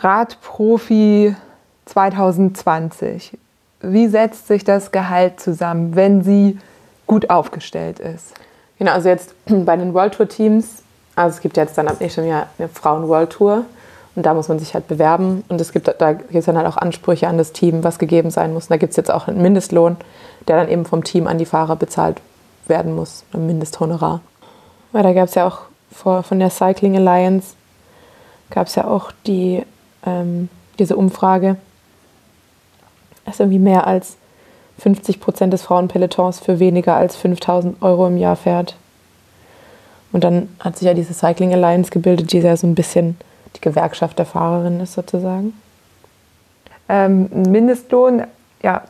Radprofi 0.00 1.34
2020, 1.86 3.38
wie 3.80 4.08
setzt 4.08 4.48
sich 4.48 4.64
das 4.64 4.90
Gehalt 4.90 5.40
zusammen, 5.40 5.94
wenn 5.94 6.22
sie 6.22 6.58
gut 7.06 7.30
aufgestellt 7.30 7.98
ist? 7.98 8.34
Genau, 8.78 8.92
also 8.92 9.08
jetzt 9.08 9.34
bei 9.46 9.76
den 9.76 9.94
World 9.94 10.14
Tour 10.14 10.28
Teams 10.28 10.84
also 11.16 11.36
es 11.36 11.40
gibt 11.40 11.56
jetzt 11.56 11.78
dann 11.78 11.88
ab 11.88 11.96
nächstem 12.00 12.26
Jahr 12.26 12.48
eine 12.58 12.68
Frauen-World 12.68 13.30
Tour 13.30 13.64
und 14.16 14.26
da 14.26 14.34
muss 14.34 14.48
man 14.48 14.58
sich 14.58 14.74
halt 14.74 14.88
bewerben 14.88 15.44
und 15.48 15.60
es 15.60 15.72
gibt, 15.72 15.88
da 15.98 16.12
gibt 16.12 16.34
es 16.34 16.44
dann 16.46 16.56
halt 16.56 16.66
auch 16.66 16.76
Ansprüche 16.76 17.28
an 17.28 17.38
das 17.38 17.52
Team, 17.52 17.84
was 17.84 17.98
gegeben 17.98 18.30
sein 18.30 18.52
muss. 18.52 18.64
Und 18.64 18.70
da 18.70 18.76
gibt 18.76 18.90
es 18.90 18.96
jetzt 18.96 19.10
auch 19.10 19.28
einen 19.28 19.42
Mindestlohn, 19.42 19.96
der 20.46 20.56
dann 20.56 20.68
eben 20.68 20.84
vom 20.84 21.02
Team 21.04 21.26
an 21.26 21.38
die 21.38 21.46
Fahrer 21.46 21.76
bezahlt 21.76 22.20
werden 22.66 22.94
muss, 22.94 23.24
ein 23.32 23.46
Mindesthonorar. 23.46 24.20
Weil 24.92 25.02
da 25.02 25.12
gab 25.12 25.28
es 25.28 25.34
ja 25.34 25.46
auch 25.46 25.62
vor, 25.92 26.22
von 26.22 26.38
der 26.38 26.50
Cycling 26.50 26.96
Alliance 26.96 27.54
gab 28.50 28.68
es 28.68 28.74
ja 28.76 28.86
auch 28.86 29.10
die, 29.26 29.64
ähm, 30.06 30.48
diese 30.78 30.96
Umfrage, 30.96 31.56
dass 33.24 33.40
irgendwie 33.40 33.58
mehr 33.58 33.86
als 33.86 34.16
50 34.78 35.20
Prozent 35.20 35.52
des 35.52 35.62
Frauenpelotons 35.62 36.40
für 36.40 36.58
weniger 36.58 36.96
als 36.96 37.16
5000 37.16 37.82
Euro 37.82 38.06
im 38.06 38.16
Jahr 38.16 38.36
fährt. 38.36 38.76
Und 40.12 40.24
dann 40.24 40.48
hat 40.60 40.76
sich 40.78 40.86
ja 40.86 40.94
diese 40.94 41.14
Cycling 41.14 41.52
Alliance 41.52 41.90
gebildet, 41.90 42.32
die 42.32 42.38
ja 42.38 42.56
so 42.56 42.66
ein 42.66 42.74
bisschen 42.74 43.16
die 43.56 43.60
Gewerkschaft 43.60 44.18
der 44.18 44.26
Fahrerinnen 44.26 44.80
ist 44.80 44.94
sozusagen. 44.94 45.54
Ähm, 46.88 47.28
Mindestlohn, 47.32 48.24
ja, 48.62 48.82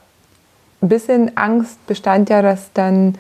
ein 0.83 0.89
bisschen 0.89 1.37
Angst 1.37 1.85
bestand 1.87 2.29
ja, 2.29 2.43
dass 2.43 2.73
dann 2.75 3.17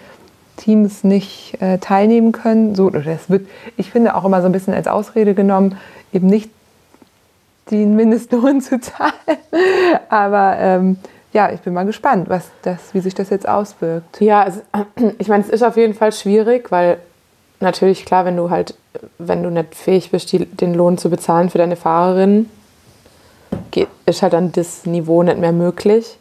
Teams 0.56 1.04
nicht 1.04 1.60
äh, 1.60 1.78
teilnehmen 1.78 2.32
können. 2.32 2.74
So, 2.74 2.90
das 2.90 3.30
wird, 3.30 3.48
ich 3.76 3.90
finde, 3.90 4.14
auch 4.14 4.24
immer 4.24 4.40
so 4.40 4.46
ein 4.46 4.52
bisschen 4.52 4.74
als 4.74 4.86
Ausrede 4.86 5.34
genommen, 5.34 5.78
eben 6.12 6.26
nicht 6.26 6.50
den 7.70 7.96
Mindestlohn 7.96 8.60
zu 8.60 8.80
zahlen. 8.80 9.12
Aber 10.08 10.56
ähm, 10.58 10.98
ja, 11.34 11.50
ich 11.50 11.60
bin 11.60 11.74
mal 11.74 11.84
gespannt, 11.84 12.28
was 12.30 12.50
das, 12.62 12.94
wie 12.94 13.00
sich 13.00 13.14
das 13.14 13.28
jetzt 13.28 13.46
auswirkt. 13.46 14.20
Ja, 14.20 14.44
also, 14.44 14.60
ich 15.18 15.28
meine, 15.28 15.42
es 15.42 15.50
ist 15.50 15.62
auf 15.62 15.76
jeden 15.76 15.94
Fall 15.94 16.12
schwierig, 16.12 16.70
weil 16.70 16.98
natürlich 17.60 18.06
klar, 18.06 18.24
wenn 18.24 18.36
du 18.36 18.50
halt, 18.50 18.74
wenn 19.18 19.42
du 19.42 19.50
nicht 19.50 19.74
fähig 19.74 20.12
bist, 20.12 20.32
die, 20.32 20.46
den 20.46 20.74
Lohn 20.74 20.96
zu 20.96 21.10
bezahlen 21.10 21.50
für 21.50 21.58
deine 21.58 21.76
Fahrerin, 21.76 22.48
geht, 23.72 23.88
ist 24.06 24.22
halt 24.22 24.32
dann 24.32 24.52
das 24.52 24.86
Niveau 24.86 25.22
nicht 25.24 25.38
mehr 25.38 25.52
möglich. 25.52 26.18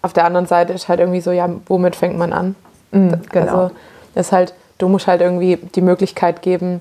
Auf 0.00 0.14
der 0.14 0.24
anderen 0.24 0.46
Seite 0.46 0.72
ist 0.72 0.88
halt 0.88 0.98
irgendwie 0.98 1.20
so, 1.20 1.30
ja, 1.30 1.48
womit 1.66 1.94
fängt 1.94 2.16
man 2.16 2.32
an? 2.32 2.56
Mhm, 2.92 3.20
genau. 3.30 3.56
Also, 3.64 3.74
ist 4.14 4.32
halt, 4.32 4.54
du 4.78 4.88
musst 4.88 5.06
halt 5.06 5.20
irgendwie 5.20 5.56
die 5.56 5.82
Möglichkeit 5.82 6.40
geben, 6.40 6.80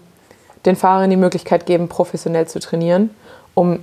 den 0.65 0.77
Fahrern 0.77 1.09
die 1.09 1.17
Möglichkeit 1.17 1.65
geben, 1.65 1.89
professionell 1.89 2.47
zu 2.47 2.59
trainieren, 2.59 3.09
um 3.53 3.79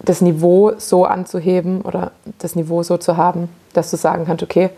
das 0.00 0.20
Niveau 0.20 0.72
so 0.76 1.04
anzuheben 1.04 1.82
oder 1.82 2.12
das 2.38 2.56
Niveau 2.56 2.82
so 2.82 2.96
zu 2.96 3.16
haben, 3.16 3.48
dass 3.72 3.90
du 3.90 3.96
sagen 3.96 4.24
kannst, 4.26 4.42
okay, 4.42 4.70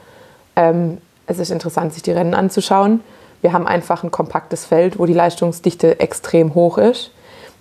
ähm, 0.54 0.98
es 1.26 1.38
ist 1.38 1.50
interessant, 1.50 1.92
sich 1.92 2.02
die 2.02 2.12
Rennen 2.12 2.34
anzuschauen. 2.34 3.00
Wir 3.42 3.52
haben 3.52 3.66
einfach 3.66 4.02
ein 4.02 4.10
kompaktes 4.10 4.64
Feld, 4.64 4.98
wo 4.98 5.06
die 5.06 5.12
Leistungsdichte 5.12 6.00
extrem 6.00 6.54
hoch 6.54 6.78
ist 6.78 7.10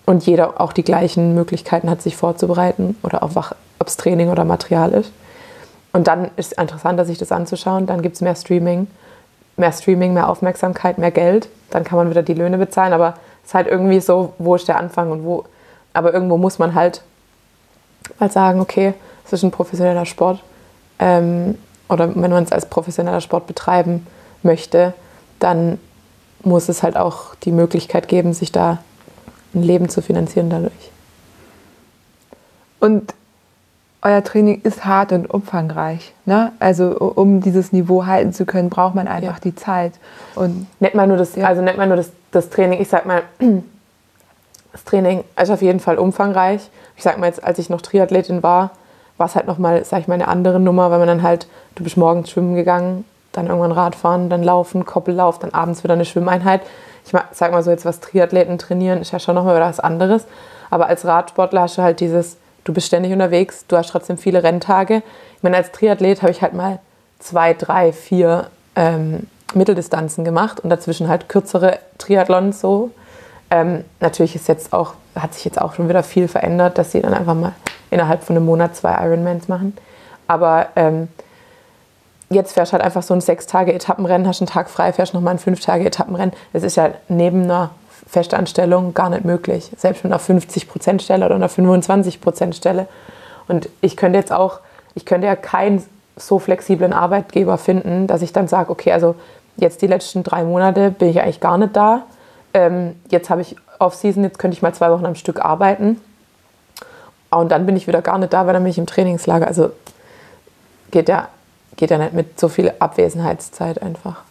und 0.06 0.26
jeder 0.26 0.62
auch 0.62 0.74
die 0.74 0.84
gleichen 0.84 1.34
Möglichkeiten 1.34 1.89
hat, 1.89 2.01
sich 2.01 2.16
vorzubereiten 2.16 2.97
oder 3.03 3.24
auch 3.24 3.32
ob 3.80 3.88
es 3.88 3.97
Training 3.97 4.30
oder 4.30 4.45
Material 4.45 4.93
ist. 4.93 5.12
Und 5.91 6.08
dann 6.08 6.26
ist 6.36 6.51
es 6.51 6.58
interessanter, 6.58 7.06
sich 7.06 7.18
das 7.18 7.32
anzuschauen. 7.32 7.86
Dann 7.86 8.01
gibt 8.01 8.16
es 8.16 8.22
mehr 8.22 8.36
Streaming, 8.36 8.88
mehr 9.58 9.72
Streaming, 9.72 10.14
mehr 10.14 10.30
Aufmerksamkeit, 10.30 10.97
mehr 10.97 11.12
Geld. 11.12 11.47
Dann 11.72 11.84
kann 11.84 11.97
man 11.97 12.10
wieder 12.10 12.22
die 12.22 12.34
Löhne 12.34 12.58
bezahlen. 12.58 12.93
Aber 12.93 13.16
es 13.43 13.49
ist 13.49 13.53
halt 13.53 13.68
irgendwie 13.68 14.01
so, 14.01 14.34
wo 14.38 14.56
ist 14.56 14.68
der 14.68 14.78
Anfang 14.78 15.12
und 15.12 15.24
wo. 15.24 15.45
Aber 15.93 16.14
irgendwo 16.14 16.38
muss 16.38 16.60
man 16.60 16.76
halt 16.76 17.01
mal 18.20 18.32
sagen, 18.32 18.59
okay, 18.59 18.93
es 19.26 19.34
ist 19.34 19.43
ein 19.43 19.51
professioneller 19.51 20.05
Sport. 20.05 20.43
Ähm, 20.99 21.57
oder 21.89 22.16
wenn 22.16 22.32
man 22.32 22.43
es 22.43 22.51
als 22.51 22.68
professioneller 22.68 23.22
Sport 23.22 23.47
betreiben 23.47 24.07
möchte, 24.43 24.93
dann 25.39 25.80
muss 26.43 26.70
es 26.70 26.84
halt 26.84 26.97
auch 26.97 27.36
die 27.36 27.51
Möglichkeit 27.51 28.07
geben, 28.07 28.34
sich 28.34 28.51
da 28.51 28.80
ein 29.53 29.63
Leben 29.63 29.89
zu 29.89 30.01
finanzieren 30.01 30.49
dadurch. 30.49 30.91
Und 32.80 33.13
euer 34.01 34.24
Training 34.24 34.61
ist 34.61 34.86
hart 34.86 35.11
und 35.11 35.28
umfangreich. 35.30 36.13
Ne? 36.26 36.51
Also 36.59 36.97
um 36.99 37.41
dieses 37.41 37.72
Niveau 37.72 38.05
halten 38.05 38.34
zu 38.34 38.45
können, 38.45 38.70
braucht 38.70 38.93
man 38.93 39.07
einfach 39.07 39.38
ja. 39.38 39.43
die 39.43 39.55
Zeit. 39.55 39.93
Und 40.36 40.68
nicht 40.80 40.93
mal 40.93 41.07
nur 41.07 41.18
das, 41.18 41.36
ja. 41.36 41.47
also 41.47 41.61
nicht 41.61 41.78
mal 41.78 41.88
nur 41.88 41.97
das, 41.97 42.11
das 42.32 42.49
Training. 42.49 42.80
Ich 42.80 42.89
sag 42.89 43.05
mal, 43.05 43.24
Das 44.76 44.84
Training 44.84 45.24
ist 45.41 45.49
auf 45.49 45.61
jeden 45.61 45.80
Fall 45.80 45.97
umfangreich. 45.97 46.70
Ich 46.98 47.04
sag 47.04 47.18
mal 47.18 47.28
jetzt, 47.28 47.43
als 47.43 47.60
ich 47.60 47.70
noch 47.70 47.82
Triathletin 47.82 48.43
war, 48.43 48.72
war 49.18 49.28
es 49.28 49.36
halt 49.36 49.48
nochmal, 49.48 49.84
sag 49.86 50.02
ich 50.02 50.08
mal, 50.08 50.16
eine 50.16 50.28
andere 50.28 50.60
Nummer, 50.60 50.91
weil 50.91 51.00
man 51.00 51.08
dann 51.08 51.24
halt, 51.24 51.48
du 51.76 51.84
bist 51.84 51.98
morgens 51.98 52.30
schwimmen 52.30 52.56
gegangen, 52.56 53.06
dann 53.32 53.48
irgendwann 53.48 53.72
Radfahren, 53.72 54.30
dann 54.30 54.43
Laufen, 54.43 54.86
Koppellauf, 54.86 55.39
dann 55.39 55.54
abends 55.54 55.84
wieder 55.84 55.93
eine 55.93 56.06
Schwimmeinheit. 56.06 56.62
Ich 57.06 57.14
sag 57.32 57.52
mal 57.52 57.64
so, 57.64 57.72
jetzt 57.72 57.86
was 57.86 58.00
Triathleten 58.00 58.58
trainieren, 58.58 59.02
ist 59.02 59.12
ja 59.12 59.20
schon 59.20 59.36
nochmal 59.36 59.60
was 59.60 59.80
anderes. 59.80 60.26
Aber 60.70 60.88
als 60.88 61.06
Radsportler 61.06 61.62
hast 61.62 61.78
du 61.78 61.82
halt 61.82 62.00
dieses, 62.00 62.38
du 62.64 62.74
bist 62.74 62.88
ständig 62.88 63.14
unterwegs, 63.14 63.66
du 63.68 63.78
hast 63.78 63.89
trotzdem 63.89 64.18
viele 64.18 64.43
Renntage. 64.43 65.04
Ich 65.38 65.43
meine, 65.43 65.58
als 65.58 65.72
Triathlet 65.72 66.22
habe 66.22 66.32
ich 66.32 66.41
halt 66.41 66.54
mal 66.54 66.80
zwei, 67.20 67.54
drei, 67.54 67.93
vier 67.93 68.48
ähm, 68.76 69.28
Mitteldistanzen 69.54 70.26
gemacht 70.26 70.60
und 70.60 70.70
dazwischen 70.70 71.08
halt 71.08 71.30
kürzere 71.30 71.80
Triathlons 71.98 72.60
so. 72.60 72.91
Ähm, 73.56 73.86
natürlich 74.01 74.36
ist 74.36 74.49
jetzt 74.49 74.74
auch, 74.74 74.95
hat 75.16 75.34
sich 75.34 75.45
jetzt 75.45 75.62
auch 75.62 75.76
schon 75.76 75.88
wieder 75.88 76.03
viel 76.03 76.28
verändert, 76.28 76.78
dass 76.78 76.91
sie 76.91 77.01
dann 77.01 77.14
einfach 77.14 77.36
mal 77.36 77.53
innerhalb 77.89 78.22
von 78.22 78.36
einem 78.36 78.45
Monat 78.45 78.76
zwei 78.76 78.91
Ironmans 79.06 79.47
machen. 79.47 79.78
Aber 80.28 80.68
ähm, 80.76 81.08
jetzt 82.30 82.51
fährst 82.51 82.72
du 82.72 82.74
halt 82.74 82.84
einfach 82.84 83.01
so 83.01 83.14
ein 83.14 83.22
sechs 83.22 83.47
Tage 83.47 83.74
Etappenrennen, 83.74 84.28
hast 84.28 84.41
einen 84.41 84.49
Tag 84.49 84.70
frei, 84.70 84.91
fährst 84.91 85.14
nochmal 85.14 85.36
ein 85.36 85.39
fünf 85.39 85.62
Tage 85.62 85.86
Etappenrennen. 85.86 86.34
Das 86.51 86.64
ist 86.64 86.76
ja 86.76 86.89
neben 87.08 87.43
einer 87.43 87.70
Festanstellung 88.08 88.93
gar 88.93 89.10
nicht 89.10 89.24
möglich. 89.24 89.72
Selbst 89.78 90.03
mit 90.03 90.12
einer 90.12 90.22
50% 90.22 91.01
Stelle 91.01 91.26
oder 91.26 91.36
einer 91.36 91.49
25% 91.49 92.53
Stelle. 92.53 92.89
Und 93.47 93.70
ich 93.80 93.95
könnte 93.95 94.20
jetzt 94.20 94.34
auch, 94.34 94.60
ich 94.95 95.06
könnte 95.06 95.28
ja 95.28 95.38
keinen 95.38 95.82
so 96.18 96.39
flexiblen 96.39 96.91
Arbeitgeber 96.91 97.58
finden, 97.58 98.08
dass 98.08 98.22
ich 98.22 98.34
dann 98.34 98.49
sage, 98.49 98.70
okay, 98.70 98.91
also 98.91 99.16
jetzt 99.56 99.82
die 99.82 99.88
letzten 99.88 100.24
drei 100.24 100.43
Monate 100.43 100.91
bin 100.91 101.08
ich 101.08 101.22
eigentlich 101.22 101.39
gar 101.39 101.58
nicht 101.58 101.74
da. 101.74 102.03
Ähm, 102.56 102.95
jetzt 103.10 103.30
habe 103.30 103.41
ich 103.41 103.58
Off-Season, 103.80 104.24
jetzt 104.24 104.39
könnte 104.39 104.56
ich 104.56 104.62
mal 104.62 104.74
zwei 104.74 104.89
Wochen 104.89 105.06
am 105.06 105.16
Stück 105.16 105.43
arbeiten. 105.43 105.99
Und 107.30 107.51
dann 107.51 107.66
bin 107.66 107.76
ich 107.76 107.86
wieder 107.86 108.01
gar 108.01 108.18
nicht 108.18 108.32
da, 108.32 108.45
weil 108.45 108.53
dann 108.53 108.64
bin 108.64 108.70
ich 108.70 108.78
im 108.78 108.86
Trainingslager. 108.86 109.45
Also 109.45 109.72
geht 110.89 111.10
ja, 111.10 111.28
geht 111.76 111.91
ja 111.91 111.97
nicht 111.97 112.14
mit 112.14 112.39
so 112.39 112.47
viel 112.47 112.72
Abwesenheitszeit 112.80 113.82
einfach. 113.82 114.24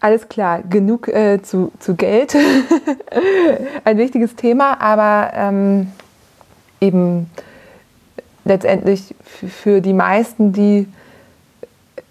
Alles 0.00 0.28
klar, 0.28 0.60
genug 0.68 1.08
äh, 1.08 1.40
zu, 1.42 1.72
zu 1.78 1.94
Geld. 1.94 2.36
Ein 3.84 3.96
wichtiges 3.96 4.36
Thema, 4.36 4.78
aber 4.78 5.32
ähm, 5.34 5.92
eben 6.82 7.30
letztendlich 8.44 9.14
für 9.24 9.80
die 9.80 9.94
meisten, 9.94 10.52
die 10.52 10.86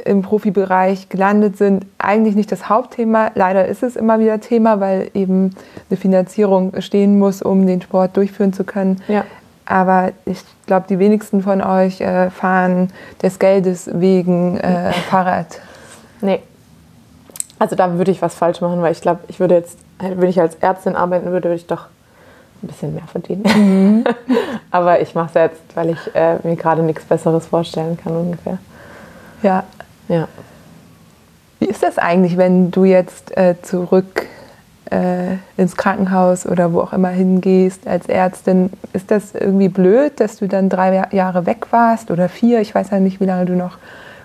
im 0.06 0.22
Profibereich 0.22 1.10
gelandet 1.10 1.58
sind, 1.58 1.86
eigentlich 1.97 2.36
nicht 2.36 2.51
das 2.51 2.70
Hauptthema. 2.70 3.32
Leider 3.36 3.66
ist 3.68 3.84
es 3.84 3.95
immer 3.95 4.20
wieder 4.20 4.39
Thema, 4.39 4.80
weil 4.80 5.10
eben 5.14 5.56
eine 5.89 5.97
Finanzierung 5.97 6.80
stehen 6.80 7.20
muss, 7.20 7.41
um 7.41 7.66
den 7.68 7.82
Sport 7.82 8.16
durchführen 8.16 8.53
zu 8.53 8.64
können. 8.64 9.01
Ja. 9.08 9.26
Aber 9.66 10.12
ich 10.26 10.39
glaube, 10.68 10.86
die 10.88 10.99
wenigsten 10.99 11.41
von 11.41 11.62
euch 11.62 11.99
äh, 11.99 12.30
fahren 12.30 12.91
des 13.24 13.39
Geldes 13.39 13.89
wegen 13.91 14.58
äh, 14.58 14.93
Fahrrad. 15.10 15.60
Nee. 16.22 16.41
Also 17.58 17.76
da 17.76 17.97
würde 17.97 18.12
ich 18.12 18.22
was 18.22 18.36
falsch 18.36 18.62
machen, 18.62 18.82
weil 18.82 18.91
ich 18.91 19.01
glaube, 19.01 19.22
ich 19.28 19.39
würde 19.39 19.56
jetzt, 19.56 19.80
wenn 19.99 20.30
ich 20.30 20.39
als 20.39 20.56
Ärztin 20.56 20.95
arbeiten 20.95 21.26
würde, 21.32 21.49
würde 21.49 21.56
ich 21.56 21.66
doch 21.66 21.88
ein 22.62 22.68
bisschen 22.68 22.93
mehr 22.93 23.08
verdienen. 23.08 23.43
Mhm. 23.43 24.03
Aber 24.72 25.01
ich 25.01 25.16
mache 25.16 25.30
es 25.30 25.34
jetzt, 25.34 25.76
weil 25.76 25.89
ich 25.89 26.16
äh, 26.16 26.38
mir 26.43 26.56
gerade 26.58 26.84
nichts 26.84 27.03
Besseres 27.06 27.47
vorstellen 27.47 27.97
kann 27.97 28.16
ungefähr. 28.16 28.60
Ja. 29.41 29.64
Ja. 30.08 30.28
Wie 31.60 31.66
ist 31.66 31.84
das 31.84 31.97
eigentlich, 31.97 32.38
wenn 32.38 32.72
du 32.72 32.84
jetzt 32.84 33.36
äh, 33.38 33.56
zurück 33.62 34.28
äh, 34.91 35.38
ins 35.58 35.76
Krankenhaus 35.78 36.45
oder 36.45 36.74
wo 36.74 36.82
auch 36.82 36.93
immer 36.93 37.10
hingehst 37.10 37.88
als 37.88 38.08
Ärztin? 38.08 38.72
Ist 38.93 39.10
das 39.12 39.34
irgendwie 39.34 39.70
blöd, 39.70 40.20
dass 40.20 40.38
du 40.38 40.47
dann 40.47 40.70
drei 40.70 41.08
Jahre 41.12 41.45
weg 41.45 41.68
warst 41.72 42.12
oder 42.12 42.30
vier? 42.30 42.62
Ich 42.62 42.76
weiß 42.76 42.91
ja 42.91 42.99
nicht, 42.99 43.20
wie 43.20 43.26
lange 43.26 43.45
du 43.45 43.53
noch 43.53 43.78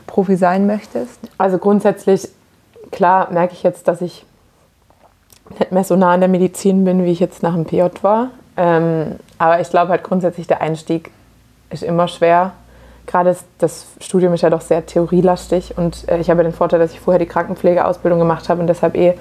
Profi 0.07 0.37
sein 0.37 0.67
möchtest. 0.67 1.21
Also 1.39 1.59
grundsätzlich, 1.59 2.29
klar, 2.91 3.29
merke 3.31 3.55
ich 3.55 3.63
jetzt, 3.63 3.89
dass 3.89 4.01
ich 4.01 4.27
nicht 5.59 5.73
mehr 5.73 5.85
so 5.85 5.97
nah 5.97 6.13
an 6.13 6.21
der 6.21 6.29
Medizin 6.29 6.85
bin, 6.85 7.05
wie 7.05 7.13
ich 7.13 7.21
jetzt 7.21 7.43
nach 7.43 7.55
dem 7.55 7.65
PJ 7.65 7.83
war. 8.03 8.29
Ähm, 8.57 9.17
aber 9.39 9.61
ich 9.61 9.71
glaube 9.71 9.91
halt 9.91 10.03
grundsätzlich, 10.03 10.47
der 10.47 10.61
Einstieg 10.61 11.11
ist 11.71 11.83
immer 11.83 12.09
schwer 12.09 12.53
gerade 13.11 13.37
das 13.59 13.87
Studium 14.01 14.33
ist 14.35 14.43
ja 14.43 14.51
doch 14.51 14.61
sehr 14.61 14.87
theorielastig 14.87 15.77
und 15.77 16.09
äh, 16.09 16.19
ich 16.19 16.31
habe 16.31 16.45
den 16.45 16.53
Vorteil, 16.53 16.79
dass 16.79 16.93
ich 16.93 17.01
vorher 17.01 17.19
die 17.19 17.27
Krankenpflegeausbildung 17.27 18.21
gemacht 18.21 18.49
habe 18.49 18.61
und 18.61 18.69
deshalb 18.69 18.97
eh 18.97 19.15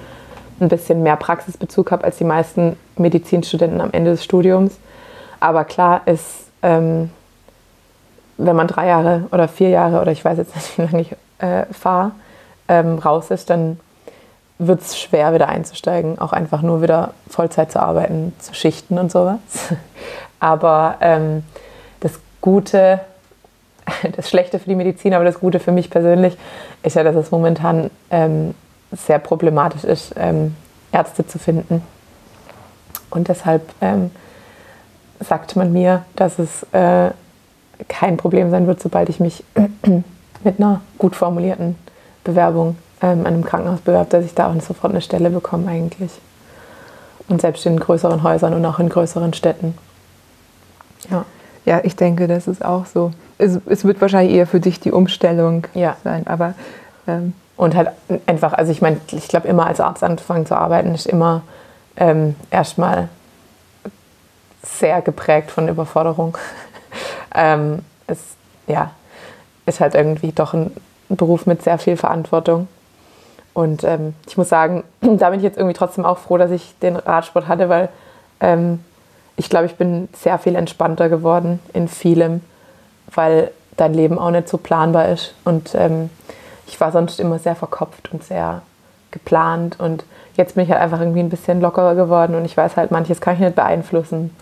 ein 0.60 0.68
bisschen 0.68 1.02
mehr 1.02 1.16
Praxisbezug 1.16 1.90
habe 1.90 2.04
als 2.04 2.16
die 2.18 2.24
meisten 2.24 2.76
Medizinstudenten 2.96 3.80
am 3.80 3.90
Ende 3.92 4.12
des 4.12 4.22
Studiums. 4.22 4.78
Aber 5.40 5.64
klar 5.64 6.02
ist, 6.06 6.44
ähm, 6.62 7.10
wenn 8.36 8.54
man 8.54 8.68
drei 8.68 8.86
Jahre 8.86 9.24
oder 9.32 9.48
vier 9.48 9.70
Jahre 9.70 10.00
oder 10.00 10.12
ich 10.12 10.24
weiß 10.24 10.38
jetzt 10.38 10.54
nicht, 10.54 10.78
wie 10.78 10.82
lange 10.82 11.00
ich 11.00 11.16
äh, 11.38 11.64
fahre, 11.72 12.12
ähm, 12.68 12.98
raus 12.98 13.30
ist, 13.30 13.50
dann 13.50 13.80
wird 14.58 14.82
es 14.82 15.00
schwer 15.00 15.34
wieder 15.34 15.48
einzusteigen, 15.48 16.18
auch 16.18 16.32
einfach 16.32 16.62
nur 16.62 16.82
wieder 16.82 17.14
Vollzeit 17.28 17.72
zu 17.72 17.80
arbeiten, 17.80 18.34
zu 18.38 18.54
schichten 18.54 18.98
und 18.98 19.10
sowas. 19.10 19.38
Aber 20.40 20.96
ähm, 21.00 21.42
das 22.00 22.20
Gute 22.40 23.00
das 24.16 24.28
Schlechte 24.28 24.58
für 24.58 24.68
die 24.68 24.76
Medizin, 24.76 25.14
aber 25.14 25.24
das 25.24 25.40
Gute 25.40 25.60
für 25.60 25.72
mich 25.72 25.90
persönlich 25.90 26.36
ist 26.82 26.96
ja, 26.96 27.02
dass 27.02 27.16
es 27.16 27.30
momentan 27.30 27.90
ähm, 28.10 28.54
sehr 28.92 29.18
problematisch 29.18 29.84
ist, 29.84 30.14
ähm, 30.16 30.56
Ärzte 30.92 31.26
zu 31.26 31.38
finden. 31.38 31.82
Und 33.10 33.28
deshalb 33.28 33.62
ähm, 33.80 34.10
sagt 35.20 35.56
man 35.56 35.72
mir, 35.72 36.04
dass 36.16 36.38
es 36.38 36.64
äh, 36.72 37.10
kein 37.88 38.16
Problem 38.16 38.50
sein 38.50 38.66
wird, 38.66 38.80
sobald 38.80 39.08
ich 39.08 39.20
mich 39.20 39.44
mit 40.44 40.58
einer 40.58 40.80
gut 40.98 41.16
formulierten 41.16 41.76
Bewerbung 42.24 42.76
ähm, 43.02 43.20
an 43.20 43.26
einem 43.26 43.44
Krankenhaus 43.44 43.80
bewerbe, 43.80 44.10
dass 44.10 44.24
ich 44.24 44.34
da 44.34 44.50
auch 44.50 44.60
sofort 44.60 44.92
eine 44.92 45.02
Stelle 45.02 45.30
bekomme 45.30 45.68
eigentlich. 45.68 46.12
Und 47.28 47.40
selbst 47.40 47.64
in 47.66 47.78
größeren 47.78 48.22
Häusern 48.22 48.54
und 48.54 48.64
auch 48.64 48.78
in 48.78 48.88
größeren 48.88 49.32
Städten. 49.34 49.76
Ja. 51.10 51.24
Ja, 51.70 51.80
ich 51.84 51.94
denke, 51.94 52.26
das 52.26 52.48
ist 52.48 52.64
auch 52.64 52.86
so 52.86 53.12
es, 53.40 53.58
es, 53.66 53.84
wird 53.84 54.00
wahrscheinlich 54.00 54.34
eher 54.36 54.46
für 54.46 54.60
dich 54.60 54.80
die 54.80 54.92
Umstellung 54.92 55.66
ja. 55.74 55.96
sein. 56.04 56.26
Aber 56.26 56.54
ähm, 57.06 57.32
und 57.56 57.74
halt 57.74 57.90
einfach, 58.26 58.52
also 58.52 58.72
ich 58.72 58.82
meine, 58.82 58.98
ich 59.12 59.28
glaube 59.28 59.48
immer 59.48 59.66
als 59.66 59.80
Arzt 59.80 60.04
anzufangen 60.04 60.46
zu 60.46 60.56
arbeiten, 60.56 60.94
ist 60.94 61.06
immer 61.06 61.42
ähm, 61.96 62.36
erstmal 62.50 63.08
sehr 64.62 65.02
geprägt 65.02 65.50
von 65.50 65.68
Überforderung. 65.68 66.36
ähm, 67.34 67.80
es 68.06 68.18
ja, 68.66 68.90
ist 69.66 69.80
halt 69.80 69.94
irgendwie 69.94 70.32
doch 70.32 70.54
ein 70.54 70.70
Beruf 71.08 71.46
mit 71.46 71.62
sehr 71.62 71.78
viel 71.78 71.96
Verantwortung. 71.96 72.68
Und 73.52 73.84
ähm, 73.84 74.14
ich 74.26 74.36
muss 74.36 74.48
sagen, 74.48 74.84
da 75.00 75.30
bin 75.30 75.40
ich 75.40 75.44
jetzt 75.44 75.56
irgendwie 75.56 75.76
trotzdem 75.76 76.04
auch 76.04 76.18
froh, 76.18 76.38
dass 76.38 76.50
ich 76.50 76.74
den 76.80 76.96
Radsport 76.96 77.48
hatte, 77.48 77.68
weil 77.68 77.88
ähm, 78.40 78.82
ich 79.40 79.50
glaube, 79.50 79.66
ich 79.66 79.74
bin 79.74 80.08
sehr 80.12 80.38
viel 80.38 80.54
entspannter 80.54 81.08
geworden 81.08 81.58
in 81.72 81.88
vielem 81.88 82.42
weil 83.14 83.50
dein 83.76 83.94
Leben 83.94 84.18
auch 84.18 84.30
nicht 84.30 84.48
so 84.48 84.58
planbar 84.58 85.08
ist. 85.08 85.34
Und 85.44 85.74
ähm, 85.74 86.10
ich 86.66 86.80
war 86.80 86.92
sonst 86.92 87.20
immer 87.20 87.38
sehr 87.38 87.56
verkopft 87.56 88.10
und 88.12 88.22
sehr 88.22 88.62
geplant. 89.10 89.78
Und 89.80 90.04
jetzt 90.36 90.54
bin 90.54 90.64
ich 90.64 90.70
halt 90.70 90.80
einfach 90.80 91.00
irgendwie 91.00 91.20
ein 91.20 91.30
bisschen 91.30 91.60
lockerer 91.60 91.94
geworden 91.94 92.34
und 92.34 92.44
ich 92.44 92.56
weiß 92.56 92.76
halt, 92.76 92.90
manches 92.90 93.20
kann 93.20 93.34
ich 93.34 93.40
nicht 93.40 93.56
beeinflussen. 93.56 94.34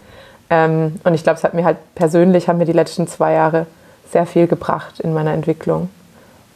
Ähm, 0.50 0.96
und 1.04 1.14
ich 1.14 1.22
glaube, 1.22 1.38
es 1.38 1.44
hat 1.44 1.54
mir 1.54 1.64
halt 1.64 1.78
persönlich, 1.94 2.48
haben 2.48 2.58
mir 2.58 2.64
die 2.64 2.72
letzten 2.72 3.06
zwei 3.06 3.32
Jahre 3.32 3.66
sehr 4.10 4.26
viel 4.26 4.46
gebracht 4.46 5.00
in 5.00 5.12
meiner 5.12 5.32
Entwicklung. 5.32 5.90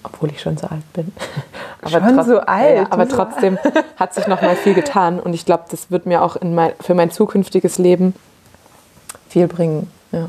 Obwohl 0.04 0.30
ich 0.30 0.40
schon 0.40 0.56
so 0.56 0.66
alt 0.66 0.92
bin. 0.94 1.12
aber 1.80 1.90
schon 1.90 2.24
so 2.24 2.40
alt? 2.40 2.76
Ja, 2.76 2.86
aber 2.90 3.08
trotzdem 3.08 3.56
hat 3.96 4.14
sich 4.14 4.26
noch 4.26 4.42
mal 4.42 4.56
viel 4.56 4.74
getan. 4.74 5.20
Und 5.20 5.32
ich 5.32 5.46
glaube, 5.46 5.64
das 5.70 5.92
wird 5.92 6.06
mir 6.06 6.22
auch 6.22 6.36
mein, 6.42 6.72
für 6.80 6.94
mein 6.94 7.12
zukünftiges 7.12 7.78
Leben 7.78 8.14
viel 9.32 9.48
bringen. 9.48 9.90
Ja. 10.12 10.28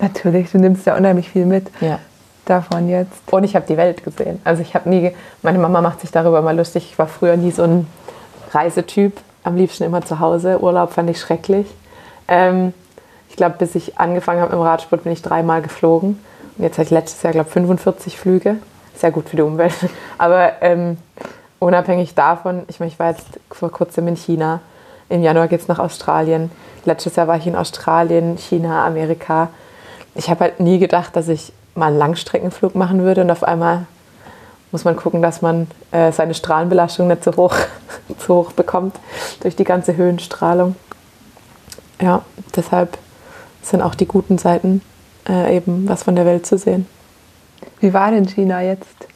Natürlich, 0.00 0.50
du 0.50 0.58
nimmst 0.58 0.86
ja 0.86 0.96
unheimlich 0.96 1.30
viel 1.30 1.46
mit 1.46 1.70
ja. 1.80 1.98
davon 2.44 2.88
jetzt. 2.88 3.20
Und 3.30 3.44
ich 3.44 3.56
habe 3.56 3.66
die 3.66 3.76
Welt 3.76 4.04
gesehen. 4.04 4.40
Also 4.44 4.62
ich 4.62 4.74
habe 4.74 4.88
nie, 4.88 5.12
meine 5.42 5.58
Mama 5.58 5.80
macht 5.80 6.00
sich 6.00 6.10
darüber 6.10 6.42
mal 6.42 6.56
lustig. 6.56 6.88
Ich 6.90 6.98
war 6.98 7.06
früher 7.06 7.36
nie 7.36 7.50
so 7.50 7.62
ein 7.62 7.86
Reisetyp, 8.52 9.18
am 9.44 9.56
liebsten 9.56 9.84
immer 9.84 10.02
zu 10.02 10.20
Hause. 10.20 10.60
Urlaub 10.60 10.92
fand 10.92 11.10
ich 11.10 11.20
schrecklich. 11.20 11.66
Ähm, 12.28 12.72
ich 13.28 13.36
glaube, 13.36 13.56
bis 13.58 13.74
ich 13.74 13.98
angefangen 13.98 14.40
habe 14.40 14.54
im 14.54 14.60
Radsport, 14.60 15.04
bin 15.04 15.12
ich 15.12 15.22
dreimal 15.22 15.62
geflogen. 15.62 16.18
Und 16.56 16.64
jetzt 16.64 16.78
hatte 16.78 16.86
ich 16.86 16.90
letztes 16.90 17.22
Jahr, 17.22 17.32
glaube 17.32 17.48
ich, 17.48 17.52
45 17.52 18.18
Flüge. 18.18 18.56
Sehr 18.96 19.10
gut 19.10 19.28
für 19.28 19.36
die 19.36 19.42
Umwelt. 19.42 19.74
Aber 20.18 20.62
ähm, 20.62 20.98
unabhängig 21.58 22.14
davon, 22.14 22.62
ich 22.68 22.80
meine, 22.80 22.90
ich 22.90 22.98
war 22.98 23.10
jetzt 23.10 23.26
vor 23.50 23.70
kurzem 23.70 24.08
in 24.08 24.16
China. 24.16 24.60
Im 25.08 25.22
Januar 25.22 25.48
geht 25.48 25.60
es 25.60 25.68
nach 25.68 25.78
Australien. 25.78 26.50
Letztes 26.84 27.16
Jahr 27.16 27.28
war 27.28 27.36
ich 27.36 27.46
in 27.46 27.56
Australien, 27.56 28.36
China, 28.36 28.86
Amerika 28.86 29.48
ich 30.18 30.28
habe 30.28 30.40
halt 30.40 30.60
nie 30.60 30.78
gedacht, 30.78 31.14
dass 31.16 31.28
ich 31.28 31.52
mal 31.74 31.86
einen 31.86 31.98
Langstreckenflug 31.98 32.74
machen 32.74 33.02
würde 33.02 33.22
und 33.22 33.30
auf 33.30 33.44
einmal 33.44 33.86
muss 34.72 34.84
man 34.84 34.96
gucken, 34.96 35.22
dass 35.22 35.40
man 35.40 35.68
äh, 35.92 36.12
seine 36.12 36.34
Strahlenbelastung 36.34 37.06
nicht 37.06 37.24
so 37.24 37.34
hoch 37.36 37.54
zu 38.18 38.34
hoch 38.34 38.52
bekommt 38.52 38.96
durch 39.40 39.56
die 39.56 39.64
ganze 39.64 39.96
Höhenstrahlung. 39.96 40.74
Ja, 42.02 42.22
deshalb 42.54 42.98
sind 43.62 43.80
auch 43.80 43.94
die 43.94 44.06
guten 44.06 44.38
Seiten 44.38 44.82
äh, 45.28 45.56
eben 45.56 45.88
was 45.88 46.02
von 46.02 46.16
der 46.16 46.26
Welt 46.26 46.46
zu 46.46 46.58
sehen. 46.58 46.86
Wie 47.80 47.94
war 47.94 48.10
denn 48.10 48.26
China 48.26 48.60
jetzt? 48.60 49.06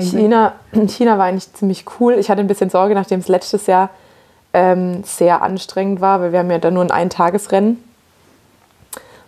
China, 0.00 0.54
China 0.88 1.18
war 1.18 1.24
eigentlich 1.24 1.52
ziemlich 1.54 1.84
cool. 1.98 2.14
Ich 2.14 2.28
hatte 2.28 2.40
ein 2.40 2.46
bisschen 2.46 2.70
Sorge, 2.70 2.94
nachdem 2.94 3.20
es 3.20 3.28
letztes 3.28 3.66
Jahr 3.66 3.90
ähm, 4.54 5.04
sehr 5.04 5.42
anstrengend 5.42 6.00
war, 6.00 6.20
weil 6.20 6.32
wir 6.32 6.38
haben 6.38 6.50
ja 6.50 6.58
dann 6.58 6.74
nur 6.74 6.84
ein 6.84 6.90
Eintagesrennen 6.90 7.82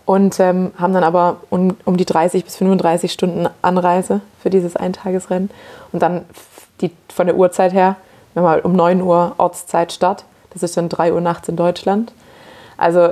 und 0.07 0.39
ähm, 0.41 0.73
haben 0.79 0.95
dann 0.95 1.05
aber 1.05 1.39
um, 1.51 1.77
um 1.85 1.97
die 1.97 2.07
30 2.07 2.45
bis 2.45 2.57
35 2.57 3.13
Stunden 3.13 3.49
Anreise 3.61 4.21
für 4.41 4.51
dieses 4.51 4.77
Eintagesrennen 4.77 5.51
und 5.93 6.01
dann 6.01 6.25
die, 6.81 6.93
von 7.13 7.27
der 7.27 7.37
Uhrzeit 7.37 7.73
her, 7.73 7.97
wenn 8.35 8.45
wir 8.45 8.65
um 8.65 8.75
9 8.75 9.03
Uhr 9.03 9.35
Ortszeit 9.37 9.93
Start, 9.93 10.25
das 10.51 10.63
ist 10.63 10.77
dann 10.77 10.89
3 10.89 11.13
Uhr 11.13 11.21
nachts 11.21 11.49
in 11.49 11.57
Deutschland. 11.57 12.13
Also 12.77 13.11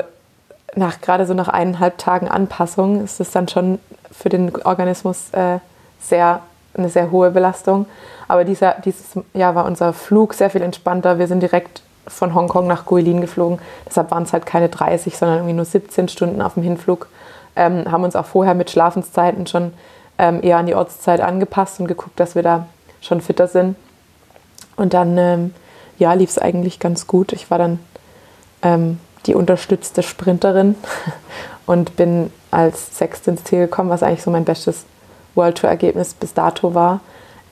nach 0.76 1.00
gerade 1.00 1.26
so 1.26 1.34
nach 1.34 1.48
eineinhalb 1.48 1.98
Tagen 1.98 2.28
Anpassung 2.28 3.02
ist 3.02 3.18
das 3.20 3.32
dann 3.32 3.48
schon 3.48 3.78
für 4.10 4.28
den 4.28 4.54
Organismus 4.64 5.30
äh, 5.32 5.58
sehr, 6.00 6.40
eine 6.74 6.88
sehr 6.88 7.10
hohe 7.10 7.30
Belastung. 7.30 7.86
Aber 8.28 8.44
dieser, 8.44 8.76
dieses 8.84 9.18
Jahr 9.32 9.54
war 9.54 9.64
unser 9.64 9.92
Flug 9.92 10.34
sehr 10.34 10.50
viel 10.50 10.62
entspannter. 10.62 11.18
Wir 11.18 11.26
sind 11.26 11.40
direkt 11.40 11.82
von 12.07 12.34
Hongkong 12.34 12.66
nach 12.66 12.86
Guilin 12.86 13.20
geflogen. 13.20 13.59
Deshalb 13.86 14.11
waren 14.11 14.24
es 14.24 14.32
halt 14.32 14.46
keine 14.46 14.68
30, 14.68 15.16
sondern 15.16 15.38
irgendwie 15.38 15.55
nur 15.55 15.64
17 15.64 16.09
Stunden 16.09 16.42
auf 16.42 16.55
dem 16.55 16.62
Hinflug. 16.62 17.09
Ähm, 17.57 17.90
haben 17.90 18.05
uns 18.05 18.16
auch 18.16 18.26
vorher 18.26 18.55
mit 18.55 18.70
Schlafenszeiten 18.70 19.46
schon 19.46 19.72
ähm, 20.18 20.40
eher 20.42 20.59
an 20.59 20.66
die 20.66 20.74
Ortszeit 20.74 21.20
angepasst 21.20 21.80
und 21.80 21.86
geguckt, 21.86 22.18
dass 22.18 22.34
wir 22.34 22.42
da 22.42 22.66
schon 23.00 23.20
fitter 23.20 23.48
sind. 23.48 23.76
Und 24.76 24.94
dann 24.94 25.16
ähm, 25.18 25.55
ja, 25.98 26.12
lief 26.14 26.30
es 26.30 26.38
eigentlich 26.38 26.80
ganz 26.80 27.07
gut. 27.07 27.32
Ich 27.32 27.50
war 27.50 27.59
dann 27.59 27.78
ähm, 28.62 28.98
die 29.26 29.34
unterstützte 29.34 30.02
Sprinterin 30.02 30.74
und 31.66 31.96
bin 31.96 32.32
als 32.50 32.98
Sechste 32.98 33.30
ins 33.30 33.44
Ziel 33.44 33.61
gekommen, 33.61 33.90
was 33.90 34.02
eigentlich 34.02 34.22
so 34.22 34.30
mein 34.30 34.44
bestes 34.44 34.84
World 35.34 35.59
Tour 35.59 35.70
Ergebnis 35.70 36.14
bis 36.14 36.34
dato 36.34 36.74
war. 36.74 37.00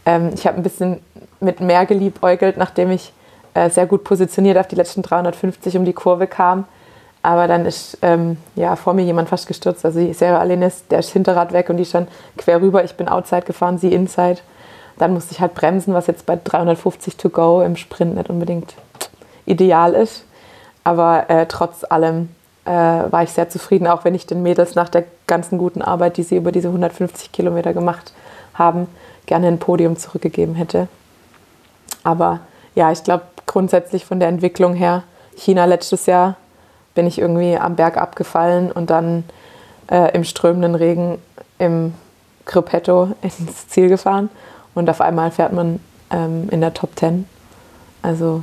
Ähm, 0.07 0.31
ich 0.35 0.47
habe 0.47 0.57
ein 0.57 0.63
bisschen 0.63 1.01
mit 1.41 1.61
mehr 1.61 1.87
geliebäugelt, 1.87 2.57
nachdem 2.57 2.91
ich 2.91 3.13
äh, 3.55 3.71
sehr 3.71 3.87
gut 3.87 4.05
positioniert 4.05 4.59
auf 4.59 4.69
die 4.69 4.77
letzten 4.77 5.03
350 5.03 5.77
um 5.77 5.85
die 5.85 5.93
Kurve 5.93 6.27
kam. 6.27 6.65
Aber 7.23 7.47
dann 7.47 7.67
ist 7.67 7.99
ähm, 8.03 8.37
ja, 8.57 8.75
vor 8.75 8.95
mir 8.95 9.05
jemand 9.05 9.29
fast 9.29 9.47
gestürzt. 9.47 9.85
Also 9.85 10.13
Sarah 10.13 10.41
Alenis, 10.41 10.87
der 10.89 10.99
ist 10.99 11.11
Hinterrad 11.11 11.53
weg 11.53 11.71
und 11.71 11.77
die 11.77 11.85
stand 11.85 12.09
quer 12.37 12.61
rüber. 12.61 12.83
Ich 12.83 12.97
bin 12.97 13.09
outside 13.09 13.43
gefahren, 13.43 13.79
sie 13.79 13.93
inside. 13.93 14.39
Dann 14.99 15.15
musste 15.15 15.33
ich 15.33 15.41
halt 15.41 15.55
bremsen, 15.55 15.95
was 15.95 16.09
jetzt 16.09 16.27
bei 16.27 16.37
350 16.43 17.17
to 17.17 17.29
go 17.29 17.63
im 17.63 17.77
Sprint 17.77 18.17
nicht 18.17 18.29
unbedingt 18.29 18.75
ideal 19.47 19.95
ist. 19.95 20.25
Aber 20.85 21.31
äh, 21.31 21.47
trotz 21.47 21.85
allem 21.89 22.29
äh, 22.65 22.71
war 22.71 23.23
ich 23.23 23.31
sehr 23.31 23.49
zufrieden, 23.49 23.87
auch 23.87 24.05
wenn 24.05 24.15
ich 24.15 24.27
den 24.27 24.43
Mädels 24.43 24.75
nach 24.75 24.89
der 24.89 25.05
ganzen 25.29 25.59
guten 25.59 25.81
Arbeit, 25.81 26.17
die 26.17 26.25
sie 26.25 26.37
über 26.37 26.51
diese 26.51 26.69
150 26.69 27.31
Kilometer 27.31 27.73
gemacht 27.73 28.13
haben, 28.55 28.89
gerne 29.27 29.47
ein 29.47 29.59
Podium 29.59 29.97
zurückgegeben 29.97 30.57
hätte. 30.57 30.89
Aber 32.03 32.41
ja, 32.75 32.91
ich 32.91 33.05
glaube 33.05 33.23
grundsätzlich 33.53 34.07
von 34.07 34.19
der 34.19 34.29
Entwicklung 34.29 34.75
her, 34.75 35.03
China 35.37 35.67
letztes 35.67 36.07
Jahr 36.07 36.37
bin 36.95 37.07
ich 37.07 37.19
irgendwie 37.19 37.57
am 37.57 37.77
Berg 37.77 37.97
abgefallen 37.97 38.73
und 38.73 38.91
dann 38.91 39.25
äh, 39.91 40.15
im 40.15 40.25
strömenden 40.25 40.75
Regen 40.75 41.19
im 41.59 41.95
Gruppetto 42.47 43.13
ins 43.21 43.69
Ziel 43.69 43.89
gefahren 43.89 44.31
und 44.75 44.89
auf 44.89 45.01
einmal 45.01 45.31
fährt 45.31 45.53
man 45.53 45.81
ähm, 46.11 46.49
in 46.51 46.61
der 46.61 46.73
Top 46.73 46.99
10. 46.99 47.27
Also 48.03 48.43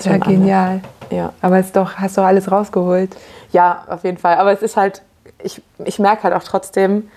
ja, 0.00 0.18
genial. 0.18 0.80
Ja. 1.10 1.32
Aber 1.40 1.58
es 1.58 1.72
doch, 1.72 1.94
hast 1.94 2.16
du 2.16 2.22
alles 2.22 2.50
rausgeholt. 2.50 3.16
Ja, 3.52 3.84
auf 3.88 4.04
jeden 4.04 4.18
Fall. 4.18 4.36
Aber 4.36 4.52
es 4.52 4.62
ist 4.62 4.76
halt, 4.76 5.02
ich, 5.42 5.62
ich 5.84 5.98
merke 5.98 6.24
halt 6.24 6.34
auch 6.34 6.42
trotzdem, 6.42 7.08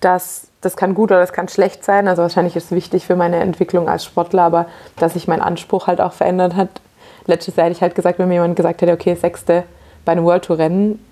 dass 0.00 0.48
das 0.62 0.76
kann 0.76 0.94
gut 0.94 1.10
oder 1.10 1.20
das 1.20 1.32
kann 1.32 1.48
schlecht 1.48 1.84
sein. 1.84 2.08
Also 2.08 2.22
wahrscheinlich 2.22 2.56
ist 2.56 2.66
es 2.66 2.70
wichtig 2.70 3.04
für 3.04 3.16
meine 3.16 3.36
Entwicklung 3.40 3.88
als 3.88 4.04
Sportler, 4.04 4.42
aber 4.42 4.66
dass 4.96 5.12
sich 5.12 5.28
mein 5.28 5.42
Anspruch 5.42 5.88
halt 5.88 6.00
auch 6.00 6.12
verändert 6.12 6.56
hat. 6.56 6.80
Letztes 7.26 7.56
Jahr 7.56 7.66
hätte 7.66 7.76
ich 7.76 7.82
halt 7.82 7.94
gesagt, 7.94 8.18
wenn 8.18 8.28
mir 8.28 8.34
jemand 8.34 8.56
gesagt 8.56 8.80
hätte, 8.80 8.92
okay, 8.92 9.14
Sechste 9.14 9.64
bei 10.04 10.12
einem 10.12 10.24
World 10.24 10.44
Tour 10.44 10.58
Rennen, 10.58 11.04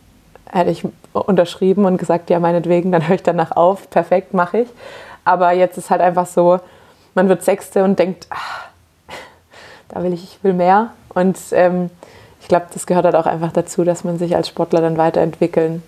hätte 0.51 0.71
ich 0.71 0.85
unterschrieben 1.13 1.85
und 1.85 1.99
gesagt, 1.99 2.31
ja, 2.31 2.41
meinetwegen, 2.41 2.91
dann 2.93 3.07
höre 3.07 3.17
ich 3.17 3.23
danach 3.23 3.53
auf, 3.53 3.91
perfekt, 3.91 4.35
mache 4.35 4.61
ich. 4.61 4.69
Aber 5.25 5.53
jetzt 5.53 5.77
ist 5.77 5.91
halt 5.91 6.01
einfach 6.01 6.27
so, 6.27 6.61
man 7.15 7.29
wird 7.29 7.43
Sechste 7.43 7.85
und 7.85 7.99
denkt, 7.99 8.27
ach, 8.31 8.69
da 9.89 10.03
will 10.03 10.13
ich, 10.13 10.25
ich 10.25 10.45
will 10.45 10.53
mehr. 10.53 10.91
Und 11.15 11.37
ähm, 11.53 11.91
ich 12.41 12.49
glaube, 12.49 12.67
das 12.73 12.87
gehört 12.87 13.05
halt 13.05 13.17
auch 13.17 13.27
einfach 13.27 13.53
dazu, 13.53 13.85
dass 13.85 14.05
man 14.05 14.19
sich 14.19 14.35
als 14.37 14.49
Sportler 14.49 14.81
dann 14.81 14.97
weiterentwickeln 14.97 15.83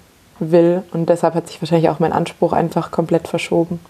will. 0.50 0.82
Und 0.92 1.08
deshalb 1.08 1.34
hat 1.34 1.46
sich 1.46 1.60
wahrscheinlich 1.60 1.88
auch 1.90 2.00
mein 2.00 2.12
Anspruch 2.12 2.52
einfach 2.52 2.90
komplett 2.90 3.28
verschoben. 3.28 3.80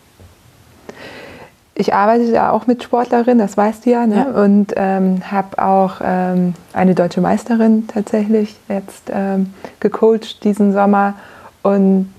Ich 1.74 1.94
arbeite 1.94 2.24
ja 2.24 2.50
auch 2.50 2.66
mit 2.66 2.82
Sportlerinnen, 2.82 3.38
das 3.38 3.56
weißt 3.56 3.86
du 3.86 3.90
ja, 3.90 4.06
ne? 4.06 4.26
ja. 4.28 4.42
und 4.42 4.74
ähm, 4.76 5.22
habe 5.30 5.58
auch 5.58 6.02
ähm, 6.04 6.54
eine 6.74 6.94
deutsche 6.94 7.22
Meisterin 7.22 7.86
tatsächlich 7.88 8.56
jetzt 8.68 9.10
ähm, 9.10 9.54
gecoacht 9.80 10.44
diesen 10.44 10.74
Sommer. 10.74 11.14
Und 11.62 12.12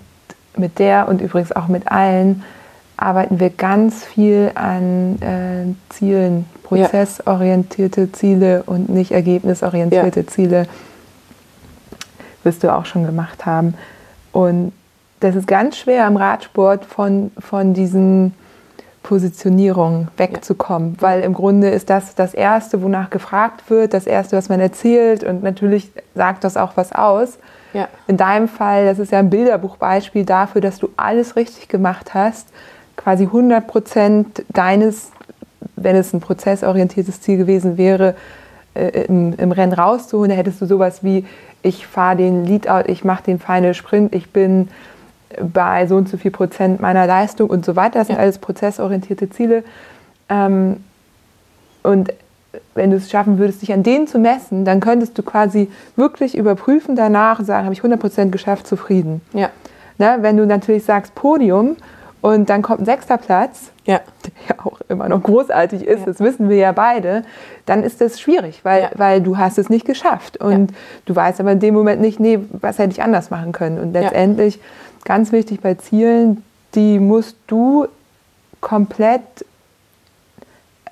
mit 0.57 0.79
der 0.79 1.07
und 1.07 1.21
übrigens 1.21 1.51
auch 1.51 1.67
mit 1.67 1.91
allen 1.91 2.43
arbeiten 2.97 3.39
wir 3.39 3.49
ganz 3.49 4.03
viel 4.03 4.51
an 4.55 5.21
äh, 5.21 5.93
Zielen, 5.93 6.45
prozessorientierte 6.63 8.11
Ziele 8.11 8.63
und 8.65 8.89
nicht 8.89 9.11
ergebnisorientierte 9.11 10.21
ja. 10.21 10.27
Ziele. 10.27 10.67
Wirst 12.43 12.63
du 12.63 12.73
auch 12.73 12.85
schon 12.85 13.05
gemacht 13.05 13.45
haben. 13.45 13.75
Und 14.33 14.73
das 15.21 15.35
ist 15.35 15.47
ganz 15.47 15.77
schwer 15.77 16.05
im 16.05 16.17
Radsport 16.17 16.83
von, 16.83 17.31
von 17.39 17.73
diesen 17.73 18.33
Positionierungen 19.03 20.07
wegzukommen, 20.17 20.95
ja. 20.95 21.01
weil 21.01 21.21
im 21.21 21.33
Grunde 21.33 21.69
ist 21.69 21.89
das 21.89 22.15
das 22.15 22.33
Erste, 22.33 22.81
wonach 22.81 23.09
gefragt 23.09 23.69
wird, 23.69 23.93
das 23.93 24.07
Erste, 24.07 24.35
was 24.35 24.49
man 24.49 24.59
erzählt 24.59 25.23
und 25.23 25.43
natürlich 25.43 25.91
sagt 26.15 26.43
das 26.43 26.57
auch 26.57 26.75
was 26.75 26.93
aus. 26.93 27.37
Ja. 27.73 27.87
In 28.07 28.17
deinem 28.17 28.47
Fall, 28.47 28.85
das 28.85 28.99
ist 28.99 29.11
ja 29.11 29.19
ein 29.19 29.29
Bilderbuchbeispiel 29.29 30.25
dafür, 30.25 30.61
dass 30.61 30.79
du 30.79 30.89
alles 30.95 31.35
richtig 31.35 31.67
gemacht 31.67 32.13
hast, 32.13 32.47
quasi 32.95 33.23
100 33.23 33.67
Prozent 33.67 34.43
deines, 34.49 35.11
wenn 35.75 35.95
es 35.95 36.13
ein 36.13 36.21
prozessorientiertes 36.21 37.21
Ziel 37.21 37.37
gewesen 37.37 37.77
wäre, 37.77 38.15
äh, 38.73 39.05
im, 39.05 39.33
im, 39.37 39.51
Rennen 39.51 39.73
rauszuholen, 39.73 40.29
da 40.29 40.35
hättest 40.35 40.61
du 40.61 40.65
sowas 40.65 41.03
wie, 41.03 41.25
ich 41.63 41.87
fahre 41.87 42.17
den 42.17 42.45
Leadout, 42.45 42.83
ich 42.87 43.03
mache 43.03 43.23
den 43.23 43.39
Final 43.39 43.73
Sprint, 43.73 44.13
ich 44.13 44.31
bin 44.31 44.67
bei 45.41 45.87
so 45.87 45.95
und 45.95 46.07
so 46.07 46.17
viel 46.17 46.31
Prozent 46.31 46.79
meiner 46.79 47.07
Leistung 47.07 47.49
und 47.49 47.65
so 47.65 47.75
weiter. 47.75 47.99
Das 47.99 48.07
sind 48.07 48.19
alles 48.19 48.37
prozessorientierte 48.37 49.29
Ziele. 49.29 49.63
Ähm, 50.29 50.83
und 51.81 52.13
wenn 52.75 52.91
du 52.91 52.97
es 52.97 53.09
schaffen 53.09 53.39
würdest, 53.39 53.61
dich 53.61 53.73
an 53.73 53.81
denen 53.81 54.07
zu 54.07 54.19
messen, 54.19 54.65
dann 54.65 54.79
könntest 54.79 55.17
du 55.17 55.23
quasi 55.23 55.71
wirklich 55.95 56.37
überprüfen 56.37 56.95
danach 56.95 57.39
und 57.39 57.45
sagen, 57.45 57.65
habe 57.65 57.73
ich 57.73 57.81
100% 57.81 58.29
geschafft, 58.29 58.67
zufrieden. 58.67 59.21
Ja. 59.33 59.49
Na, 59.97 60.21
wenn 60.21 60.37
du 60.37 60.45
natürlich 60.45 60.85
sagst 60.85 61.15
Podium 61.15 61.77
und 62.21 62.49
dann 62.49 62.61
kommt 62.61 62.81
ein 62.81 62.85
sechster 62.85 63.17
Platz, 63.17 63.71
ja. 63.85 64.01
ja 64.49 64.55
auch 64.63 64.79
immer 64.89 65.09
noch 65.09 65.21
großartig 65.21 65.85
ist, 65.85 66.01
ja. 66.01 66.05
das 66.05 66.19
wissen 66.19 66.49
wir 66.49 66.57
ja 66.57 66.71
beide, 66.71 67.23
dann 67.65 67.83
ist 67.83 68.01
das 68.01 68.19
schwierig, 68.19 68.61
weil, 68.63 68.83
ja. 68.83 68.89
weil 68.95 69.21
du 69.21 69.37
hast 69.37 69.57
es 69.57 69.69
nicht 69.69 69.85
geschafft. 69.85 70.37
Und 70.37 70.71
ja. 70.71 70.77
du 71.05 71.15
weißt 71.15 71.39
aber 71.39 71.51
in 71.51 71.59
dem 71.59 71.73
Moment 71.73 72.01
nicht, 72.01 72.19
nee, 72.19 72.39
was 72.51 72.79
hätte 72.79 72.91
ich 72.91 73.01
anders 73.01 73.29
machen 73.29 73.51
können. 73.51 73.79
Und 73.79 73.93
letztendlich, 73.93 74.59
ganz 75.05 75.31
wichtig 75.31 75.61
bei 75.61 75.75
Zielen, 75.75 76.43
die 76.75 76.99
musst 76.99 77.37
du 77.47 77.87
komplett 78.61 79.21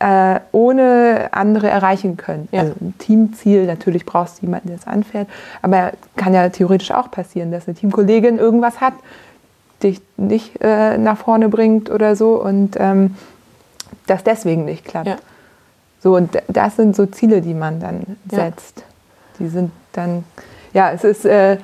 äh, 0.01 0.39
ohne 0.51 1.29
andere 1.31 1.69
erreichen 1.69 2.17
können. 2.17 2.49
Also 2.51 2.73
ein 2.81 2.95
Teamziel, 2.97 3.65
natürlich 3.67 4.05
brauchst 4.05 4.39
du 4.41 4.47
jemanden, 4.47 4.69
der 4.69 4.77
es 4.77 4.87
anfährt, 4.87 5.27
aber 5.61 5.91
kann 6.15 6.33
ja 6.33 6.49
theoretisch 6.49 6.91
auch 6.91 7.11
passieren, 7.11 7.51
dass 7.51 7.67
eine 7.67 7.75
Teamkollegin 7.75 8.39
irgendwas 8.39 8.81
hat, 8.81 8.93
dich 9.83 10.01
nicht 10.17 10.61
äh, 10.61 10.97
nach 10.97 11.17
vorne 11.17 11.49
bringt 11.49 11.89
oder 11.89 12.15
so 12.15 12.41
und 12.41 12.75
ähm, 12.79 13.15
das 14.07 14.23
deswegen 14.23 14.65
nicht 14.65 14.85
klappt. 14.85 15.07
Ja. 15.07 15.17
So, 16.01 16.15
und 16.15 16.37
das 16.47 16.75
sind 16.75 16.95
so 16.95 17.05
Ziele, 17.05 17.41
die 17.41 17.53
man 17.53 17.79
dann 17.79 18.17
setzt. 18.29 18.79
Ja. 18.79 18.83
Die 19.39 19.47
sind 19.47 19.71
dann, 19.93 20.23
ja, 20.73 20.91
es 20.91 21.03
ist 21.03 21.25
äh, 21.25 21.57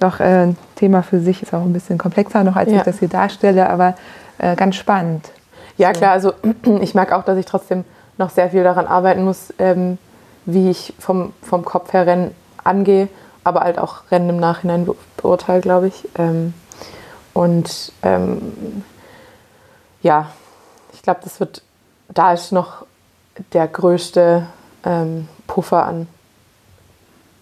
noch 0.00 0.20
äh, 0.20 0.46
ein 0.46 0.56
Thema 0.76 1.02
für 1.02 1.20
sich, 1.20 1.42
ist 1.42 1.54
auch 1.54 1.62
ein 1.62 1.72
bisschen 1.72 1.98
komplexer 1.98 2.44
noch, 2.44 2.56
als 2.56 2.70
ja. 2.70 2.78
ich 2.78 2.82
das 2.82 2.98
hier 2.98 3.08
darstelle, 3.08 3.68
aber 3.68 3.94
äh, 4.38 4.56
ganz 4.56 4.76
spannend. 4.76 5.30
Ja, 5.76 5.92
so. 5.92 6.00
klar, 6.00 6.12
also 6.12 6.32
ich 6.80 6.94
merke 6.94 7.16
auch, 7.16 7.24
dass 7.24 7.38
ich 7.38 7.46
trotzdem 7.46 7.84
noch 8.18 8.30
sehr 8.30 8.50
viel 8.50 8.64
daran 8.64 8.86
arbeiten 8.86 9.24
muss, 9.24 9.52
ähm, 9.58 9.98
wie 10.44 10.70
ich 10.70 10.94
vom, 10.98 11.32
vom 11.42 11.64
Kopf 11.64 11.92
her 11.92 12.06
Rennen 12.06 12.34
angehe, 12.64 13.08
aber 13.44 13.60
halt 13.60 13.78
auch 13.78 14.10
Rennen 14.10 14.30
im 14.30 14.36
Nachhinein 14.38 14.88
beurteile, 15.16 15.60
glaube 15.60 15.88
ich. 15.88 16.08
Ähm, 16.18 16.54
und 17.34 17.92
ähm, 18.02 18.84
ja, 20.02 20.28
ich 20.92 21.02
glaube, 21.02 21.20
das 21.24 21.40
wird, 21.40 21.62
da 22.08 22.32
ist 22.32 22.52
noch 22.52 22.84
der 23.52 23.66
größte 23.68 24.46
ähm, 24.84 25.28
Puffer 25.46 25.84
an 25.86 26.06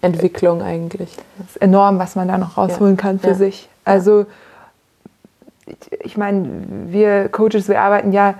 Entwicklung 0.03 0.63
eigentlich. 0.63 1.17
Das 1.39 1.49
ist 1.51 1.57
enorm, 1.63 1.99
was 1.99 2.17
man 2.17 2.29
da 2.29 2.39
noch 2.39 2.57
rausholen 2.57 2.97
Ja. 2.97 3.03
kann 3.03 3.19
für 3.19 3.29
Ja. 3.29 3.35
sich. 3.35 3.69
Also 3.85 4.27
ich- 6.01 6.17
meine, 6.17 6.49
wir 6.87 7.29
Coaches, 7.29 7.69
wir 7.69 7.81
arbeiten 7.81 8.13
ja 8.13 8.35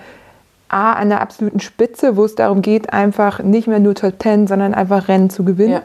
A 0.69 0.93
an 0.93 1.09
der 1.09 1.21
absoluten 1.21 1.59
Spitze, 1.59 2.15
wo 2.15 2.23
es 2.25 2.35
darum 2.35 2.61
geht, 2.61 2.93
einfach 2.93 3.39
nicht 3.39 3.67
mehr 3.67 3.79
nur 3.79 3.93
Top 3.93 4.19
Ten, 4.19 4.47
sondern 4.47 4.73
einfach 4.73 5.07
Rennen 5.09 5.29
zu 5.29 5.43
gewinnen. 5.43 5.73
Ja. 5.73 5.81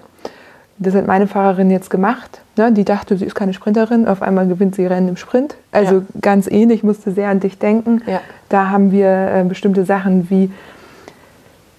Das 0.79 0.95
hat 0.95 1.07
meine 1.07 1.27
Fahrerin 1.27 1.71
jetzt 1.71 1.89
gemacht. 1.89 2.41
Ne? 2.57 2.71
Die 2.73 2.85
dachte, 2.85 3.17
sie 3.17 3.25
ist 3.25 3.35
keine 3.35 3.55
Sprinterin, 3.55 4.07
auf 4.07 4.21
einmal 4.21 4.47
gewinnt 4.47 4.75
sie 4.75 4.87
Rennen 4.87 5.09
im 5.09 5.17
Sprint. 5.17 5.57
Also 5.73 5.97
Ja. 5.97 6.03
ganz 6.21 6.47
ähnlich, 6.49 6.83
musste 6.83 7.13
sehr 7.13 7.29
an 7.31 7.41
dich 7.41 7.59
denken. 7.59 8.03
Ja. 8.07 8.21
Da 8.49 8.69
haben 8.71 8.91
wir 8.93 9.09
äh, 9.09 9.45
bestimmte 9.45 9.85
Sachen 9.87 10.29
wie 10.31 10.51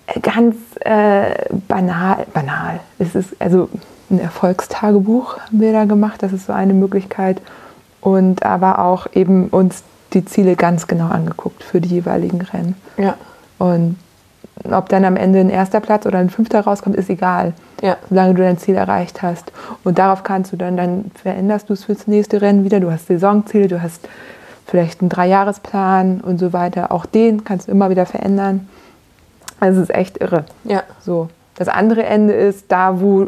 äh, 0.07 0.19
ganz 0.19 0.55
äh, 0.79 1.47
banal, 1.67 2.25
banal. 2.33 2.79
Es 2.97 3.13
ist 3.13 3.35
also 3.39 3.69
ein 4.09 4.19
Erfolgstagebuch 4.19 5.37
haben 5.39 5.59
wir 5.59 5.73
da 5.73 5.85
gemacht. 5.85 6.23
Das 6.23 6.33
ist 6.33 6.47
so 6.47 6.53
eine 6.53 6.73
Möglichkeit. 6.73 7.41
Und 8.01 8.43
aber 8.43 8.79
auch 8.79 9.07
eben 9.13 9.47
uns 9.49 9.83
die 10.13 10.23
Ziele 10.23 10.55
ganz 10.55 10.87
genau 10.87 11.07
angeguckt 11.09 11.61
für 11.63 11.81
die 11.81 11.89
jeweiligen 11.89 12.41
Rennen. 12.41 12.75
Ja. 12.97 13.15
Und 13.59 13.97
ob 14.71 14.89
dann 14.89 15.05
am 15.05 15.15
Ende 15.15 15.39
ein 15.39 15.49
erster 15.49 15.79
Platz 15.79 16.05
oder 16.05 16.19
ein 16.19 16.29
fünfter 16.29 16.61
rauskommt, 16.61 16.95
ist 16.95 17.09
egal, 17.09 17.53
Ja. 17.81 17.97
solange 18.09 18.33
du 18.33 18.41
dein 18.43 18.57
Ziel 18.57 18.75
erreicht 18.75 19.21
hast. 19.21 19.51
Und 19.83 19.97
darauf 19.99 20.23
kannst 20.23 20.51
du 20.53 20.57
dann, 20.57 20.77
dann 20.77 21.11
veränderst 21.15 21.69
du 21.69 21.73
es 21.73 21.85
fürs 21.85 22.07
nächste 22.07 22.41
Rennen 22.41 22.63
wieder. 22.63 22.79
Du 22.79 22.91
hast 22.91 23.07
Saisonziele, 23.07 23.67
du 23.67 23.81
hast 23.81 24.07
vielleicht 24.65 25.01
einen 25.01 25.09
Dreijahresplan 25.09 26.21
und 26.21 26.39
so 26.39 26.53
weiter. 26.53 26.91
Auch 26.91 27.05
den 27.05 27.43
kannst 27.43 27.67
du 27.67 27.71
immer 27.71 27.89
wieder 27.89 28.05
verändern. 28.05 28.67
Also 29.59 29.81
es 29.81 29.89
ist 29.89 29.95
echt 29.95 30.17
irre. 30.17 30.45
Ja. 30.65 30.83
So. 30.99 31.29
Das 31.55 31.67
andere 31.67 32.03
Ende 32.05 32.33
ist 32.33 32.65
da, 32.71 33.01
wo 33.01 33.27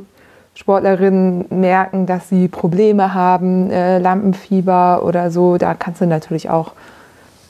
Sportlerinnen 0.54 1.46
merken, 1.50 2.06
dass 2.06 2.30
sie 2.30 2.48
Probleme 2.48 3.14
haben, 3.14 3.72
äh, 3.72 3.98
Lampenfieber 4.00 5.04
oder 5.04 5.32
so. 5.32 5.58
Da 5.58 5.74
kannst 5.74 6.02
du 6.02 6.06
natürlich 6.06 6.50
auch 6.50 6.74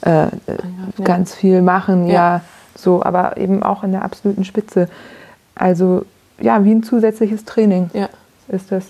äh, 0.06 0.26
äh, 0.26 0.30
ganz 1.04 1.34
viel 1.34 1.62
machen, 1.62 2.08
ja. 2.08 2.14
Ja. 2.14 2.42
So, 2.82 3.04
aber 3.04 3.38
eben 3.38 3.64
auch 3.64 3.84
in 3.84 3.92
der 3.92 4.04
absoluten 4.04 4.46
Spitze. 4.46 4.88
Also 5.56 6.06
ja, 6.40 6.64
wie 6.64 6.72
ein 6.72 6.84
zusätzliches 6.84 7.46
Training 7.46 7.90
Ja. 7.94 8.10
ist 8.48 8.72
das. 8.72 8.86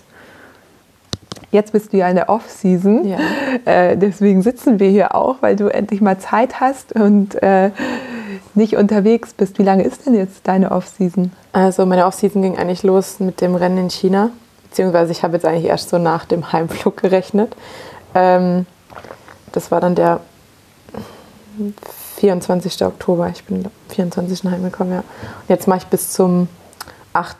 Jetzt 1.51 1.71
bist 1.71 1.93
du 1.93 1.97
ja 1.97 2.07
in 2.07 2.15
der 2.15 2.29
Off-Season. 2.29 3.07
Ja. 3.07 3.17
Äh, 3.65 3.97
deswegen 3.97 4.43
sitzen 4.43 4.79
wir 4.79 4.89
hier 4.89 5.15
auch, 5.15 5.37
weil 5.41 5.55
du 5.55 5.67
endlich 5.67 5.99
mal 5.99 6.19
Zeit 6.19 6.59
hast 6.59 6.93
und 6.93 7.41
äh, 7.41 7.71
nicht 8.53 8.75
unterwegs 8.75 9.33
bist. 9.33 9.57
Wie 9.57 9.63
lange 9.63 9.83
ist 9.83 10.05
denn 10.05 10.13
jetzt 10.13 10.47
deine 10.47 10.71
Off-Season? 10.71 11.31
Also 11.51 11.85
meine 11.87 12.05
Offseason 12.05 12.43
ging 12.43 12.57
eigentlich 12.57 12.83
los 12.83 13.19
mit 13.19 13.41
dem 13.41 13.55
Rennen 13.55 13.77
in 13.79 13.89
China. 13.89 14.29
Beziehungsweise 14.69 15.11
ich 15.11 15.23
habe 15.23 15.33
jetzt 15.33 15.45
eigentlich 15.45 15.65
erst 15.65 15.89
so 15.89 15.97
nach 15.97 16.25
dem 16.25 16.51
Heimflug 16.51 16.97
gerechnet. 16.97 17.55
Ähm, 18.13 18.67
das 19.51 19.71
war 19.71 19.81
dann 19.81 19.95
der 19.95 20.19
24. 22.19 22.85
Oktober. 22.85 23.29
Ich 23.29 23.45
bin 23.45 23.65
am 23.65 23.71
24. 23.89 24.43
heimgekommen, 24.43 24.93
ja. 24.93 24.99
Und 24.99 25.49
jetzt 25.49 25.67
mache 25.67 25.79
ich 25.79 25.85
bis 25.87 26.11
zum 26.11 26.49
8. 27.13 27.37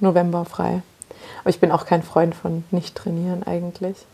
November 0.00 0.44
frei. 0.44 0.82
Aber 1.40 1.50
ich 1.50 1.60
bin 1.60 1.70
auch 1.70 1.86
kein 1.86 2.02
Freund 2.02 2.34
von 2.34 2.64
nicht 2.72 2.96
trainieren 2.96 3.44
eigentlich. 3.44 4.06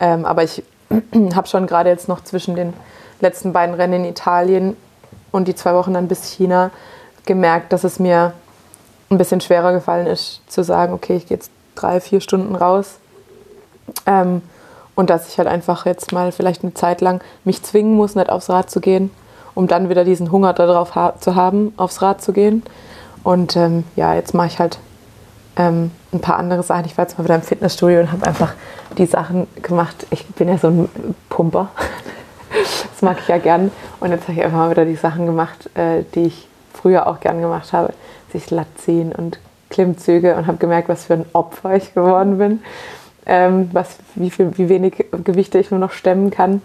Ähm, 0.00 0.24
aber 0.24 0.42
ich 0.42 0.64
habe 1.34 1.46
schon 1.46 1.66
gerade 1.66 1.90
jetzt 1.90 2.08
noch 2.08 2.24
zwischen 2.24 2.56
den 2.56 2.72
letzten 3.20 3.52
beiden 3.52 3.74
Rennen 3.76 4.04
in 4.04 4.10
Italien 4.10 4.76
und 5.30 5.46
die 5.46 5.54
zwei 5.54 5.74
Wochen 5.74 5.94
dann 5.94 6.08
bis 6.08 6.24
China 6.24 6.72
gemerkt, 7.24 7.72
dass 7.72 7.84
es 7.84 8.00
mir 8.00 8.32
ein 9.10 9.18
bisschen 9.18 9.40
schwerer 9.40 9.72
gefallen 9.72 10.08
ist, 10.08 10.40
zu 10.48 10.64
sagen, 10.64 10.92
okay, 10.92 11.16
ich 11.16 11.28
gehe 11.28 11.36
jetzt 11.36 11.52
drei, 11.76 12.00
vier 12.00 12.20
Stunden 12.20 12.56
raus. 12.56 12.96
Ähm, 14.06 14.42
und 14.94 15.10
dass 15.10 15.28
ich 15.28 15.38
halt 15.38 15.48
einfach 15.48 15.86
jetzt 15.86 16.12
mal 16.12 16.32
vielleicht 16.32 16.62
eine 16.62 16.74
Zeit 16.74 17.00
lang 17.00 17.22
mich 17.44 17.62
zwingen 17.62 17.96
muss, 17.96 18.14
nicht 18.14 18.30
aufs 18.30 18.50
Rad 18.50 18.70
zu 18.70 18.80
gehen, 18.80 19.10
um 19.54 19.66
dann 19.66 19.88
wieder 19.88 20.04
diesen 20.04 20.30
Hunger 20.30 20.52
darauf 20.52 20.94
ha 20.94 21.14
zu 21.18 21.34
haben, 21.34 21.72
aufs 21.76 22.02
Rad 22.02 22.22
zu 22.22 22.32
gehen. 22.32 22.62
Und 23.22 23.56
ähm, 23.56 23.84
ja, 23.96 24.14
jetzt 24.14 24.34
mache 24.34 24.48
ich 24.48 24.58
halt 24.58 24.78
ähm, 25.56 25.90
ein 26.12 26.20
paar 26.20 26.36
andere 26.36 26.62
Sachen. 26.62 26.84
Ich 26.86 26.96
war 26.96 27.04
jetzt 27.04 27.18
mal 27.18 27.24
wieder 27.24 27.34
im 27.34 27.42
Fitnessstudio 27.42 28.00
und 28.00 28.12
habe 28.12 28.26
einfach 28.26 28.54
die 28.98 29.06
Sachen 29.06 29.46
gemacht. 29.62 30.06
Ich 30.10 30.26
bin 30.26 30.48
ja 30.48 30.58
so 30.58 30.68
ein 30.68 30.88
Pumper. 31.28 31.68
das 32.92 33.02
mag 33.02 33.18
ich 33.20 33.28
ja 33.28 33.38
gern. 33.38 33.70
Und 34.00 34.10
jetzt 34.10 34.24
habe 34.24 34.32
ich 34.32 34.44
einfach 34.44 34.58
mal 34.58 34.70
wieder 34.70 34.84
die 34.84 34.96
Sachen 34.96 35.26
gemacht, 35.26 35.70
äh, 35.74 36.04
die 36.14 36.24
ich 36.24 36.48
früher 36.72 37.06
auch 37.06 37.20
gern 37.20 37.40
gemacht 37.40 37.72
habe. 37.72 37.92
Sich 38.32 38.50
Latt 38.50 38.66
und 38.86 39.38
Klimmzüge 39.70 40.36
und 40.36 40.46
habe 40.46 40.58
gemerkt, 40.58 40.88
was 40.88 41.06
für 41.06 41.14
ein 41.14 41.26
Opfer 41.32 41.76
ich 41.76 41.94
geworden 41.94 42.38
bin. 42.38 42.62
Ähm, 43.26 43.70
was, 43.72 43.98
wie, 44.14 44.30
viel, 44.30 44.56
wie 44.58 44.68
wenig 44.68 45.06
Gewichte 45.24 45.58
ich 45.58 45.70
nur 45.70 45.80
noch 45.80 45.92
stemmen 45.92 46.30
kann. 46.30 46.62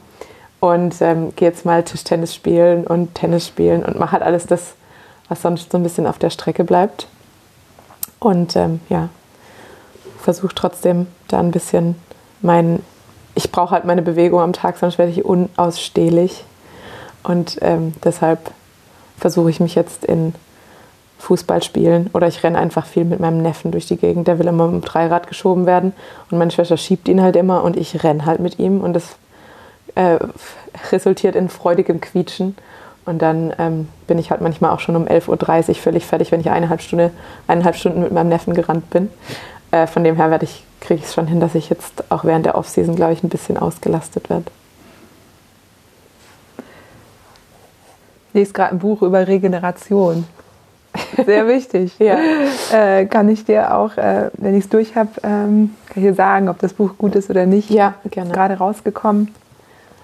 Und 0.60 1.02
ähm, 1.02 1.34
gehe 1.36 1.48
jetzt 1.48 1.66
mal 1.66 1.84
Tischtennis 1.84 2.34
spielen 2.34 2.88
und 2.88 3.14
Tennis 3.14 3.46
spielen 3.46 3.86
und 3.86 4.00
mache 4.00 4.14
halt 4.14 4.24
alles 4.24 4.48
das, 4.48 4.74
was 5.30 5.42
sonst 5.42 5.72
so 5.72 5.78
ein 5.78 5.84
bisschen 5.84 6.08
auf 6.08 6.18
der 6.18 6.32
Strecke 6.32 6.64
bleibt. 6.64 7.08
Und 8.20 8.56
ähm, 8.56 8.80
ja, 8.90 9.10
versuche 10.20 10.56
trotzdem 10.56 11.08
da 11.28 11.40
ein 11.40 11.52
bisschen 11.52 11.96
mein. 12.42 12.82
Ich 13.36 13.52
brauche 13.52 13.72
halt 13.72 13.86
meine 13.86 14.02
Bewegung 14.02 14.42
am 14.42 14.54
Tag, 14.54 14.78
sonst 14.78 14.98
werde 14.98 15.12
ich 15.12 15.24
unausstehlich. 15.24 16.44
Und 17.22 17.60
ähm, 17.62 17.94
deshalb 18.04 18.52
versuche 19.18 19.52
ich 19.52 19.60
mich 19.60 19.76
jetzt 19.76 20.06
in 20.06 20.34
Fußball 21.20 21.64
spielen 21.64 22.10
oder 22.14 22.28
ich 22.28 22.44
renne 22.44 22.58
einfach 22.60 22.86
viel 22.86 23.06
mit 23.06 23.20
meinem 23.20 23.42
Neffen 23.42 23.72
durch 23.72 23.88
die 23.88 23.98
Gegend. 23.98 24.28
Der 24.28 24.40
will 24.40 24.48
immer 24.48 24.68
mit 24.68 24.84
dem 24.84 24.86
Dreirad 24.86 25.28
geschoben 25.28 25.66
werden 25.66 25.94
und 26.30 26.38
meine 26.38 26.52
Schwester 26.52 26.78
schiebt 26.78 27.08
ihn 27.08 27.22
halt 27.22 27.36
immer 27.36 27.64
und 27.64 27.76
ich 27.76 28.04
renne 28.04 28.26
halt 28.26 28.40
mit 28.40 28.60
ihm 28.60 28.82
und 28.82 28.94
das 28.94 29.18
äh, 29.96 30.20
resultiert 30.92 31.36
in 31.36 31.50
freudigem 31.50 32.00
Quietschen. 32.00 32.56
Und 33.06 33.22
dann 33.22 33.54
ähm, 33.58 33.88
bin 34.06 34.20
ich 34.20 34.32
halt 34.32 34.42
manchmal 34.42 34.72
auch 34.72 34.82
schon 34.82 34.98
um 34.98 35.06
11.30 35.06 35.70
Uhr 35.70 35.76
völlig 35.76 36.06
fertig, 36.06 36.32
wenn 36.32 36.42
ich 36.42 36.50
eineinhalb, 36.50 36.82
Stunde, 36.82 37.12
eineinhalb 37.48 37.78
Stunden 37.78 38.02
mit 38.02 38.12
meinem 38.12 38.28
Neffen 38.28 38.54
gerannt 38.54 38.90
bin. 38.90 39.10
Äh, 39.72 39.88
von 39.88 40.04
dem 40.04 40.18
her 40.18 40.42
ich, 40.42 40.66
kriege 40.82 41.00
ich 41.00 41.06
es 41.06 41.14
schon 41.14 41.26
hin, 41.26 41.40
dass 41.40 41.56
ich 41.56 41.70
jetzt 41.70 42.12
auch 42.12 42.26
während 42.26 42.46
der 42.46 42.56
Offseason, 42.56 42.98
glaube 42.98 43.14
ich, 43.14 43.24
ein 43.24 43.30
bisschen 43.30 43.58
ausgelastet 43.58 44.30
werde. 44.30 44.52
Ich 48.30 48.34
lese 48.34 48.54
gerade 48.54 48.74
ein 48.74 48.80
Buch 48.80 49.02
über 49.02 49.26
Regeneration. 49.26 50.26
Sehr 51.26 51.48
wichtig. 51.48 51.94
Ja. 52.00 52.18
Äh, 52.72 53.06
kann 53.06 53.28
ich 53.30 53.46
dir 53.46 53.76
auch, 53.76 53.98
äh, 53.98 54.30
wenn 54.38 54.56
ich 54.58 54.66
es 54.66 54.70
durch 54.70 54.96
habe, 54.96 55.10
ähm, 55.24 55.76
kann 55.88 56.04
ich 56.04 56.04
dir 56.04 56.14
sagen, 56.14 56.50
ob 56.50 56.60
das 56.60 56.74
Buch 56.74 56.92
gut 56.98 57.16
ist 57.16 57.30
oder 57.30 57.46
nicht. 57.46 57.70
Ja, 57.70 57.96
gerne. 58.12 58.32
Gerade 58.32 58.56
rausgekommen. 58.56 59.34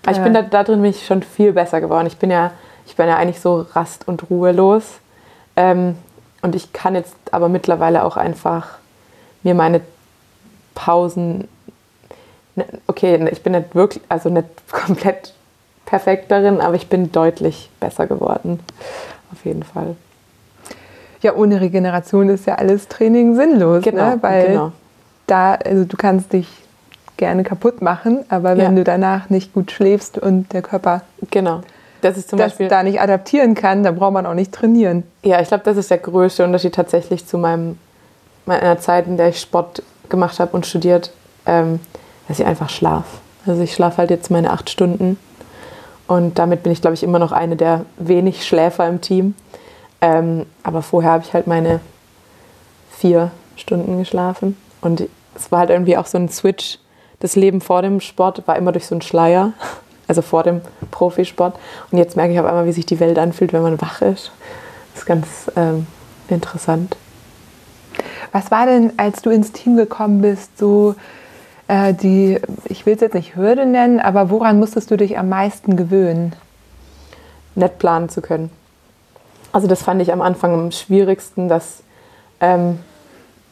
Aber 0.06 0.12
ich 0.16 0.22
bin 0.22 0.34
da, 0.34 0.42
da 0.42 0.64
drin 0.64 0.82
bin 0.82 0.92
ich 0.92 1.06
schon 1.06 1.24
viel 1.24 1.54
besser 1.54 1.80
geworden. 1.82 2.08
Ich 2.08 2.18
bin 2.18 2.30
ja, 2.30 2.52
ich 2.86 2.96
bin 2.96 3.08
ja 3.08 3.16
eigentlich 3.18 3.40
so 3.40 3.66
rast- 3.74 4.08
und 4.08 4.30
ruhelos. 4.30 4.84
Ähm, 5.56 5.96
und 6.42 6.56
ich 6.56 6.74
kann 6.74 6.96
jetzt 6.96 7.16
aber 7.32 7.48
mittlerweile 7.48 8.04
auch 8.04 8.18
einfach 8.18 8.80
mir 9.44 9.56
meine 9.56 9.82
Pausen. 10.76 11.48
ne, 12.56 12.66
Okay, 12.88 13.28
ich 13.32 13.44
bin 13.44 13.54
nicht 13.54 13.76
wirklich, 13.76 14.04
also 14.10 14.30
nicht 14.30 14.48
komplett 14.72 15.34
perfekt 15.86 16.32
darin, 16.32 16.60
aber 16.60 16.76
ich 16.76 16.88
bin 16.90 17.12
deutlich 17.12 17.70
besser 17.80 18.08
geworden. 18.08 18.60
Auf 19.32 19.46
jeden 19.46 19.64
Fall. 19.64 19.96
Ja, 21.24 21.34
ohne 21.36 21.62
Regeneration 21.62 22.30
ist 22.30 22.46
ja 22.46 22.56
alles 22.56 22.88
Training 22.90 23.36
sinnlos, 23.36 23.84
Genau, 23.84 24.10
ne? 24.12 24.18
weil 24.22 24.48
genau. 24.48 24.72
da, 25.26 25.54
also 25.56 25.86
du 25.86 25.96
kannst 25.98 26.34
dich 26.34 26.48
gerne 27.18 27.44
kaputt 27.44 27.82
machen, 27.82 28.26
aber 28.30 28.52
wenn 28.58 28.64
Ja. 28.66 28.70
du 28.72 28.84
danach 28.84 29.30
nicht 29.30 29.54
gut 29.54 29.72
schläfst 29.72 30.18
und 30.18 30.52
der 30.54 30.62
Körper 30.62 31.02
Genau. 31.32 31.62
Das 32.02 32.18
ist 32.18 32.30
zum 32.30 32.38
das 32.38 32.52
Beispiel. 32.52 32.68
da 32.68 32.84
nicht 32.84 33.00
adaptieren 33.00 33.56
kann, 33.56 33.84
dann 33.84 33.96
braucht 33.96 34.12
man 34.12 34.26
auch 34.26 34.34
nicht 34.34 34.52
trainieren. 34.52 35.04
Ja, 35.24 35.40
ich 35.40 35.48
glaube, 35.48 35.64
das 35.64 35.78
ist 35.78 35.90
der 35.90 36.00
größte 36.00 36.44
Unterschied 36.44 36.76
tatsächlich 36.76 37.26
zu 37.26 37.38
meinem, 37.38 37.78
meiner 38.46 38.78
Zeit, 38.80 39.08
in 39.08 39.16
der 39.16 39.30
ich 39.30 39.40
Sport 39.40 39.82
gemacht 40.10 40.38
habe 40.42 40.52
und 40.52 40.66
studiert, 40.66 41.14
ähm, 41.46 41.80
dass 42.28 42.40
ich 42.40 42.46
einfach 42.46 42.70
schlaf. 42.70 43.06
Also 43.46 43.62
ich 43.62 43.74
schlafe 43.74 44.00
halt 44.00 44.10
jetzt 44.10 44.30
meine 44.30 44.52
acht 44.52 44.70
Stunden 44.70 45.18
und 46.08 46.38
damit 46.40 46.64
bin 46.64 46.74
ich, 46.74 46.82
glaube 46.82 46.96
ich, 46.96 47.04
immer 47.04 47.20
noch 47.20 47.32
eine 47.32 47.56
der 47.56 47.86
wenig 47.98 48.46
Schläfer 48.46 48.86
im 48.90 49.00
Team. 49.00 49.34
Ähm, 50.04 50.46
aber 50.64 50.82
vorher 50.82 51.12
habe 51.12 51.24
ich 51.24 51.34
halt 51.34 51.48
meine 51.48 51.80
vier 52.92 53.32
Stunden 53.56 53.98
geschlafen 53.98 54.58
und 54.82 55.08
es 55.34 55.50
war 55.50 55.60
halt 55.60 55.70
irgendwie 55.70 55.96
auch 55.96 56.08
so 56.08 56.18
ein 56.18 56.28
Switch. 56.28 56.78
Das 57.22 57.38
Leben 57.38 57.62
vor 57.62 57.82
dem 57.82 58.02
Sport 58.02 58.46
war 58.46 58.58
immer 58.58 58.74
durch 58.74 58.86
so 58.86 58.96
einen 58.96 59.02
Schleier, 59.02 59.54
also 60.10 60.22
vor 60.22 60.44
dem 60.44 60.60
Profisport. 60.92 61.58
Und 61.90 62.00
jetzt 62.00 62.18
merke 62.18 62.34
ich 62.34 62.40
auf 62.42 62.46
einmal, 62.46 62.66
wie 62.66 62.74
sich 62.74 62.86
die 62.86 63.00
Welt 63.00 63.18
anfühlt, 63.18 63.54
wenn 63.54 63.62
man 63.62 63.80
wach 63.82 64.02
ist. 64.02 64.34
Das 64.92 65.04
ist 65.04 65.06
ganz 65.06 65.28
ähm, 65.56 65.88
interessant. 66.28 66.98
Was 68.34 68.52
war 68.52 68.66
denn, 68.66 68.92
als 68.98 69.22
du 69.22 69.30
ins 69.30 69.54
Team 69.54 69.78
gekommen 69.78 70.22
bist, 70.22 70.58
so 70.58 70.96
äh, 71.70 71.94
die, 71.94 72.42
ich 72.66 72.86
will 72.86 72.96
es 72.96 73.00
jetzt 73.00 73.14
nicht 73.14 73.38
Hürde 73.38 73.66
nennen, 73.66 74.02
aber 74.02 74.30
woran 74.30 74.60
musstest 74.60 74.92
du 74.92 74.98
dich 74.98 75.18
am 75.18 75.30
meisten 75.30 75.78
gewöhnen? 75.78 76.36
Nett 77.56 77.80
planen 77.80 78.10
zu 78.10 78.22
können. 78.22 78.52
Also 79.54 79.68
das 79.68 79.84
fand 79.84 80.02
ich 80.02 80.12
am 80.12 80.22
Anfang 80.22 80.54
am 80.54 80.72
schwierigsten, 80.72 81.48
dass 81.48 81.84
ähm, 82.42 82.80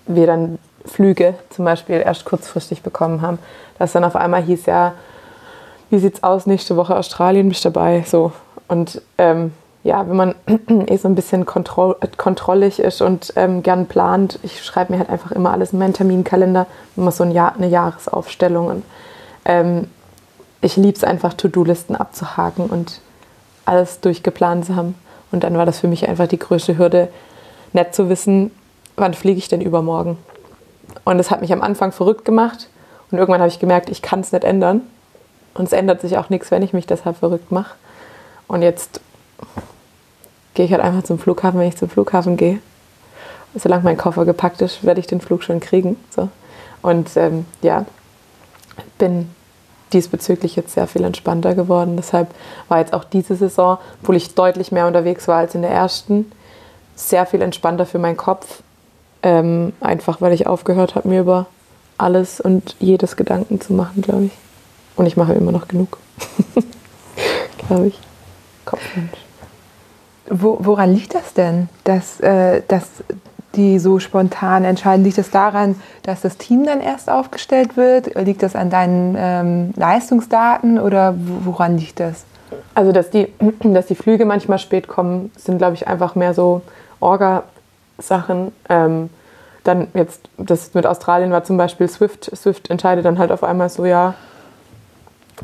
wir 0.07 0.27
dann 0.27 0.59
Flüge 0.85 1.35
zum 1.49 1.63
Beispiel 1.63 2.01
erst 2.03 2.25
kurzfristig 2.25 2.81
bekommen 2.81 3.21
haben. 3.21 3.39
Dass 3.79 3.93
dann 3.93 4.03
auf 4.03 4.15
einmal 4.15 4.41
hieß 4.41 4.65
ja, 4.65 4.93
wie 5.89 5.99
sieht's 5.99 6.23
aus, 6.23 6.47
nächste 6.47 6.75
Woche 6.75 6.95
Australien, 6.97 7.49
bist 7.49 7.63
dabei, 7.63 8.03
so. 8.05 8.31
Und 8.67 9.01
ähm, 9.17 9.53
ja, 9.83 10.07
wenn 10.07 10.15
man 10.15 10.35
eh 10.87 10.97
so 10.97 11.07
ein 11.07 11.15
bisschen 11.15 11.45
kontroll 11.45 11.95
kontrollig 12.17 12.79
ist 12.79 13.01
und 13.01 13.33
ähm, 13.35 13.63
gern 13.63 13.87
plant, 13.87 14.39
ich 14.43 14.63
schreibe 14.63 14.93
mir 14.93 14.99
halt 14.99 15.09
einfach 15.09 15.31
immer 15.31 15.51
alles 15.51 15.73
in 15.73 15.79
meinen 15.79 15.93
Terminkalender, 15.93 16.67
immer 16.95 17.11
so 17.11 17.23
ein 17.23 17.31
Jahr, 17.31 17.55
eine 17.55 17.67
Jahresaufstellung. 17.67 18.67
Und 18.67 18.83
ähm, 19.45 19.87
ich 20.61 20.77
liebe 20.77 20.95
es 20.95 21.03
einfach, 21.03 21.33
To-Do-Listen 21.33 21.95
abzuhaken 21.95 22.67
und 22.67 23.01
alles 23.65 23.99
durchgeplant 23.99 24.65
zu 24.65 24.75
haben. 24.75 24.95
Und 25.31 25.43
dann 25.43 25.57
war 25.57 25.65
das 25.65 25.79
für 25.79 25.87
mich 25.87 26.07
einfach 26.07 26.27
die 26.27 26.39
größte 26.39 26.77
Hürde, 26.77 27.09
nicht 27.73 27.95
zu 27.95 28.09
wissen, 28.09 28.51
wann 28.97 29.13
fliege 29.13 29.37
ich 29.37 29.47
denn 29.47 29.61
übermorgen. 29.61 30.17
Und 31.05 31.17
das 31.17 31.31
hat 31.31 31.41
mich 31.41 31.53
am 31.53 31.61
Anfang 31.61 31.91
verrückt 31.91 32.25
gemacht. 32.25 32.67
Und 33.09 33.17
irgendwann 33.17 33.41
habe 33.41 33.49
ich 33.49 33.59
gemerkt, 33.59 33.89
ich 33.89 34.01
kann 34.01 34.21
es 34.21 34.31
nicht 34.31 34.43
ändern. 34.43 34.81
Und 35.53 35.65
es 35.65 35.73
ändert 35.73 36.01
sich 36.01 36.17
auch 36.17 36.29
nichts, 36.29 36.51
wenn 36.51 36.61
ich 36.61 36.73
mich 36.73 36.87
deshalb 36.87 37.17
verrückt 37.17 37.51
mache. 37.51 37.75
Und 38.47 38.61
jetzt 38.61 39.01
gehe 40.53 40.65
ich 40.65 40.71
halt 40.71 40.81
einfach 40.81 41.03
zum 41.03 41.19
Flughafen, 41.19 41.59
wenn 41.59 41.67
ich 41.67 41.77
zum 41.77 41.89
Flughafen 41.89 42.37
gehe. 42.37 42.59
Solange 43.55 43.83
mein 43.83 43.97
Koffer 43.97 44.25
gepackt 44.25 44.61
ist, 44.61 44.83
werde 44.83 44.99
ich 44.99 45.07
den 45.07 45.21
Flug 45.21 45.43
schon 45.43 45.59
kriegen. 45.59 45.97
So. 46.09 46.29
Und 46.81 47.15
ähm, 47.17 47.45
ja, 47.61 47.85
bin 48.97 49.29
diesbezüglich 49.93 50.55
jetzt 50.55 50.73
sehr 50.73 50.87
viel 50.87 51.03
entspannter 51.03 51.55
geworden. 51.55 51.97
Deshalb 51.97 52.33
war 52.67 52.79
jetzt 52.79 52.93
auch 52.93 53.03
diese 53.03 53.35
Saison, 53.35 53.77
obwohl 54.01 54.15
ich 54.15 54.33
deutlich 54.35 54.71
mehr 54.71 54.87
unterwegs 54.87 55.27
war 55.27 55.37
als 55.37 55.55
in 55.55 55.61
der 55.61 55.71
ersten, 55.71 56.31
sehr 56.95 57.25
viel 57.25 57.41
entspannter 57.41 57.85
für 57.85 57.99
meinen 57.99 58.17
Kopf. 58.17 58.61
Ähm, 59.23 59.73
einfach 59.81 60.21
weil 60.21 60.33
ich 60.33 60.47
aufgehört 60.47 60.95
habe, 60.95 61.07
mir 61.07 61.21
über 61.21 61.45
alles 61.97 62.41
und 62.41 62.75
jedes 62.79 63.15
Gedanken 63.15 63.61
zu 63.61 63.73
machen, 63.73 64.01
glaube 64.01 64.25
ich. 64.25 64.31
Und 64.95 65.05
ich 65.05 65.17
mache 65.17 65.33
immer 65.33 65.51
noch 65.51 65.67
genug. 65.67 65.97
glaube 67.67 67.87
ich. 67.87 67.99
Kopfmensch. 68.65 69.17
Wo, 70.29 70.57
woran 70.61 70.93
liegt 70.93 71.13
das 71.13 71.33
denn, 71.33 71.69
dass, 71.83 72.19
äh, 72.21 72.61
dass 72.67 72.85
die 73.55 73.79
so 73.79 73.99
spontan 73.99 74.63
entscheiden? 74.63 75.03
Liegt 75.03 75.17
das 75.17 75.29
daran, 75.29 75.75
dass 76.03 76.21
das 76.21 76.37
Team 76.37 76.65
dann 76.65 76.81
erst 76.81 77.09
aufgestellt 77.09 77.77
wird? 77.77 78.15
Liegt 78.15 78.43
das 78.43 78.55
an 78.55 78.69
deinen 78.69 79.15
ähm, 79.17 79.73
Leistungsdaten 79.75 80.79
oder 80.79 81.15
woran 81.17 81.77
liegt 81.77 81.99
das? 81.99 82.25
Also, 82.73 82.91
dass 82.91 83.09
die, 83.09 83.27
dass 83.63 83.87
die 83.87 83.95
Flüge 83.95 84.25
manchmal 84.25 84.59
spät 84.59 84.87
kommen, 84.87 85.31
sind, 85.37 85.57
glaube 85.57 85.75
ich, 85.75 85.87
einfach 85.87 86.15
mehr 86.15 86.33
so 86.33 86.61
Orga-Sachen. 86.99 88.51
Ähm, 88.69 89.09
dann 89.63 89.87
jetzt, 89.93 90.21
das 90.37 90.73
mit 90.73 90.87
Australien 90.87 91.31
war 91.31 91.43
zum 91.43 91.57
Beispiel 91.57 91.87
Swift. 91.87 92.35
Swift 92.35 92.69
entscheidet 92.69 93.05
dann 93.05 93.19
halt 93.19 93.31
auf 93.31 93.43
einmal 93.43 93.69
so, 93.69 93.85
ja, 93.85 94.15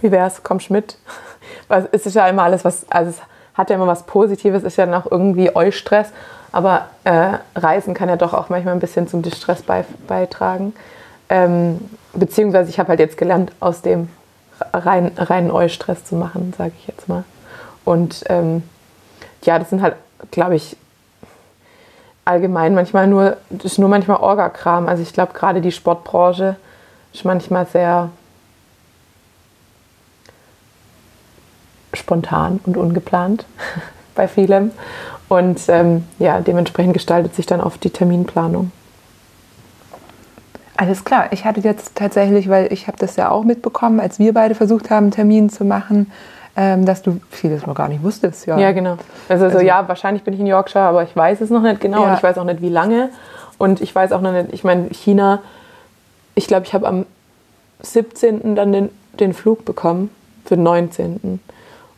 wie 0.02 0.12
wär's, 0.12 0.44
kommst 0.44 0.70
mit? 0.70 0.98
es 1.92 2.06
ist 2.06 2.16
ja 2.16 2.28
immer 2.28 2.44
alles, 2.44 2.66
was, 2.66 2.90
also 2.90 3.12
es 3.12 3.22
hat 3.54 3.70
ja 3.70 3.76
immer 3.76 3.88
was 3.88 4.04
Positives, 4.04 4.64
ist 4.64 4.78
ja 4.78 4.86
dann 4.86 4.96
auch 4.96 5.10
irgendwie 5.10 5.56
Eustress. 5.56 6.12
Aber 6.52 6.88
äh, 7.04 7.34
Reisen 7.56 7.94
kann 7.94 8.10
ja 8.10 8.16
doch 8.16 8.34
auch 8.34 8.50
manchmal 8.50 8.74
ein 8.74 8.80
bisschen 8.80 9.08
zum 9.08 9.22
Distress 9.22 9.62
bei, 9.62 9.86
beitragen. 10.08 10.74
Ähm, 11.30 11.80
beziehungsweise 12.14 12.70
ich 12.70 12.80
habe 12.80 12.90
halt 12.90 13.00
jetzt 13.00 13.18
gelernt, 13.18 13.52
aus 13.60 13.82
dem 13.82 14.10
rein, 14.74 15.12
reinen 15.18 15.52
Eustress 15.52 16.06
zu 16.06 16.16
machen, 16.16 16.54
sage 16.58 16.72
ich 16.80 16.88
jetzt 16.88 17.10
mal. 17.10 17.24
Und 17.86 18.24
ähm, 18.28 18.64
ja, 19.44 19.60
das 19.60 19.70
sind 19.70 19.82
halt, 19.82 19.96
glaube 20.32 20.56
ich, 20.56 20.78
allgemein 22.26 22.76
manchmal 22.76 23.08
nur, 23.08 23.38
das 23.50 23.74
ist 23.74 23.78
nur 23.78 23.90
manchmal 23.90 24.18
Orga-Kram. 24.18 24.88
Also 24.88 25.02
ich 25.02 25.14
glaube, 25.14 25.34
gerade 25.34 25.62
die 25.62 25.72
Sportbranche 25.72 26.58
ist 27.14 27.24
manchmal 27.24 27.66
sehr 27.68 28.10
spontan 31.94 32.60
und 32.66 32.78
ungeplant 32.78 33.46
bei 34.16 34.28
vielem. 34.28 34.72
Und 35.30 35.62
ähm, 35.68 36.06
ja, 36.20 36.40
dementsprechend 36.40 36.94
gestaltet 36.94 37.36
sich 37.36 37.46
dann 37.46 37.60
oft 37.60 37.84
die 37.84 37.90
Terminplanung. 37.90 38.72
Alles 40.78 41.04
klar. 41.04 41.28
Ich 41.32 41.44
hatte 41.44 41.60
jetzt 41.62 41.96
tatsächlich, 41.96 42.50
weil 42.50 42.72
ich 42.72 42.88
habe 42.88 42.98
das 42.98 43.16
ja 43.16 43.30
auch 43.32 43.44
mitbekommen, 43.44 44.00
als 44.00 44.20
wir 44.20 44.34
beide 44.34 44.56
versucht 44.56 44.90
haben, 44.90 45.06
einen 45.06 45.12
Termin 45.12 45.50
zu 45.50 45.66
machen, 45.66 46.12
ähm, 46.56 46.86
dass 46.86 47.02
du 47.02 47.20
vieles 47.30 47.66
noch 47.66 47.76
gar 47.76 47.88
nicht 47.88 48.04
wusstest. 48.04 48.46
Ja, 48.46 48.58
ja 48.58 48.72
genau. 48.72 48.98
Also, 49.28 49.46
also, 49.46 49.60
so, 49.60 49.66
ja, 49.66 49.88
wahrscheinlich 49.88 50.24
bin 50.24 50.34
ich 50.34 50.40
in 50.40 50.48
Yorkshire, 50.48 50.86
aber 50.86 51.04
ich 51.04 51.16
weiß 51.16 51.42
es 51.42 51.50
noch 51.50 51.62
nicht 51.62 51.82
genau 51.82 52.04
ja. 52.04 52.10
und 52.10 52.18
ich 52.18 52.24
weiß 52.24 52.38
auch 52.38 52.44
nicht, 52.44 52.62
wie 52.62 52.70
lange. 52.70 53.10
Und 53.58 53.82
ich 53.82 53.94
weiß 53.94 54.12
auch 54.12 54.22
noch 54.22 54.32
nicht, 54.32 54.54
ich 54.54 54.64
meine, 54.64 54.90
China, 54.90 55.40
ich 56.36 56.48
glaube, 56.48 56.66
ich 56.66 56.74
habe 56.74 56.88
am 56.88 57.06
17. 57.82 58.56
dann 58.56 58.72
den, 58.72 58.90
den 59.20 59.34
Flug 59.34 59.66
bekommen 59.66 60.12
für 60.46 60.56
den 60.56 60.64
19. 60.64 61.40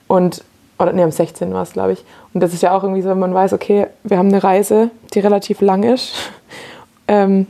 Und, 0.07 0.43
oder 0.79 0.93
nee, 0.93 1.03
am 1.03 1.11
16. 1.11 1.53
war 1.53 1.63
es, 1.63 1.73
glaube 1.73 1.93
ich. 1.93 2.05
Und 2.33 2.41
das 2.41 2.53
ist 2.53 2.63
ja 2.63 2.71
auch 2.75 2.83
irgendwie 2.83 3.01
so, 3.01 3.09
wenn 3.09 3.19
man 3.19 3.33
weiß, 3.33 3.53
okay, 3.53 3.87
wir 4.03 4.17
haben 4.17 4.29
eine 4.29 4.43
Reise, 4.43 4.91
die 5.13 5.19
relativ 5.19 5.61
lang 5.61 5.83
ist. 5.83 6.13
ähm, 7.07 7.47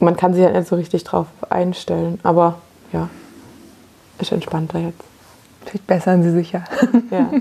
man 0.00 0.16
kann 0.16 0.34
sich 0.34 0.42
ja 0.42 0.50
nicht 0.50 0.66
so 0.66 0.76
richtig 0.76 1.04
drauf 1.04 1.26
einstellen. 1.48 2.18
Aber 2.24 2.56
ja, 2.92 3.08
ist 4.18 4.32
entspannter 4.32 4.80
jetzt. 4.80 5.02
Vielleicht 5.64 5.86
bessern 5.86 6.22
Sie 6.22 6.32
sich 6.32 6.52
ja. 6.52 6.64
ja. 7.10 7.30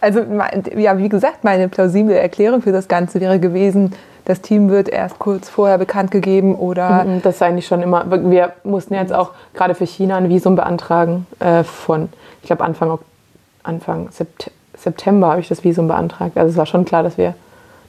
Also, 0.00 0.20
ja, 0.76 0.96
wie 0.96 1.08
gesagt, 1.08 1.42
meine 1.42 1.68
plausible 1.68 2.16
Erklärung 2.16 2.62
für 2.62 2.70
das 2.70 2.86
Ganze 2.86 3.20
wäre 3.20 3.40
gewesen, 3.40 3.92
das 4.26 4.40
Team 4.42 4.68
wird 4.70 4.88
erst 4.88 5.18
kurz 5.18 5.48
vorher 5.48 5.76
bekannt 5.76 6.12
gegeben 6.12 6.54
oder. 6.54 7.02
Mhm, 7.02 7.22
das 7.22 7.34
ist 7.34 7.42
eigentlich 7.42 7.66
schon 7.66 7.82
immer. 7.82 8.04
Wir 8.30 8.52
mussten 8.62 8.94
jetzt 8.94 9.12
auch 9.12 9.32
gerade 9.54 9.74
für 9.74 9.86
China 9.86 10.16
ein 10.16 10.28
Visum 10.28 10.54
beantragen 10.54 11.26
äh, 11.40 11.64
von 11.64 12.10
ich 12.42 12.46
glaube 12.46 12.64
Anfang, 12.64 12.98
Anfang 13.68 14.08
Sept 14.10 14.50
September 14.76 15.28
habe 15.30 15.40
ich 15.40 15.48
das 15.48 15.64
Visum 15.64 15.88
beantragt. 15.88 16.36
Also 16.36 16.52
es 16.52 16.56
war 16.56 16.66
schon 16.66 16.84
klar, 16.84 17.02
dass 17.02 17.18
wir, 17.18 17.34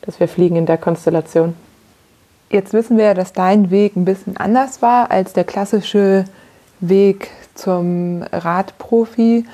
dass 0.02 0.20
wir 0.20 0.28
fliegen 0.28 0.56
in 0.56 0.66
der 0.66 0.78
Konstellation. 0.78 1.56
Jetzt 2.50 2.74
wissen 2.74 2.98
wir 2.98 3.06
ja, 3.06 3.14
dass 3.14 3.32
dein 3.32 3.70
Weg 3.70 3.96
ein 3.96 4.06
bisschen 4.06 4.38
anders 4.38 4.82
war 4.82 5.12
als 5.12 5.34
der 5.34 5.44
klassische 5.44 6.26
Weg 6.80 7.30
zum 7.54 8.24
Radprofi 8.32 9.46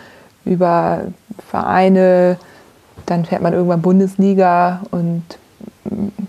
über 0.46 1.02
Vereine, 1.50 2.38
dann 3.06 3.26
fährt 3.26 3.42
man 3.42 3.54
irgendwann 3.54 3.82
Bundesliga 3.82 4.82
und 4.92 5.24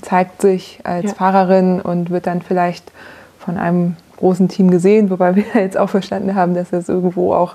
zeigt 0.02 0.42
sich 0.42 0.80
als 0.84 1.06
ja. 1.06 1.14
Fahrerin 1.14 1.80
und 1.80 2.10
wird 2.10 2.26
dann 2.26 2.42
vielleicht 2.42 2.90
von 3.38 3.58
einem 3.58 3.96
großen 4.16 4.48
Team 4.48 4.70
gesehen, 4.70 5.10
wobei 5.10 5.36
wir 5.36 5.44
jetzt 5.54 5.78
auch 5.78 5.90
verstanden 5.90 6.34
haben, 6.34 6.54
dass 6.54 6.72
es 6.72 6.88
irgendwo 6.88 7.34
auch 7.34 7.54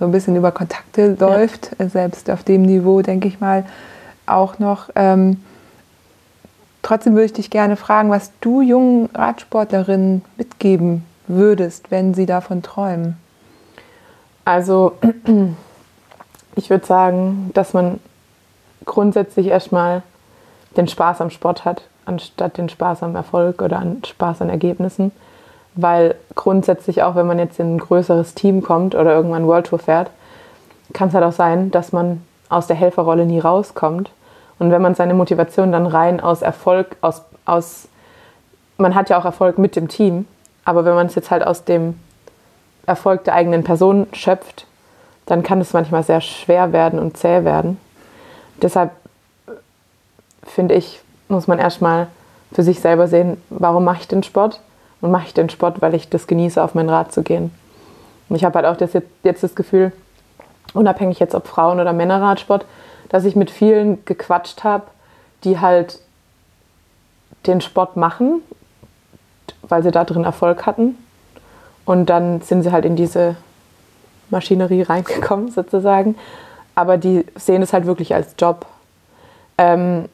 so 0.00 0.06
ein 0.06 0.12
bisschen 0.12 0.34
über 0.34 0.50
Kontakte 0.50 1.14
läuft, 1.20 1.76
ja. 1.78 1.88
selbst 1.88 2.30
auf 2.30 2.42
dem 2.42 2.62
Niveau, 2.62 3.02
denke 3.02 3.28
ich 3.28 3.38
mal, 3.38 3.66
auch 4.26 4.58
noch. 4.58 4.88
Ähm, 4.96 5.44
trotzdem 6.82 7.12
würde 7.12 7.26
ich 7.26 7.32
dich 7.34 7.50
gerne 7.50 7.76
fragen, 7.76 8.10
was 8.10 8.32
du 8.40 8.62
jungen 8.62 9.10
Radsportlerinnen 9.14 10.24
mitgeben 10.38 11.04
würdest, 11.28 11.90
wenn 11.90 12.14
sie 12.14 12.24
davon 12.24 12.62
träumen. 12.62 13.18
Also, 14.46 14.94
ich 16.56 16.70
würde 16.70 16.86
sagen, 16.86 17.50
dass 17.52 17.74
man 17.74 18.00
grundsätzlich 18.86 19.48
erstmal 19.48 20.02
den 20.78 20.88
Spaß 20.88 21.20
am 21.20 21.28
Sport 21.28 21.66
hat, 21.66 21.82
anstatt 22.06 22.56
den 22.56 22.70
Spaß 22.70 23.02
am 23.02 23.14
Erfolg 23.14 23.60
oder 23.60 23.78
an 23.78 24.02
Spaß 24.02 24.40
an 24.40 24.48
Ergebnissen 24.48 25.12
weil 25.74 26.14
grundsätzlich 26.34 27.02
auch, 27.02 27.14
wenn 27.14 27.26
man 27.26 27.38
jetzt 27.38 27.60
in 27.60 27.76
ein 27.76 27.78
größeres 27.78 28.34
Team 28.34 28.62
kommt 28.62 28.94
oder 28.94 29.12
irgendwann 29.12 29.46
World 29.46 29.66
Tour 29.66 29.78
fährt, 29.78 30.10
kann 30.92 31.08
es 31.08 31.14
halt 31.14 31.24
auch 31.24 31.32
sein, 31.32 31.70
dass 31.70 31.92
man 31.92 32.22
aus 32.48 32.66
der 32.66 32.76
Helferrolle 32.76 33.26
nie 33.26 33.38
rauskommt. 33.38 34.10
Und 34.58 34.70
wenn 34.70 34.82
man 34.82 34.94
seine 34.94 35.14
Motivation 35.14 35.72
dann 35.72 35.86
rein 35.86 36.20
aus 36.20 36.42
Erfolg, 36.42 36.96
aus, 37.00 37.22
aus 37.46 37.88
man 38.76 38.94
hat 38.94 39.08
ja 39.08 39.18
auch 39.18 39.24
Erfolg 39.24 39.58
mit 39.58 39.76
dem 39.76 39.88
Team, 39.88 40.26
aber 40.64 40.84
wenn 40.84 40.94
man 40.94 41.06
es 41.06 41.14
jetzt 41.14 41.30
halt 41.30 41.46
aus 41.46 41.64
dem 41.64 41.98
Erfolg 42.86 43.24
der 43.24 43.34
eigenen 43.34 43.64
Person 43.64 44.06
schöpft, 44.12 44.66
dann 45.26 45.42
kann 45.42 45.60
es 45.60 45.72
manchmal 45.72 46.02
sehr 46.02 46.20
schwer 46.20 46.72
werden 46.72 46.98
und 46.98 47.16
zäh 47.16 47.44
werden. 47.44 47.78
Deshalb 48.60 48.90
finde 50.42 50.74
ich, 50.74 51.00
muss 51.28 51.46
man 51.46 51.58
erstmal 51.58 52.08
für 52.52 52.62
sich 52.62 52.80
selber 52.80 53.06
sehen, 53.06 53.40
warum 53.48 53.84
mache 53.84 54.00
ich 54.00 54.08
den 54.08 54.22
Sport? 54.22 54.60
Und 55.00 55.10
mache 55.10 55.26
ich 55.26 55.34
den 55.34 55.48
Sport, 55.48 55.80
weil 55.82 55.94
ich 55.94 56.08
das 56.08 56.26
genieße, 56.26 56.62
auf 56.62 56.74
mein 56.74 56.88
Rad 56.88 57.12
zu 57.12 57.22
gehen. 57.22 57.52
Und 58.28 58.36
ich 58.36 58.44
habe 58.44 58.56
halt 58.56 58.66
auch 58.66 58.76
das 58.76 58.92
jetzt, 59.22 59.42
das 59.42 59.54
Gefühl, 59.54 59.92
unabhängig 60.74 61.18
jetzt 61.18 61.34
ob 61.34 61.46
Frauen- 61.46 61.80
oder 61.80 61.92
Männerradsport, 61.92 62.64
dass 63.08 63.24
ich 63.24 63.34
mit 63.34 63.50
vielen 63.50 64.04
gequatscht 64.04 64.62
habe, 64.62 64.84
die 65.44 65.58
halt 65.58 65.98
den 67.46 67.60
Sport 67.60 67.96
machen, 67.96 68.42
weil 69.62 69.82
sie 69.82 69.90
da 69.90 70.04
drin 70.04 70.24
Erfolg 70.24 70.66
hatten. 70.66 70.96
Und 71.84 72.06
dann 72.06 72.40
sind 72.42 72.62
sie 72.62 72.70
halt 72.70 72.84
in 72.84 72.94
diese 72.94 73.36
Maschinerie 74.28 74.82
reingekommen, 74.82 75.50
sozusagen. 75.50 76.16
Aber 76.74 76.98
die 76.98 77.26
sehen 77.34 77.62
es 77.62 77.72
halt 77.72 77.86
wirklich 77.86 78.14
als 78.14 78.34
Job. 78.38 78.66
Ähm, 79.58 80.08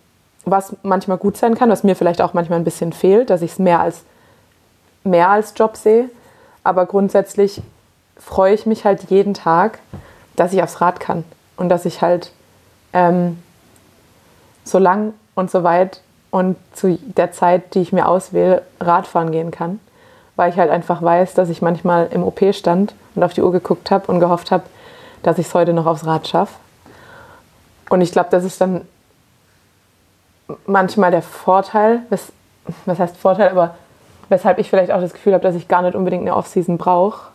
was 0.47 0.77
manchmal 0.83 1.19
gut 1.19 1.37
sein 1.37 1.57
kann, 1.57 1.71
was 1.71 1.83
mir 1.83 1.97
vielleicht 1.97 2.23
auch 2.23 2.33
manchmal 2.33 2.61
ein 2.61 2.65
bisschen 2.65 2.93
fehlt, 2.93 3.31
dass 3.31 3.43
ich 3.43 3.53
es 3.53 3.59
mehr 3.59 3.81
als, 3.81 4.05
mehr 5.07 5.31
als 5.31 5.55
Job 5.57 5.77
sehe. 5.77 6.11
Aber 6.65 6.87
grundsätzlich 6.87 7.63
freue 8.19 8.55
ich 8.55 8.67
mich 8.67 8.85
halt 8.85 9.11
jeden 9.11 9.35
Tag, 9.35 9.79
dass 10.35 10.53
ich 10.53 10.63
aufs 10.63 10.81
Rad 10.81 11.01
kann 11.01 11.25
und 11.57 11.69
dass 11.69 11.85
ich 11.85 12.03
halt 12.03 12.33
ähm, 12.93 13.43
so 14.65 14.79
lang 14.79 15.15
und 15.35 15.51
so 15.51 15.63
weit 15.63 16.01
und 16.31 16.57
zu 16.75 16.99
der 17.01 17.33
Zeit, 17.33 17.75
die 17.75 17.81
ich 17.81 17.93
mir 17.93 18.09
auswähle, 18.09 18.63
Radfahren 18.81 19.31
gehen 19.31 19.51
kann. 19.51 19.81
Weil 20.35 20.51
ich 20.51 20.59
halt 20.59 20.71
einfach 20.71 21.01
weiß, 21.01 21.35
dass 21.35 21.49
ich 21.49 21.63
manchmal 21.63 22.09
im 22.09 22.23
OP 22.23 22.41
stand 22.53 22.95
und 23.15 23.23
auf 23.23 23.33
die 23.33 23.43
Uhr 23.43 23.53
geguckt 23.53 23.91
habe 23.91 24.11
und 24.13 24.21
gehofft 24.21 24.51
habe, 24.51 24.65
dass 25.23 25.39
ich 25.39 25.47
es 25.47 25.55
heute 25.55 25.73
noch 25.73 25.87
aufs 25.87 26.05
Rad 26.05 26.29
schaffe. 26.29 26.55
Und 27.89 28.01
ich 28.01 28.13
glaube, 28.13 28.29
das 28.31 28.45
ist 28.45 28.61
dann 28.61 28.83
manchmal 30.67 31.11
der 31.11 31.23
Vorteil, 31.23 32.01
was, 32.11 32.33
was 32.85 32.99
heißt 32.99 33.17
Vorteil, 33.17 33.49
aber 33.49 33.77
weshalb 34.29 34.59
ich 34.59 34.71
vielleicht 34.71 34.93
auch 34.93 35.01
das 35.01 35.13
Gefühl 35.13 35.35
habe, 35.35 35.43
dass 35.43 35.55
ich 35.55 35.69
gar 35.69 35.83
nicht 35.83 35.95
unbedingt 35.95 36.23
eine 36.23 36.37
Offseason 36.37 36.79
brauche. 36.79 37.29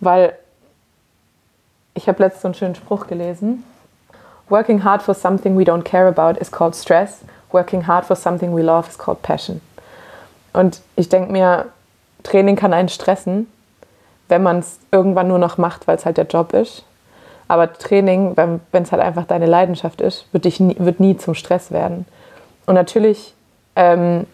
Weil 0.00 0.36
ich 1.94 2.08
habe 2.08 2.22
letztens 2.22 2.42
so 2.42 2.48
einen 2.48 2.54
schönen 2.54 2.74
Spruch 2.74 3.06
gelesen. 3.06 3.64
Working 4.48 4.84
hard 4.84 5.02
for 5.02 5.14
something 5.14 5.56
we 5.56 5.62
don't 5.62 5.82
care 5.82 6.08
about 6.08 6.38
is 6.40 6.50
called 6.50 6.74
stress. 6.74 7.20
Working 7.52 7.86
hard 7.86 8.04
for 8.04 8.16
something 8.16 8.54
we 8.54 8.62
love 8.62 8.88
is 8.88 8.98
called 8.98 9.22
passion. 9.22 9.60
Und 10.52 10.82
ich 10.96 11.08
denke 11.08 11.32
mir, 11.32 11.66
Training 12.22 12.56
kann 12.56 12.72
einen 12.72 12.88
stressen, 12.88 13.46
wenn 14.28 14.42
man 14.42 14.58
es 14.58 14.78
irgendwann 14.90 15.28
nur 15.28 15.38
noch 15.38 15.58
macht, 15.58 15.86
weil 15.86 15.96
es 15.96 16.04
halt 16.04 16.16
der 16.16 16.26
Job 16.26 16.52
ist. 16.52 16.84
Aber 17.48 17.72
Training, 17.72 18.36
wenn 18.36 18.60
es 18.72 18.92
halt 18.92 19.02
einfach 19.02 19.24
deine 19.26 19.46
Leidenschaft 19.46 20.00
ist, 20.00 20.26
wird, 20.32 20.44
dich 20.44 20.60
nie, 20.60 20.76
wird 20.78 21.00
nie 21.00 21.16
zum 21.16 21.34
Stress 21.34 21.70
werden. 21.70 22.06
Und 22.66 22.74
natürlich 22.74 23.34
ähm, 23.76 24.26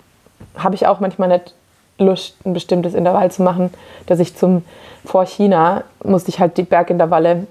habe 0.57 0.75
ich 0.75 0.87
auch 0.87 1.01
manchmal 1.01 1.29
nicht 1.29 1.55
Lust, 1.99 2.34
ein 2.44 2.53
bestimmtes 2.53 2.94
Intervall 2.94 3.30
zu 3.30 3.42
machen, 3.42 3.72
dass 4.07 4.20
ich 4.20 4.36
zum 4.36 4.64
vor 5.05 5.24
China 5.26 5.84
musste 6.03 6.30
ich 6.30 6.40
halt 6.40 6.57
die 6.57 6.62
Bergintervalle 6.62 7.46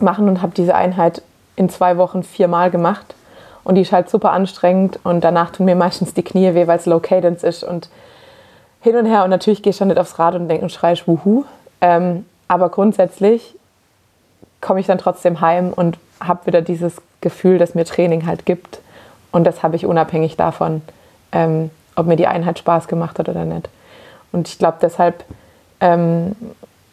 machen 0.00 0.28
und 0.28 0.42
habe 0.42 0.52
diese 0.54 0.74
Einheit 0.74 1.22
in 1.56 1.68
zwei 1.68 1.96
Wochen 1.96 2.22
viermal 2.22 2.70
gemacht. 2.70 3.14
Und 3.64 3.76
die 3.76 3.82
ist 3.82 3.92
halt 3.92 4.10
super 4.10 4.32
anstrengend 4.32 4.98
und 5.04 5.22
danach 5.22 5.50
tun 5.50 5.66
mir 5.66 5.76
meistens 5.76 6.14
die 6.14 6.24
Knie 6.24 6.54
weh, 6.54 6.66
weil 6.66 6.78
es 6.78 6.86
Low 6.86 6.98
Cadence 6.98 7.44
ist 7.44 7.62
und 7.62 7.90
hin 8.80 8.96
und 8.96 9.06
her. 9.06 9.22
Und 9.24 9.30
natürlich 9.30 9.62
gehe 9.62 9.70
ich 9.70 9.78
dann 9.78 9.88
nicht 9.88 10.00
aufs 10.00 10.18
Rad 10.18 10.34
und 10.34 10.48
denke 10.48 10.64
und 10.64 10.72
schreie 10.72 10.96
Wuhu. 11.06 11.44
Ähm, 11.80 12.26
aber 12.48 12.70
grundsätzlich 12.70 13.54
komme 14.60 14.80
ich 14.80 14.86
dann 14.86 14.98
trotzdem 14.98 15.40
heim 15.40 15.72
und 15.72 15.98
habe 16.20 16.46
wieder 16.46 16.62
dieses 16.62 16.96
Gefühl, 17.20 17.58
das 17.58 17.74
mir 17.74 17.84
Training 17.84 18.26
halt 18.26 18.46
gibt. 18.46 18.80
Und 19.30 19.44
das 19.44 19.62
habe 19.62 19.76
ich 19.76 19.86
unabhängig 19.86 20.36
davon, 20.36 20.82
ähm, 21.32 21.70
ob 21.96 22.06
mir 22.06 22.16
die 22.16 22.26
Einheit 22.26 22.58
Spaß 22.58 22.88
gemacht 22.88 23.18
hat 23.18 23.28
oder 23.28 23.44
nicht. 23.44 23.68
Und 24.32 24.48
ich 24.48 24.58
glaube, 24.58 24.78
deshalb 24.80 25.24
ähm, 25.80 26.36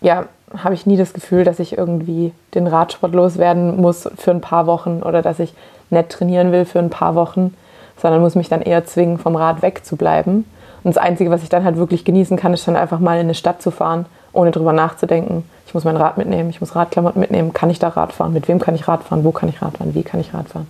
ja, 0.02 0.26
habe 0.58 0.74
ich 0.74 0.86
nie 0.86 0.98
das 0.98 1.14
Gefühl, 1.14 1.44
dass 1.44 1.60
ich 1.60 1.78
irgendwie 1.78 2.34
den 2.54 2.68
Radsport 2.68 3.14
loswerden 3.14 3.78
muss 3.78 4.10
für 4.18 4.32
ein 4.32 4.42
paar 4.42 4.66
Wochen 4.68 5.02
oder 5.04 5.22
dass 5.22 5.40
ich 5.40 5.54
nicht 5.90 6.10
trainieren 6.10 6.52
will 6.52 6.66
für 6.66 6.80
ein 6.80 6.90
paar 6.90 7.16
Wochen, 7.16 7.54
sondern 7.98 8.22
muss 8.22 8.36
mich 8.36 8.50
dann 8.50 8.62
eher 8.62 8.86
zwingen, 8.86 9.18
vom 9.18 9.36
Rad 9.36 9.62
wegzubleiben. 9.62 10.46
Und 10.84 10.96
das 10.96 11.04
Einzige, 11.04 11.30
was 11.30 11.44
ich 11.44 11.50
dann 11.50 11.64
halt 11.64 11.78
wirklich 11.78 12.06
genießen 12.06 12.38
kann, 12.38 12.54
ist 12.54 12.68
dann 12.68 12.76
einfach 12.76 13.00
mal 13.00 13.16
in 13.16 13.22
eine 13.22 13.34
Stadt 13.34 13.62
zu 13.62 13.72
fahren, 13.72 14.06
ohne 14.32 14.52
drüber 14.52 14.74
nachzudenken. 14.74 15.44
Ich 15.68 15.74
muss 15.74 15.84
mein 15.84 15.98
Rad 15.98 16.18
mitnehmen, 16.18 16.50
ich 16.50 16.62
muss 16.62 16.76
Radklamotten 16.76 17.20
mitnehmen. 17.20 17.54
Kann 17.54 17.70
ich 17.70 17.80
da 17.80 17.90
Rad 17.90 18.14
fahren? 18.14 18.34
Mit 18.34 18.48
wem 18.48 18.60
kann 18.60 18.76
ich 18.76 18.88
Rad 18.88 19.04
fahren? 19.04 19.24
Wo 19.24 19.32
kann 19.32 19.50
ich 19.50 19.62
Rad 19.62 19.78
fahren? 19.78 19.94
Wie 19.94 20.04
kann 20.04 20.20
ich 20.20 20.34
Rad 20.34 20.48
fahren? 20.48 20.68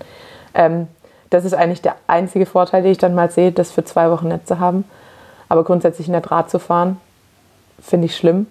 Ähm, 0.53 0.87
das 1.29 1.45
ist 1.45 1.53
eigentlich 1.53 1.81
der 1.81 1.95
einzige 2.07 2.45
Vorteil, 2.45 2.83
den 2.83 2.91
ich 2.91 2.97
dann 2.97 3.15
mal 3.15 3.29
sehe, 3.29 3.51
das 3.51 3.71
für 3.71 3.83
zwei 3.83 4.09
Wochen 4.09 4.29
nicht 4.29 4.47
zu 4.47 4.59
haben. 4.59 4.83
Aber 5.47 5.63
grundsätzlich 5.63 6.07
nicht 6.07 6.31
Rad 6.31 6.49
zu 6.49 6.59
fahren, 6.59 6.99
finde 7.81 8.05
ich 8.05 8.15
schlimm. 8.15 8.47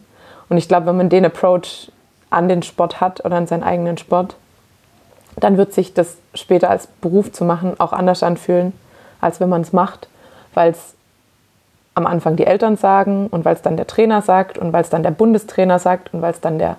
Und 0.48 0.56
ich 0.56 0.68
glaube, 0.68 0.86
wenn 0.86 0.96
man 0.96 1.08
den 1.08 1.24
Approach 1.24 1.90
an 2.30 2.48
den 2.48 2.62
Sport 2.62 3.00
hat 3.00 3.24
oder 3.24 3.36
an 3.36 3.46
seinen 3.46 3.62
eigenen 3.62 3.98
Sport, 3.98 4.36
dann 5.36 5.56
wird 5.56 5.72
sich 5.72 5.94
das 5.94 6.16
später 6.34 6.70
als 6.70 6.86
Beruf 6.86 7.32
zu 7.32 7.44
machen 7.44 7.78
auch 7.78 7.92
anders 7.92 8.22
anfühlen, 8.22 8.72
als 9.20 9.40
wenn 9.40 9.48
man 9.48 9.62
es 9.62 9.72
macht, 9.72 10.08
weil 10.54 10.70
es 10.70 10.94
am 11.94 12.06
Anfang 12.06 12.36
die 12.36 12.46
Eltern 12.46 12.76
sagen 12.76 13.26
und 13.28 13.44
weil 13.44 13.54
es 13.54 13.62
dann 13.62 13.76
der 13.76 13.86
Trainer 13.86 14.22
sagt 14.22 14.58
und 14.58 14.72
weil 14.72 14.82
es 14.82 14.90
dann 14.90 15.02
der 15.02 15.10
Bundestrainer 15.10 15.78
sagt 15.78 16.14
und 16.14 16.22
weil 16.22 16.32
es 16.32 16.40
dann 16.40 16.58
der 16.58 16.76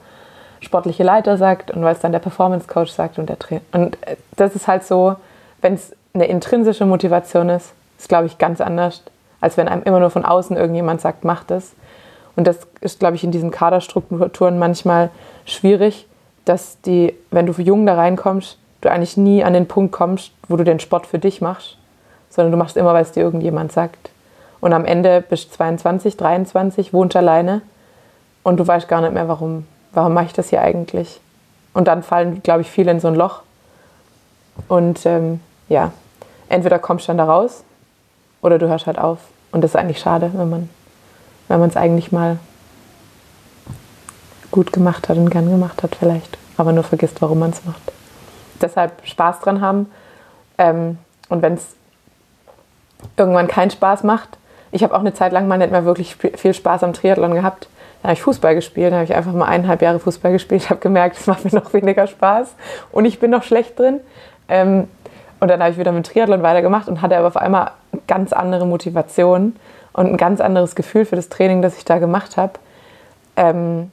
sportliche 0.61 1.03
Leiter 1.03 1.37
sagt 1.37 1.71
und 1.71 1.83
weil 1.83 1.93
es 1.93 1.99
dann 1.99 2.11
der 2.11 2.19
Performance 2.19 2.67
Coach 2.67 2.91
sagt 2.91 3.17
und 3.19 3.27
der 3.29 3.39
Trainer. 3.39 3.61
Und 3.71 3.97
äh, 4.05 4.15
das 4.35 4.55
ist 4.55 4.67
halt 4.67 4.83
so, 4.85 5.15
wenn 5.61 5.73
es 5.73 5.93
eine 6.13 6.27
intrinsische 6.27 6.85
Motivation 6.85 7.49
ist, 7.49 7.73
ist 7.97 8.09
glaube 8.09 8.25
ich 8.25 8.37
ganz 8.37 8.61
anders, 8.61 9.03
als 9.41 9.57
wenn 9.57 9.67
einem 9.67 9.83
immer 9.83 9.99
nur 9.99 10.09
von 10.09 10.25
außen 10.25 10.57
irgendjemand 10.57 11.01
sagt, 11.01 11.23
mach 11.23 11.43
das. 11.43 11.73
Und 12.35 12.45
das 12.45 12.59
ist, 12.81 12.99
glaube 12.99 13.15
ich, 13.15 13.23
in 13.23 13.31
diesen 13.31 13.51
Kaderstrukturen 13.51 14.59
manchmal 14.59 15.09
schwierig, 15.45 16.07
dass 16.45 16.79
die, 16.81 17.13
wenn 17.31 17.45
du 17.45 17.53
jung 17.61 17.85
da 17.85 17.95
reinkommst, 17.95 18.57
du 18.81 18.89
eigentlich 18.89 19.17
nie 19.17 19.43
an 19.43 19.53
den 19.53 19.67
Punkt 19.67 19.91
kommst, 19.91 20.31
wo 20.47 20.55
du 20.55 20.63
den 20.63 20.79
Sport 20.79 21.05
für 21.05 21.19
dich 21.19 21.41
machst, 21.41 21.77
sondern 22.29 22.51
du 22.51 22.57
machst 22.57 22.77
immer, 22.77 22.93
weil 22.93 23.03
es 23.03 23.11
dir 23.11 23.23
irgendjemand 23.23 23.71
sagt. 23.71 24.09
Und 24.61 24.73
am 24.73 24.85
Ende 24.85 25.21
bist 25.21 25.51
du 25.51 25.55
22, 25.57 26.17
23, 26.17 26.93
wohnst 26.93 27.15
alleine 27.15 27.61
und 28.43 28.57
du 28.57 28.65
weißt 28.65 28.87
gar 28.87 29.01
nicht 29.01 29.13
mehr, 29.13 29.27
warum, 29.27 29.65
warum 29.93 30.13
mache 30.13 30.25
ich 30.25 30.33
das 30.33 30.49
hier 30.49 30.61
eigentlich. 30.61 31.19
Und 31.73 31.87
dann 31.87 32.03
fallen, 32.03 32.41
glaube 32.41 32.61
ich, 32.61 32.69
viele 32.69 32.91
in 32.91 32.99
so 32.99 33.07
ein 33.07 33.15
Loch. 33.15 33.41
Und 34.67 35.05
ähm, 35.05 35.39
ja, 35.69 35.93
entweder 36.49 36.79
kommst 36.79 37.05
du 37.05 37.09
dann 37.09 37.17
da 37.17 37.25
raus 37.25 37.63
oder 38.41 38.57
du 38.57 38.67
hörst 38.67 38.87
halt 38.87 38.99
auf. 38.99 39.19
Und 39.51 39.63
das 39.63 39.71
ist 39.71 39.75
eigentlich 39.75 39.99
schade, 39.99 40.31
wenn 40.33 40.49
man 40.49 40.69
wenn 41.47 41.61
es 41.61 41.77
eigentlich 41.77 42.11
mal 42.11 42.37
gut 44.51 44.71
gemacht 44.71 45.09
hat 45.09 45.17
und 45.17 45.29
gern 45.29 45.49
gemacht 45.49 45.83
hat 45.83 45.95
vielleicht, 45.95 46.37
aber 46.57 46.71
nur 46.71 46.83
vergisst, 46.83 47.21
warum 47.21 47.39
man 47.39 47.51
es 47.51 47.65
macht. 47.65 47.81
Deshalb 48.61 48.91
Spaß 49.03 49.39
dran 49.39 49.61
haben 49.61 49.87
ähm, 50.57 50.97
und 51.29 51.41
wenn 51.41 51.53
es 51.53 51.75
irgendwann 53.17 53.47
keinen 53.47 53.71
Spaß 53.71 54.03
macht, 54.03 54.29
ich 54.71 54.83
habe 54.83 54.93
auch 54.95 54.99
eine 54.99 55.13
Zeit 55.13 55.31
lang 55.31 55.47
mal 55.47 55.57
nicht 55.57 55.71
mehr 55.71 55.85
wirklich 55.85 56.15
viel 56.15 56.53
Spaß 56.53 56.83
am 56.83 56.93
Triathlon 56.93 57.33
gehabt. 57.33 57.67
Dann 58.01 58.09
habe 58.09 58.13
ich 58.13 58.21
Fußball 58.21 58.53
gespielt, 58.53 58.91
dann 58.91 58.99
habe 58.99 59.05
ich 59.05 59.15
einfach 59.15 59.33
mal 59.33 59.45
eineinhalb 59.45 59.81
Jahre 59.81 59.99
Fußball 59.99 60.31
gespielt, 60.31 60.69
habe 60.69 60.79
gemerkt, 60.79 61.17
es 61.17 61.27
macht 61.27 61.45
mir 61.45 61.59
noch 61.59 61.73
weniger 61.73 62.05
Spaß 62.05 62.53
und 62.91 63.05
ich 63.05 63.19
bin 63.19 63.31
noch 63.31 63.43
schlecht 63.43 63.77
drin. 63.79 64.01
Ähm, 64.47 64.87
und 65.39 65.47
dann 65.47 65.61
habe 65.61 65.71
ich 65.71 65.77
wieder 65.77 65.91
mit 65.91 66.05
Triathlon 66.05 66.43
weitergemacht 66.43 66.87
und 66.87 67.01
hatte 67.01 67.17
aber 67.17 67.27
auf 67.27 67.37
einmal 67.37 67.71
ganz 68.07 68.33
andere 68.33 68.65
Motivation 68.65 69.55
und 69.93 70.07
ein 70.07 70.17
ganz 70.17 70.41
anderes 70.41 70.75
Gefühl 70.75 71.05
für 71.05 71.15
das 71.15 71.29
Training, 71.29 71.61
das 71.61 71.77
ich 71.77 71.85
da 71.85 71.99
gemacht 71.99 72.37
habe, 72.37 72.53
ähm, 73.35 73.91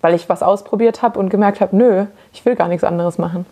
weil 0.00 0.14
ich 0.14 0.28
was 0.28 0.42
ausprobiert 0.42 1.02
habe 1.02 1.18
und 1.18 1.28
gemerkt 1.28 1.60
habe, 1.60 1.76
nö, 1.76 2.06
ich 2.32 2.44
will 2.44 2.56
gar 2.56 2.68
nichts 2.68 2.84
anderes 2.84 3.18
machen. 3.18 3.46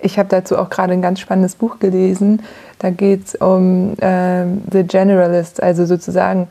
Ich 0.00 0.18
habe 0.18 0.28
dazu 0.28 0.56
auch 0.56 0.70
gerade 0.70 0.92
ein 0.92 1.02
ganz 1.02 1.20
spannendes 1.20 1.56
Buch 1.56 1.78
gelesen. 1.78 2.42
Da 2.78 2.90
geht 2.90 3.26
es 3.26 3.34
um 3.34 3.94
äh, 3.98 4.44
The 4.70 4.84
Generalist, 4.84 5.62
also 5.62 5.86
sozusagen 5.86 6.48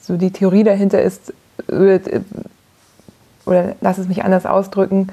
so 0.00 0.16
die 0.16 0.30
Theorie 0.30 0.64
dahinter 0.64 1.02
ist, 1.02 1.32
oder 1.68 3.74
lass 3.80 3.98
es 3.98 4.08
mich 4.08 4.24
anders 4.24 4.46
ausdrücken, 4.46 5.08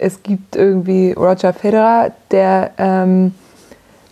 es 0.00 0.22
gibt 0.22 0.56
irgendwie 0.56 1.12
Roger 1.12 1.52
Federer, 1.52 2.12
der 2.30 2.70
ähm, 2.78 3.34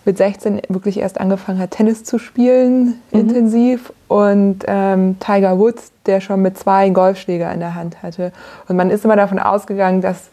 mit 0.04 0.18
16 0.18 0.62
wirklich 0.68 0.98
erst 0.98 1.20
angefangen 1.20 1.58
hat, 1.58 1.72
Tennis 1.72 2.04
zu 2.04 2.18
spielen, 2.18 3.00
mhm. 3.10 3.20
intensiv. 3.20 3.92
Und 4.06 4.64
ähm, 4.66 5.16
Tiger 5.18 5.58
Woods, 5.58 5.92
der 6.06 6.20
schon 6.20 6.42
mit 6.42 6.58
zwei 6.58 6.88
Golfschläger 6.90 7.52
in 7.52 7.60
der 7.60 7.74
Hand 7.74 8.02
hatte. 8.02 8.32
Und 8.68 8.76
man 8.76 8.90
ist 8.90 9.04
immer 9.04 9.16
davon 9.16 9.38
ausgegangen, 9.38 10.00
dass 10.00 10.28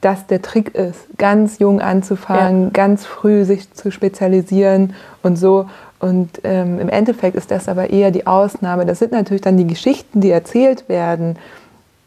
das 0.00 0.26
der 0.26 0.42
Trick 0.42 0.74
ist, 0.74 1.00
ganz 1.18 1.58
jung 1.58 1.80
anzufangen, 1.80 2.64
ja. 2.64 2.70
ganz 2.70 3.06
früh 3.06 3.44
sich 3.44 3.72
zu 3.72 3.90
spezialisieren 3.90 4.94
und 5.22 5.36
so. 5.36 5.66
Und 5.98 6.40
ähm, 6.44 6.78
im 6.78 6.88
Endeffekt 6.88 7.36
ist 7.36 7.50
das 7.50 7.68
aber 7.68 7.90
eher 7.90 8.10
die 8.10 8.26
Ausnahme. 8.26 8.84
Das 8.84 8.98
sind 8.98 9.12
natürlich 9.12 9.40
dann 9.42 9.56
die 9.56 9.66
Geschichten, 9.66 10.20
die 10.20 10.30
erzählt 10.30 10.88
werden, 10.88 11.38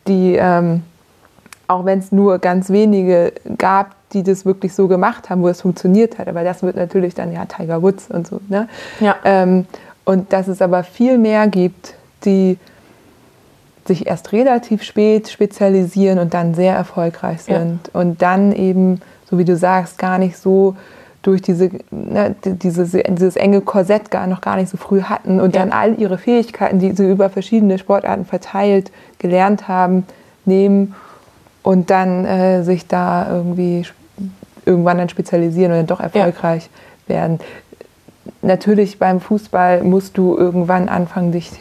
die, 0.08 0.36
ähm, 0.36 0.84
auch 1.70 1.86
wenn 1.86 2.00
es 2.00 2.12
nur 2.12 2.40
ganz 2.40 2.70
wenige 2.72 3.32
gab, 3.58 3.96
die 4.12 4.24
das 4.24 4.44
wirklich 4.44 4.74
so 4.74 4.88
gemacht 4.88 5.30
haben, 5.30 5.44
wo 5.44 5.48
es 5.50 5.62
funktioniert 5.62 6.18
hat. 6.18 6.28
Aber 6.28 6.44
das 6.44 6.64
wird 6.64 6.76
natürlich 6.76 7.14
dann 7.14 7.32
ja 7.32 7.46
Tiger 7.46 7.82
Woods 7.84 8.10
und 8.10 8.28
so. 8.28 8.42
Ne? 8.50 8.68
Ja. 9.00 9.16
Ähm, 9.24 9.68
und 10.04 10.34
dass 10.34 10.48
es 10.48 10.64
aber 10.64 10.84
viel 10.84 11.20
mehr 11.20 11.48
gibt, 11.48 11.94
die 12.26 12.58
sich 13.86 14.08
erst 14.08 14.32
relativ 14.32 14.82
spät 14.82 15.30
spezialisieren 15.30 16.18
und 16.18 16.34
dann 16.34 16.56
sehr 16.56 16.76
erfolgreich 16.76 17.44
sind. 17.44 17.80
Ja. 17.94 18.00
Und 18.00 18.22
dann 18.24 18.52
eben, 18.52 19.02
so 19.30 19.38
wie 19.38 19.46
du 19.46 19.56
sagst, 19.56 20.00
gar 20.00 20.18
nicht 20.18 20.38
so 20.38 20.76
durch 21.22 21.44
diese, 21.44 21.70
ne, 21.92 22.36
dieses, 22.44 22.92
dieses 22.92 23.36
enge 23.36 23.62
Korsett 23.62 24.10
gar 24.10 24.26
noch 24.26 24.42
gar 24.42 24.56
nicht 24.56 24.70
so 24.70 24.78
früh 24.78 25.04
hatten 25.04 25.40
und 25.40 25.54
ja. 25.54 25.62
dann 25.62 25.72
all 25.72 26.00
ihre 26.00 26.18
Fähigkeiten, 26.18 26.80
die 26.80 26.94
sie 26.94 27.12
über 27.12 27.30
verschiedene 27.30 27.78
Sportarten 27.78 28.26
verteilt 28.26 28.92
gelernt 29.20 29.68
haben, 29.68 30.06
nehmen 30.46 30.96
und 31.64 31.90
dann 31.90 32.26
äh, 32.26 32.64
sich 32.64 32.88
da 32.88 33.30
irgendwie 33.30 33.86
irgendwann 34.66 34.98
dann 34.98 35.10
spezialisieren 35.10 35.72
und 35.72 35.78
dann 35.80 35.88
doch 35.88 36.00
erfolgreich 36.00 36.70
ja. 37.08 37.16
werden. 37.16 37.40
Natürlich 38.42 39.00
beim 39.00 39.20
Fußball 39.20 39.84
musst 39.84 40.18
du 40.18 40.38
irgendwann 40.38 40.90
anfangen, 40.90 41.32
dich 41.32 41.52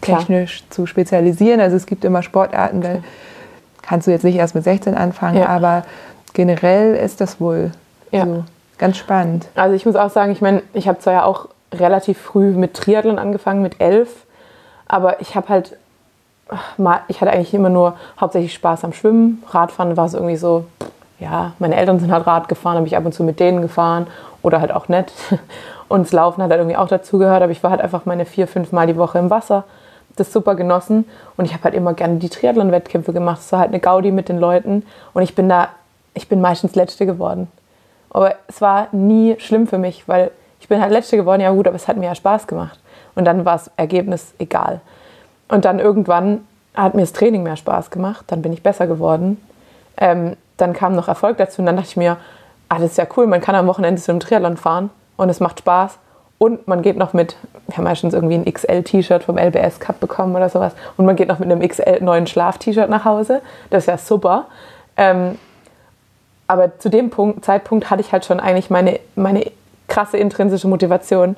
technisch 0.00 0.58
Klar. 0.58 0.70
zu 0.70 0.86
spezialisieren. 0.86 1.60
Also 1.60 1.76
es 1.76 1.86
gibt 1.86 2.04
immer 2.04 2.22
Sportarten, 2.22 2.80
da 2.80 2.96
kannst 3.82 4.06
du 4.06 4.10
jetzt 4.10 4.24
nicht 4.24 4.36
erst 4.36 4.54
mit 4.54 4.64
16 4.64 4.94
anfangen, 4.94 5.38
ja. 5.38 5.46
aber 5.46 5.84
generell 6.32 6.94
ist 6.94 7.20
das 7.20 7.40
wohl 7.40 7.72
ja. 8.10 8.24
so 8.24 8.44
ganz 8.78 8.96
spannend. 8.96 9.48
Also 9.54 9.74
ich 9.74 9.86
muss 9.86 9.96
auch 9.96 10.10
sagen, 10.10 10.32
ich 10.32 10.40
meine, 10.40 10.62
ich 10.72 10.88
habe 10.88 10.98
zwar 10.98 11.12
ja 11.12 11.24
auch 11.24 11.48
relativ 11.72 12.18
früh 12.18 12.50
mit 12.50 12.74
Triathlon 12.74 13.18
angefangen, 13.18 13.62
mit 13.62 13.80
elf, 13.80 14.26
aber 14.86 15.20
ich 15.20 15.36
habe 15.36 15.48
halt, 15.48 15.76
ich 17.08 17.20
hatte 17.20 17.32
eigentlich 17.32 17.54
immer 17.54 17.68
nur 17.68 17.96
hauptsächlich 18.20 18.52
Spaß 18.54 18.84
am 18.84 18.92
Schwimmen. 18.92 19.42
Radfahren 19.50 19.96
war 19.96 20.06
es 20.06 20.14
irgendwie 20.14 20.36
so, 20.36 20.64
ja, 21.18 21.52
meine 21.58 21.76
Eltern 21.76 22.00
sind 22.00 22.12
halt 22.12 22.26
Rad 22.26 22.48
gefahren, 22.48 22.76
habe 22.76 22.86
ich 22.86 22.96
ab 22.96 23.04
und 23.04 23.12
zu 23.12 23.22
mit 23.22 23.40
denen 23.40 23.62
gefahren 23.62 24.06
oder 24.42 24.60
halt 24.60 24.72
auch 24.72 24.88
nicht. 24.88 25.12
Und 25.88 26.02
das 26.02 26.12
Laufen 26.12 26.40
hat 26.40 26.50
halt 26.50 26.60
irgendwie 26.60 26.76
auch 26.76 26.86
dazugehört, 26.86 27.42
aber 27.42 27.50
ich 27.50 27.64
war 27.64 27.72
halt 27.72 27.80
einfach 27.80 28.06
meine 28.06 28.24
vier, 28.24 28.46
fünf 28.46 28.70
Mal 28.70 28.86
die 28.86 28.96
Woche 28.96 29.18
im 29.18 29.28
Wasser. 29.28 29.64
Das 30.14 30.32
super 30.32 30.54
genossen 30.54 31.04
und 31.36 31.46
ich 31.46 31.52
habe 31.52 31.64
halt 31.64 31.74
immer 31.74 31.94
gerne 31.94 32.16
die 32.16 32.28
Triathlon-Wettkämpfe 32.28 33.12
gemacht. 33.12 33.40
Es 33.40 33.50
war 33.50 33.58
halt 33.58 33.70
eine 33.70 33.80
Gaudi 33.80 34.12
mit 34.12 34.28
den 34.28 34.38
Leuten 34.38 34.84
und 35.14 35.22
ich 35.22 35.34
bin 35.34 35.48
da, 35.48 35.68
ich 36.14 36.28
bin 36.28 36.40
meistens 36.40 36.76
Letzte 36.76 37.06
geworden. 37.06 37.48
Aber 38.10 38.36
es 38.46 38.60
war 38.60 38.86
nie 38.92 39.34
schlimm 39.40 39.66
für 39.66 39.78
mich, 39.78 40.06
weil 40.06 40.30
ich 40.60 40.68
bin 40.68 40.80
halt 40.80 40.92
Letzte 40.92 41.16
geworden, 41.16 41.40
ja 41.40 41.50
gut, 41.50 41.66
aber 41.66 41.74
es 41.74 41.88
hat 41.88 41.96
mir 41.96 42.06
ja 42.06 42.14
Spaß 42.14 42.46
gemacht. 42.46 42.78
Und 43.16 43.24
dann 43.24 43.44
war 43.44 43.54
das 43.54 43.70
Ergebnis 43.76 44.32
egal. 44.38 44.80
Und 45.50 45.64
dann 45.64 45.80
irgendwann 45.80 46.46
hat 46.74 46.94
mir 46.94 47.02
das 47.02 47.12
Training 47.12 47.42
mehr 47.42 47.56
Spaß 47.56 47.90
gemacht, 47.90 48.24
dann 48.28 48.42
bin 48.42 48.52
ich 48.52 48.62
besser 48.62 48.86
geworden. 48.86 49.40
Ähm, 49.96 50.36
dann 50.56 50.72
kam 50.72 50.94
noch 50.94 51.08
Erfolg 51.08 51.36
dazu 51.38 51.60
und 51.60 51.66
dann 51.66 51.76
dachte 51.76 51.88
ich 51.88 51.96
mir, 51.96 52.16
ah, 52.68 52.76
das 52.76 52.92
ist 52.92 52.98
ja 52.98 53.06
cool, 53.16 53.26
man 53.26 53.40
kann 53.40 53.54
am 53.54 53.66
Wochenende 53.66 54.00
zu 54.00 54.12
einem 54.12 54.20
Triathlon 54.20 54.56
fahren 54.56 54.90
und 55.16 55.28
es 55.28 55.40
macht 55.40 55.58
Spaß. 55.58 55.98
Und 56.38 56.66
man 56.68 56.80
geht 56.80 56.96
noch 56.96 57.12
mit, 57.12 57.36
wir 57.66 57.76
haben 57.76 57.84
meistens 57.84 58.14
irgendwie 58.14 58.36
ein 58.36 58.50
XL-T-Shirt 58.50 59.24
vom 59.24 59.36
LBS 59.36 59.78
Cup 59.78 60.00
bekommen 60.00 60.34
oder 60.34 60.48
sowas. 60.48 60.72
Und 60.96 61.04
man 61.04 61.14
geht 61.14 61.28
noch 61.28 61.38
mit 61.38 61.50
einem 61.50 61.60
XL 61.66 62.02
neuen 62.02 62.26
Schlaf-T-Shirt 62.26 62.88
nach 62.88 63.04
Hause. 63.04 63.42
Das 63.68 63.82
ist 63.82 63.86
ja 63.88 63.98
super. 63.98 64.46
Ähm, 64.96 65.38
aber 66.46 66.78
zu 66.78 66.88
dem 66.88 67.10
Punkt, 67.10 67.44
Zeitpunkt 67.44 67.90
hatte 67.90 68.00
ich 68.00 68.12
halt 68.12 68.24
schon 68.24 68.40
eigentlich 68.40 68.70
meine, 68.70 69.00
meine 69.16 69.52
krasse 69.86 70.16
intrinsische 70.16 70.66
Motivation, 70.66 71.36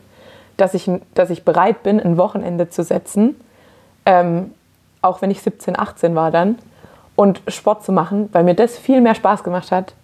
dass 0.56 0.74
ich, 0.74 0.88
dass 1.14 1.30
ich 1.30 1.44
bereit 1.44 1.82
bin, 1.82 1.98
ein 1.98 2.16
Wochenende 2.16 2.70
zu 2.70 2.84
setzen, 2.84 3.34
ähm, 4.06 4.52
auch 5.00 5.22
wenn 5.22 5.30
ich 5.30 5.42
17, 5.42 5.78
18 5.78 6.14
war 6.14 6.30
dann, 6.30 6.58
und 7.16 7.42
Sport 7.48 7.84
zu 7.84 7.92
machen, 7.92 8.28
weil 8.32 8.44
mir 8.44 8.54
das 8.54 8.78
viel 8.78 9.00
mehr 9.00 9.14
Spaß 9.14 9.44
gemacht 9.44 9.70
hat, 9.70 9.94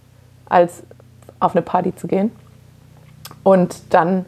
als 0.49 0.83
auf 1.41 1.55
eine 1.55 1.63
Party 1.63 1.95
zu 1.95 2.07
gehen. 2.07 2.31
Und 3.43 3.95
dann 3.95 4.27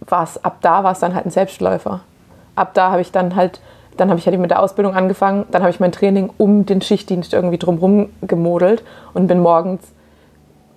war 0.00 0.24
es, 0.24 0.42
ab 0.44 0.58
da 0.60 0.84
war 0.84 0.92
es 0.92 0.98
dann 0.98 1.14
halt 1.14 1.26
ein 1.26 1.30
Selbstläufer. 1.30 2.00
Ab 2.54 2.74
da 2.74 2.90
habe 2.90 3.00
ich 3.00 3.12
dann 3.12 3.36
halt, 3.36 3.60
dann 3.96 4.10
habe 4.10 4.18
ich 4.18 4.26
halt 4.26 4.38
mit 4.38 4.50
der 4.50 4.62
Ausbildung 4.62 4.94
angefangen, 4.94 5.46
dann 5.50 5.62
habe 5.62 5.70
ich 5.70 5.80
mein 5.80 5.92
Training 5.92 6.30
um 6.38 6.66
den 6.66 6.82
Schichtdienst 6.82 7.32
irgendwie 7.32 7.58
drumherum 7.58 8.10
gemodelt 8.22 8.82
und 9.14 9.26
bin 9.26 9.40
morgens, 9.40 9.82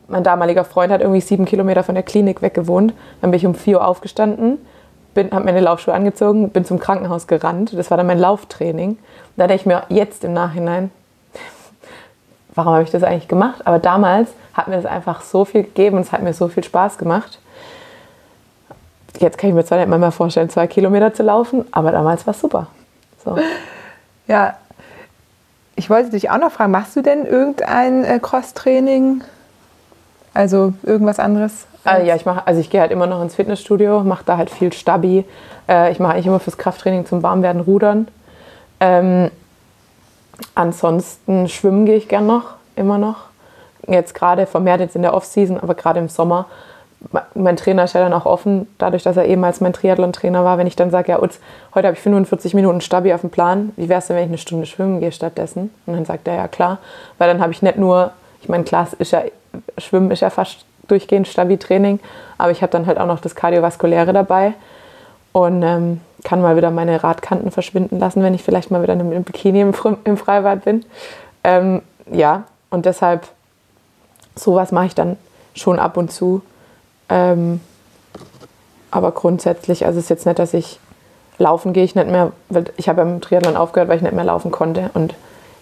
mein 0.07 0.23
damaliger 0.23 0.63
Freund 0.63 0.91
hat 0.91 1.01
irgendwie 1.01 1.21
sieben 1.21 1.45
Kilometer 1.45 1.83
von 1.83 1.95
der 1.95 2.03
Klinik 2.03 2.41
weg 2.41 2.53
gewohnt, 2.53 2.93
dann 3.21 3.31
bin 3.31 3.39
ich 3.39 3.45
um 3.45 3.55
vier 3.55 3.79
Uhr 3.79 3.87
aufgestanden, 3.87 4.59
habe 5.15 5.45
meine 5.45 5.61
Laufschuhe 5.61 5.93
angezogen, 5.93 6.49
bin 6.49 6.65
zum 6.65 6.79
Krankenhaus 6.79 7.27
gerannt, 7.27 7.77
das 7.77 7.89
war 7.89 7.97
dann 7.97 8.07
mein 8.07 8.19
Lauftraining. 8.19 8.97
Da 9.37 9.47
denke 9.47 9.61
ich 9.61 9.65
mir 9.65 9.83
jetzt 9.89 10.23
im 10.23 10.33
Nachhinein, 10.33 10.91
warum 12.53 12.73
habe 12.73 12.83
ich 12.83 12.91
das 12.91 13.03
eigentlich 13.03 13.27
gemacht? 13.27 13.61
Aber 13.65 13.79
damals 13.79 14.29
hat 14.53 14.67
mir 14.67 14.75
das 14.75 14.85
einfach 14.85 15.21
so 15.21 15.45
viel 15.45 15.63
gegeben 15.63 15.97
und 15.97 16.03
es 16.03 16.11
hat 16.11 16.21
mir 16.21 16.33
so 16.33 16.47
viel 16.47 16.63
Spaß 16.63 16.97
gemacht. 16.97 17.39
Jetzt 19.19 19.37
kann 19.37 19.49
ich 19.49 19.55
mir 19.55 19.63
zwar 19.63 19.77
nicht 19.77 19.87
mehr 19.87 20.11
vorstellen, 20.11 20.49
zwei 20.49 20.67
Kilometer 20.67 21.13
zu 21.13 21.23
laufen, 21.23 21.65
aber 21.71 21.91
damals 21.91 22.25
war 22.27 22.33
es 22.33 22.39
super. 22.41 22.67
So. 23.23 23.37
Ja, 24.27 24.55
ich 25.75 25.89
wollte 25.89 26.11
dich 26.11 26.29
auch 26.29 26.37
noch 26.37 26.51
fragen, 26.51 26.71
machst 26.71 26.95
du 26.95 27.01
denn 27.01 27.25
irgendein 27.25 28.03
äh, 28.03 28.19
Cross-Training? 28.19 29.23
Also 30.35 30.73
irgendwas 30.83 31.17
anderes? 31.17 31.65
Also, 31.83 32.05
ja, 32.05 32.15
ich 32.15 32.25
mache, 32.25 32.45
also 32.45 32.61
ich 32.61 32.69
gehe 32.69 32.81
halt 32.81 32.91
immer 32.91 33.07
noch 33.07 33.21
ins 33.21 33.33
Fitnessstudio, 33.33 34.01
mache 34.03 34.23
da 34.25 34.37
halt 34.37 34.51
viel 34.51 34.71
Stabi. 34.71 35.25
Äh, 35.67 35.91
ich 35.91 35.99
mache 35.99 36.13
eigentlich 36.13 36.27
immer 36.27 36.39
fürs 36.39 36.57
Krafttraining 36.57 37.07
zum 37.07 37.23
Warmwerden 37.23 37.61
Rudern. 37.61 38.07
Ähm, 38.79 39.31
ansonsten 40.53 41.47
schwimmen 41.47 41.87
gehe 41.87 41.95
ich 41.95 42.07
gern 42.07 42.27
noch, 42.27 42.55
immer 42.75 42.99
noch. 42.99 43.15
Jetzt 43.87 44.13
gerade 44.13 44.45
vermehrt 44.45 44.81
jetzt 44.81 44.95
in 44.95 45.01
der 45.01 45.13
Off-Season, 45.13 45.59
aber 45.59 45.73
gerade 45.73 45.99
im 45.99 46.09
Sommer 46.09 46.45
mein 47.33 47.55
Trainer 47.55 47.83
ist 47.83 47.93
ja 47.93 48.01
dann 48.01 48.13
auch 48.13 48.25
offen, 48.25 48.67
dadurch, 48.77 49.03
dass 49.03 49.17
er 49.17 49.25
ehemals 49.25 49.61
mein 49.61 49.73
Triathlon-Trainer 49.73 50.43
war, 50.43 50.57
wenn 50.57 50.67
ich 50.67 50.75
dann 50.75 50.91
sage, 50.91 51.11
ja, 51.11 51.21
Utz, 51.21 51.39
heute 51.73 51.87
habe 51.87 51.95
ich 51.95 52.01
45 52.01 52.53
Minuten 52.53 52.81
Stabi 52.81 53.13
auf 53.13 53.21
dem 53.21 53.29
Plan, 53.29 53.73
wie 53.75 53.89
wäre 53.89 53.99
es 53.99 54.07
denn, 54.07 54.15
wenn 54.15 54.23
ich 54.23 54.29
eine 54.29 54.37
Stunde 54.37 54.65
schwimmen 54.65 54.99
gehe 54.99 55.11
stattdessen? 55.11 55.71
Und 55.85 55.93
dann 55.93 56.05
sagt 56.05 56.27
er, 56.27 56.35
ja 56.35 56.47
klar, 56.47 56.79
weil 57.17 57.27
dann 57.27 57.41
habe 57.41 57.51
ich 57.51 57.61
nicht 57.61 57.77
nur, 57.77 58.11
ich 58.41 58.49
meine, 58.49 58.63
klar, 58.63 58.87
ist 58.97 59.11
ja, 59.11 59.21
Schwimmen 59.77 60.11
ist 60.11 60.21
ja 60.21 60.29
fast 60.29 60.65
durchgehend 60.87 61.27
Stabi-Training, 61.27 61.99
aber 62.37 62.51
ich 62.51 62.61
habe 62.61 62.71
dann 62.71 62.85
halt 62.85 62.97
auch 62.99 63.07
noch 63.07 63.19
das 63.19 63.35
Kardiovaskuläre 63.35 64.13
dabei 64.13 64.53
und 65.31 65.63
ähm, 65.63 66.01
kann 66.23 66.41
mal 66.41 66.55
wieder 66.57 66.71
meine 66.71 67.03
Radkanten 67.03 67.51
verschwinden 67.51 67.99
lassen, 67.99 68.23
wenn 68.23 68.33
ich 68.33 68.43
vielleicht 68.43 68.71
mal 68.71 68.81
wieder 68.83 68.93
im 68.93 69.23
Bikini 69.23 69.61
im, 69.61 69.73
im 70.03 70.17
Freibad 70.17 70.63
bin. 70.63 70.85
Ähm, 71.43 71.81
ja, 72.11 72.43
und 72.69 72.85
deshalb, 72.85 73.27
sowas 74.35 74.71
mache 74.71 74.87
ich 74.87 74.95
dann 74.95 75.17
schon 75.53 75.79
ab 75.79 75.97
und 75.97 76.11
zu. 76.11 76.41
Ähm, 77.09 77.61
aber 78.91 79.11
grundsätzlich, 79.11 79.85
also 79.85 79.99
es 79.99 80.05
ist 80.05 80.09
jetzt 80.09 80.25
nicht, 80.25 80.39
dass 80.39 80.53
ich 80.53 80.79
laufen 81.37 81.73
gehe 81.73 81.83
ich 81.83 81.95
nicht 81.95 82.07
mehr, 82.09 82.31
weil 82.49 82.65
ich 82.77 82.89
habe 82.89 83.01
im 83.01 83.21
Triathlon 83.21 83.57
aufgehört, 83.57 83.89
weil 83.89 83.97
ich 83.97 84.03
nicht 84.03 84.15
mehr 84.15 84.23
laufen 84.23 84.51
konnte. 84.51 84.89
Und 84.93 85.13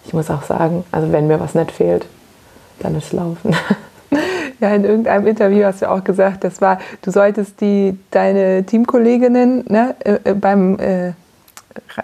ich 0.06 0.12
muss 0.12 0.30
auch 0.30 0.42
sagen, 0.42 0.84
also 0.92 1.12
wenn 1.12 1.26
mir 1.26 1.40
was 1.40 1.54
nicht 1.54 1.72
fehlt, 1.72 2.06
dann 2.80 2.96
ist 2.96 3.12
Laufen. 3.12 3.54
Ja, 4.60 4.68
in 4.72 4.84
irgendeinem 4.84 5.26
Interview 5.26 5.64
hast 5.64 5.82
du 5.82 5.90
auch 5.90 6.04
gesagt, 6.04 6.44
das 6.44 6.60
war, 6.60 6.78
du 7.02 7.10
solltest 7.10 7.60
die 7.60 7.98
deine 8.12 8.64
Teamkolleginnen 8.64 9.64
ne, 9.68 9.96
äh, 10.04 10.30
äh 10.30 10.34
beim 10.34 10.78
äh, 10.78 11.08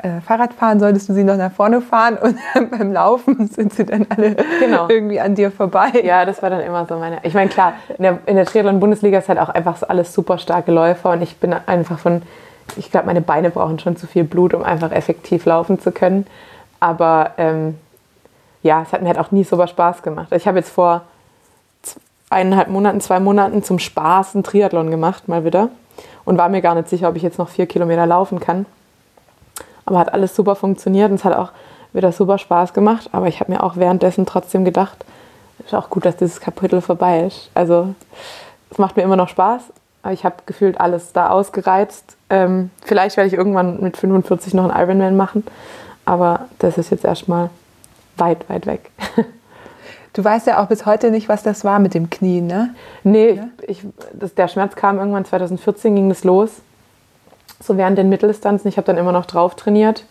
äh, 0.02 0.20
Fahrradfahren 0.26 0.80
solltest 0.80 1.08
du 1.08 1.14
sie 1.14 1.22
noch 1.22 1.36
nach 1.36 1.52
vorne 1.52 1.80
fahren 1.80 2.18
und 2.20 2.36
beim 2.70 2.92
Laufen 2.92 3.48
sind 3.54 3.72
sie 3.72 3.84
dann 3.84 4.06
alle 4.08 4.36
genau. 4.58 4.88
irgendwie 4.88 5.20
an 5.20 5.34
dir 5.34 5.50
vorbei. 5.50 5.90
Ja, 6.02 6.24
das 6.24 6.42
war 6.42 6.50
dann 6.50 6.60
immer 6.60 6.86
so 6.86 6.96
meine. 6.96 7.18
Ich 7.22 7.34
meine, 7.34 7.48
klar, 7.48 7.74
in 7.96 8.02
der, 8.02 8.18
in 8.26 8.36
der 8.36 8.46
Triathlon-Bundesliga 8.46 9.18
ist 9.18 9.28
halt 9.28 9.38
auch 9.38 9.48
einfach 9.48 9.76
so 9.76 9.86
alles 9.86 10.12
super 10.12 10.38
starke 10.38 10.72
Läufer 10.72 11.12
und 11.12 11.22
ich 11.22 11.36
bin 11.36 11.54
einfach 11.54 11.98
von, 11.98 12.22
ich 12.76 12.90
glaube, 12.90 13.06
meine 13.06 13.20
Beine 13.20 13.50
brauchen 13.50 13.78
schon 13.78 13.96
zu 13.96 14.06
viel 14.06 14.24
Blut, 14.24 14.54
um 14.54 14.64
einfach 14.64 14.90
effektiv 14.90 15.44
laufen 15.44 15.78
zu 15.78 15.92
können. 15.92 16.26
Aber 16.80 17.32
ähm, 17.38 17.76
ja, 18.62 18.82
es 18.82 18.92
hat 18.92 19.02
mir 19.02 19.08
halt 19.08 19.18
auch 19.18 19.30
nie 19.30 19.44
super 19.44 19.66
Spaß 19.66 20.02
gemacht. 20.02 20.32
Ich 20.32 20.46
habe 20.46 20.58
jetzt 20.58 20.70
vor 20.70 21.02
eineinhalb 22.28 22.68
Monaten, 22.68 23.00
zwei 23.00 23.20
Monaten 23.20 23.62
zum 23.62 23.78
Spaß 23.78 24.34
einen 24.34 24.44
Triathlon 24.44 24.90
gemacht, 24.90 25.28
mal 25.28 25.44
wieder. 25.44 25.68
Und 26.24 26.38
war 26.38 26.48
mir 26.48 26.60
gar 26.60 26.74
nicht 26.74 26.88
sicher, 26.88 27.08
ob 27.08 27.16
ich 27.16 27.22
jetzt 27.22 27.38
noch 27.38 27.48
vier 27.48 27.66
Kilometer 27.66 28.06
laufen 28.06 28.38
kann. 28.40 28.66
Aber 29.84 29.98
hat 29.98 30.12
alles 30.12 30.36
super 30.36 30.54
funktioniert 30.54 31.10
und 31.10 31.16
es 31.16 31.24
hat 31.24 31.34
auch 31.34 31.50
wieder 31.92 32.12
super 32.12 32.38
Spaß 32.38 32.72
gemacht. 32.72 33.08
Aber 33.12 33.26
ich 33.26 33.40
habe 33.40 33.50
mir 33.50 33.62
auch 33.62 33.76
währenddessen 33.76 34.26
trotzdem 34.26 34.64
gedacht, 34.64 35.04
ist 35.64 35.74
auch 35.74 35.90
gut, 35.90 36.04
dass 36.04 36.16
dieses 36.16 36.40
Kapitel 36.40 36.80
vorbei 36.80 37.26
ist. 37.26 37.50
Also 37.54 37.94
es 38.70 38.78
macht 38.78 38.96
mir 38.96 39.02
immer 39.02 39.16
noch 39.16 39.28
Spaß, 39.28 39.62
aber 40.02 40.12
ich 40.12 40.24
habe 40.24 40.36
gefühlt 40.46 40.80
alles 40.80 41.12
da 41.12 41.30
ausgereizt. 41.30 42.16
Ähm, 42.28 42.70
vielleicht 42.84 43.16
werde 43.16 43.28
ich 43.28 43.34
irgendwann 43.34 43.80
mit 43.80 43.96
45 43.96 44.54
noch 44.54 44.70
einen 44.70 44.80
Ironman 44.80 45.16
machen, 45.16 45.44
aber 46.04 46.46
das 46.58 46.78
ist 46.78 46.90
jetzt 46.90 47.04
erstmal 47.04 47.50
weit, 48.20 48.48
weit 48.48 48.66
weg. 48.66 48.90
Du 50.12 50.24
weißt 50.24 50.48
ja 50.48 50.60
auch 50.60 50.66
bis 50.66 50.86
heute 50.86 51.12
nicht, 51.12 51.28
was 51.28 51.44
das 51.44 51.64
war 51.64 51.78
mit 51.78 51.94
dem 51.94 52.10
Knie, 52.10 52.40
ne? 52.40 52.74
Nee, 53.04 53.34
ja? 53.34 53.44
ich, 53.68 53.84
das, 54.12 54.34
der 54.34 54.48
Schmerz 54.48 54.74
kam 54.74 54.98
irgendwann 54.98 55.24
2014, 55.24 55.94
ging 55.94 56.08
das 56.08 56.24
los 56.24 56.50
so 57.62 57.76
während 57.76 57.98
den 57.98 58.08
Mitteldistanzen. 58.08 58.68
Ich 58.68 58.76
habe 58.76 58.86
dann 58.86 58.96
immer 58.96 59.12
noch 59.12 59.26
drauf 59.26 59.54
trainiert, 59.54 60.04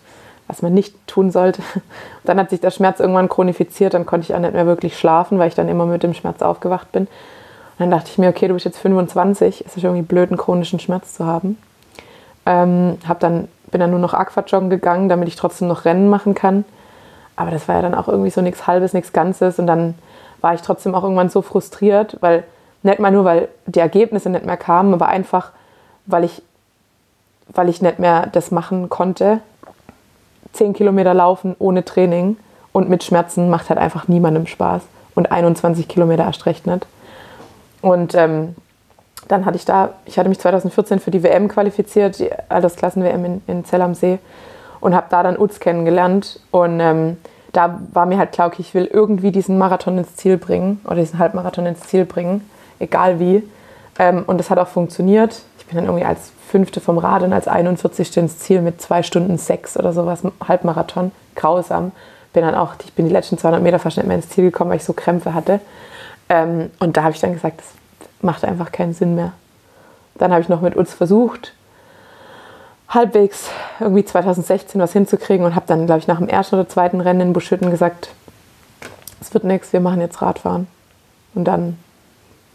was 0.47 0.61
man 0.61 0.73
nicht 0.73 0.95
tun 1.07 1.31
sollte. 1.31 1.61
Dann 2.23 2.39
hat 2.39 2.51
sich 2.51 2.61
der 2.61 2.71
Schmerz 2.71 2.99
irgendwann 2.99 3.27
chronifiziert, 3.27 3.93
dann 3.93 4.05
konnte 4.05 4.25
ich 4.25 4.35
auch 4.35 4.39
nicht 4.39 4.53
mehr 4.53 4.67
wirklich 4.67 4.97
schlafen, 4.97 5.39
weil 5.39 5.47
ich 5.47 5.55
dann 5.55 5.67
immer 5.67 5.87
mit 5.87 6.03
dem 6.03 6.13
Schmerz 6.13 6.43
aufgewacht 6.43 6.91
bin. 6.91 7.03
Und 7.03 7.09
dann 7.79 7.91
dachte 7.91 8.09
ich 8.11 8.17
mir, 8.17 8.29
okay, 8.29 8.47
du 8.47 8.53
bist 8.53 8.65
jetzt 8.65 8.77
25, 8.77 9.63
es 9.65 9.77
ist 9.77 9.83
irgendwie 9.83 10.03
blöd, 10.03 10.29
einen 10.29 10.37
chronischen 10.37 10.79
Schmerz 10.79 11.13
zu 11.13 11.25
haben. 11.25 11.57
Ähm, 12.45 12.97
hab 13.07 13.19
dann, 13.19 13.47
bin 13.71 13.79
dann 13.79 13.89
nur 13.89 13.99
noch 13.99 14.13
Aquajoggen 14.13 14.69
gegangen, 14.69 15.09
damit 15.09 15.27
ich 15.27 15.37
trotzdem 15.37 15.67
noch 15.67 15.85
Rennen 15.85 16.09
machen 16.09 16.35
kann. 16.35 16.65
Aber 17.39 17.51
das 17.51 17.69
war 17.69 17.75
ja 17.75 17.81
dann 17.81 17.95
auch 17.95 18.09
irgendwie 18.09 18.31
so 18.31 18.41
nichts 18.41 18.67
Halbes, 18.67 18.91
nichts 18.91 19.13
Ganzes. 19.13 19.59
Und 19.59 19.67
dann 19.67 19.95
war 20.41 20.53
ich 20.53 20.61
trotzdem 20.61 20.93
auch 20.93 21.03
irgendwann 21.03 21.29
so 21.29 21.41
frustriert, 21.41 22.17
weil 22.19 22.43
nicht 22.83 22.99
mal 22.99 23.11
nur, 23.11 23.23
weil 23.23 23.47
die 23.65 23.79
Ergebnisse 23.79 24.29
nicht 24.29 24.45
mehr 24.45 24.57
kamen, 24.57 24.93
aber 24.93 25.07
einfach, 25.07 25.51
weil 26.05 26.25
ich 26.25 26.41
weil 27.47 27.69
ich 27.69 27.81
nicht 27.81 27.97
mehr 27.97 28.27
das 28.27 28.51
machen 28.51 28.89
konnte. 28.89 29.39
Zehn 30.51 30.73
Kilometer 30.73 31.13
laufen 31.13 31.55
ohne 31.59 31.85
Training 31.85 32.35
und 32.73 32.89
mit 32.89 33.05
Schmerzen 33.05 33.49
macht 33.49 33.69
halt 33.69 33.79
einfach 33.79 34.09
niemandem 34.09 34.45
Spaß. 34.45 34.83
Und 35.15 35.31
21 35.31 35.87
Kilometer 35.87 36.25
erst 36.25 36.45
recht 36.45 36.67
nicht. 36.67 36.85
Und 37.81 38.15
ähm, 38.15 38.55
dann 39.29 39.45
hatte 39.45 39.55
ich 39.55 39.65
da, 39.65 39.93
ich 40.05 40.19
hatte 40.19 40.29
mich 40.29 40.39
2014 40.39 40.99
für 40.99 41.09
die 41.09 41.23
WM 41.23 41.47
qualifiziert, 41.47 42.19
die 42.19 42.29
Altersklassen-WM 42.49 43.25
in, 43.25 43.41
in 43.47 43.65
Zell 43.65 43.81
am 43.81 43.95
See 43.95 44.19
und 44.81 44.95
habe 44.95 45.07
da 45.09 45.23
dann 45.23 45.37
Utz 45.37 45.59
kennengelernt. 45.59 46.39
Und 46.51 46.79
ähm, 46.79 47.17
da 47.51 47.79
war 47.93 48.05
mir 48.05 48.17
halt 48.17 48.31
klar, 48.31 48.47
okay, 48.47 48.61
ich 48.61 48.73
will 48.73 48.85
irgendwie 48.85 49.31
diesen 49.31 49.57
Marathon 49.57 49.97
ins 49.97 50.15
Ziel 50.15 50.37
bringen 50.37 50.81
oder 50.85 50.95
diesen 50.95 51.19
Halbmarathon 51.19 51.65
ins 51.65 51.81
Ziel 51.81 52.05
bringen, 52.05 52.47
egal 52.79 53.19
wie. 53.19 53.43
Ähm, 53.97 54.23
und 54.27 54.37
das 54.37 54.49
hat 54.49 54.59
auch 54.59 54.67
funktioniert. 54.67 55.41
Ich 55.57 55.65
bin 55.65 55.75
dann 55.75 55.85
irgendwie 55.85 56.05
als 56.05 56.31
Fünfte 56.49 56.81
vom 56.81 56.97
Rad 56.97 57.23
und 57.23 57.33
als 57.33 57.47
41. 57.47 58.17
ins 58.17 58.39
Ziel 58.39 58.61
mit 58.61 58.81
zwei 58.81 59.03
Stunden 59.03 59.37
sechs 59.37 59.77
oder 59.77 59.93
sowas, 59.93 60.23
Halbmarathon. 60.47 61.11
Grausam. 61.35 61.91
Bin 62.33 62.43
dann 62.43 62.55
auch, 62.55 62.75
ich 62.83 62.93
bin 62.93 63.07
die 63.07 63.13
letzten 63.13 63.37
200 63.37 63.61
Meter 63.61 63.79
fast 63.79 63.97
nicht 63.97 64.05
mehr 64.05 64.15
ins 64.15 64.29
Ziel 64.29 64.45
gekommen, 64.45 64.69
weil 64.69 64.77
ich 64.77 64.83
so 64.83 64.93
Krämpfe 64.93 65.33
hatte. 65.33 65.59
Ähm, 66.27 66.69
und 66.79 66.95
da 66.95 67.03
habe 67.03 67.13
ich 67.13 67.21
dann 67.21 67.33
gesagt, 67.33 67.59
das 67.59 67.67
macht 68.21 68.45
einfach 68.45 68.71
keinen 68.71 68.93
Sinn 68.93 69.15
mehr. 69.15 69.33
Dann 70.15 70.31
habe 70.31 70.41
ich 70.41 70.49
noch 70.49 70.61
mit 70.61 70.75
uns 70.75 70.93
versucht, 70.93 71.53
halbwegs 72.89 73.49
irgendwie 73.79 74.03
2016 74.03 74.81
was 74.81 74.93
hinzukriegen 74.93 75.45
und 75.45 75.55
habe 75.55 75.67
dann, 75.67 75.85
glaube 75.85 75.99
ich, 75.99 76.07
nach 76.07 76.17
dem 76.17 76.27
ersten 76.27 76.55
oder 76.55 76.67
zweiten 76.67 77.01
Rennen 77.01 77.21
in 77.21 77.33
Buschütten 77.33 77.69
gesagt, 77.69 78.09
es 79.21 79.33
wird 79.33 79.43
nichts, 79.43 79.71
wir 79.73 79.79
machen 79.79 80.01
jetzt 80.01 80.21
Radfahren. 80.21 80.67
Und 81.35 81.45
dann 81.45 81.77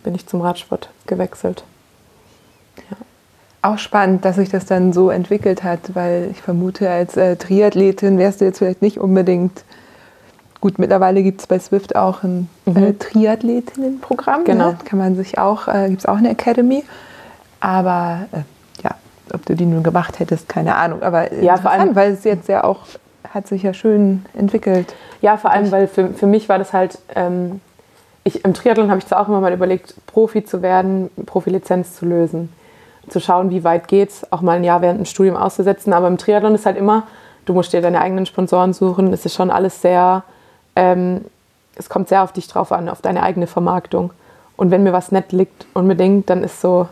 bin 0.03 0.15
ich 0.15 0.27
zum 0.27 0.41
Radsport 0.41 0.91
gewechselt. 1.07 1.65
Ja. 2.91 2.97
Auch 3.63 3.79
spannend, 3.79 4.25
dass 4.25 4.37
sich 4.37 4.51
das 4.51 4.67
dann 4.67 4.93
so 4.93 5.11
entwickelt 5.11 5.63
hat, 5.63 5.95
weil 5.95 6.29
ich 6.33 6.43
vermute, 6.43 6.91
als 6.91 7.17
äh, 7.17 7.37
Triathletin 7.37 8.19
wärst 8.19 8.41
du 8.41 8.45
jetzt 8.45 8.59
vielleicht 8.59 8.83
nicht 8.83 8.99
unbedingt. 8.99 9.65
Gut, 10.61 10.79
mittlerweile 10.79 11.23
gibt 11.23 11.41
es 11.41 11.47
bei 11.47 11.59
Swift 11.59 11.95
auch 11.95 12.25
ein 12.25 12.49
mhm. 12.67 12.77
äh, 12.77 12.93
Triathletinnenprogramm. 12.95 14.41
Ne? 14.41 14.45
Genau. 14.45 14.71
Ne? 14.73 14.79
Kann 14.85 14.99
man 14.99 15.15
sich 15.15 15.39
auch, 15.39 15.69
äh, 15.69 15.89
gibt 15.89 16.01
es 16.01 16.07
auch 16.07 16.17
eine 16.17 16.31
Academy. 16.31 16.85
Aber 17.61 18.27
äh, 18.33 18.41
ob 19.35 19.45
du 19.47 19.55
die 19.55 19.67
nun 19.67 19.83
gemacht 19.83 20.19
hättest, 20.19 20.49
keine 20.49 20.77
Ahnung. 20.77 21.03
Aber 21.03 21.33
ja, 21.35 21.57
vor 21.57 21.71
allem, 21.71 21.95
weil 21.95 22.13
es 22.13 22.25
jetzt 22.25 22.49
ja 22.49 22.65
auch 22.65 22.81
hat 23.33 23.49
sich 23.49 23.65
ja 23.65 23.75
schön 23.75 24.25
entwickelt. 24.35 24.95
Ja, 25.21 25.37
vor 25.37 25.51
allem, 25.51 25.73
weil 25.73 25.89
für, 25.89 26.11
für 26.11 26.27
mich 26.27 26.49
war 26.49 26.59
das 26.59 26.73
halt 26.73 26.99
ähm, 27.17 27.61
ich, 28.25 28.45
im 28.45 28.55
Triathlon 28.55 28.89
habe 28.89 28.99
ich 28.99 29.07
zwar 29.07 29.21
auch 29.21 29.29
immer 29.29 29.41
mal 29.41 29.53
überlegt, 29.53 29.95
Profi 30.07 30.45
zu 30.45 30.63
werden, 30.63 31.11
Profilizenz 31.27 31.95
zu 31.97 32.07
lösen, 32.07 32.53
zu 33.09 33.21
schauen, 33.21 33.51
wie 33.51 33.65
weit 33.65 33.87
geht's, 33.87 34.27
auch 34.33 34.41
mal 34.41 34.57
ein 34.57 34.65
Jahr 34.65 34.81
während 34.81 34.99
dem 34.99 35.05
Studium 35.05 35.37
auszusetzen. 35.37 35.93
Aber 35.93 36.09
im 36.09 36.17
Triathlon 36.17 36.55
ist 36.55 36.65
halt 36.65 36.79
immer, 36.79 37.05
du 37.45 37.53
musst 37.53 37.73
dir 37.75 37.83
deine 37.83 38.01
eigenen 38.01 38.25
Sponsoren 38.25 38.73
suchen. 38.73 39.13
Es 39.13 39.27
ist 39.27 39.35
schon 39.35 39.51
alles 39.51 39.83
sehr, 39.83 40.25
ähm, 40.75 41.21
es 41.77 41.91
kommt 41.91 42.09
sehr 42.09 42.23
auf 42.23 42.33
dich 42.33 42.49
drauf 42.49 42.73
an, 42.73 42.89
auf 42.89 43.03
deine 43.03 43.23
eigene 43.23 43.47
Vermarktung. 43.47 44.11
Und 44.57 44.71
wenn 44.71 44.83
mir 44.83 44.95
was 44.95 45.13
nett 45.13 45.33
liegt 45.33 45.67
unbedingt, 45.75 46.31
dann 46.31 46.43
ist 46.43 46.61
so, 46.63 46.89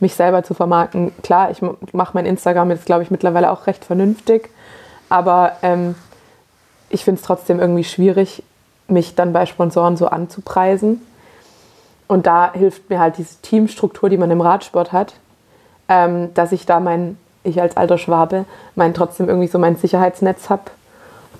mich 0.00 0.14
selber 0.14 0.42
zu 0.42 0.54
vermarkten. 0.54 1.12
Klar, 1.22 1.50
ich 1.50 1.62
mache 1.92 2.12
mein 2.14 2.26
Instagram 2.26 2.70
jetzt, 2.70 2.86
glaube 2.86 3.02
ich, 3.02 3.10
mittlerweile 3.10 3.50
auch 3.50 3.66
recht 3.66 3.84
vernünftig. 3.84 4.50
Aber 5.08 5.52
ähm, 5.62 5.94
ich 6.90 7.04
finde 7.04 7.20
es 7.20 7.26
trotzdem 7.26 7.60
irgendwie 7.60 7.84
schwierig, 7.84 8.42
mich 8.88 9.14
dann 9.14 9.32
bei 9.32 9.46
Sponsoren 9.46 9.96
so 9.96 10.06
anzupreisen. 10.06 11.00
Und 12.06 12.26
da 12.26 12.52
hilft 12.52 12.90
mir 12.90 12.98
halt 12.98 13.18
diese 13.18 13.40
Teamstruktur, 13.40 14.10
die 14.10 14.18
man 14.18 14.30
im 14.30 14.40
Radsport 14.40 14.92
hat, 14.92 15.14
ähm, 15.88 16.34
dass 16.34 16.52
ich 16.52 16.66
da 16.66 16.80
mein, 16.80 17.18
ich 17.42 17.60
als 17.60 17.76
alter 17.76 17.98
Schwabe, 17.98 18.44
mein 18.74 18.94
trotzdem 18.94 19.28
irgendwie 19.28 19.48
so 19.48 19.58
mein 19.58 19.76
Sicherheitsnetz 19.76 20.50
habe 20.50 20.64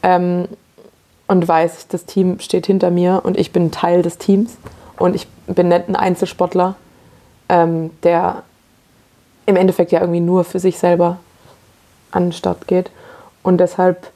ähm, 0.03 0.49
und 1.27 1.47
weiß, 1.47 1.89
das 1.89 2.07
Team 2.07 2.41
steht 2.41 2.67
hinter 2.67 2.91
mir 2.91 3.21
und 3.25 3.37
ich 3.39 3.53
bin 3.53 3.71
Teil 3.71 4.03
des 4.03 4.19
Teams 4.19 4.57
und 4.99 5.15
ich 5.15 5.29
bin 5.47 5.69
nicht 5.69 5.89
ein 5.89 5.97
Einzelsportler, 5.97 6.77
ähm, 7.49 7.91
der 8.03 8.43
im 9.47 9.57
Endeffekt 9.57 9.93
ja 9.93 10.01
irgendwie 10.01 10.21
nur 10.21 10.45
für 10.45 10.59
sich 10.59 10.79
selber 10.79 11.19
an 12.11 12.27
den 12.27 12.33
Start 12.33 12.67
geht. 12.67 12.91
Und 13.43 13.59
deshalb 13.59 14.11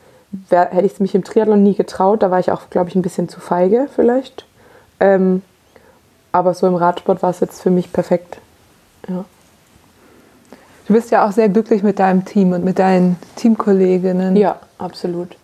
wär, 0.48 0.70
hätte 0.70 0.86
ich 0.86 0.94
es 0.94 1.00
mich 1.00 1.14
im 1.14 1.24
Triathlon 1.24 1.62
nie 1.62 1.74
getraut. 1.74 2.22
Da 2.22 2.30
war 2.30 2.38
ich 2.38 2.50
auch, 2.50 2.70
glaube 2.70 2.88
ich, 2.88 2.94
ein 2.94 3.02
bisschen 3.02 3.28
zu 3.28 3.40
feige 3.40 3.88
vielleicht. 3.94 4.46
Ähm, 5.00 5.42
aber 6.32 6.54
so 6.54 6.66
im 6.66 6.74
Radsport 6.74 7.22
war 7.22 7.30
es 7.30 7.40
jetzt 7.40 7.62
für 7.62 7.70
mich 7.70 7.92
perfekt. 7.92 8.38
Ja. 9.08 9.24
Du 10.86 10.94
bist 10.94 11.10
ja 11.10 11.26
auch 11.26 11.32
sehr 11.32 11.48
glücklich 11.48 11.82
mit 11.82 11.98
deinem 11.98 12.24
Team 12.24 12.52
und 12.52 12.64
mit 12.64 12.78
deinen 12.78 13.16
Teamkolleginnen. 13.36 14.36
Ja, 14.36 14.58
absolut. 14.78 15.36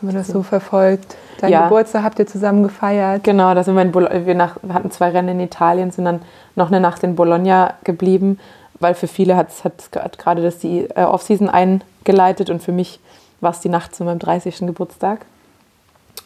Wenn 0.00 0.08
man 0.08 0.16
das 0.16 0.28
so 0.28 0.42
verfolgt. 0.42 1.16
Dein 1.40 1.52
ja. 1.52 1.64
Geburtstag 1.64 2.02
habt 2.02 2.18
ihr 2.18 2.26
zusammen 2.26 2.62
gefeiert. 2.62 3.24
Genau, 3.24 3.54
da 3.54 3.62
sind 3.64 3.74
wir 3.74 3.82
in 3.82 3.92
Bologna, 3.92 4.26
wir, 4.26 4.34
nach, 4.34 4.56
wir 4.62 4.74
hatten 4.74 4.90
zwei 4.90 5.10
Rennen 5.10 5.28
in 5.28 5.40
Italien, 5.40 5.90
sind 5.90 6.04
dann 6.04 6.22
noch 6.56 6.68
eine 6.68 6.80
Nacht 6.80 7.02
in 7.02 7.16
Bologna 7.16 7.74
geblieben, 7.84 8.38
weil 8.78 8.94
für 8.94 9.08
viele 9.08 9.36
hat 9.36 9.48
es 9.50 9.90
gerade 9.90 10.42
das 10.42 10.58
die 10.58 10.88
äh, 10.90 11.02
Offseason 11.02 11.48
eingeleitet 11.50 12.50
und 12.50 12.62
für 12.62 12.72
mich 12.72 13.00
war 13.40 13.50
es 13.50 13.60
die 13.60 13.68
Nacht 13.68 13.94
zu 13.94 14.04
meinem 14.04 14.18
30. 14.18 14.58
Geburtstag. 14.60 15.26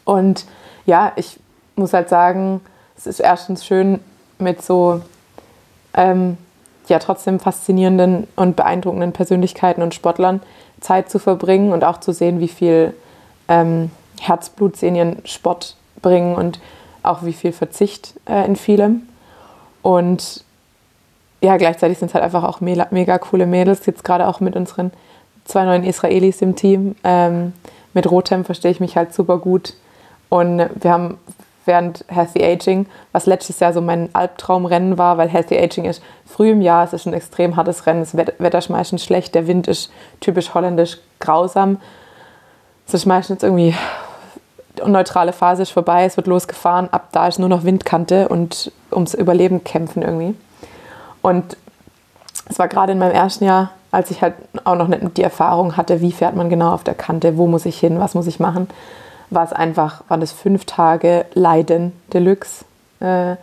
Und 0.03 0.45
ja, 0.85 1.11
ich 1.15 1.39
muss 1.75 1.93
halt 1.93 2.09
sagen, 2.09 2.61
es 2.97 3.07
ist 3.07 3.19
erstens 3.19 3.65
schön 3.65 3.99
mit 4.37 4.61
so 4.61 5.01
ähm, 5.93 6.37
ja 6.87 6.99
trotzdem 6.99 7.39
faszinierenden 7.39 8.27
und 8.35 8.55
beeindruckenden 8.55 9.11
Persönlichkeiten 9.11 9.81
und 9.81 9.93
Sportlern 9.93 10.41
Zeit 10.81 11.09
zu 11.09 11.19
verbringen 11.19 11.73
und 11.73 11.83
auch 11.83 11.99
zu 11.99 12.11
sehen, 12.11 12.39
wie 12.39 12.47
viel 12.47 12.93
ähm, 13.47 13.91
Herzblut 14.19 14.77
Sport 15.25 15.75
bringen 16.01 16.35
und 16.35 16.59
auch 17.03 17.23
wie 17.23 17.33
viel 17.33 17.51
Verzicht 17.51 18.13
äh, 18.27 18.45
in 18.45 18.55
vielem. 18.55 19.07
Und 19.81 20.43
ja, 21.41 21.57
gleichzeitig 21.57 21.99
sind 21.99 22.07
es 22.07 22.13
halt 22.15 22.23
einfach 22.23 22.43
auch 22.43 22.61
mega, 22.61 22.87
mega 22.91 23.17
coole 23.19 23.45
Mädels, 23.45 23.85
jetzt 23.85 24.03
gerade 24.03 24.27
auch 24.27 24.39
mit 24.39 24.55
unseren 24.55 24.91
zwei 25.43 25.63
neuen 25.65 25.83
Israelis 25.83 26.41
im 26.41 26.55
Team. 26.55 26.95
Ähm, 27.03 27.53
mit 27.93 28.09
Rotem 28.09 28.45
verstehe 28.45 28.71
ich 28.71 28.79
mich 28.79 28.97
halt 28.97 29.13
super 29.13 29.37
gut. 29.37 29.75
Und 30.29 30.57
wir 30.57 30.91
haben 30.91 31.17
während 31.65 32.05
Healthy 32.07 32.43
Aging, 32.43 32.87
was 33.11 33.25
letztes 33.25 33.59
Jahr 33.59 33.73
so 33.73 33.81
mein 33.81 34.09
Albtraumrennen 34.13 34.97
war, 34.97 35.17
weil 35.17 35.29
Healthy 35.29 35.57
Aging 35.57 35.85
ist 35.85 36.01
früh 36.25 36.51
im 36.51 36.61
Jahr, 36.61 36.83
es 36.83 36.93
ist 36.93 37.05
ein 37.05 37.13
extrem 37.13 37.55
hartes 37.55 37.85
Rennen, 37.85 38.01
das 38.01 38.15
Wetter 38.15 38.57
ist 38.57 38.69
meistens 38.69 39.03
schlecht, 39.03 39.35
der 39.35 39.47
Wind 39.47 39.67
ist 39.67 39.91
typisch 40.19 40.53
holländisch 40.53 40.99
grausam. 41.19 41.77
Es 42.87 42.93
ist 42.93 43.05
meistens 43.05 43.43
irgendwie 43.43 43.75
die 44.77 44.89
neutrale 44.89 45.31
Phase 45.31 45.61
ist 45.61 45.71
vorbei, 45.71 46.05
es 46.05 46.17
wird 46.17 46.27
losgefahren, 46.27 46.89
ab 46.91 47.07
da 47.13 47.27
ist 47.27 47.39
nur 47.39 47.49
noch 47.49 47.63
Windkante 47.63 48.27
und 48.27 48.71
ums 48.91 49.13
Überleben 49.13 49.63
kämpfen 49.63 50.01
irgendwie. 50.01 50.35
Und 51.21 51.55
es 52.49 52.59
war 52.59 52.67
gerade 52.67 52.91
in 52.91 52.99
meinem 52.99 53.13
ersten 53.13 53.45
Jahr 53.45 53.71
als 53.95 54.11
ich 54.11 54.21
halt 54.21 54.35
auch 54.65 54.75
noch 54.75 54.89
nicht 54.89 55.15
die 55.15 55.23
Erfahrung 55.23 55.77
hatte, 55.77 56.01
wie 56.01 56.11
fährt 56.11 56.35
man 56.35 56.49
genau 56.49 56.73
auf 56.73 56.83
der 56.83 56.95
Kante, 56.95 57.37
wo 57.37 57.47
muss 57.47 57.65
ich 57.65 57.79
hin, 57.79 57.97
was 57.97 58.13
muss 58.13 58.27
ich 58.27 58.41
machen, 58.41 58.67
war 59.29 59.45
es 59.45 59.53
einfach, 59.53 60.03
waren 60.09 60.19
das 60.19 60.33
fünf 60.33 60.65
Tage 60.65 61.25
Leiden 61.33 61.93
Deluxe. 62.13 62.65
Äh, 62.99 63.37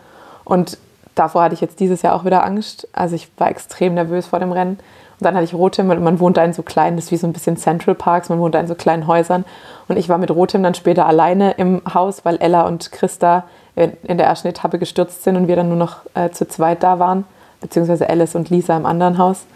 und 0.44 0.77
davor 1.14 1.44
hatte 1.44 1.55
ich 1.55 1.62
jetzt 1.62 1.81
dieses 1.81 2.02
Jahr 2.02 2.14
auch 2.14 2.27
wieder 2.27 2.44
Angst. 2.44 2.86
Also 2.93 3.16
ich 3.16 3.31
war 3.39 3.48
extrem 3.48 3.94
nervös 3.94 4.27
vor 4.27 4.40
dem 4.40 4.52
Rennen. 4.52 4.78
Dann 5.23 5.35
hatte 5.35 5.44
ich 5.44 5.55
Rotem 5.55 5.90
und 5.90 6.03
man 6.03 6.20
wohnt 6.20 6.36
da 6.36 6.44
in 6.44 6.53
so 6.53 6.62
kleinen, 6.62 6.97
das 6.97 7.07
ist 7.07 7.12
wie 7.12 7.16
so 7.16 7.27
ein 7.27 7.32
bisschen 7.32 7.57
Central 7.57 7.94
Parks, 7.94 8.28
man 8.28 8.39
wohnt 8.39 8.55
da 8.55 8.61
in 8.61 8.66
so 8.66 8.74
kleinen 8.74 9.07
Häusern. 9.07 9.44
Und 9.89 9.97
ich 9.97 10.09
war 10.09 10.19
mit 10.19 10.31
Rotem 10.31 10.62
dann 10.62 10.74
später 10.74 11.07
alleine 11.07 11.53
im 11.53 11.82
Haus, 11.93 12.24
weil 12.24 12.36
Ella 12.36 12.62
und 12.62 12.93
Christa 12.93 13.44
in 13.74 14.19
der 14.19 14.27
ersten 14.27 14.49
Etappe 14.49 14.78
gestürzt 14.78 15.24
sind 15.24 15.36
und 15.36 15.49
wir 15.49 15.57
dann 15.57 15.69
nur 15.69 15.78
noch 15.78 15.99
äh, 16.15 16.31
zu 16.31 16.47
zweit 16.47 16.82
da 16.82 16.99
waren, 16.99 17.24
beziehungsweise 17.61 18.09
Alice 18.09 18.35
und 18.35 18.51
Lisa 18.51 18.77
im 18.77 18.85
anderen 18.85 19.16
Haus. 19.16 19.47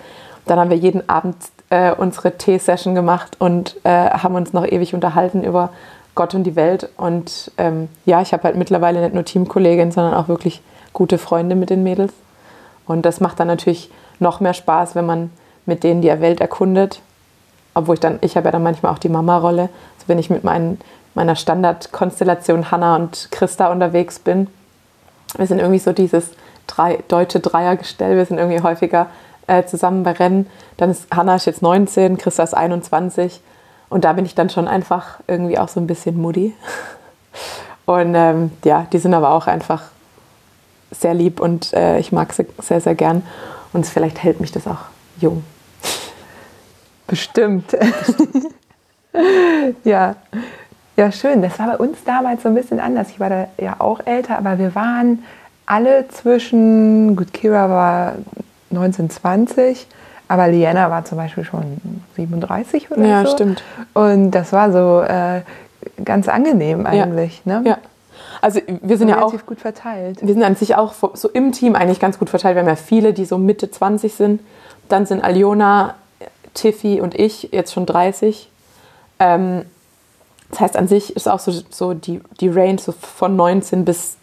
Dann 0.46 0.58
haben 0.58 0.70
wir 0.70 0.76
jeden 0.76 1.08
Abend 1.08 1.36
äh, 1.70 1.92
unsere 1.92 2.38
Tee-Session 2.38 2.94
gemacht 2.94 3.36
und 3.38 3.76
äh, 3.84 3.90
haben 3.90 4.34
uns 4.34 4.52
noch 4.52 4.64
ewig 4.64 4.94
unterhalten 4.94 5.42
über 5.42 5.70
Gott 6.14 6.34
und 6.34 6.44
die 6.44 6.56
Welt. 6.56 6.88
Und 6.96 7.50
ähm, 7.58 7.88
ja, 8.06 8.22
ich 8.22 8.32
habe 8.32 8.44
halt 8.44 8.56
mittlerweile 8.56 9.02
nicht 9.02 9.14
nur 9.14 9.24
Teamkolleginnen, 9.24 9.92
sondern 9.92 10.14
auch 10.14 10.28
wirklich 10.28 10.62
gute 10.92 11.18
Freunde 11.18 11.56
mit 11.56 11.70
den 11.70 11.82
Mädels. 11.82 12.12
Und 12.86 13.04
das 13.04 13.20
macht 13.20 13.38
dann 13.40 13.48
natürlich 13.48 13.90
noch 14.18 14.40
mehr 14.40 14.54
Spaß, 14.54 14.94
wenn 14.94 15.06
man 15.06 15.30
mit 15.66 15.84
denen 15.84 16.02
die 16.02 16.20
Welt 16.20 16.40
erkundet. 16.40 17.00
Obwohl 17.74 17.94
ich 17.94 18.00
dann, 18.00 18.18
ich 18.22 18.36
habe 18.36 18.46
ja 18.46 18.52
dann 18.52 18.62
manchmal 18.62 18.92
auch 18.92 18.98
die 18.98 19.08
Mama-Rolle. 19.08 19.62
Also 19.62 20.08
wenn 20.08 20.18
ich 20.18 20.30
mit 20.30 20.44
meinen, 20.44 20.80
meiner 21.14 21.36
Standardkonstellation 21.36 22.70
Hanna 22.70 22.96
und 22.96 23.28
Christa 23.30 23.70
unterwegs 23.70 24.18
bin. 24.18 24.48
Wir 25.36 25.46
sind 25.46 25.58
irgendwie 25.58 25.78
so 25.78 25.92
dieses 25.92 26.30
drei, 26.66 27.00
deutsche 27.08 27.40
Dreiergestell. 27.40 28.16
Wir 28.16 28.24
sind 28.24 28.38
irgendwie 28.38 28.62
häufiger 28.62 29.08
äh, 29.46 29.64
zusammen 29.64 30.04
bei 30.04 30.12
Rennen. 30.12 30.46
Dann 30.76 30.90
ist 30.90 31.06
Hanna 31.14 31.36
ist 31.36 31.46
jetzt 31.46 31.62
19, 31.62 32.16
Christa 32.16 32.42
ist 32.42 32.54
21. 32.54 33.40
Und 33.88 34.04
da 34.04 34.12
bin 34.14 34.24
ich 34.24 34.34
dann 34.34 34.50
schon 34.50 34.68
einfach 34.68 35.20
irgendwie 35.26 35.58
auch 35.58 35.68
so 35.68 35.80
ein 35.80 35.86
bisschen 35.86 36.20
moody. 36.20 36.54
Und 37.86 38.14
ähm, 38.16 38.50
ja, 38.64 38.86
die 38.92 38.98
sind 38.98 39.14
aber 39.14 39.30
auch 39.30 39.46
einfach 39.46 39.84
sehr 40.90 41.14
lieb 41.14 41.40
und 41.40 41.72
äh, 41.72 41.98
ich 41.98 42.12
mag 42.12 42.32
sie 42.32 42.46
sehr, 42.58 42.80
sehr 42.80 42.94
gern. 42.94 43.22
Und 43.72 43.86
vielleicht 43.86 44.22
hält 44.22 44.40
mich 44.40 44.50
das 44.50 44.66
auch 44.66 44.86
jung. 45.20 45.44
Bestimmt. 47.06 47.76
ja. 49.84 50.16
Ja, 50.96 51.12
schön. 51.12 51.42
Das 51.42 51.58
war 51.58 51.66
bei 51.66 51.76
uns 51.76 52.04
damals 52.04 52.42
so 52.42 52.48
ein 52.48 52.54
bisschen 52.54 52.80
anders. 52.80 53.10
Ich 53.10 53.20
war 53.20 53.28
da 53.28 53.48
ja 53.60 53.76
auch 53.78 54.00
älter, 54.06 54.38
aber 54.38 54.58
wir 54.58 54.74
waren 54.74 55.22
alle 55.66 56.08
zwischen, 56.08 57.16
gut, 57.16 57.32
Kira 57.32 57.68
war 57.68 58.14
1920, 58.70 59.86
aber 60.28 60.48
Liana 60.48 60.90
war 60.90 61.04
zum 61.04 61.18
Beispiel 61.18 61.44
schon 61.44 61.78
37 62.16 62.90
oder 62.90 63.04
Ja, 63.04 63.24
so. 63.26 63.32
stimmt. 63.32 63.62
Und 63.94 64.30
das 64.30 64.52
war 64.52 64.72
so 64.72 65.02
äh, 65.02 65.42
ganz 66.02 66.28
angenehm 66.28 66.86
eigentlich. 66.86 67.44
Ne? 67.44 67.62
Ja. 67.64 67.78
Also 68.40 68.60
wir 68.82 68.96
sind 68.96 69.08
ja 69.08 69.16
auch, 69.16 69.28
relativ 69.28 69.46
gut 69.46 69.60
verteilt. 69.60 70.18
wir 70.20 70.32
sind 70.32 70.42
an 70.42 70.56
sich 70.56 70.76
auch 70.76 70.94
so 71.14 71.28
im 71.28 71.52
Team 71.52 71.74
eigentlich 71.74 72.00
ganz 72.00 72.18
gut 72.18 72.30
verteilt. 72.30 72.54
Wir 72.56 72.62
haben 72.62 72.68
ja 72.68 72.76
viele, 72.76 73.12
die 73.12 73.24
so 73.24 73.38
Mitte 73.38 73.70
20 73.70 74.14
sind. 74.14 74.40
Dann 74.88 75.06
sind 75.06 75.22
Aliona, 75.22 75.94
Tiffy 76.56 77.00
und 77.00 77.14
ich 77.14 77.50
jetzt 77.52 77.72
schon 77.72 77.86
30. 77.86 78.48
Ähm, 79.20 79.64
das 80.50 80.60
heißt, 80.60 80.76
an 80.76 80.88
sich 80.88 81.14
ist 81.14 81.28
auch 81.28 81.38
so, 81.38 81.52
so 81.70 81.94
die, 81.94 82.20
die 82.40 82.48
Range 82.48 82.78
so 82.78 82.92
von 82.92 83.36
19 83.36 83.84
bis, 83.84 84.16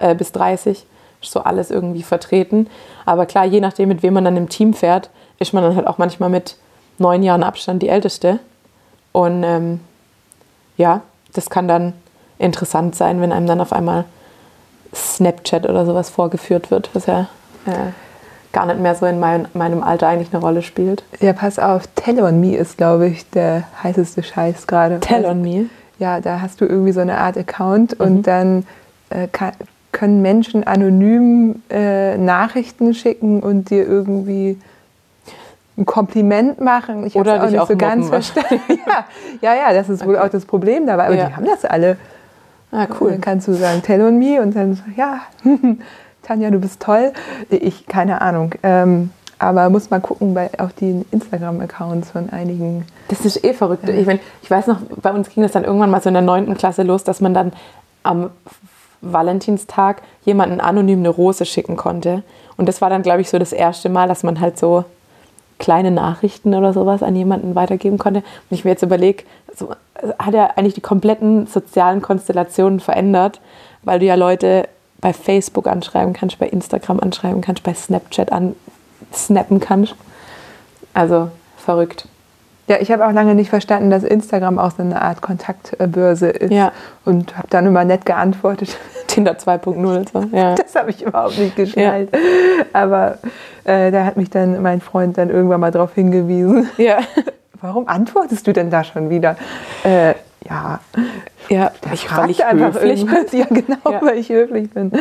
äh, 0.00 0.14
bis 0.14 0.32
30 0.32 0.86
ist 1.22 1.32
so 1.32 1.40
alles 1.40 1.70
irgendwie 1.70 2.02
vertreten. 2.02 2.68
Aber 3.04 3.26
klar, 3.26 3.44
je 3.44 3.60
nachdem, 3.60 3.88
mit 3.88 4.02
wem 4.02 4.14
man 4.14 4.24
dann 4.24 4.36
im 4.36 4.48
Team 4.48 4.74
fährt, 4.74 5.10
ist 5.38 5.52
man 5.52 5.62
dann 5.62 5.76
halt 5.76 5.86
auch 5.86 5.98
manchmal 5.98 6.30
mit 6.30 6.56
neun 6.98 7.22
Jahren 7.22 7.42
Abstand 7.42 7.82
die 7.82 7.88
Älteste. 7.88 8.38
Und 9.12 9.42
ähm, 9.42 9.80
ja, 10.76 11.02
das 11.32 11.50
kann 11.50 11.68
dann 11.68 11.94
interessant 12.38 12.94
sein, 12.94 13.20
wenn 13.20 13.32
einem 13.32 13.46
dann 13.46 13.60
auf 13.60 13.72
einmal 13.72 14.04
Snapchat 14.94 15.66
oder 15.66 15.86
sowas 15.86 16.10
vorgeführt 16.10 16.70
wird, 16.70 16.90
was 16.94 17.06
ja 17.06 17.28
äh, 17.66 17.92
gar 18.56 18.64
nicht 18.64 18.80
mehr 18.80 18.94
so 18.94 19.04
in 19.04 19.20
mein, 19.20 19.46
meinem 19.52 19.82
Alter 19.82 20.08
eigentlich 20.08 20.32
eine 20.32 20.40
Rolle 20.42 20.62
spielt. 20.62 21.04
Ja, 21.20 21.34
pass 21.34 21.58
auf, 21.58 21.82
Tell 21.94 22.18
on 22.22 22.40
Me 22.40 22.56
ist, 22.56 22.78
glaube 22.78 23.06
ich, 23.06 23.28
der 23.30 23.64
heißeste 23.82 24.22
Scheiß 24.22 24.66
gerade. 24.66 24.98
Tell 25.00 25.26
on 25.26 25.42
me. 25.42 25.66
Ja, 25.98 26.20
da 26.22 26.40
hast 26.40 26.62
du 26.62 26.64
irgendwie 26.64 26.92
so 26.92 27.00
eine 27.00 27.18
Art 27.18 27.36
Account 27.36 27.98
Mhm. 27.98 28.06
und 28.06 28.26
dann 28.26 28.66
äh, 29.10 29.28
kann, 29.30 29.52
können 29.92 30.22
Menschen 30.22 30.66
anonym 30.66 31.56
äh, 31.70 32.16
Nachrichten 32.16 32.94
schicken 32.94 33.40
und 33.40 33.68
dir 33.68 33.86
irgendwie 33.86 34.58
ein 35.76 35.84
Kompliment 35.84 36.58
machen. 36.58 37.04
Ich 37.06 37.14
hab's 37.14 37.28
Oder 37.28 37.46
dich 37.46 37.60
auch 37.60 37.68
so 37.68 37.76
ganz 37.76 38.08
verstanden. 38.08 38.58
ja, 38.88 39.04
ja, 39.42 39.54
ja, 39.54 39.72
das 39.74 39.90
ist 39.90 40.06
wohl 40.06 40.16
auch 40.18 40.30
das 40.30 40.46
Problem 40.46 40.86
dabei. 40.86 41.08
Aber 41.08 41.14
Ja. 41.14 41.26
die 41.26 41.36
haben 41.36 41.44
das 41.44 41.66
alle. 41.66 41.98
Ah, 42.72 42.86
Dann 42.86 42.96
cool. 43.02 43.18
kannst 43.20 43.48
du 43.48 43.52
sagen, 43.52 43.82
tell 43.82 44.00
on 44.00 44.18
me 44.18 44.40
und 44.40 44.56
dann, 44.56 44.80
ja, 44.96 45.20
Tanja, 46.26 46.50
du 46.50 46.58
bist 46.58 46.80
toll. 46.80 47.12
Ich, 47.50 47.86
keine 47.86 48.20
Ahnung. 48.20 48.54
Ähm, 48.62 49.10
aber 49.38 49.68
muss 49.70 49.90
mal 49.90 50.00
gucken 50.00 50.34
bei 50.34 50.50
auf 50.58 50.72
die 50.72 51.04
Instagram-Accounts 51.10 52.10
von 52.10 52.30
einigen. 52.30 52.86
Das 53.08 53.24
ist 53.24 53.44
eh 53.44 53.52
verrückt. 53.52 53.88
Ich, 53.88 54.06
mein, 54.06 54.18
ich 54.42 54.50
weiß 54.50 54.66
noch, 54.66 54.78
bei 55.02 55.12
uns 55.12 55.28
ging 55.28 55.42
das 55.42 55.52
dann 55.52 55.64
irgendwann 55.64 55.90
mal 55.90 56.00
so 56.00 56.08
in 56.08 56.14
der 56.14 56.22
9. 56.22 56.56
Klasse 56.56 56.82
los, 56.82 57.04
dass 57.04 57.20
man 57.20 57.34
dann 57.34 57.52
am 58.02 58.30
Valentinstag 59.02 60.02
jemanden 60.24 60.60
anonym 60.60 61.00
eine 61.00 61.10
Rose 61.10 61.44
schicken 61.44 61.76
konnte. 61.76 62.22
Und 62.56 62.68
das 62.68 62.80
war 62.80 62.90
dann, 62.90 63.02
glaube 63.02 63.20
ich, 63.20 63.28
so 63.28 63.38
das 63.38 63.52
erste 63.52 63.88
Mal, 63.88 64.08
dass 64.08 64.22
man 64.22 64.40
halt 64.40 64.58
so 64.58 64.84
kleine 65.58 65.90
Nachrichten 65.90 66.54
oder 66.54 66.72
sowas 66.72 67.02
an 67.02 67.14
jemanden 67.14 67.54
weitergeben 67.54 67.98
konnte. 67.98 68.20
Und 68.20 68.56
ich 68.56 68.64
mir 68.64 68.70
jetzt 68.70 68.82
überlege, 68.82 69.24
so, 69.54 69.70
hat 70.18 70.34
ja 70.34 70.50
eigentlich 70.56 70.74
die 70.74 70.80
kompletten 70.80 71.46
sozialen 71.46 72.02
Konstellationen 72.02 72.80
verändert, 72.80 73.40
weil 73.82 73.98
du 73.98 74.06
ja 74.06 74.14
Leute 74.14 74.68
bei 75.06 75.12
Facebook 75.12 75.68
anschreiben 75.68 76.14
kannst, 76.14 76.40
bei 76.40 76.48
Instagram 76.48 76.98
anschreiben 76.98 77.40
kannst, 77.40 77.62
bei 77.62 77.72
Snapchat 77.72 78.32
ansnappen 78.32 79.60
kannst. 79.60 79.94
Also 80.94 81.30
verrückt. 81.56 82.08
Ja, 82.66 82.78
ich 82.80 82.90
habe 82.90 83.06
auch 83.06 83.12
lange 83.12 83.36
nicht 83.36 83.48
verstanden, 83.50 83.88
dass 83.88 84.02
Instagram 84.02 84.58
auch 84.58 84.72
so 84.72 84.82
eine 84.82 85.00
Art 85.00 85.22
Kontaktbörse 85.22 86.26
ist. 86.30 86.50
Ja. 86.50 86.72
Und 87.04 87.36
habe 87.38 87.46
dann 87.50 87.66
immer 87.66 87.84
nett 87.84 88.04
geantwortet. 88.04 88.76
Tinder 89.06 89.34
2.0. 89.34 90.10
So. 90.12 90.36
Ja. 90.36 90.54
Das 90.60 90.74
habe 90.74 90.90
ich 90.90 91.02
überhaupt 91.02 91.38
nicht 91.38 91.54
geschnallt. 91.54 92.08
Aber 92.72 93.18
äh, 93.62 93.92
da 93.92 94.04
hat 94.04 94.16
mich 94.16 94.30
dann 94.30 94.60
mein 94.60 94.80
Freund 94.80 95.16
dann 95.18 95.30
irgendwann 95.30 95.60
mal 95.60 95.70
darauf 95.70 95.94
hingewiesen. 95.94 96.68
Ja. 96.78 96.98
Warum 97.60 97.86
antwortest 97.86 98.44
du 98.48 98.52
denn 98.52 98.70
da 98.70 98.82
schon 98.82 99.08
wieder? 99.08 99.36
Äh, 99.84 100.14
ja, 100.48 100.80
ja, 101.48 101.70
ich, 101.92 102.14
weil 102.16 102.30
ich 102.30 102.44
einfach 102.44 102.74
höflich 102.74 103.06
bin. 103.06 103.16
Ja, 103.38 103.46
genau, 103.48 103.90
Ja. 103.90 104.00
weil 104.02 104.18
ich 104.18 104.28
höflich 104.28 104.70
bin. 104.70 104.92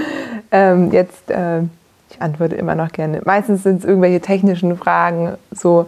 Ähm, 0.51 0.91
jetzt, 0.91 1.29
äh, 1.31 1.61
ich 2.09 2.21
antworte 2.21 2.55
immer 2.55 2.75
noch 2.75 2.91
gerne. 2.91 3.21
Meistens 3.25 3.63
sind 3.63 3.79
es 3.79 3.85
irgendwelche 3.85 4.21
technischen 4.21 4.77
Fragen, 4.77 5.33
so, 5.51 5.87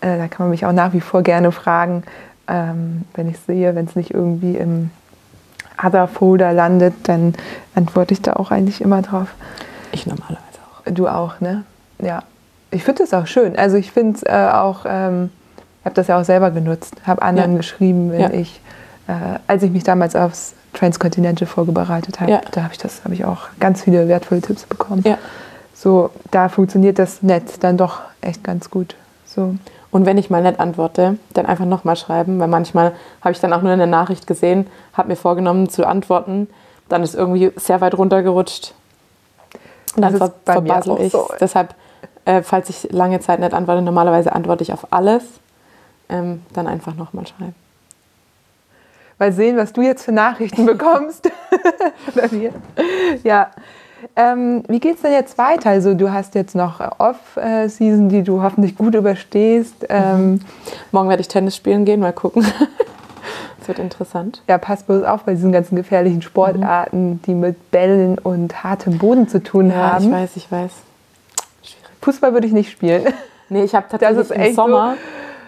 äh, 0.00 0.16
da 0.18 0.28
kann 0.28 0.46
man 0.46 0.50
mich 0.50 0.64
auch 0.66 0.72
nach 0.72 0.92
wie 0.92 1.00
vor 1.00 1.22
gerne 1.22 1.52
fragen, 1.52 2.02
ähm, 2.48 3.04
wenn 3.14 3.28
ich 3.28 3.38
sehe, 3.40 3.74
wenn 3.74 3.86
es 3.86 3.96
nicht 3.96 4.12
irgendwie 4.14 4.56
im 4.56 4.90
Other-Folder 5.82 6.52
landet, 6.52 6.94
dann 7.04 7.34
antworte 7.74 8.14
ich 8.14 8.22
da 8.22 8.34
auch 8.34 8.50
eigentlich 8.50 8.80
immer 8.80 9.02
drauf. 9.02 9.28
Ich 9.92 10.06
normalerweise 10.06 10.38
auch. 10.64 10.90
Du 10.92 11.08
auch, 11.08 11.40
ne? 11.40 11.64
Ja. 12.00 12.22
Ich 12.70 12.84
finde 12.84 13.02
das 13.04 13.12
auch 13.14 13.26
schön. 13.26 13.56
Also 13.58 13.76
ich 13.76 13.92
finde 13.92 14.16
es 14.16 14.22
äh, 14.22 14.48
auch, 14.52 14.84
ähm, 14.88 15.30
ich 15.80 15.84
habe 15.86 15.94
das 15.94 16.06
ja 16.08 16.18
auch 16.20 16.24
selber 16.24 16.50
genutzt, 16.50 16.94
habe 17.06 17.22
anderen 17.22 17.52
Ja. 17.52 17.56
geschrieben, 17.58 18.10
wenn 18.10 18.20
Ja. 18.20 18.30
ich, 18.30 18.60
äh, 19.08 19.38
als 19.46 19.62
ich 19.62 19.70
mich 19.70 19.84
damals 19.84 20.16
aufs 20.16 20.54
Transcontinental 20.72 21.46
vorbereitet 21.46 22.20
habe, 22.20 22.30
Ja. 22.30 22.40
da 22.50 22.62
habe 22.64 22.72
ich 22.74 22.78
das, 22.78 23.02
habe 23.04 23.14
ich 23.14 23.24
auch 23.24 23.48
ganz 23.60 23.82
viele 23.82 24.08
wertvolle 24.08 24.40
Tipps 24.42 24.64
bekommen. 24.64 25.02
Ja. 25.06 25.18
So, 25.74 26.10
da 26.30 26.48
funktioniert 26.48 26.98
das 26.98 27.22
Netz 27.22 27.58
dann 27.58 27.76
doch 27.76 28.00
echt 28.20 28.42
ganz 28.44 28.70
gut. 28.70 28.94
So. 29.26 29.54
Und 29.90 30.04
wenn 30.06 30.18
ich 30.18 30.28
mal 30.30 30.42
nicht 30.42 30.58
antworte, 30.60 31.18
dann 31.32 31.46
einfach 31.46 31.64
nochmal 31.64 31.96
schreiben, 31.96 32.38
weil 32.40 32.48
manchmal 32.48 32.92
habe 33.22 33.32
ich 33.32 33.40
dann 33.40 33.52
auch 33.52 33.62
nur 33.62 33.72
eine 33.72 33.86
Nachricht 33.86 34.26
gesehen, 34.26 34.66
habe 34.94 35.08
mir 35.08 35.16
vorgenommen 35.16 35.68
zu 35.68 35.86
antworten, 35.86 36.48
dann 36.88 37.02
ist 37.02 37.14
irgendwie 37.14 37.52
sehr 37.56 37.80
weit 37.80 37.96
runtergerutscht. 37.96 38.74
Und 39.96 40.02
dann 40.02 40.12
Das 40.18 40.28
ist 40.28 40.34
ver 40.44 40.52
verbassel 40.52 41.00
ich. 41.00 41.12
so. 41.12 41.28
Deshalb, 41.40 41.74
äh, 42.26 42.42
falls 42.42 42.68
ich 42.68 42.88
lange 42.92 43.20
Zeit 43.20 43.40
nicht 43.40 43.54
antworte, 43.54 43.80
normalerweise 43.82 44.34
antworte 44.34 44.62
ich 44.62 44.72
auf 44.72 44.86
alles, 44.92 45.22
ähm, 46.08 46.42
dann 46.52 46.66
einfach 46.66 46.94
nochmal 46.94 47.26
schreiben. 47.26 47.54
Mal 49.18 49.32
sehen, 49.32 49.56
was 49.56 49.72
du 49.72 49.80
jetzt 49.82 50.04
für 50.04 50.12
Nachrichten 50.12 50.66
bekommst. 50.66 51.30
Ja. 53.24 53.50
Ähm, 54.14 54.62
wie 54.68 54.78
geht's 54.78 55.02
denn 55.02 55.12
jetzt 55.12 55.36
weiter? 55.38 55.70
Also 55.70 55.94
du 55.94 56.12
hast 56.12 56.34
jetzt 56.34 56.54
noch 56.54 56.80
äh, 56.80 56.88
Off-Season, 56.98 58.08
die 58.08 58.22
du 58.22 58.42
hoffentlich 58.42 58.76
gut 58.76 58.94
überstehst. 58.94 59.86
Ähm, 59.88 60.40
Morgen 60.92 61.08
werde 61.08 61.22
ich 61.22 61.28
Tennis 61.28 61.56
spielen 61.56 61.84
gehen, 61.84 62.00
mal 62.00 62.12
gucken. 62.12 62.46
Das 63.58 63.68
wird 63.68 63.78
interessant. 63.80 64.42
ja, 64.46 64.58
pass 64.58 64.84
bloß 64.84 65.02
auf 65.02 65.24
bei 65.24 65.32
diesen 65.34 65.50
ganzen 65.50 65.74
gefährlichen 65.74 66.22
Sportarten, 66.22 67.20
die 67.26 67.34
mit 67.34 67.72
Bällen 67.72 68.16
und 68.16 68.62
hartem 68.62 68.98
Boden 68.98 69.26
zu 69.26 69.42
tun 69.42 69.70
Ja, 69.70 69.94
haben. 69.94 70.04
ich 70.04 70.10
weiß, 70.12 70.36
ich 70.36 70.52
weiß. 70.52 70.70
Schwierig. 71.62 71.84
Fußball 72.00 72.32
würde 72.32 72.46
ich 72.46 72.52
nicht 72.52 72.70
spielen. 72.70 73.02
Nee, 73.48 73.62
ich 73.64 73.74
habe 73.74 73.86
tatsächlich 73.88 74.30
im 74.30 74.54
Sommer, 74.54 74.94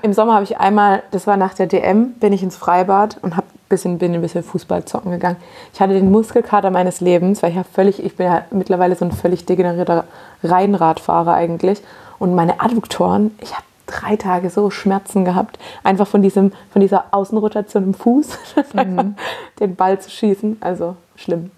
im 0.02 0.12
Sommer 0.12 0.34
habe 0.34 0.44
ich 0.44 0.58
einmal, 0.58 1.02
das 1.12 1.26
war 1.28 1.36
nach 1.36 1.54
der 1.54 1.66
DM, 1.66 2.12
bin 2.14 2.32
ich 2.32 2.42
ins 2.44 2.56
Freibad 2.56 3.18
und 3.22 3.36
hab 3.36 3.44
bisschen, 3.68 3.98
bin 3.98 4.14
ein 4.14 4.20
bisschen 4.20 4.42
Fußball 4.42 4.84
zocken 4.84 5.10
gegangen. 5.12 5.36
Ich 5.72 5.80
hatte 5.80 5.92
den 5.94 6.10
Muskelkater 6.10 6.70
meines 6.70 7.00
Lebens, 7.00 7.42
weil 7.42 7.50
ich 7.50 7.56
ja 7.56 7.64
völlig, 7.64 8.02
ich 8.04 8.16
bin 8.16 8.26
ja 8.26 8.42
mittlerweile 8.50 8.94
so 8.94 9.04
ein 9.04 9.12
völlig 9.12 9.44
degenerierter 9.46 10.04
Rennradfahrer 10.42 11.34
eigentlich. 11.34 11.80
Und 12.18 12.34
meine 12.34 12.60
Adduktoren, 12.60 13.36
ich 13.40 13.52
habe 13.52 13.64
drei 13.86 14.16
Tage 14.16 14.50
so 14.50 14.70
Schmerzen 14.70 15.24
gehabt, 15.24 15.58
einfach 15.84 16.06
von, 16.06 16.20
diesem, 16.22 16.52
von 16.72 16.80
dieser 16.80 17.06
Außenrotation 17.12 17.84
im 17.84 17.94
Fuß, 17.94 18.38
einfach 18.74 19.04
den 19.60 19.76
Ball 19.76 19.98
zu 20.00 20.10
schießen. 20.10 20.58
Also 20.60 20.96
schlimm. 21.16 21.50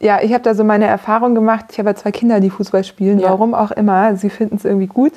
Ja, 0.00 0.20
ich 0.20 0.32
habe 0.32 0.42
da 0.42 0.54
so 0.54 0.64
meine 0.64 0.86
Erfahrung 0.86 1.34
gemacht. 1.34 1.66
Ich 1.70 1.78
habe 1.78 1.90
ja 1.90 1.94
zwei 1.94 2.10
Kinder, 2.10 2.40
die 2.40 2.50
Fußball 2.50 2.82
spielen, 2.82 3.20
Ja. 3.20 3.30
warum 3.30 3.54
auch 3.54 3.70
immer. 3.70 4.16
Sie 4.16 4.30
finden 4.30 4.56
es 4.56 4.64
irgendwie 4.64 4.88
gut. 4.88 5.12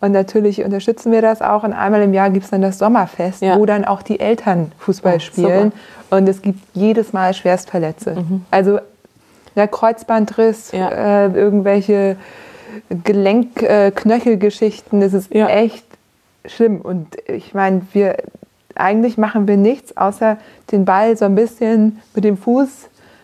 Und 0.00 0.12
natürlich 0.12 0.62
unterstützen 0.64 1.10
wir 1.10 1.22
das 1.22 1.40
auch. 1.42 1.62
Und 1.64 1.72
einmal 1.72 2.02
im 2.02 2.12
Jahr 2.12 2.28
gibt 2.30 2.44
es 2.44 2.50
dann 2.50 2.60
das 2.62 2.78
Sommerfest, 2.78 3.40
Ja. 3.42 3.56
wo 3.58 3.64
dann 3.66 3.84
auch 3.84 4.02
die 4.02 4.20
Eltern 4.20 4.72
Fußball 4.78 5.16
Oh, 5.16 5.20
spielen. 5.20 5.72
Und 6.10 6.28
es 6.28 6.42
gibt 6.42 6.60
jedes 6.74 7.12
Mal 7.12 7.32
Schwerstverletze. 7.34 8.16
Also 8.50 8.78
der 9.56 9.68
Kreuzbandriss, 9.68 10.72
Ja. 10.72 10.90
äh, 10.90 11.26
irgendwelche 11.32 12.16
Gelenk-Knöchelgeschichten. 13.04 15.00
das 15.00 15.12
ist 15.14 15.32
Ja. 15.34 15.48
echt 15.48 15.84
schlimm. 16.44 16.80
Und 16.80 17.16
ich 17.28 17.54
meine, 17.54 17.82
wir 17.92 18.16
eigentlich 18.74 19.16
machen 19.16 19.48
wir 19.48 19.56
nichts, 19.56 19.96
außer 19.96 20.36
den 20.70 20.84
Ball 20.84 21.16
so 21.16 21.24
ein 21.24 21.34
bisschen 21.34 22.02
mit 22.14 22.24
dem 22.24 22.36
Fuß 22.36 22.68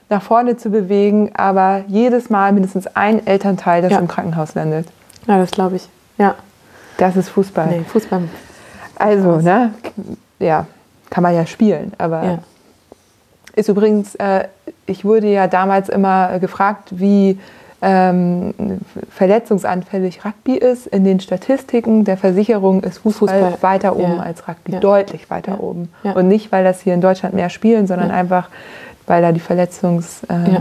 nach 0.08 0.22
vorne 0.22 0.56
zu 0.56 0.70
bewegen, 0.70 1.30
aber 1.34 1.84
jedes 1.88 2.30
Mal 2.30 2.52
mindestens 2.52 2.86
ein 2.96 3.26
Elternteil, 3.26 3.82
das 3.82 3.92
Ja. 3.92 3.98
im 3.98 4.08
Krankenhaus 4.08 4.54
landet. 4.54 4.86
Ja, 5.26 5.36
das 5.38 5.50
glaube 5.50 5.76
ich. 5.76 5.88
Ja. 6.18 6.34
Das 6.96 7.16
ist 7.16 7.28
Fußball. 7.30 7.66
Nee, 7.68 7.82
Fußball. 7.86 8.22
Also, 8.96 9.36
ne, 9.40 9.72
ja, 10.38 10.66
kann 11.10 11.22
man 11.22 11.34
ja 11.34 11.46
spielen, 11.46 11.92
aber 11.98 12.22
Ja. 12.24 12.38
ist 13.56 13.68
übrigens, 13.68 14.14
äh, 14.16 14.44
ich 14.86 15.04
wurde 15.04 15.26
ja 15.28 15.46
damals 15.46 15.88
immer 15.88 16.38
gefragt, 16.38 16.88
wie 16.92 17.38
ähm, 17.84 18.54
verletzungsanfällig 19.10 20.24
Rugby 20.24 20.54
ist. 20.56 20.86
In 20.86 21.02
den 21.04 21.18
Statistiken 21.18 22.04
der 22.04 22.16
Versicherung 22.16 22.82
ist 22.84 22.98
Fußball, 22.98 23.28
Fußball, 23.28 23.56
weiter 23.60 23.96
oben 23.96 24.18
ja. 24.18 24.22
als 24.22 24.46
Rugby, 24.46 24.72
Ja. 24.74 24.78
deutlich 24.78 25.28
weiter 25.30 25.52
Ja. 25.54 25.58
oben. 25.58 25.88
Ja. 26.04 26.12
Und 26.12 26.28
nicht, 26.28 26.52
weil 26.52 26.62
das 26.62 26.80
hier 26.80 26.94
in 26.94 27.00
Deutschland 27.00 27.34
mehr 27.34 27.50
spielen, 27.50 27.88
sondern 27.88 28.10
Ja. 28.10 28.14
einfach, 28.14 28.50
weil 29.08 29.20
da 29.20 29.32
die 29.32 29.40
Verletzungsquote 29.40 30.52
Ja. 30.52 30.60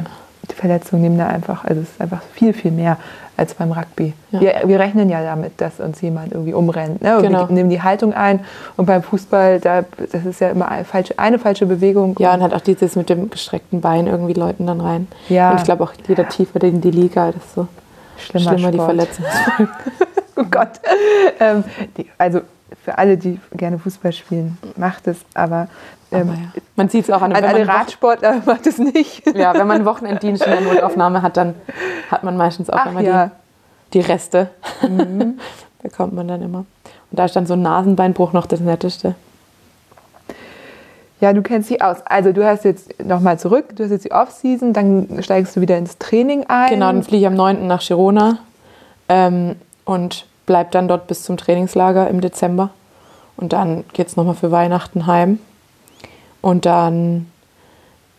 die 0.49 0.55
Verletzungen 0.55 1.03
nehmen 1.03 1.17
da 1.19 1.27
einfach, 1.27 1.63
also 1.63 1.81
es 1.81 1.89
ist 1.91 2.01
einfach 2.01 2.23
viel, 2.33 2.53
viel 2.53 2.71
mehr 2.71 2.97
als 3.37 3.53
beim 3.53 3.71
Rugby. 3.71 4.13
Ja. 4.31 4.41
Wir, 4.41 4.61
wir 4.65 4.79
rechnen 4.79 5.09
ja 5.09 5.23
damit, 5.23 5.59
dass 5.59 5.79
uns 5.79 6.01
jemand 6.01 6.31
irgendwie 6.31 6.53
umrennt. 6.53 7.01
Ne? 7.01 7.19
Genau. 7.21 7.47
Wir 7.47 7.55
nehmen 7.55 7.69
die 7.69 7.81
Haltung 7.81 8.13
ein 8.13 8.41
und 8.77 8.85
beim 8.85 9.03
Fußball, 9.03 9.59
da, 9.59 9.83
das 10.11 10.25
ist 10.25 10.41
ja 10.41 10.49
immer 10.49 10.69
eine 10.69 10.85
falsche, 10.85 11.17
eine 11.17 11.39
falsche 11.39 11.65
Bewegung. 11.65 12.15
Ja, 12.19 12.33
und 12.33 12.41
halt 12.41 12.53
auch 12.53 12.61
dieses 12.61 12.95
mit 12.95 13.09
dem 13.09 13.29
gestreckten 13.29 13.81
Bein 13.81 14.07
irgendwie 14.07 14.33
Leuten 14.33 14.67
dann 14.67 14.81
rein. 14.81 15.07
Ja. 15.29 15.51
Und 15.51 15.57
ich 15.57 15.63
glaube 15.63 15.83
auch 15.83 15.93
jeder 16.07 16.27
tiefer 16.27 16.61
in 16.63 16.81
die 16.81 16.91
Liga, 16.91 17.31
desto 17.31 17.67
schlimmer, 18.17 18.51
schlimmer 18.51 18.71
die. 18.71 18.77
Verletzungsfolgen. 18.77 19.69
Oh 20.37 20.45
Gott. 20.49 20.79
Ähm, 21.39 21.63
die, 21.97 22.07
also 22.17 22.41
für 22.83 22.97
alle, 22.97 23.17
die 23.17 23.39
gerne 23.53 23.77
Fußball 23.77 24.11
spielen, 24.11 24.57
macht 24.75 25.07
es, 25.07 25.17
aber, 25.33 25.67
ähm, 26.11 26.27
ja. 26.27 26.61
Man 26.75 26.89
sieht 26.89 27.05
es 27.05 27.11
auch 27.11 27.21
an, 27.21 27.33
wenn 27.33 27.43
alle 27.43 27.67
Radsportler 27.67 28.41
macht 28.45 28.67
es 28.67 28.77
nicht. 28.77 29.25
Ja, 29.35 29.53
wenn 29.53 29.67
man 29.67 29.77
einen 29.77 29.85
Wochenenddienst 29.85 30.45
in 30.45 30.51
der 30.51 30.61
Notaufnahme 30.61 31.21
hat, 31.21 31.37
dann 31.37 31.55
hat 32.09 32.23
man 32.23 32.37
meistens 32.37 32.69
auch 32.69 32.79
Ach 32.79 32.91
immer 32.91 33.01
ja. 33.01 33.25
Mhm. 33.25 33.31
die, 33.93 33.99
die 33.99 34.05
Reste. 34.05 34.49
Bekommt 35.81 36.13
man 36.13 36.27
dann 36.27 36.41
immer. 36.41 36.65
Und 37.11 37.19
da 37.19 37.25
ist 37.25 37.35
dann 37.35 37.45
so 37.45 37.53
ein 37.53 37.61
Nasenbeinbruch 37.61 38.33
noch 38.33 38.45
das 38.45 38.59
Netteste. 38.59 39.15
Ja, 41.19 41.33
du 41.33 41.41
kennst 41.43 41.69
dich 41.69 41.81
aus. 41.81 41.97
Also 42.05 42.33
du 42.33 42.45
hast 42.45 42.65
jetzt 42.65 43.03
nochmal 43.03 43.37
zurück, 43.37 43.75
du 43.75 43.83
hast 43.83 43.91
jetzt 43.91 44.05
die 44.05 44.11
Off-Season, 44.11 44.73
dann 44.73 45.21
steigst 45.21 45.55
du 45.55 45.61
wieder 45.61 45.77
ins 45.77 45.97
Training 45.99 46.45
ein. 46.47 46.71
Genau, 46.71 46.87
dann 46.87 47.03
fliege 47.03 47.21
ich 47.21 47.27
am 47.27 47.35
9. 47.35 47.67
nach 47.67 47.85
Girona 47.85 48.39
ähm, 49.07 49.55
und 49.85 50.25
bleib 50.47 50.71
dann 50.71 50.87
dort 50.87 51.07
bis 51.07 51.23
zum 51.23 51.37
Trainingslager 51.37 52.09
im 52.09 52.21
Dezember. 52.21 52.71
Und 53.37 53.53
dann 53.53 53.83
geht 53.93 54.07
es 54.07 54.15
nochmal 54.15 54.35
für 54.35 54.51
Weihnachten 54.51 55.05
heim. 55.05 55.39
Und 56.41 56.65
dann 56.65 57.27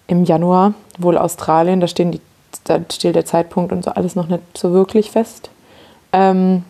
im 0.07 0.25
Januar 0.25 0.75
wohl 0.99 1.19
Australien, 1.19 1.81
da, 1.81 1.89
stehen 1.89 2.13
die, 2.13 2.21
da 2.65 2.81
steht 2.93 3.15
der 3.15 3.25
Zeitpunkt 3.25 3.73
und 3.73 3.85
so 3.85 3.91
alles 3.93 4.15
noch 4.15 4.29
nicht 4.29 4.43
so 4.57 4.73
wirklich 4.73 5.11
fest. 5.11 5.51
Ähm, 6.13 6.65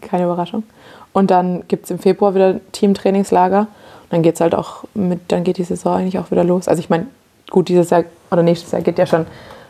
keine 0.00 0.24
Überraschung. 0.24 0.64
Und 1.12 1.30
dann 1.30 1.66
gibt 1.68 1.84
es 1.84 1.90
im 1.90 1.98
Februar 1.98 2.34
wieder 2.34 2.60
Teamtrainingslager. 2.72 3.60
Und 3.60 4.12
dann 4.12 4.22
geht 4.22 4.40
halt 4.40 4.54
auch 4.54 4.84
mit, 4.94 5.20
dann 5.28 5.44
geht 5.44 5.58
die 5.58 5.64
Saison 5.64 5.96
eigentlich 5.96 6.18
auch 6.18 6.30
wieder 6.30 6.44
los. 6.44 6.68
Also 6.68 6.80
ich 6.80 6.90
meine, 6.90 7.06
gut, 7.50 7.68
dieses 7.68 7.90
Jahr 7.90 8.04
oder 8.30 8.42
nächstes 8.42 8.72
Jahr 8.72 8.82
geht 8.82 8.98
ja 8.98 9.06
schon 9.06 9.26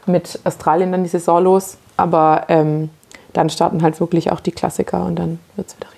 mit 0.07 0.41
Australien 0.45 0.91
dann 0.91 1.03
die 1.03 1.11
Saison 1.11 1.43
los. 1.43 1.77
Aber 1.97 2.45
ähm, 2.49 2.91
dann 3.33 3.51
starten 3.51 3.83
halt 3.83 4.01
wirklich 4.01 4.33
auch 4.33 4.41
die 4.41 4.53
Klassiker 4.53 5.05
und 5.05 5.17
dann 5.17 5.39
wird 5.57 5.69
es 5.69 5.77
wieder. 5.77 5.94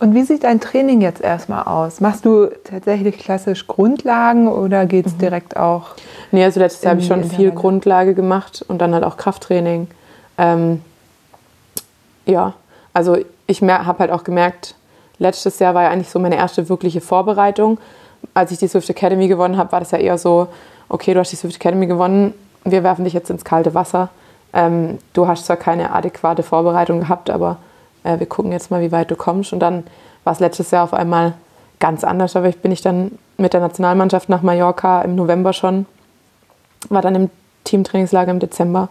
Und 0.00 0.14
wie 0.14 0.22
sieht 0.22 0.44
dein 0.44 0.60
Training 0.60 1.00
jetzt 1.00 1.20
erstmal 1.20 1.64
aus? 1.64 2.00
Machst 2.00 2.24
du 2.24 2.46
tatsächlich 2.64 3.18
klassisch 3.18 3.66
Grundlagen 3.66 4.48
oder 4.48 4.86
geht 4.86 5.06
es 5.06 5.14
Mhm. 5.14 5.18
direkt 5.18 5.56
auch? 5.56 5.90
Nee, 6.32 6.44
also 6.44 6.58
letztes 6.60 6.82
Jahr 6.82 6.92
habe 6.92 7.00
ich 7.00 7.06
schon 7.06 7.22
viel. 7.24 7.52
Grundlage 7.52 8.14
gemacht 8.14 8.64
und 8.68 8.78
dann 8.78 8.94
halt 8.94 9.04
auch 9.04 9.16
Krafttraining. 9.16 9.86
Ähm, 10.38 10.82
ja, 12.26 12.54
also 12.92 13.16
ich 13.46 13.62
habe 13.62 13.98
halt 14.00 14.10
auch 14.10 14.24
gemerkt, 14.24 14.74
letztes 15.18 15.58
Jahr 15.60 15.74
war 15.74 15.84
ja 15.84 15.90
eigentlich 15.90 16.10
so 16.10 16.18
meine 16.18 16.36
erste 16.36 16.68
wirkliche 16.68 17.00
Vorbereitung. 17.00 17.78
Als 18.34 18.50
ich 18.50 18.58
die 18.58 18.68
Swift 18.68 18.90
Academy 18.90 19.28
gewonnen 19.28 19.56
habe, 19.56 19.70
war 19.72 19.80
das 19.80 19.92
ja 19.92 19.98
eher 19.98 20.18
so, 20.18 20.48
okay, 20.88 21.14
du 21.14 21.20
hast 21.20 21.30
die 21.30 21.36
Swift 21.36 21.56
Academy 21.56 21.86
gewonnen, 21.86 22.34
wir 22.64 22.82
werfen 22.82 23.04
dich 23.04 23.12
jetzt 23.14 23.30
ins 23.30 23.44
kalte 23.44 23.74
Wasser. 23.74 24.08
Ähm, 24.52 24.98
du 25.12 25.28
hast 25.28 25.46
zwar 25.46 25.56
keine 25.56 25.92
adäquate 25.92 26.42
Vorbereitung 26.42 27.00
gehabt, 27.00 27.30
aber 27.30 27.58
äh, 28.06 28.18
wir 28.18 28.26
gucken 28.26 28.52
jetzt 28.52 28.70
mal, 28.70 28.80
wie 28.80 28.92
weit 28.92 29.10
du 29.10 29.16
kommst. 29.16 29.52
Und 29.52 29.60
dann 29.60 29.84
war 30.24 30.32
es 30.32 30.40
letztes 30.40 30.70
Jahr 30.70 30.84
auf 30.84 30.94
einmal 30.94 31.34
ganz 31.80 32.04
anders. 32.04 32.36
Aber 32.36 32.48
ich 32.48 32.58
bin 32.58 32.72
ich 32.72 32.80
dann 32.80 33.18
mit 33.36 33.52
der 33.52 33.60
Nationalmannschaft 33.60 34.28
nach 34.28 34.42
Mallorca 34.42 35.02
im 35.02 35.14
November 35.14 35.52
schon 35.52 35.86
war 36.88 37.02
dann 37.02 37.14
im 37.14 37.30
Teamtrainingslager 37.64 38.30
im 38.30 38.38
Dezember, 38.38 38.88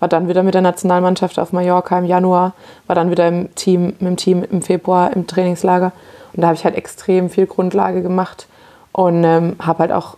war 0.00 0.08
dann 0.08 0.28
wieder 0.28 0.42
mit 0.42 0.54
der 0.54 0.62
Nationalmannschaft 0.62 1.38
auf 1.38 1.52
Mallorca 1.52 1.98
im 1.98 2.04
Januar, 2.04 2.52
war 2.86 2.94
dann 2.94 3.10
wieder 3.10 3.26
im 3.28 3.54
Team, 3.54 3.86
mit 3.86 4.00
dem 4.00 4.16
Team 4.16 4.44
im 4.44 4.62
Februar 4.62 5.12
im 5.14 5.26
Trainingslager. 5.26 5.92
Und 6.34 6.42
da 6.42 6.48
habe 6.48 6.56
ich 6.56 6.64
halt 6.64 6.76
extrem 6.76 7.30
viel 7.30 7.46
Grundlage 7.46 8.02
gemacht 8.02 8.46
und 8.92 9.24
ähm, 9.24 9.56
habe 9.58 9.80
halt 9.80 9.92
auch 9.92 10.16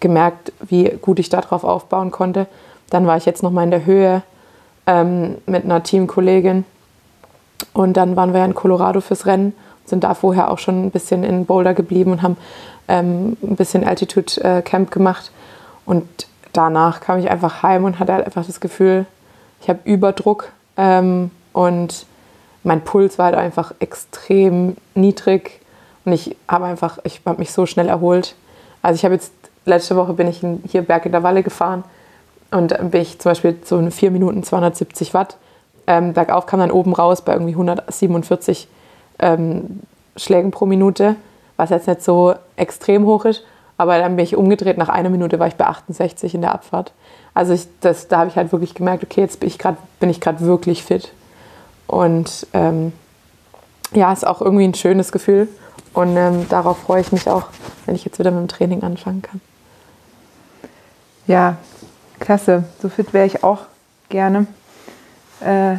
gemerkt, 0.00 0.52
wie 0.60 0.90
gut 1.00 1.18
ich 1.18 1.28
darauf 1.28 1.64
aufbauen 1.64 2.10
konnte. 2.10 2.46
Dann 2.90 3.06
war 3.06 3.16
ich 3.16 3.24
jetzt 3.24 3.42
nochmal 3.42 3.64
in 3.64 3.70
der 3.70 3.86
Höhe 3.86 4.22
ähm, 4.86 5.38
mit 5.46 5.64
einer 5.64 5.82
Teamkollegin 5.82 6.64
und 7.72 7.96
dann 7.96 8.16
waren 8.16 8.32
wir 8.32 8.40
ja 8.40 8.46
in 8.46 8.54
Colorado 8.54 9.00
fürs 9.00 9.26
Rennen, 9.26 9.54
sind 9.84 10.04
da 10.04 10.14
vorher 10.14 10.50
auch 10.50 10.58
schon 10.58 10.86
ein 10.86 10.90
bisschen 10.90 11.24
in 11.24 11.46
Boulder 11.46 11.74
geblieben 11.74 12.12
und 12.12 12.22
haben 12.22 12.36
ähm, 12.88 13.36
ein 13.42 13.56
bisschen 13.56 13.84
Altitude 13.84 14.42
äh, 14.42 14.62
Camp 14.62 14.90
gemacht. 14.90 15.30
Und 15.86 16.06
danach 16.52 17.00
kam 17.00 17.18
ich 17.18 17.30
einfach 17.30 17.62
heim 17.62 17.84
und 17.84 17.98
hatte 17.98 18.12
halt 18.12 18.24
einfach 18.24 18.46
das 18.46 18.60
Gefühl, 18.60 19.06
ich 19.60 19.68
habe 19.68 19.80
Überdruck 19.84 20.52
ähm, 20.76 21.30
und 21.52 22.06
mein 22.62 22.82
Puls 22.82 23.18
war 23.18 23.26
halt 23.26 23.36
einfach 23.36 23.74
extrem 23.78 24.76
niedrig 24.94 25.60
und 26.04 26.12
ich 26.12 26.36
habe 26.48 26.64
einfach, 26.64 26.98
ich 27.04 27.20
habe 27.24 27.38
mich 27.38 27.52
so 27.52 27.66
schnell 27.66 27.88
erholt. 27.88 28.34
Also 28.82 28.96
ich 28.96 29.04
habe 29.04 29.14
jetzt, 29.14 29.32
letzte 29.66 29.96
Woche 29.96 30.12
bin 30.14 30.28
ich 30.28 30.44
hier 30.66 30.82
Berg 30.82 31.06
in 31.06 31.12
der 31.12 31.22
Walle 31.22 31.42
gefahren 31.42 31.84
und 32.50 32.68
bin 32.90 33.00
ich 33.00 33.18
zum 33.18 33.30
Beispiel 33.30 33.58
so 33.64 33.78
in 33.78 33.90
vier 33.90 34.10
Minuten 34.10 34.42
270 34.42 35.14
Watt. 35.14 35.36
Ähm, 35.86 36.12
bergauf 36.12 36.46
kam 36.46 36.60
dann 36.60 36.70
oben 36.70 36.94
raus 36.94 37.22
bei 37.22 37.32
irgendwie 37.32 37.52
147 37.52 38.68
ähm, 39.18 39.80
Schlägen 40.16 40.50
pro 40.50 40.66
Minute, 40.66 41.16
was 41.56 41.70
jetzt 41.70 41.86
nicht 41.86 42.02
so 42.02 42.34
extrem 42.56 43.04
hoch 43.04 43.24
ist. 43.24 43.44
Aber 43.76 43.98
dann 43.98 44.16
bin 44.16 44.24
ich 44.24 44.36
umgedreht, 44.36 44.78
nach 44.78 44.88
einer 44.88 45.10
Minute 45.10 45.38
war 45.38 45.48
ich 45.48 45.56
bei 45.56 45.66
68 45.66 46.34
in 46.34 46.42
der 46.42 46.54
Abfahrt. 46.54 46.92
Also 47.34 47.52
ich, 47.52 47.66
das, 47.80 48.06
da 48.08 48.18
habe 48.18 48.30
ich 48.30 48.36
halt 48.36 48.52
wirklich 48.52 48.74
gemerkt, 48.74 49.02
okay, 49.02 49.20
jetzt 49.20 49.40
bin 49.40 49.48
ich 50.10 50.20
gerade 50.20 50.40
wirklich 50.40 50.84
fit. 50.84 51.12
Und 51.86 52.46
ähm, 52.52 52.92
ja, 53.92 54.12
ist 54.12 54.26
auch 54.26 54.40
irgendwie 54.40 54.64
ein 54.64 54.74
schönes 54.74 55.12
Gefühl. 55.12 55.48
Und 55.92 56.16
ähm, 56.16 56.48
darauf 56.48 56.78
freue 56.78 57.00
ich 57.00 57.12
mich 57.12 57.28
auch, 57.28 57.46
wenn 57.86 57.94
ich 57.94 58.04
jetzt 58.04 58.18
wieder 58.18 58.30
mit 58.30 58.40
dem 58.40 58.48
Training 58.48 58.82
anfangen 58.82 59.22
kann. 59.22 59.40
Ja, 61.26 61.56
klasse. 62.20 62.64
So 62.80 62.88
fit 62.88 63.12
wäre 63.12 63.26
ich 63.26 63.44
auch 63.44 63.60
gerne. 64.08 64.46
Äh, 65.40 65.76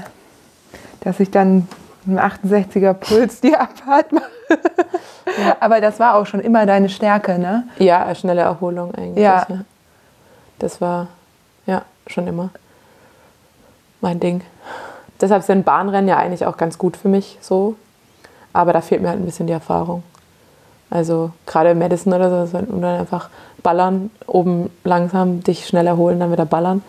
dass 1.01 1.19
ich 1.19 1.31
dann 1.31 1.67
mit 2.05 2.19
einem 2.19 2.31
68er 2.31 2.93
Puls 2.93 3.41
die 3.41 3.55
Abfahrt 3.55 4.11
mache. 4.11 4.25
Aber 5.59 5.81
das 5.81 5.99
war 5.99 6.15
auch 6.15 6.25
schon 6.25 6.39
immer 6.39 6.65
deine 6.65 6.89
Stärke, 6.89 7.39
ne? 7.39 7.67
Ja, 7.77 8.13
schnelle 8.15 8.41
Erholung 8.41 8.93
eigentlich. 8.95 9.23
Ja. 9.23 9.45
Das 10.59 10.81
war 10.81 11.07
ja 11.65 11.83
schon 12.07 12.27
immer 12.27 12.49
mein 14.01 14.19
Ding. 14.19 14.41
Deshalb 15.19 15.43
sind 15.43 15.65
Bahnrennen 15.65 16.07
ja 16.07 16.17
eigentlich 16.17 16.45
auch 16.45 16.57
ganz 16.57 16.77
gut 16.77 16.97
für 16.97 17.07
mich 17.07 17.37
so. 17.41 17.75
Aber 18.53 18.71
da 18.73 18.81
fehlt 18.81 19.01
mir 19.01 19.09
halt 19.09 19.19
ein 19.19 19.25
bisschen 19.25 19.47
die 19.47 19.53
Erfahrung. 19.53 20.03
Also 20.89 21.31
gerade 21.45 21.71
im 21.71 21.79
Madison 21.79 22.13
oder 22.13 22.29
so, 22.29 22.51
so, 22.51 22.57
und 22.57 22.81
dann 22.81 22.99
einfach 22.99 23.29
ballern, 23.63 24.11
oben 24.27 24.69
langsam 24.83 25.43
dich 25.43 25.65
schnell 25.67 25.87
erholen, 25.87 26.19
dann 26.19 26.31
wieder 26.31 26.45
ballern. 26.45 26.83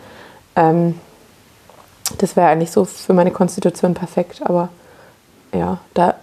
Ähm, 0.55 0.99
das 2.17 2.35
wäre 2.35 2.47
eigentlich 2.47 2.71
so 2.71 2.85
für 2.85 3.13
meine 3.13 3.31
Konstitution 3.31 3.93
perfekt, 3.93 4.41
aber 4.43 4.69
ja, 5.53 5.77
da 5.93 6.15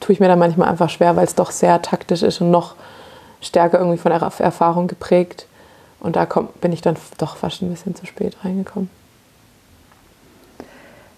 tue 0.00 0.12
ich 0.14 0.20
mir 0.20 0.28
dann 0.28 0.38
manchmal 0.38 0.68
einfach 0.68 0.90
schwer, 0.90 1.16
weil 1.16 1.24
es 1.24 1.34
doch 1.34 1.50
sehr 1.50 1.80
taktisch 1.82 2.22
ist 2.22 2.40
und 2.40 2.50
noch 2.50 2.74
stärker 3.40 3.78
irgendwie 3.78 3.98
von 3.98 4.12
Erfahrung 4.12 4.86
geprägt. 4.86 5.46
Und 6.00 6.16
da 6.16 6.26
komm, 6.26 6.48
bin 6.60 6.72
ich 6.72 6.82
dann 6.82 6.96
doch 7.18 7.36
fast 7.36 7.62
ein 7.62 7.70
bisschen 7.70 7.94
zu 7.94 8.06
spät 8.06 8.36
reingekommen. 8.44 8.90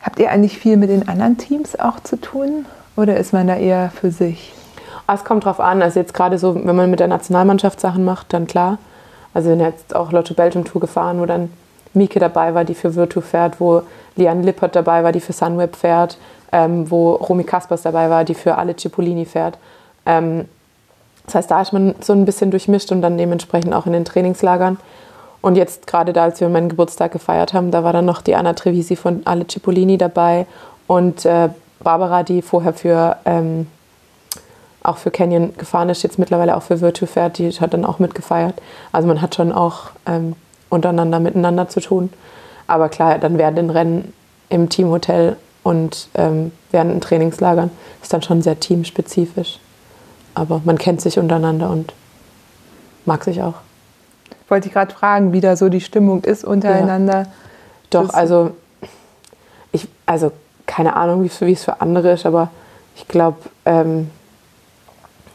Habt 0.02 0.18
ihr 0.18 0.30
eigentlich 0.30 0.58
viel 0.58 0.76
mit 0.76 0.90
den 0.90 1.08
anderen 1.08 1.38
Teams 1.38 1.78
auch 1.78 2.00
zu 2.00 2.20
tun? 2.20 2.66
Oder 2.96 3.16
ist 3.16 3.32
man 3.32 3.46
da 3.46 3.56
eher 3.56 3.90
für 3.90 4.10
sich? 4.10 4.52
Ah, 5.06 5.14
Es 5.14 5.24
kommt 5.24 5.46
drauf 5.46 5.60
an. 5.60 5.82
Also 5.82 6.00
jetzt 6.00 6.12
gerade 6.12 6.38
so, 6.38 6.54
wenn 6.54 6.76
man 6.76 6.90
mit 6.90 7.00
der 7.00 7.08
Nationalmannschaft 7.08 7.80
Sachen 7.80 8.04
macht, 8.04 8.32
dann 8.34 8.46
klar. 8.46 8.78
Also 9.32 9.48
sind 9.48 9.60
jetzt 9.60 9.96
auch 9.96 10.12
Lotto 10.12 10.34
Belgium 10.34 10.64
Tour 10.64 10.80
gefahren, 10.82 11.20
wo 11.20 11.26
dann 11.26 11.50
Mieke 11.94 12.18
dabei 12.18 12.54
war, 12.54 12.64
die 12.64 12.74
für 12.74 12.94
Virtu 12.94 13.20
fährt, 13.20 13.60
wo 13.60 13.82
Liane 14.16 14.42
Lippert 14.42 14.76
dabei 14.76 15.02
war, 15.04 15.12
die 15.12 15.20
für 15.20 15.32
Sunweb 15.32 15.76
fährt, 15.76 16.18
ähm, 16.52 16.90
wo 16.90 17.12
Romy 17.12 17.44
Kaspers 17.44 17.82
dabei 17.82 18.10
war, 18.10 18.24
die 18.24 18.34
für 18.34 18.56
alle 18.56 18.76
Cipollini 18.76 19.24
fährt. 19.24 19.58
Ähm, 20.06 20.46
das 21.26 21.36
heißt, 21.36 21.50
da 21.50 21.62
ist 21.62 21.72
man 21.72 21.94
so 22.00 22.12
ein 22.12 22.24
bisschen 22.24 22.50
durchmischt 22.50 22.92
und 22.92 23.00
dann 23.00 23.16
dementsprechend 23.16 23.74
auch 23.74 23.86
in 23.86 23.92
den 23.92 24.04
Trainingslagern. 24.04 24.78
Und 25.40 25.56
jetzt 25.56 25.86
gerade 25.86 26.12
da, 26.12 26.24
als 26.24 26.40
wir 26.40 26.48
meinen 26.48 26.68
Geburtstag 26.68 27.12
gefeiert 27.12 27.52
haben, 27.52 27.70
da 27.70 27.84
war 27.84 27.92
dann 27.92 28.04
noch 28.04 28.22
die 28.22 28.34
Anna 28.34 28.54
Trevisi 28.54 28.96
von 28.96 29.22
alle 29.24 29.46
Cipollini 29.46 29.98
dabei 29.98 30.46
und 30.86 31.24
äh, 31.24 31.50
Barbara, 31.80 32.22
die 32.22 32.40
vorher 32.40 32.72
für 32.72 33.16
ähm, 33.24 33.66
auch 34.82 34.98
für 34.98 35.10
Canyon 35.10 35.56
gefahren 35.56 35.88
ist, 35.88 36.02
jetzt 36.02 36.18
mittlerweile 36.18 36.56
auch 36.56 36.62
für 36.62 36.80
Virtu 36.80 37.06
fährt, 37.06 37.38
die 37.38 37.50
hat 37.50 37.72
dann 37.72 37.84
auch 37.84 37.98
mitgefeiert. 37.98 38.54
Also 38.92 39.08
man 39.08 39.22
hat 39.22 39.34
schon 39.34 39.50
auch 39.50 39.90
ähm, 40.06 40.36
untereinander 40.74 41.20
miteinander 41.20 41.68
zu 41.68 41.80
tun. 41.80 42.10
Aber 42.66 42.88
klar, 42.88 43.18
dann 43.18 43.38
während 43.38 43.58
den 43.58 43.70
Rennen 43.70 44.12
im 44.48 44.68
Teamhotel 44.68 45.36
und 45.62 46.08
ähm, 46.14 46.52
während 46.70 46.92
den 46.92 47.00
Trainingslagern 47.00 47.70
ist 48.02 48.12
dann 48.12 48.22
schon 48.22 48.42
sehr 48.42 48.60
teamspezifisch. 48.60 49.58
Aber 50.34 50.60
man 50.64 50.78
kennt 50.78 51.00
sich 51.00 51.18
untereinander 51.18 51.70
und 51.70 51.92
mag 53.06 53.24
sich 53.24 53.42
auch. 53.42 53.54
wollte 54.48 54.68
ich 54.68 54.74
gerade 54.74 54.92
fragen, 54.92 55.32
wie 55.32 55.40
da 55.40 55.56
so 55.56 55.68
die 55.68 55.80
Stimmung 55.80 56.24
ist 56.24 56.44
untereinander. 56.44 57.20
Ja. 57.20 57.26
Doch, 57.90 58.06
das 58.06 58.14
also 58.14 58.50
ich, 59.72 59.88
also 60.06 60.32
keine 60.66 60.96
Ahnung, 60.96 61.22
wie 61.22 61.52
es 61.52 61.64
für 61.64 61.80
andere 61.80 62.12
ist, 62.12 62.26
aber 62.26 62.50
ich 62.96 63.08
glaube, 63.08 63.38
ähm, 63.64 64.10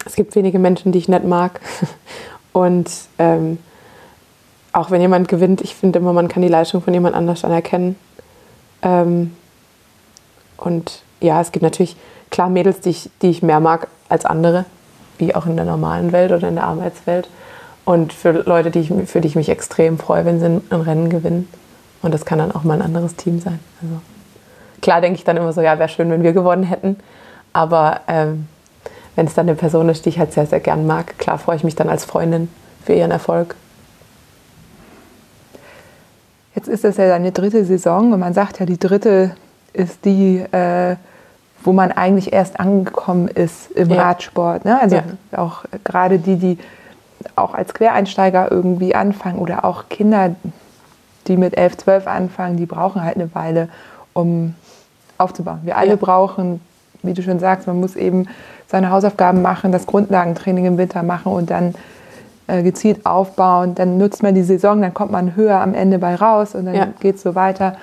es 0.05 0.15
gibt 0.15 0.35
wenige 0.35 0.59
Menschen, 0.59 0.91
die 0.91 0.99
ich 0.99 1.09
nicht 1.09 1.23
mag. 1.23 1.59
Und 2.51 2.89
ähm, 3.19 3.59
auch 4.73 4.91
wenn 4.91 5.01
jemand 5.01 5.27
gewinnt, 5.27 5.61
ich 5.61 5.75
finde 5.75 5.99
immer, 5.99 6.13
man 6.13 6.27
kann 6.27 6.41
die 6.41 6.47
Leistung 6.47 6.81
von 6.81 6.93
jemand 6.93 7.15
anders 7.15 7.43
anerkennen. 7.43 7.95
Ähm, 8.81 9.33
und 10.57 11.03
ja, 11.19 11.41
es 11.41 11.51
gibt 11.51 11.63
natürlich 11.63 11.95
klar 12.29 12.49
Mädels, 12.49 12.81
die 12.81 12.89
ich, 12.89 13.09
die 13.21 13.29
ich 13.29 13.41
mehr 13.41 13.59
mag 13.59 13.87
als 14.09 14.25
andere, 14.25 14.65
wie 15.17 15.35
auch 15.35 15.45
in 15.45 15.55
der 15.55 15.65
normalen 15.65 16.11
Welt 16.11 16.31
oder 16.31 16.47
in 16.47 16.55
der 16.55 16.65
Arbeitswelt. 16.65 17.29
Und 17.85 18.13
für 18.13 18.31
Leute, 18.31 18.69
die 18.69 18.79
ich, 18.79 18.93
für 19.09 19.21
die 19.21 19.27
ich 19.27 19.35
mich 19.35 19.49
extrem 19.49 19.97
freue, 19.97 20.25
wenn 20.25 20.39
sie 20.39 20.45
ein 20.45 20.81
Rennen 20.81 21.09
gewinnen. 21.09 21.47
Und 22.01 22.13
das 22.13 22.25
kann 22.25 22.37
dann 22.37 22.51
auch 22.51 22.63
mal 22.63 22.75
ein 22.75 22.81
anderes 22.81 23.15
Team 23.15 23.39
sein. 23.39 23.59
Also 23.81 23.95
klar 24.81 25.01
denke 25.01 25.17
ich 25.17 25.23
dann 25.23 25.37
immer 25.37 25.53
so, 25.53 25.61
ja, 25.61 25.79
wäre 25.79 25.89
schön, 25.89 26.11
wenn 26.11 26.23
wir 26.23 26.33
gewonnen 26.33 26.63
hätten. 26.63 26.97
Aber 27.51 28.01
ähm, 28.07 28.47
wenn 29.15 29.25
es 29.25 29.33
dann 29.33 29.47
eine 29.47 29.55
Person 29.55 29.89
ist, 29.89 30.05
die 30.05 30.09
ich 30.09 30.19
halt 30.19 30.33
sehr, 30.33 30.45
sehr 30.45 30.59
gern 30.59 30.85
mag, 30.85 31.17
klar 31.17 31.39
freue 31.39 31.55
ich 31.55 31.63
mich 31.63 31.75
dann 31.75 31.89
als 31.89 32.05
Freundin 32.05 32.47
für 32.85 32.93
ihren 32.93 33.11
Erfolg. 33.11 33.55
Jetzt 36.55 36.67
ist 36.67 36.83
das 36.83 36.97
ja 36.97 37.07
deine 37.07 37.31
dritte 37.31 37.63
Saison 37.65 38.13
und 38.13 38.19
man 38.19 38.33
sagt 38.33 38.59
ja, 38.59 38.65
die 38.65 38.79
dritte 38.79 39.35
ist 39.73 40.03
die, 40.05 40.39
äh, 40.51 40.95
wo 41.63 41.73
man 41.73 41.91
eigentlich 41.91 42.33
erst 42.33 42.59
angekommen 42.59 43.27
ist 43.27 43.71
im 43.71 43.89
ja. 43.89 44.01
Radsport. 44.01 44.65
Ne? 44.65 44.79
Also 44.81 44.97
ja. 44.97 45.03
auch 45.37 45.63
gerade 45.83 46.19
die, 46.19 46.37
die 46.37 46.57
auch 47.35 47.53
als 47.53 47.73
Quereinsteiger 47.73 48.51
irgendwie 48.51 48.95
anfangen 48.95 49.39
oder 49.39 49.65
auch 49.65 49.89
Kinder, 49.89 50.35
die 51.27 51.37
mit 51.37 51.57
11, 51.57 51.77
12 51.77 52.07
anfangen, 52.07 52.57
die 52.57 52.65
brauchen 52.65 53.03
halt 53.03 53.15
eine 53.15 53.33
Weile, 53.35 53.69
um 54.13 54.55
aufzubauen. 55.17 55.59
Wir 55.63 55.77
alle 55.77 55.91
ja. 55.91 55.95
brauchen, 55.95 56.61
wie 57.03 57.13
du 57.13 57.21
schon 57.21 57.39
sagst, 57.39 57.67
man 57.67 57.79
muss 57.79 57.95
eben 57.95 58.27
seine 58.67 58.89
Hausaufgaben 58.89 59.41
machen, 59.41 59.71
das 59.71 59.85
Grundlagentraining 59.85 60.65
im 60.65 60.77
Winter 60.77 61.03
machen 61.03 61.31
und 61.31 61.49
dann 61.49 61.75
gezielt 62.63 63.05
aufbauen. 63.05 63.75
Dann 63.75 63.97
nutzt 63.97 64.23
man 64.23 64.35
die 64.35 64.43
Saison, 64.43 64.81
dann 64.81 64.93
kommt 64.93 65.11
man 65.11 65.35
höher 65.35 65.59
am 65.59 65.73
Ende 65.73 65.99
bei 65.99 66.15
raus 66.15 66.55
und 66.55 66.65
dann 66.65 66.75
ja. 66.75 66.87
geht 66.99 67.15
es 67.15 67.21
so 67.21 67.35
weiter. 67.35 67.77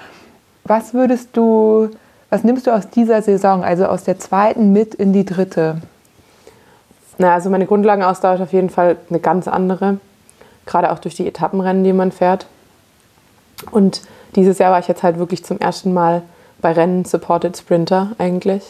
Was 0.64 0.94
würdest 0.94 1.36
du, 1.36 1.90
was 2.30 2.44
nimmst 2.44 2.66
du 2.66 2.72
aus 2.72 2.90
dieser 2.90 3.22
Saison, 3.22 3.64
also 3.64 3.86
aus 3.86 4.05
der 4.05 4.18
zweiten 4.18 4.72
mit 4.72 4.94
in 4.94 5.12
die 5.12 5.24
dritte? 5.24 5.80
Na, 7.18 7.34
also 7.34 7.48
meine 7.48 7.66
Grundlagenausdauer 7.66 8.34
ist 8.34 8.40
auf 8.40 8.52
jeden 8.52 8.70
Fall 8.70 8.97
eine 9.09 9.20
ganz 9.20 9.48
andere. 9.48 9.98
Gerade 10.66 10.90
auch 10.90 10.98
durch 10.98 11.14
die 11.14 11.26
Etappenrennen, 11.26 11.84
die 11.84 11.93
man 11.93 12.12
fährt. 12.12 12.47
Und 13.70 14.02
dieses 14.34 14.59
Jahr 14.59 14.72
war 14.72 14.80
ich 14.80 14.88
jetzt 14.88 15.02
halt 15.02 15.18
wirklich 15.18 15.44
zum 15.44 15.59
ersten 15.59 15.94
Mal 15.94 16.22
bei 16.60 16.72
Rennen 16.72 17.05
Supported 17.05 17.56
Sprinter 17.56 18.12
eigentlich. 18.18 18.64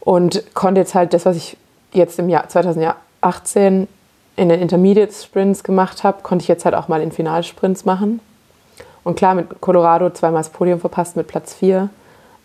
Und 0.00 0.54
konnte 0.54 0.82
jetzt 0.82 0.94
halt 0.94 1.14
das, 1.14 1.26
was 1.26 1.36
ich 1.36 1.56
jetzt 1.92 2.18
im 2.18 2.28
Jahr 2.28 2.48
2018 2.48 3.88
in 4.36 4.48
den 4.48 4.60
Intermediate 4.60 5.12
Sprints 5.12 5.64
gemacht 5.64 6.04
habe, 6.04 6.22
konnte 6.22 6.42
ich 6.42 6.48
jetzt 6.48 6.64
halt 6.64 6.74
auch 6.74 6.88
mal 6.88 7.00
in 7.00 7.10
Finalsprints 7.10 7.84
machen. 7.84 8.20
Und 9.02 9.16
klar, 9.16 9.34
mit 9.34 9.60
Colorado 9.60 10.10
zweimal 10.10 10.40
das 10.40 10.50
Podium 10.50 10.80
verpasst 10.80 11.16
mit 11.16 11.26
Platz 11.26 11.54
4. 11.54 11.88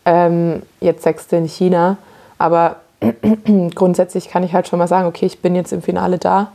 Ähm, 0.06 0.64
jetzt 0.80 1.04
sechste 1.04 1.36
in 1.36 1.46
China. 1.46 1.98
Aber 2.38 2.78
grundsätzlich 3.76 4.30
kann 4.30 4.44
ich 4.44 4.54
halt 4.54 4.68
schon 4.68 4.80
mal 4.80 4.88
sagen, 4.88 5.08
okay, 5.08 5.26
ich 5.26 5.40
bin 5.40 5.56
jetzt 5.56 5.74
im 5.74 5.82
Finale 5.82 6.18
da. 6.18 6.52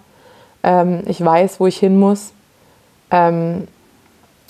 Ähm, 0.62 1.02
ich 1.06 1.22
weiß, 1.24 1.60
wo 1.60 1.66
ich 1.66 1.76
hin 1.76 1.98
muss. 1.98 2.32
Ähm, 3.10 3.68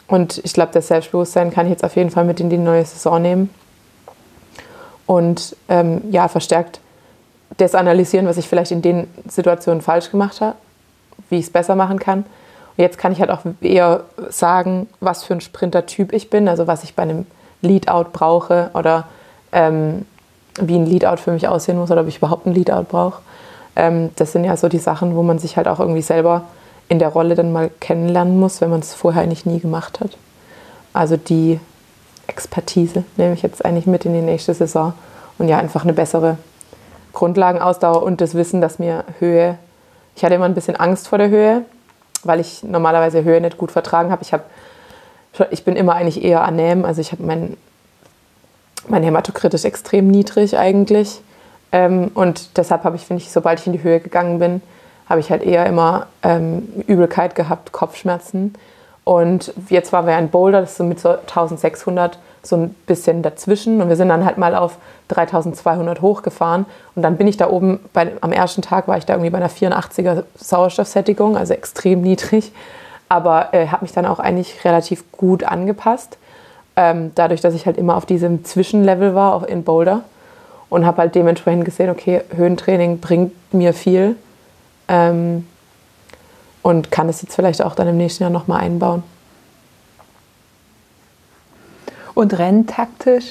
und 0.08 0.40
ich 0.44 0.52
glaube, 0.52 0.72
das 0.72 0.88
Selbstbewusstsein 0.88 1.50
kann 1.50 1.66
ich 1.66 1.70
jetzt 1.70 1.84
auf 1.84 1.96
jeden 1.96 2.10
Fall 2.10 2.24
mit 2.24 2.38
in 2.38 2.50
die 2.50 2.58
neue 2.58 2.84
Saison 2.84 3.20
nehmen. 3.20 3.50
Und 5.06 5.56
ähm, 5.68 6.02
ja, 6.10 6.28
verstärkt 6.28 6.80
das 7.56 7.74
analysieren, 7.74 8.26
was 8.26 8.36
ich 8.36 8.48
vielleicht 8.48 8.72
in 8.72 8.82
den 8.82 9.08
Situationen 9.28 9.80
falsch 9.80 10.10
gemacht 10.10 10.40
habe, 10.40 10.56
wie 11.30 11.38
ich 11.38 11.46
es 11.46 11.52
besser 11.52 11.74
machen 11.74 11.98
kann. 11.98 12.20
Und 12.20 12.82
jetzt 12.82 12.98
kann 12.98 13.12
ich 13.12 13.20
halt 13.20 13.30
auch 13.30 13.40
eher 13.60 14.02
sagen, 14.28 14.88
was 15.00 15.24
für 15.24 15.34
ein 15.34 15.40
Sprintertyp 15.40 16.12
ich 16.12 16.30
bin, 16.30 16.48
also 16.48 16.66
was 16.66 16.84
ich 16.84 16.94
bei 16.94 17.02
einem 17.02 17.26
Leadout 17.62 18.10
brauche 18.12 18.70
oder 18.74 19.04
ähm, 19.52 20.04
wie 20.60 20.76
ein 20.76 20.86
Leadout 20.86 21.16
für 21.16 21.32
mich 21.32 21.48
aussehen 21.48 21.78
muss 21.78 21.90
oder 21.90 22.02
ob 22.02 22.08
ich 22.08 22.18
überhaupt 22.18 22.46
ein 22.46 22.54
Leadout 22.54 22.84
brauche. 22.88 23.20
Ähm, 23.74 24.10
das 24.16 24.32
sind 24.32 24.44
ja 24.44 24.56
so 24.56 24.68
die 24.68 24.78
Sachen, 24.78 25.16
wo 25.16 25.22
man 25.22 25.38
sich 25.38 25.56
halt 25.56 25.68
auch 25.68 25.80
irgendwie 25.80 26.02
selber 26.02 26.42
in 26.88 26.98
der 26.98 27.08
Rolle 27.08 27.34
dann 27.34 27.52
mal 27.52 27.70
kennenlernen 27.80 28.38
muss, 28.38 28.60
wenn 28.60 28.70
man 28.70 28.80
es 28.80 28.94
vorher 28.94 29.22
eigentlich 29.22 29.46
nie 29.46 29.60
gemacht 29.60 30.00
hat. 30.00 30.16
Also 30.92 31.16
die 31.16 31.60
Expertise 32.26 33.04
nehme 33.16 33.34
ich 33.34 33.42
jetzt 33.42 33.64
eigentlich 33.64 33.86
mit 33.86 34.04
in 34.04 34.12
die 34.12 34.20
nächste 34.20 34.54
Saison 34.54 34.94
und 35.38 35.48
ja, 35.48 35.58
einfach 35.58 35.82
eine 35.82 35.92
bessere 35.92 36.38
Grundlagenausdauer 37.12 38.02
und 38.02 38.20
das 38.20 38.34
Wissen, 38.34 38.60
dass 38.60 38.78
mir 38.78 39.04
Höhe, 39.18 39.58
ich 40.16 40.24
hatte 40.24 40.34
immer 40.34 40.46
ein 40.46 40.54
bisschen 40.54 40.76
Angst 40.76 41.08
vor 41.08 41.18
der 41.18 41.28
Höhe, 41.28 41.62
weil 42.24 42.40
ich 42.40 42.64
normalerweise 42.64 43.22
Höhe 43.22 43.40
nicht 43.40 43.58
gut 43.58 43.70
vertragen 43.70 44.10
habe. 44.10 44.22
Ich, 44.22 44.32
hab, 44.32 44.46
ich 45.50 45.64
bin 45.64 45.76
immer 45.76 45.94
eigentlich 45.94 46.24
eher 46.24 46.42
anähm, 46.42 46.84
also 46.84 47.00
ich 47.00 47.12
habe 47.12 47.22
mein, 47.22 47.56
mein 48.88 49.02
Hämatokrit 49.02 49.54
ist 49.54 49.64
extrem 49.64 50.08
niedrig 50.08 50.58
eigentlich 50.58 51.20
ähm, 51.72 52.10
und 52.14 52.56
deshalb 52.56 52.84
habe 52.84 52.96
ich, 52.96 53.04
finde 53.04 53.22
ich, 53.22 53.30
sobald 53.30 53.60
ich 53.60 53.66
in 53.66 53.74
die 53.74 53.82
Höhe 53.82 54.00
gegangen 54.00 54.38
bin, 54.38 54.62
habe 55.08 55.20
ich 55.20 55.30
halt 55.30 55.42
eher 55.42 55.66
immer 55.66 56.06
ähm, 56.22 56.66
Übelkeit 56.86 57.34
gehabt, 57.34 57.72
Kopfschmerzen. 57.72 58.54
Und 59.04 59.52
jetzt 59.68 59.92
waren 59.92 60.06
wir 60.06 60.18
in 60.18 60.30
Boulder, 60.30 60.62
das 60.62 60.72
ist 60.72 60.78
so 60.78 60.84
mit 60.84 60.98
so 60.98 61.10
1600 61.10 62.18
so 62.46 62.56
ein 62.56 62.74
bisschen 62.86 63.22
dazwischen. 63.22 63.80
Und 63.80 63.88
wir 63.88 63.96
sind 63.96 64.08
dann 64.08 64.24
halt 64.24 64.38
mal 64.38 64.54
auf 64.54 64.78
3200 65.08 66.00
hochgefahren. 66.00 66.66
Und 66.94 67.02
dann 67.02 67.16
bin 67.16 67.26
ich 67.26 67.36
da 67.36 67.50
oben, 67.50 67.80
bei, 67.92 68.12
am 68.20 68.32
ersten 68.32 68.62
Tag 68.62 68.88
war 68.88 68.98
ich 68.98 69.06
da 69.06 69.14
irgendwie 69.14 69.30
bei 69.30 69.38
einer 69.38 69.50
84er 69.50 70.24
Sauerstoffsättigung, 70.36 71.36
also 71.36 71.54
extrem 71.54 72.02
niedrig. 72.02 72.52
Aber 73.08 73.52
äh, 73.52 73.68
habe 73.68 73.84
mich 73.84 73.92
dann 73.92 74.06
auch 74.06 74.18
eigentlich 74.18 74.64
relativ 74.64 75.10
gut 75.12 75.44
angepasst. 75.44 76.18
Ähm, 76.76 77.12
dadurch, 77.14 77.40
dass 77.40 77.54
ich 77.54 77.66
halt 77.66 77.76
immer 77.76 77.96
auf 77.96 78.06
diesem 78.06 78.44
Zwischenlevel 78.44 79.14
war, 79.14 79.34
auch 79.34 79.42
in 79.42 79.64
Boulder. 79.64 80.02
Und 80.68 80.84
habe 80.84 80.98
halt 80.98 81.14
dementsprechend 81.14 81.64
gesehen, 81.64 81.90
okay, 81.90 82.22
Höhentraining 82.34 82.98
bringt 82.98 83.32
mir 83.52 83.72
viel. 83.72 84.16
Ähm, 84.88 85.46
und 86.62 86.90
kann 86.90 87.08
es 87.08 87.22
jetzt 87.22 87.36
vielleicht 87.36 87.62
auch 87.62 87.76
dann 87.76 87.86
im 87.86 87.96
nächsten 87.96 88.24
Jahr 88.24 88.30
nochmal 88.30 88.62
einbauen. 88.62 89.04
Und 92.16 92.38
renntaktisch? 92.38 93.26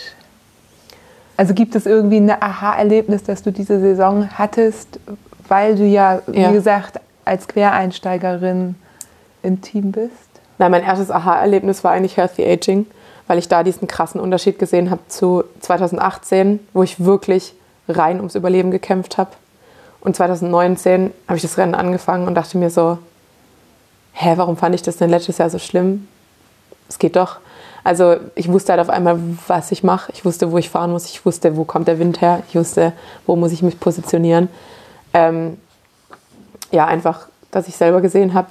Also 1.38 1.56
gibt 1.56 1.74
es 1.74 1.88
irgendwie 1.88 2.18
ein 2.18 2.30
Aha-Erlebnis, 2.30 3.24
das 3.24 3.42
du 3.42 3.52
diese 3.52 3.80
Saison 3.80 4.30
hattest, 4.38 5.00
weil 5.48 5.76
du 5.76 5.84
ja, 5.84 6.22
wie 6.28 6.42
ja. 6.42 6.52
gesagt, 6.52 7.00
als 7.26 7.48
Quereinsteigerin 7.48 8.76
im 9.42 9.62
Team 9.62 9.92
bist? 9.92 10.14
Nein, 10.60 10.70
mein 10.70 10.84
erstes 10.84 11.10
Aha-Erlebnis 11.10 11.84
war 11.84 11.94
eigentlich 11.94 12.16
Healthy 12.16 12.46
Aging, 12.46 12.86
weil 13.26 13.40
ich 13.40 13.48
da 13.48 13.64
diesen 13.64 13.88
krassen 13.88 14.22
Unterschied 14.22 14.60
gesehen 14.60 14.92
habe 14.92 15.02
zu 15.08 15.44
2018, 15.62 16.60
wo 16.74 16.84
ich 16.84 17.04
wirklich 17.04 17.56
rein 17.90 18.18
ums 18.18 18.36
Überleben 18.36 18.70
gekämpft 18.70 19.18
habe. 19.18 19.32
Und 20.00 20.16
2019 20.16 21.12
habe 21.28 21.38
ich 21.38 21.42
das 21.42 21.58
Rennen 21.58 21.74
angefangen 21.74 22.28
und 22.28 22.36
dachte 22.36 22.60
mir 22.60 22.70
so, 22.70 23.00
hä, 24.14 24.34
warum 24.36 24.58
fand 24.58 24.76
ich 24.76 24.84
das 24.84 24.98
denn 24.98 25.10
letztes 25.10 25.40
Jahr 25.40 25.50
so 25.50 25.58
schlimm? 25.58 26.08
Es 26.88 27.00
geht 27.00 27.16
doch. 27.16 27.40
Also 27.86 28.18
ich 28.36 28.52
wusste 28.52 28.74
halt 28.74 28.82
auf 28.82 28.90
einmal, 28.90 29.18
was 29.48 29.72
ich 29.72 29.82
mache. 29.82 30.12
Ich 30.12 30.26
wusste, 30.26 30.52
wo 30.52 30.58
ich 30.58 30.70
fahren 30.70 30.92
muss. 30.92 31.06
Ich 31.06 31.26
wusste, 31.26 31.56
wo 31.56 31.64
kommt 31.64 31.88
der 31.88 32.00
Wind 32.00 32.20
her. 32.20 32.44
Ich 32.50 32.56
wusste, 32.56 32.92
wo 33.26 33.38
muss 33.38 33.54
ich 33.54 33.62
mich 33.62 33.80
positionieren. 33.80 34.50
Ähm, 35.14 35.58
ja, 36.72 36.86
einfach, 36.86 37.28
dass 37.52 37.70
ich 37.70 37.78
selber 37.78 38.02
gesehen 38.02 38.34
habe. 38.34 38.50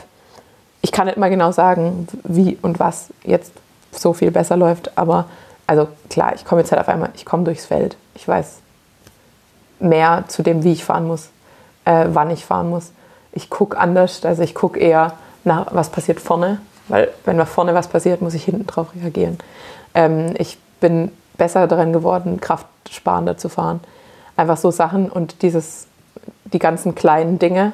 Ich 0.80 0.90
kann 0.90 1.06
nicht 1.06 1.18
mal 1.18 1.28
genau 1.28 1.52
sagen, 1.52 2.08
wie 2.22 2.56
und 2.62 2.80
was 2.80 3.08
jetzt 3.22 3.52
so 3.92 4.14
viel 4.14 4.30
besser 4.30 4.56
läuft. 4.56 4.96
Aber 4.96 5.26
also 5.66 5.88
klar, 6.08 6.32
ich 6.34 6.46
komme 6.46 6.62
jetzt 6.62 6.72
halt 6.72 6.80
auf 6.80 6.88
einmal, 6.88 7.10
ich 7.14 7.26
komme 7.26 7.44
durchs 7.44 7.66
Feld. 7.66 7.96
Ich 8.14 8.26
weiß 8.26 8.60
mehr 9.80 10.24
zu 10.28 10.42
dem, 10.42 10.64
wie 10.64 10.72
ich 10.72 10.84
fahren 10.84 11.06
muss 11.06 11.28
äh, 11.84 12.06
wann 12.08 12.30
ich 12.30 12.44
fahren 12.44 12.70
muss. 12.70 12.92
Ich 13.32 13.50
gucke 13.50 13.78
anders, 13.78 14.24
also 14.24 14.42
ich 14.42 14.54
gucke 14.54 14.78
eher 14.78 15.12
nach, 15.44 15.74
was 15.74 15.90
passiert 15.90 16.20
vorne, 16.20 16.60
weil 16.88 17.08
wenn 17.24 17.38
da 17.38 17.44
vorne 17.44 17.74
was 17.74 17.88
passiert, 17.88 18.20
muss 18.20 18.34
ich 18.34 18.44
hinten 18.44 18.66
drauf 18.66 18.88
reagieren. 19.00 19.38
Ähm, 19.94 20.34
ich 20.38 20.58
bin 20.80 21.10
besser 21.36 21.66
darin 21.66 21.92
geworden, 21.92 22.40
kraftsparender 22.40 23.36
zu 23.36 23.48
fahren. 23.48 23.80
Einfach 24.36 24.56
so 24.56 24.70
Sachen 24.70 25.10
und 25.10 25.42
dieses, 25.42 25.86
die 26.44 26.58
ganzen 26.58 26.94
kleinen 26.94 27.38
Dinge 27.38 27.72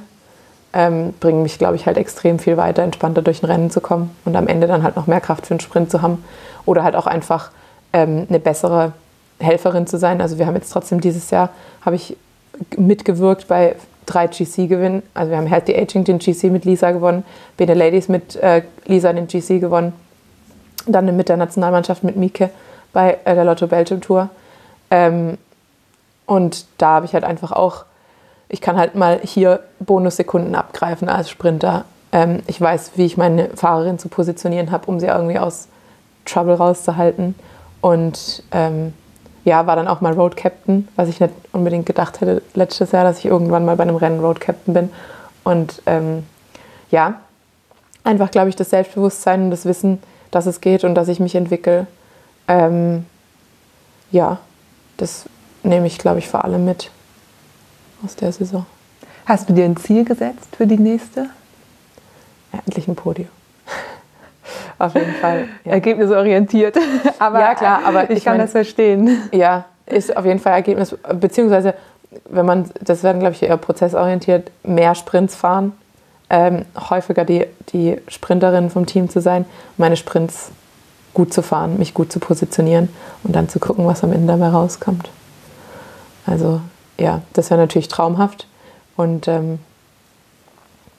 ähm, 0.72 1.14
bringen 1.18 1.42
mich, 1.42 1.58
glaube 1.58 1.76
ich, 1.76 1.86
halt 1.86 1.96
extrem 1.96 2.38
viel 2.38 2.56
weiter, 2.56 2.82
entspannter 2.82 3.22
durch 3.22 3.42
ein 3.42 3.46
Rennen 3.46 3.70
zu 3.70 3.80
kommen 3.80 4.16
und 4.24 4.36
am 4.36 4.46
Ende 4.46 4.66
dann 4.66 4.82
halt 4.82 4.96
noch 4.96 5.06
mehr 5.06 5.20
Kraft 5.20 5.46
für 5.46 5.54
einen 5.54 5.60
Sprint 5.60 5.90
zu 5.90 6.02
haben 6.02 6.24
oder 6.66 6.84
halt 6.84 6.94
auch 6.94 7.06
einfach 7.06 7.50
ähm, 7.92 8.26
eine 8.28 8.38
bessere 8.38 8.92
Helferin 9.40 9.86
zu 9.86 9.98
sein. 9.98 10.20
Also 10.20 10.38
wir 10.38 10.46
haben 10.46 10.54
jetzt 10.54 10.72
trotzdem 10.72 11.00
dieses 11.00 11.30
Jahr, 11.30 11.50
habe 11.84 11.96
ich 11.96 12.16
mitgewirkt 12.76 13.48
bei 13.48 13.74
drei 14.10 14.26
GC-Gewinnen. 14.26 15.02
Also 15.14 15.30
wir 15.30 15.38
haben 15.38 15.46
Healthy 15.46 15.76
Aging 15.76 16.04
den 16.04 16.18
GC 16.18 16.44
mit 16.44 16.64
Lisa 16.64 16.90
gewonnen, 16.90 17.24
Bene 17.56 17.74
Ladies 17.74 18.08
mit 18.08 18.36
äh, 18.36 18.62
Lisa 18.86 19.12
den 19.12 19.26
GC 19.26 19.60
gewonnen. 19.60 19.92
Dann 20.86 21.14
mit 21.16 21.28
der 21.28 21.36
Nationalmannschaft 21.36 22.04
mit 22.04 22.16
Mieke 22.16 22.50
bei 22.92 23.18
äh, 23.24 23.34
der 23.34 23.44
Lotto 23.44 23.66
Belgium 23.66 24.00
Tour. 24.00 24.30
Ähm, 24.90 25.38
und 26.26 26.66
da 26.78 26.94
habe 26.94 27.06
ich 27.06 27.14
halt 27.14 27.24
einfach 27.24 27.52
auch, 27.52 27.84
ich 28.48 28.60
kann 28.60 28.76
halt 28.76 28.94
mal 28.94 29.20
hier 29.22 29.60
Bonussekunden 29.78 30.54
abgreifen 30.54 31.08
als 31.08 31.30
Sprinter. 31.30 31.84
Ähm, 32.12 32.40
ich 32.46 32.60
weiß, 32.60 32.92
wie 32.96 33.06
ich 33.06 33.16
meine 33.16 33.50
Fahrerin 33.54 33.98
zu 33.98 34.08
positionieren 34.08 34.70
habe, 34.70 34.86
um 34.86 35.00
sie 35.00 35.06
irgendwie 35.06 35.38
aus 35.38 35.68
Trouble 36.24 36.54
rauszuhalten. 36.54 37.34
Und 37.80 38.42
ähm, 38.52 38.94
ja, 39.44 39.66
war 39.66 39.76
dann 39.76 39.88
auch 39.88 40.00
mal 40.00 40.12
Road 40.12 40.36
Captain, 40.36 40.88
was 40.96 41.08
ich 41.08 41.20
nicht 41.20 41.32
unbedingt 41.52 41.86
gedacht 41.86 42.20
hätte 42.20 42.42
letztes 42.54 42.92
Jahr, 42.92 43.04
dass 43.04 43.18
ich 43.18 43.26
irgendwann 43.26 43.64
mal 43.64 43.76
bei 43.76 43.84
einem 43.84 43.96
Rennen 43.96 44.20
Road 44.20 44.40
Captain 44.40 44.74
bin. 44.74 44.90
Und 45.44 45.82
ähm, 45.86 46.24
ja, 46.90 47.20
einfach, 48.04 48.30
glaube 48.30 48.48
ich, 48.48 48.56
das 48.56 48.70
Selbstbewusstsein 48.70 49.44
und 49.44 49.50
das 49.50 49.64
Wissen, 49.64 50.02
dass 50.30 50.46
es 50.46 50.60
geht 50.60 50.84
und 50.84 50.94
dass 50.94 51.08
ich 51.08 51.20
mich 51.20 51.34
entwickle. 51.34 51.86
Ähm, 52.48 53.06
ja, 54.10 54.38
das 54.96 55.24
nehme 55.62 55.86
ich, 55.86 55.98
glaube 55.98 56.18
ich, 56.18 56.28
vor 56.28 56.44
allem 56.44 56.64
mit 56.64 56.90
aus 58.04 58.16
der 58.16 58.32
Saison. 58.32 58.66
Hast 59.26 59.48
du 59.48 59.52
dir 59.52 59.64
ein 59.64 59.76
Ziel 59.76 60.04
gesetzt 60.04 60.56
für 60.56 60.66
die 60.66 60.78
nächste? 60.78 61.30
Ja, 62.52 62.60
endlich 62.66 62.88
ein 62.88 62.96
Podium. 62.96 63.28
Auf 64.78 64.94
jeden 64.94 65.14
Fall. 65.14 65.48
Ja. 65.64 65.72
Ergebnisorientiert. 65.72 66.76
aber 67.18 67.40
ja, 67.40 67.54
klar, 67.54 67.80
aber 67.84 68.10
ich, 68.10 68.18
ich 68.18 68.24
kann 68.24 68.34
mein, 68.34 68.42
das 68.42 68.52
verstehen. 68.52 69.22
Ja, 69.32 69.64
ist 69.86 70.16
auf 70.16 70.24
jeden 70.24 70.38
Fall 70.38 70.52
Ergebnis, 70.52 70.96
beziehungsweise, 71.14 71.74
wenn 72.28 72.46
man, 72.46 72.70
das 72.80 73.02
werden, 73.02 73.20
glaube 73.20 73.34
ich, 73.34 73.42
eher 73.42 73.56
prozessorientiert, 73.56 74.50
mehr 74.62 74.94
Sprints 74.94 75.34
fahren, 75.34 75.72
ähm, 76.28 76.64
häufiger 76.90 77.24
die, 77.24 77.46
die 77.72 77.98
Sprinterin 78.08 78.70
vom 78.70 78.86
Team 78.86 79.08
zu 79.08 79.20
sein, 79.20 79.44
meine 79.76 79.96
Sprints 79.96 80.52
gut 81.12 81.34
zu 81.34 81.42
fahren, 81.42 81.76
mich 81.78 81.92
gut 81.92 82.12
zu 82.12 82.20
positionieren 82.20 82.88
und 83.24 83.34
dann 83.34 83.48
zu 83.48 83.58
gucken, 83.58 83.86
was 83.86 84.04
am 84.04 84.12
Ende 84.12 84.28
dabei 84.28 84.48
rauskommt. 84.48 85.10
Also 86.26 86.60
ja, 86.98 87.22
das 87.32 87.50
wäre 87.50 87.60
natürlich 87.60 87.88
traumhaft. 87.88 88.46
Und 88.96 89.26
ähm, 89.26 89.58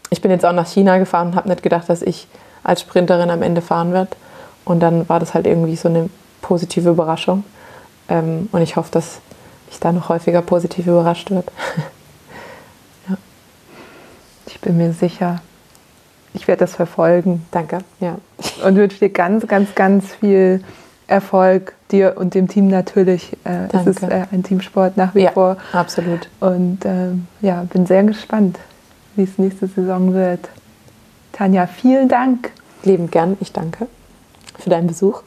ich 0.09 0.21
bin 0.21 0.31
jetzt 0.31 0.45
auch 0.45 0.53
nach 0.53 0.67
China 0.67 0.97
gefahren 0.97 1.29
und 1.29 1.35
habe 1.35 1.47
nicht 1.47 1.63
gedacht, 1.63 1.87
dass 1.87 2.01
ich 2.01 2.27
als 2.63 2.81
Sprinterin 2.81 3.29
am 3.29 3.41
Ende 3.41 3.61
fahren 3.61 3.93
werde. 3.93 4.11
Und 4.65 4.79
dann 4.81 5.07
war 5.09 5.19
das 5.19 5.33
halt 5.33 5.47
irgendwie 5.47 5.75
so 5.75 5.89
eine 5.89 6.09
positive 6.41 6.89
Überraschung. 6.89 7.43
Ähm, 8.09 8.49
und 8.51 8.61
ich 8.61 8.75
hoffe, 8.75 8.91
dass 8.91 9.19
ich 9.71 9.79
da 9.79 9.91
noch 9.91 10.09
häufiger 10.09 10.41
positiv 10.41 10.87
überrascht 10.87 11.31
wird. 11.31 11.51
ja. 13.09 13.17
Ich 14.47 14.59
bin 14.59 14.77
mir 14.77 14.93
sicher, 14.93 15.41
ich 16.33 16.47
werde 16.47 16.59
das 16.59 16.75
verfolgen. 16.75 17.45
Danke. 17.51 17.79
Ja. 17.99 18.17
Und 18.65 18.75
wünsche 18.75 18.99
dir 18.99 19.09
ganz, 19.09 19.47
ganz, 19.47 19.73
ganz 19.75 20.13
viel 20.13 20.63
Erfolg, 21.07 21.73
dir 21.91 22.15
und 22.17 22.35
dem 22.35 22.47
Team 22.47 22.67
natürlich. 22.67 23.35
Äh, 23.43 23.67
es 23.73 23.85
ist 23.85 24.03
äh, 24.03 24.25
ein 24.31 24.43
Teamsport 24.43 24.95
nach 24.97 25.13
wie 25.13 25.23
ja, 25.23 25.31
vor. 25.31 25.57
Absolut. 25.73 26.29
Und 26.39 26.85
äh, 26.85 27.11
ja, 27.41 27.63
bin 27.63 27.85
sehr 27.85 28.03
gespannt, 28.03 28.57
wie 29.15 29.23
es 29.23 29.37
nächste 29.37 29.67
Saison 29.67 30.13
wird. 30.13 30.49
Tanja, 31.31 31.67
vielen 31.67 32.09
Dank. 32.09 32.51
Lieben 32.83 33.09
gern, 33.11 33.37
ich 33.39 33.51
danke 33.51 33.87
für 34.57 34.69
deinen 34.69 34.87
Besuch. 34.87 35.21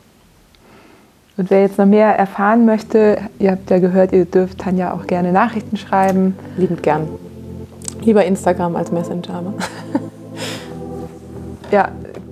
Und 1.36 1.50
wer 1.50 1.62
jetzt 1.62 1.78
noch 1.78 1.86
mehr 1.86 2.16
erfahren 2.16 2.64
möchte, 2.64 3.18
ihr 3.38 3.50
habt 3.50 3.68
ja 3.70 3.78
gehört, 3.78 4.12
ihr 4.12 4.24
dürft 4.24 4.58
Tanja 4.58 4.92
auch 4.92 5.06
gerne 5.06 5.32
Nachrichten 5.32 5.76
schreiben. 5.76 6.36
Liebend 6.56 6.82
gern. 6.82 7.08
Lieber 8.02 8.24
Instagram 8.24 8.76
als 8.76 8.92
Messenger. 8.92 9.34
Aber. 9.34 9.54
ja, 11.72 11.88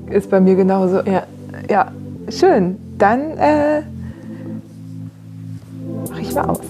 ist 0.09 0.31
bei 0.31 0.41
mir 0.41 0.55
genauso. 0.55 1.01
Ja, 1.01 1.25
ja 1.69 1.91
schön. 2.29 2.79
Dann 2.99 3.37
äh, 3.39 3.83
mache 6.09 6.21
ich 6.21 6.35
mal 6.35 6.45
aus. 6.45 6.61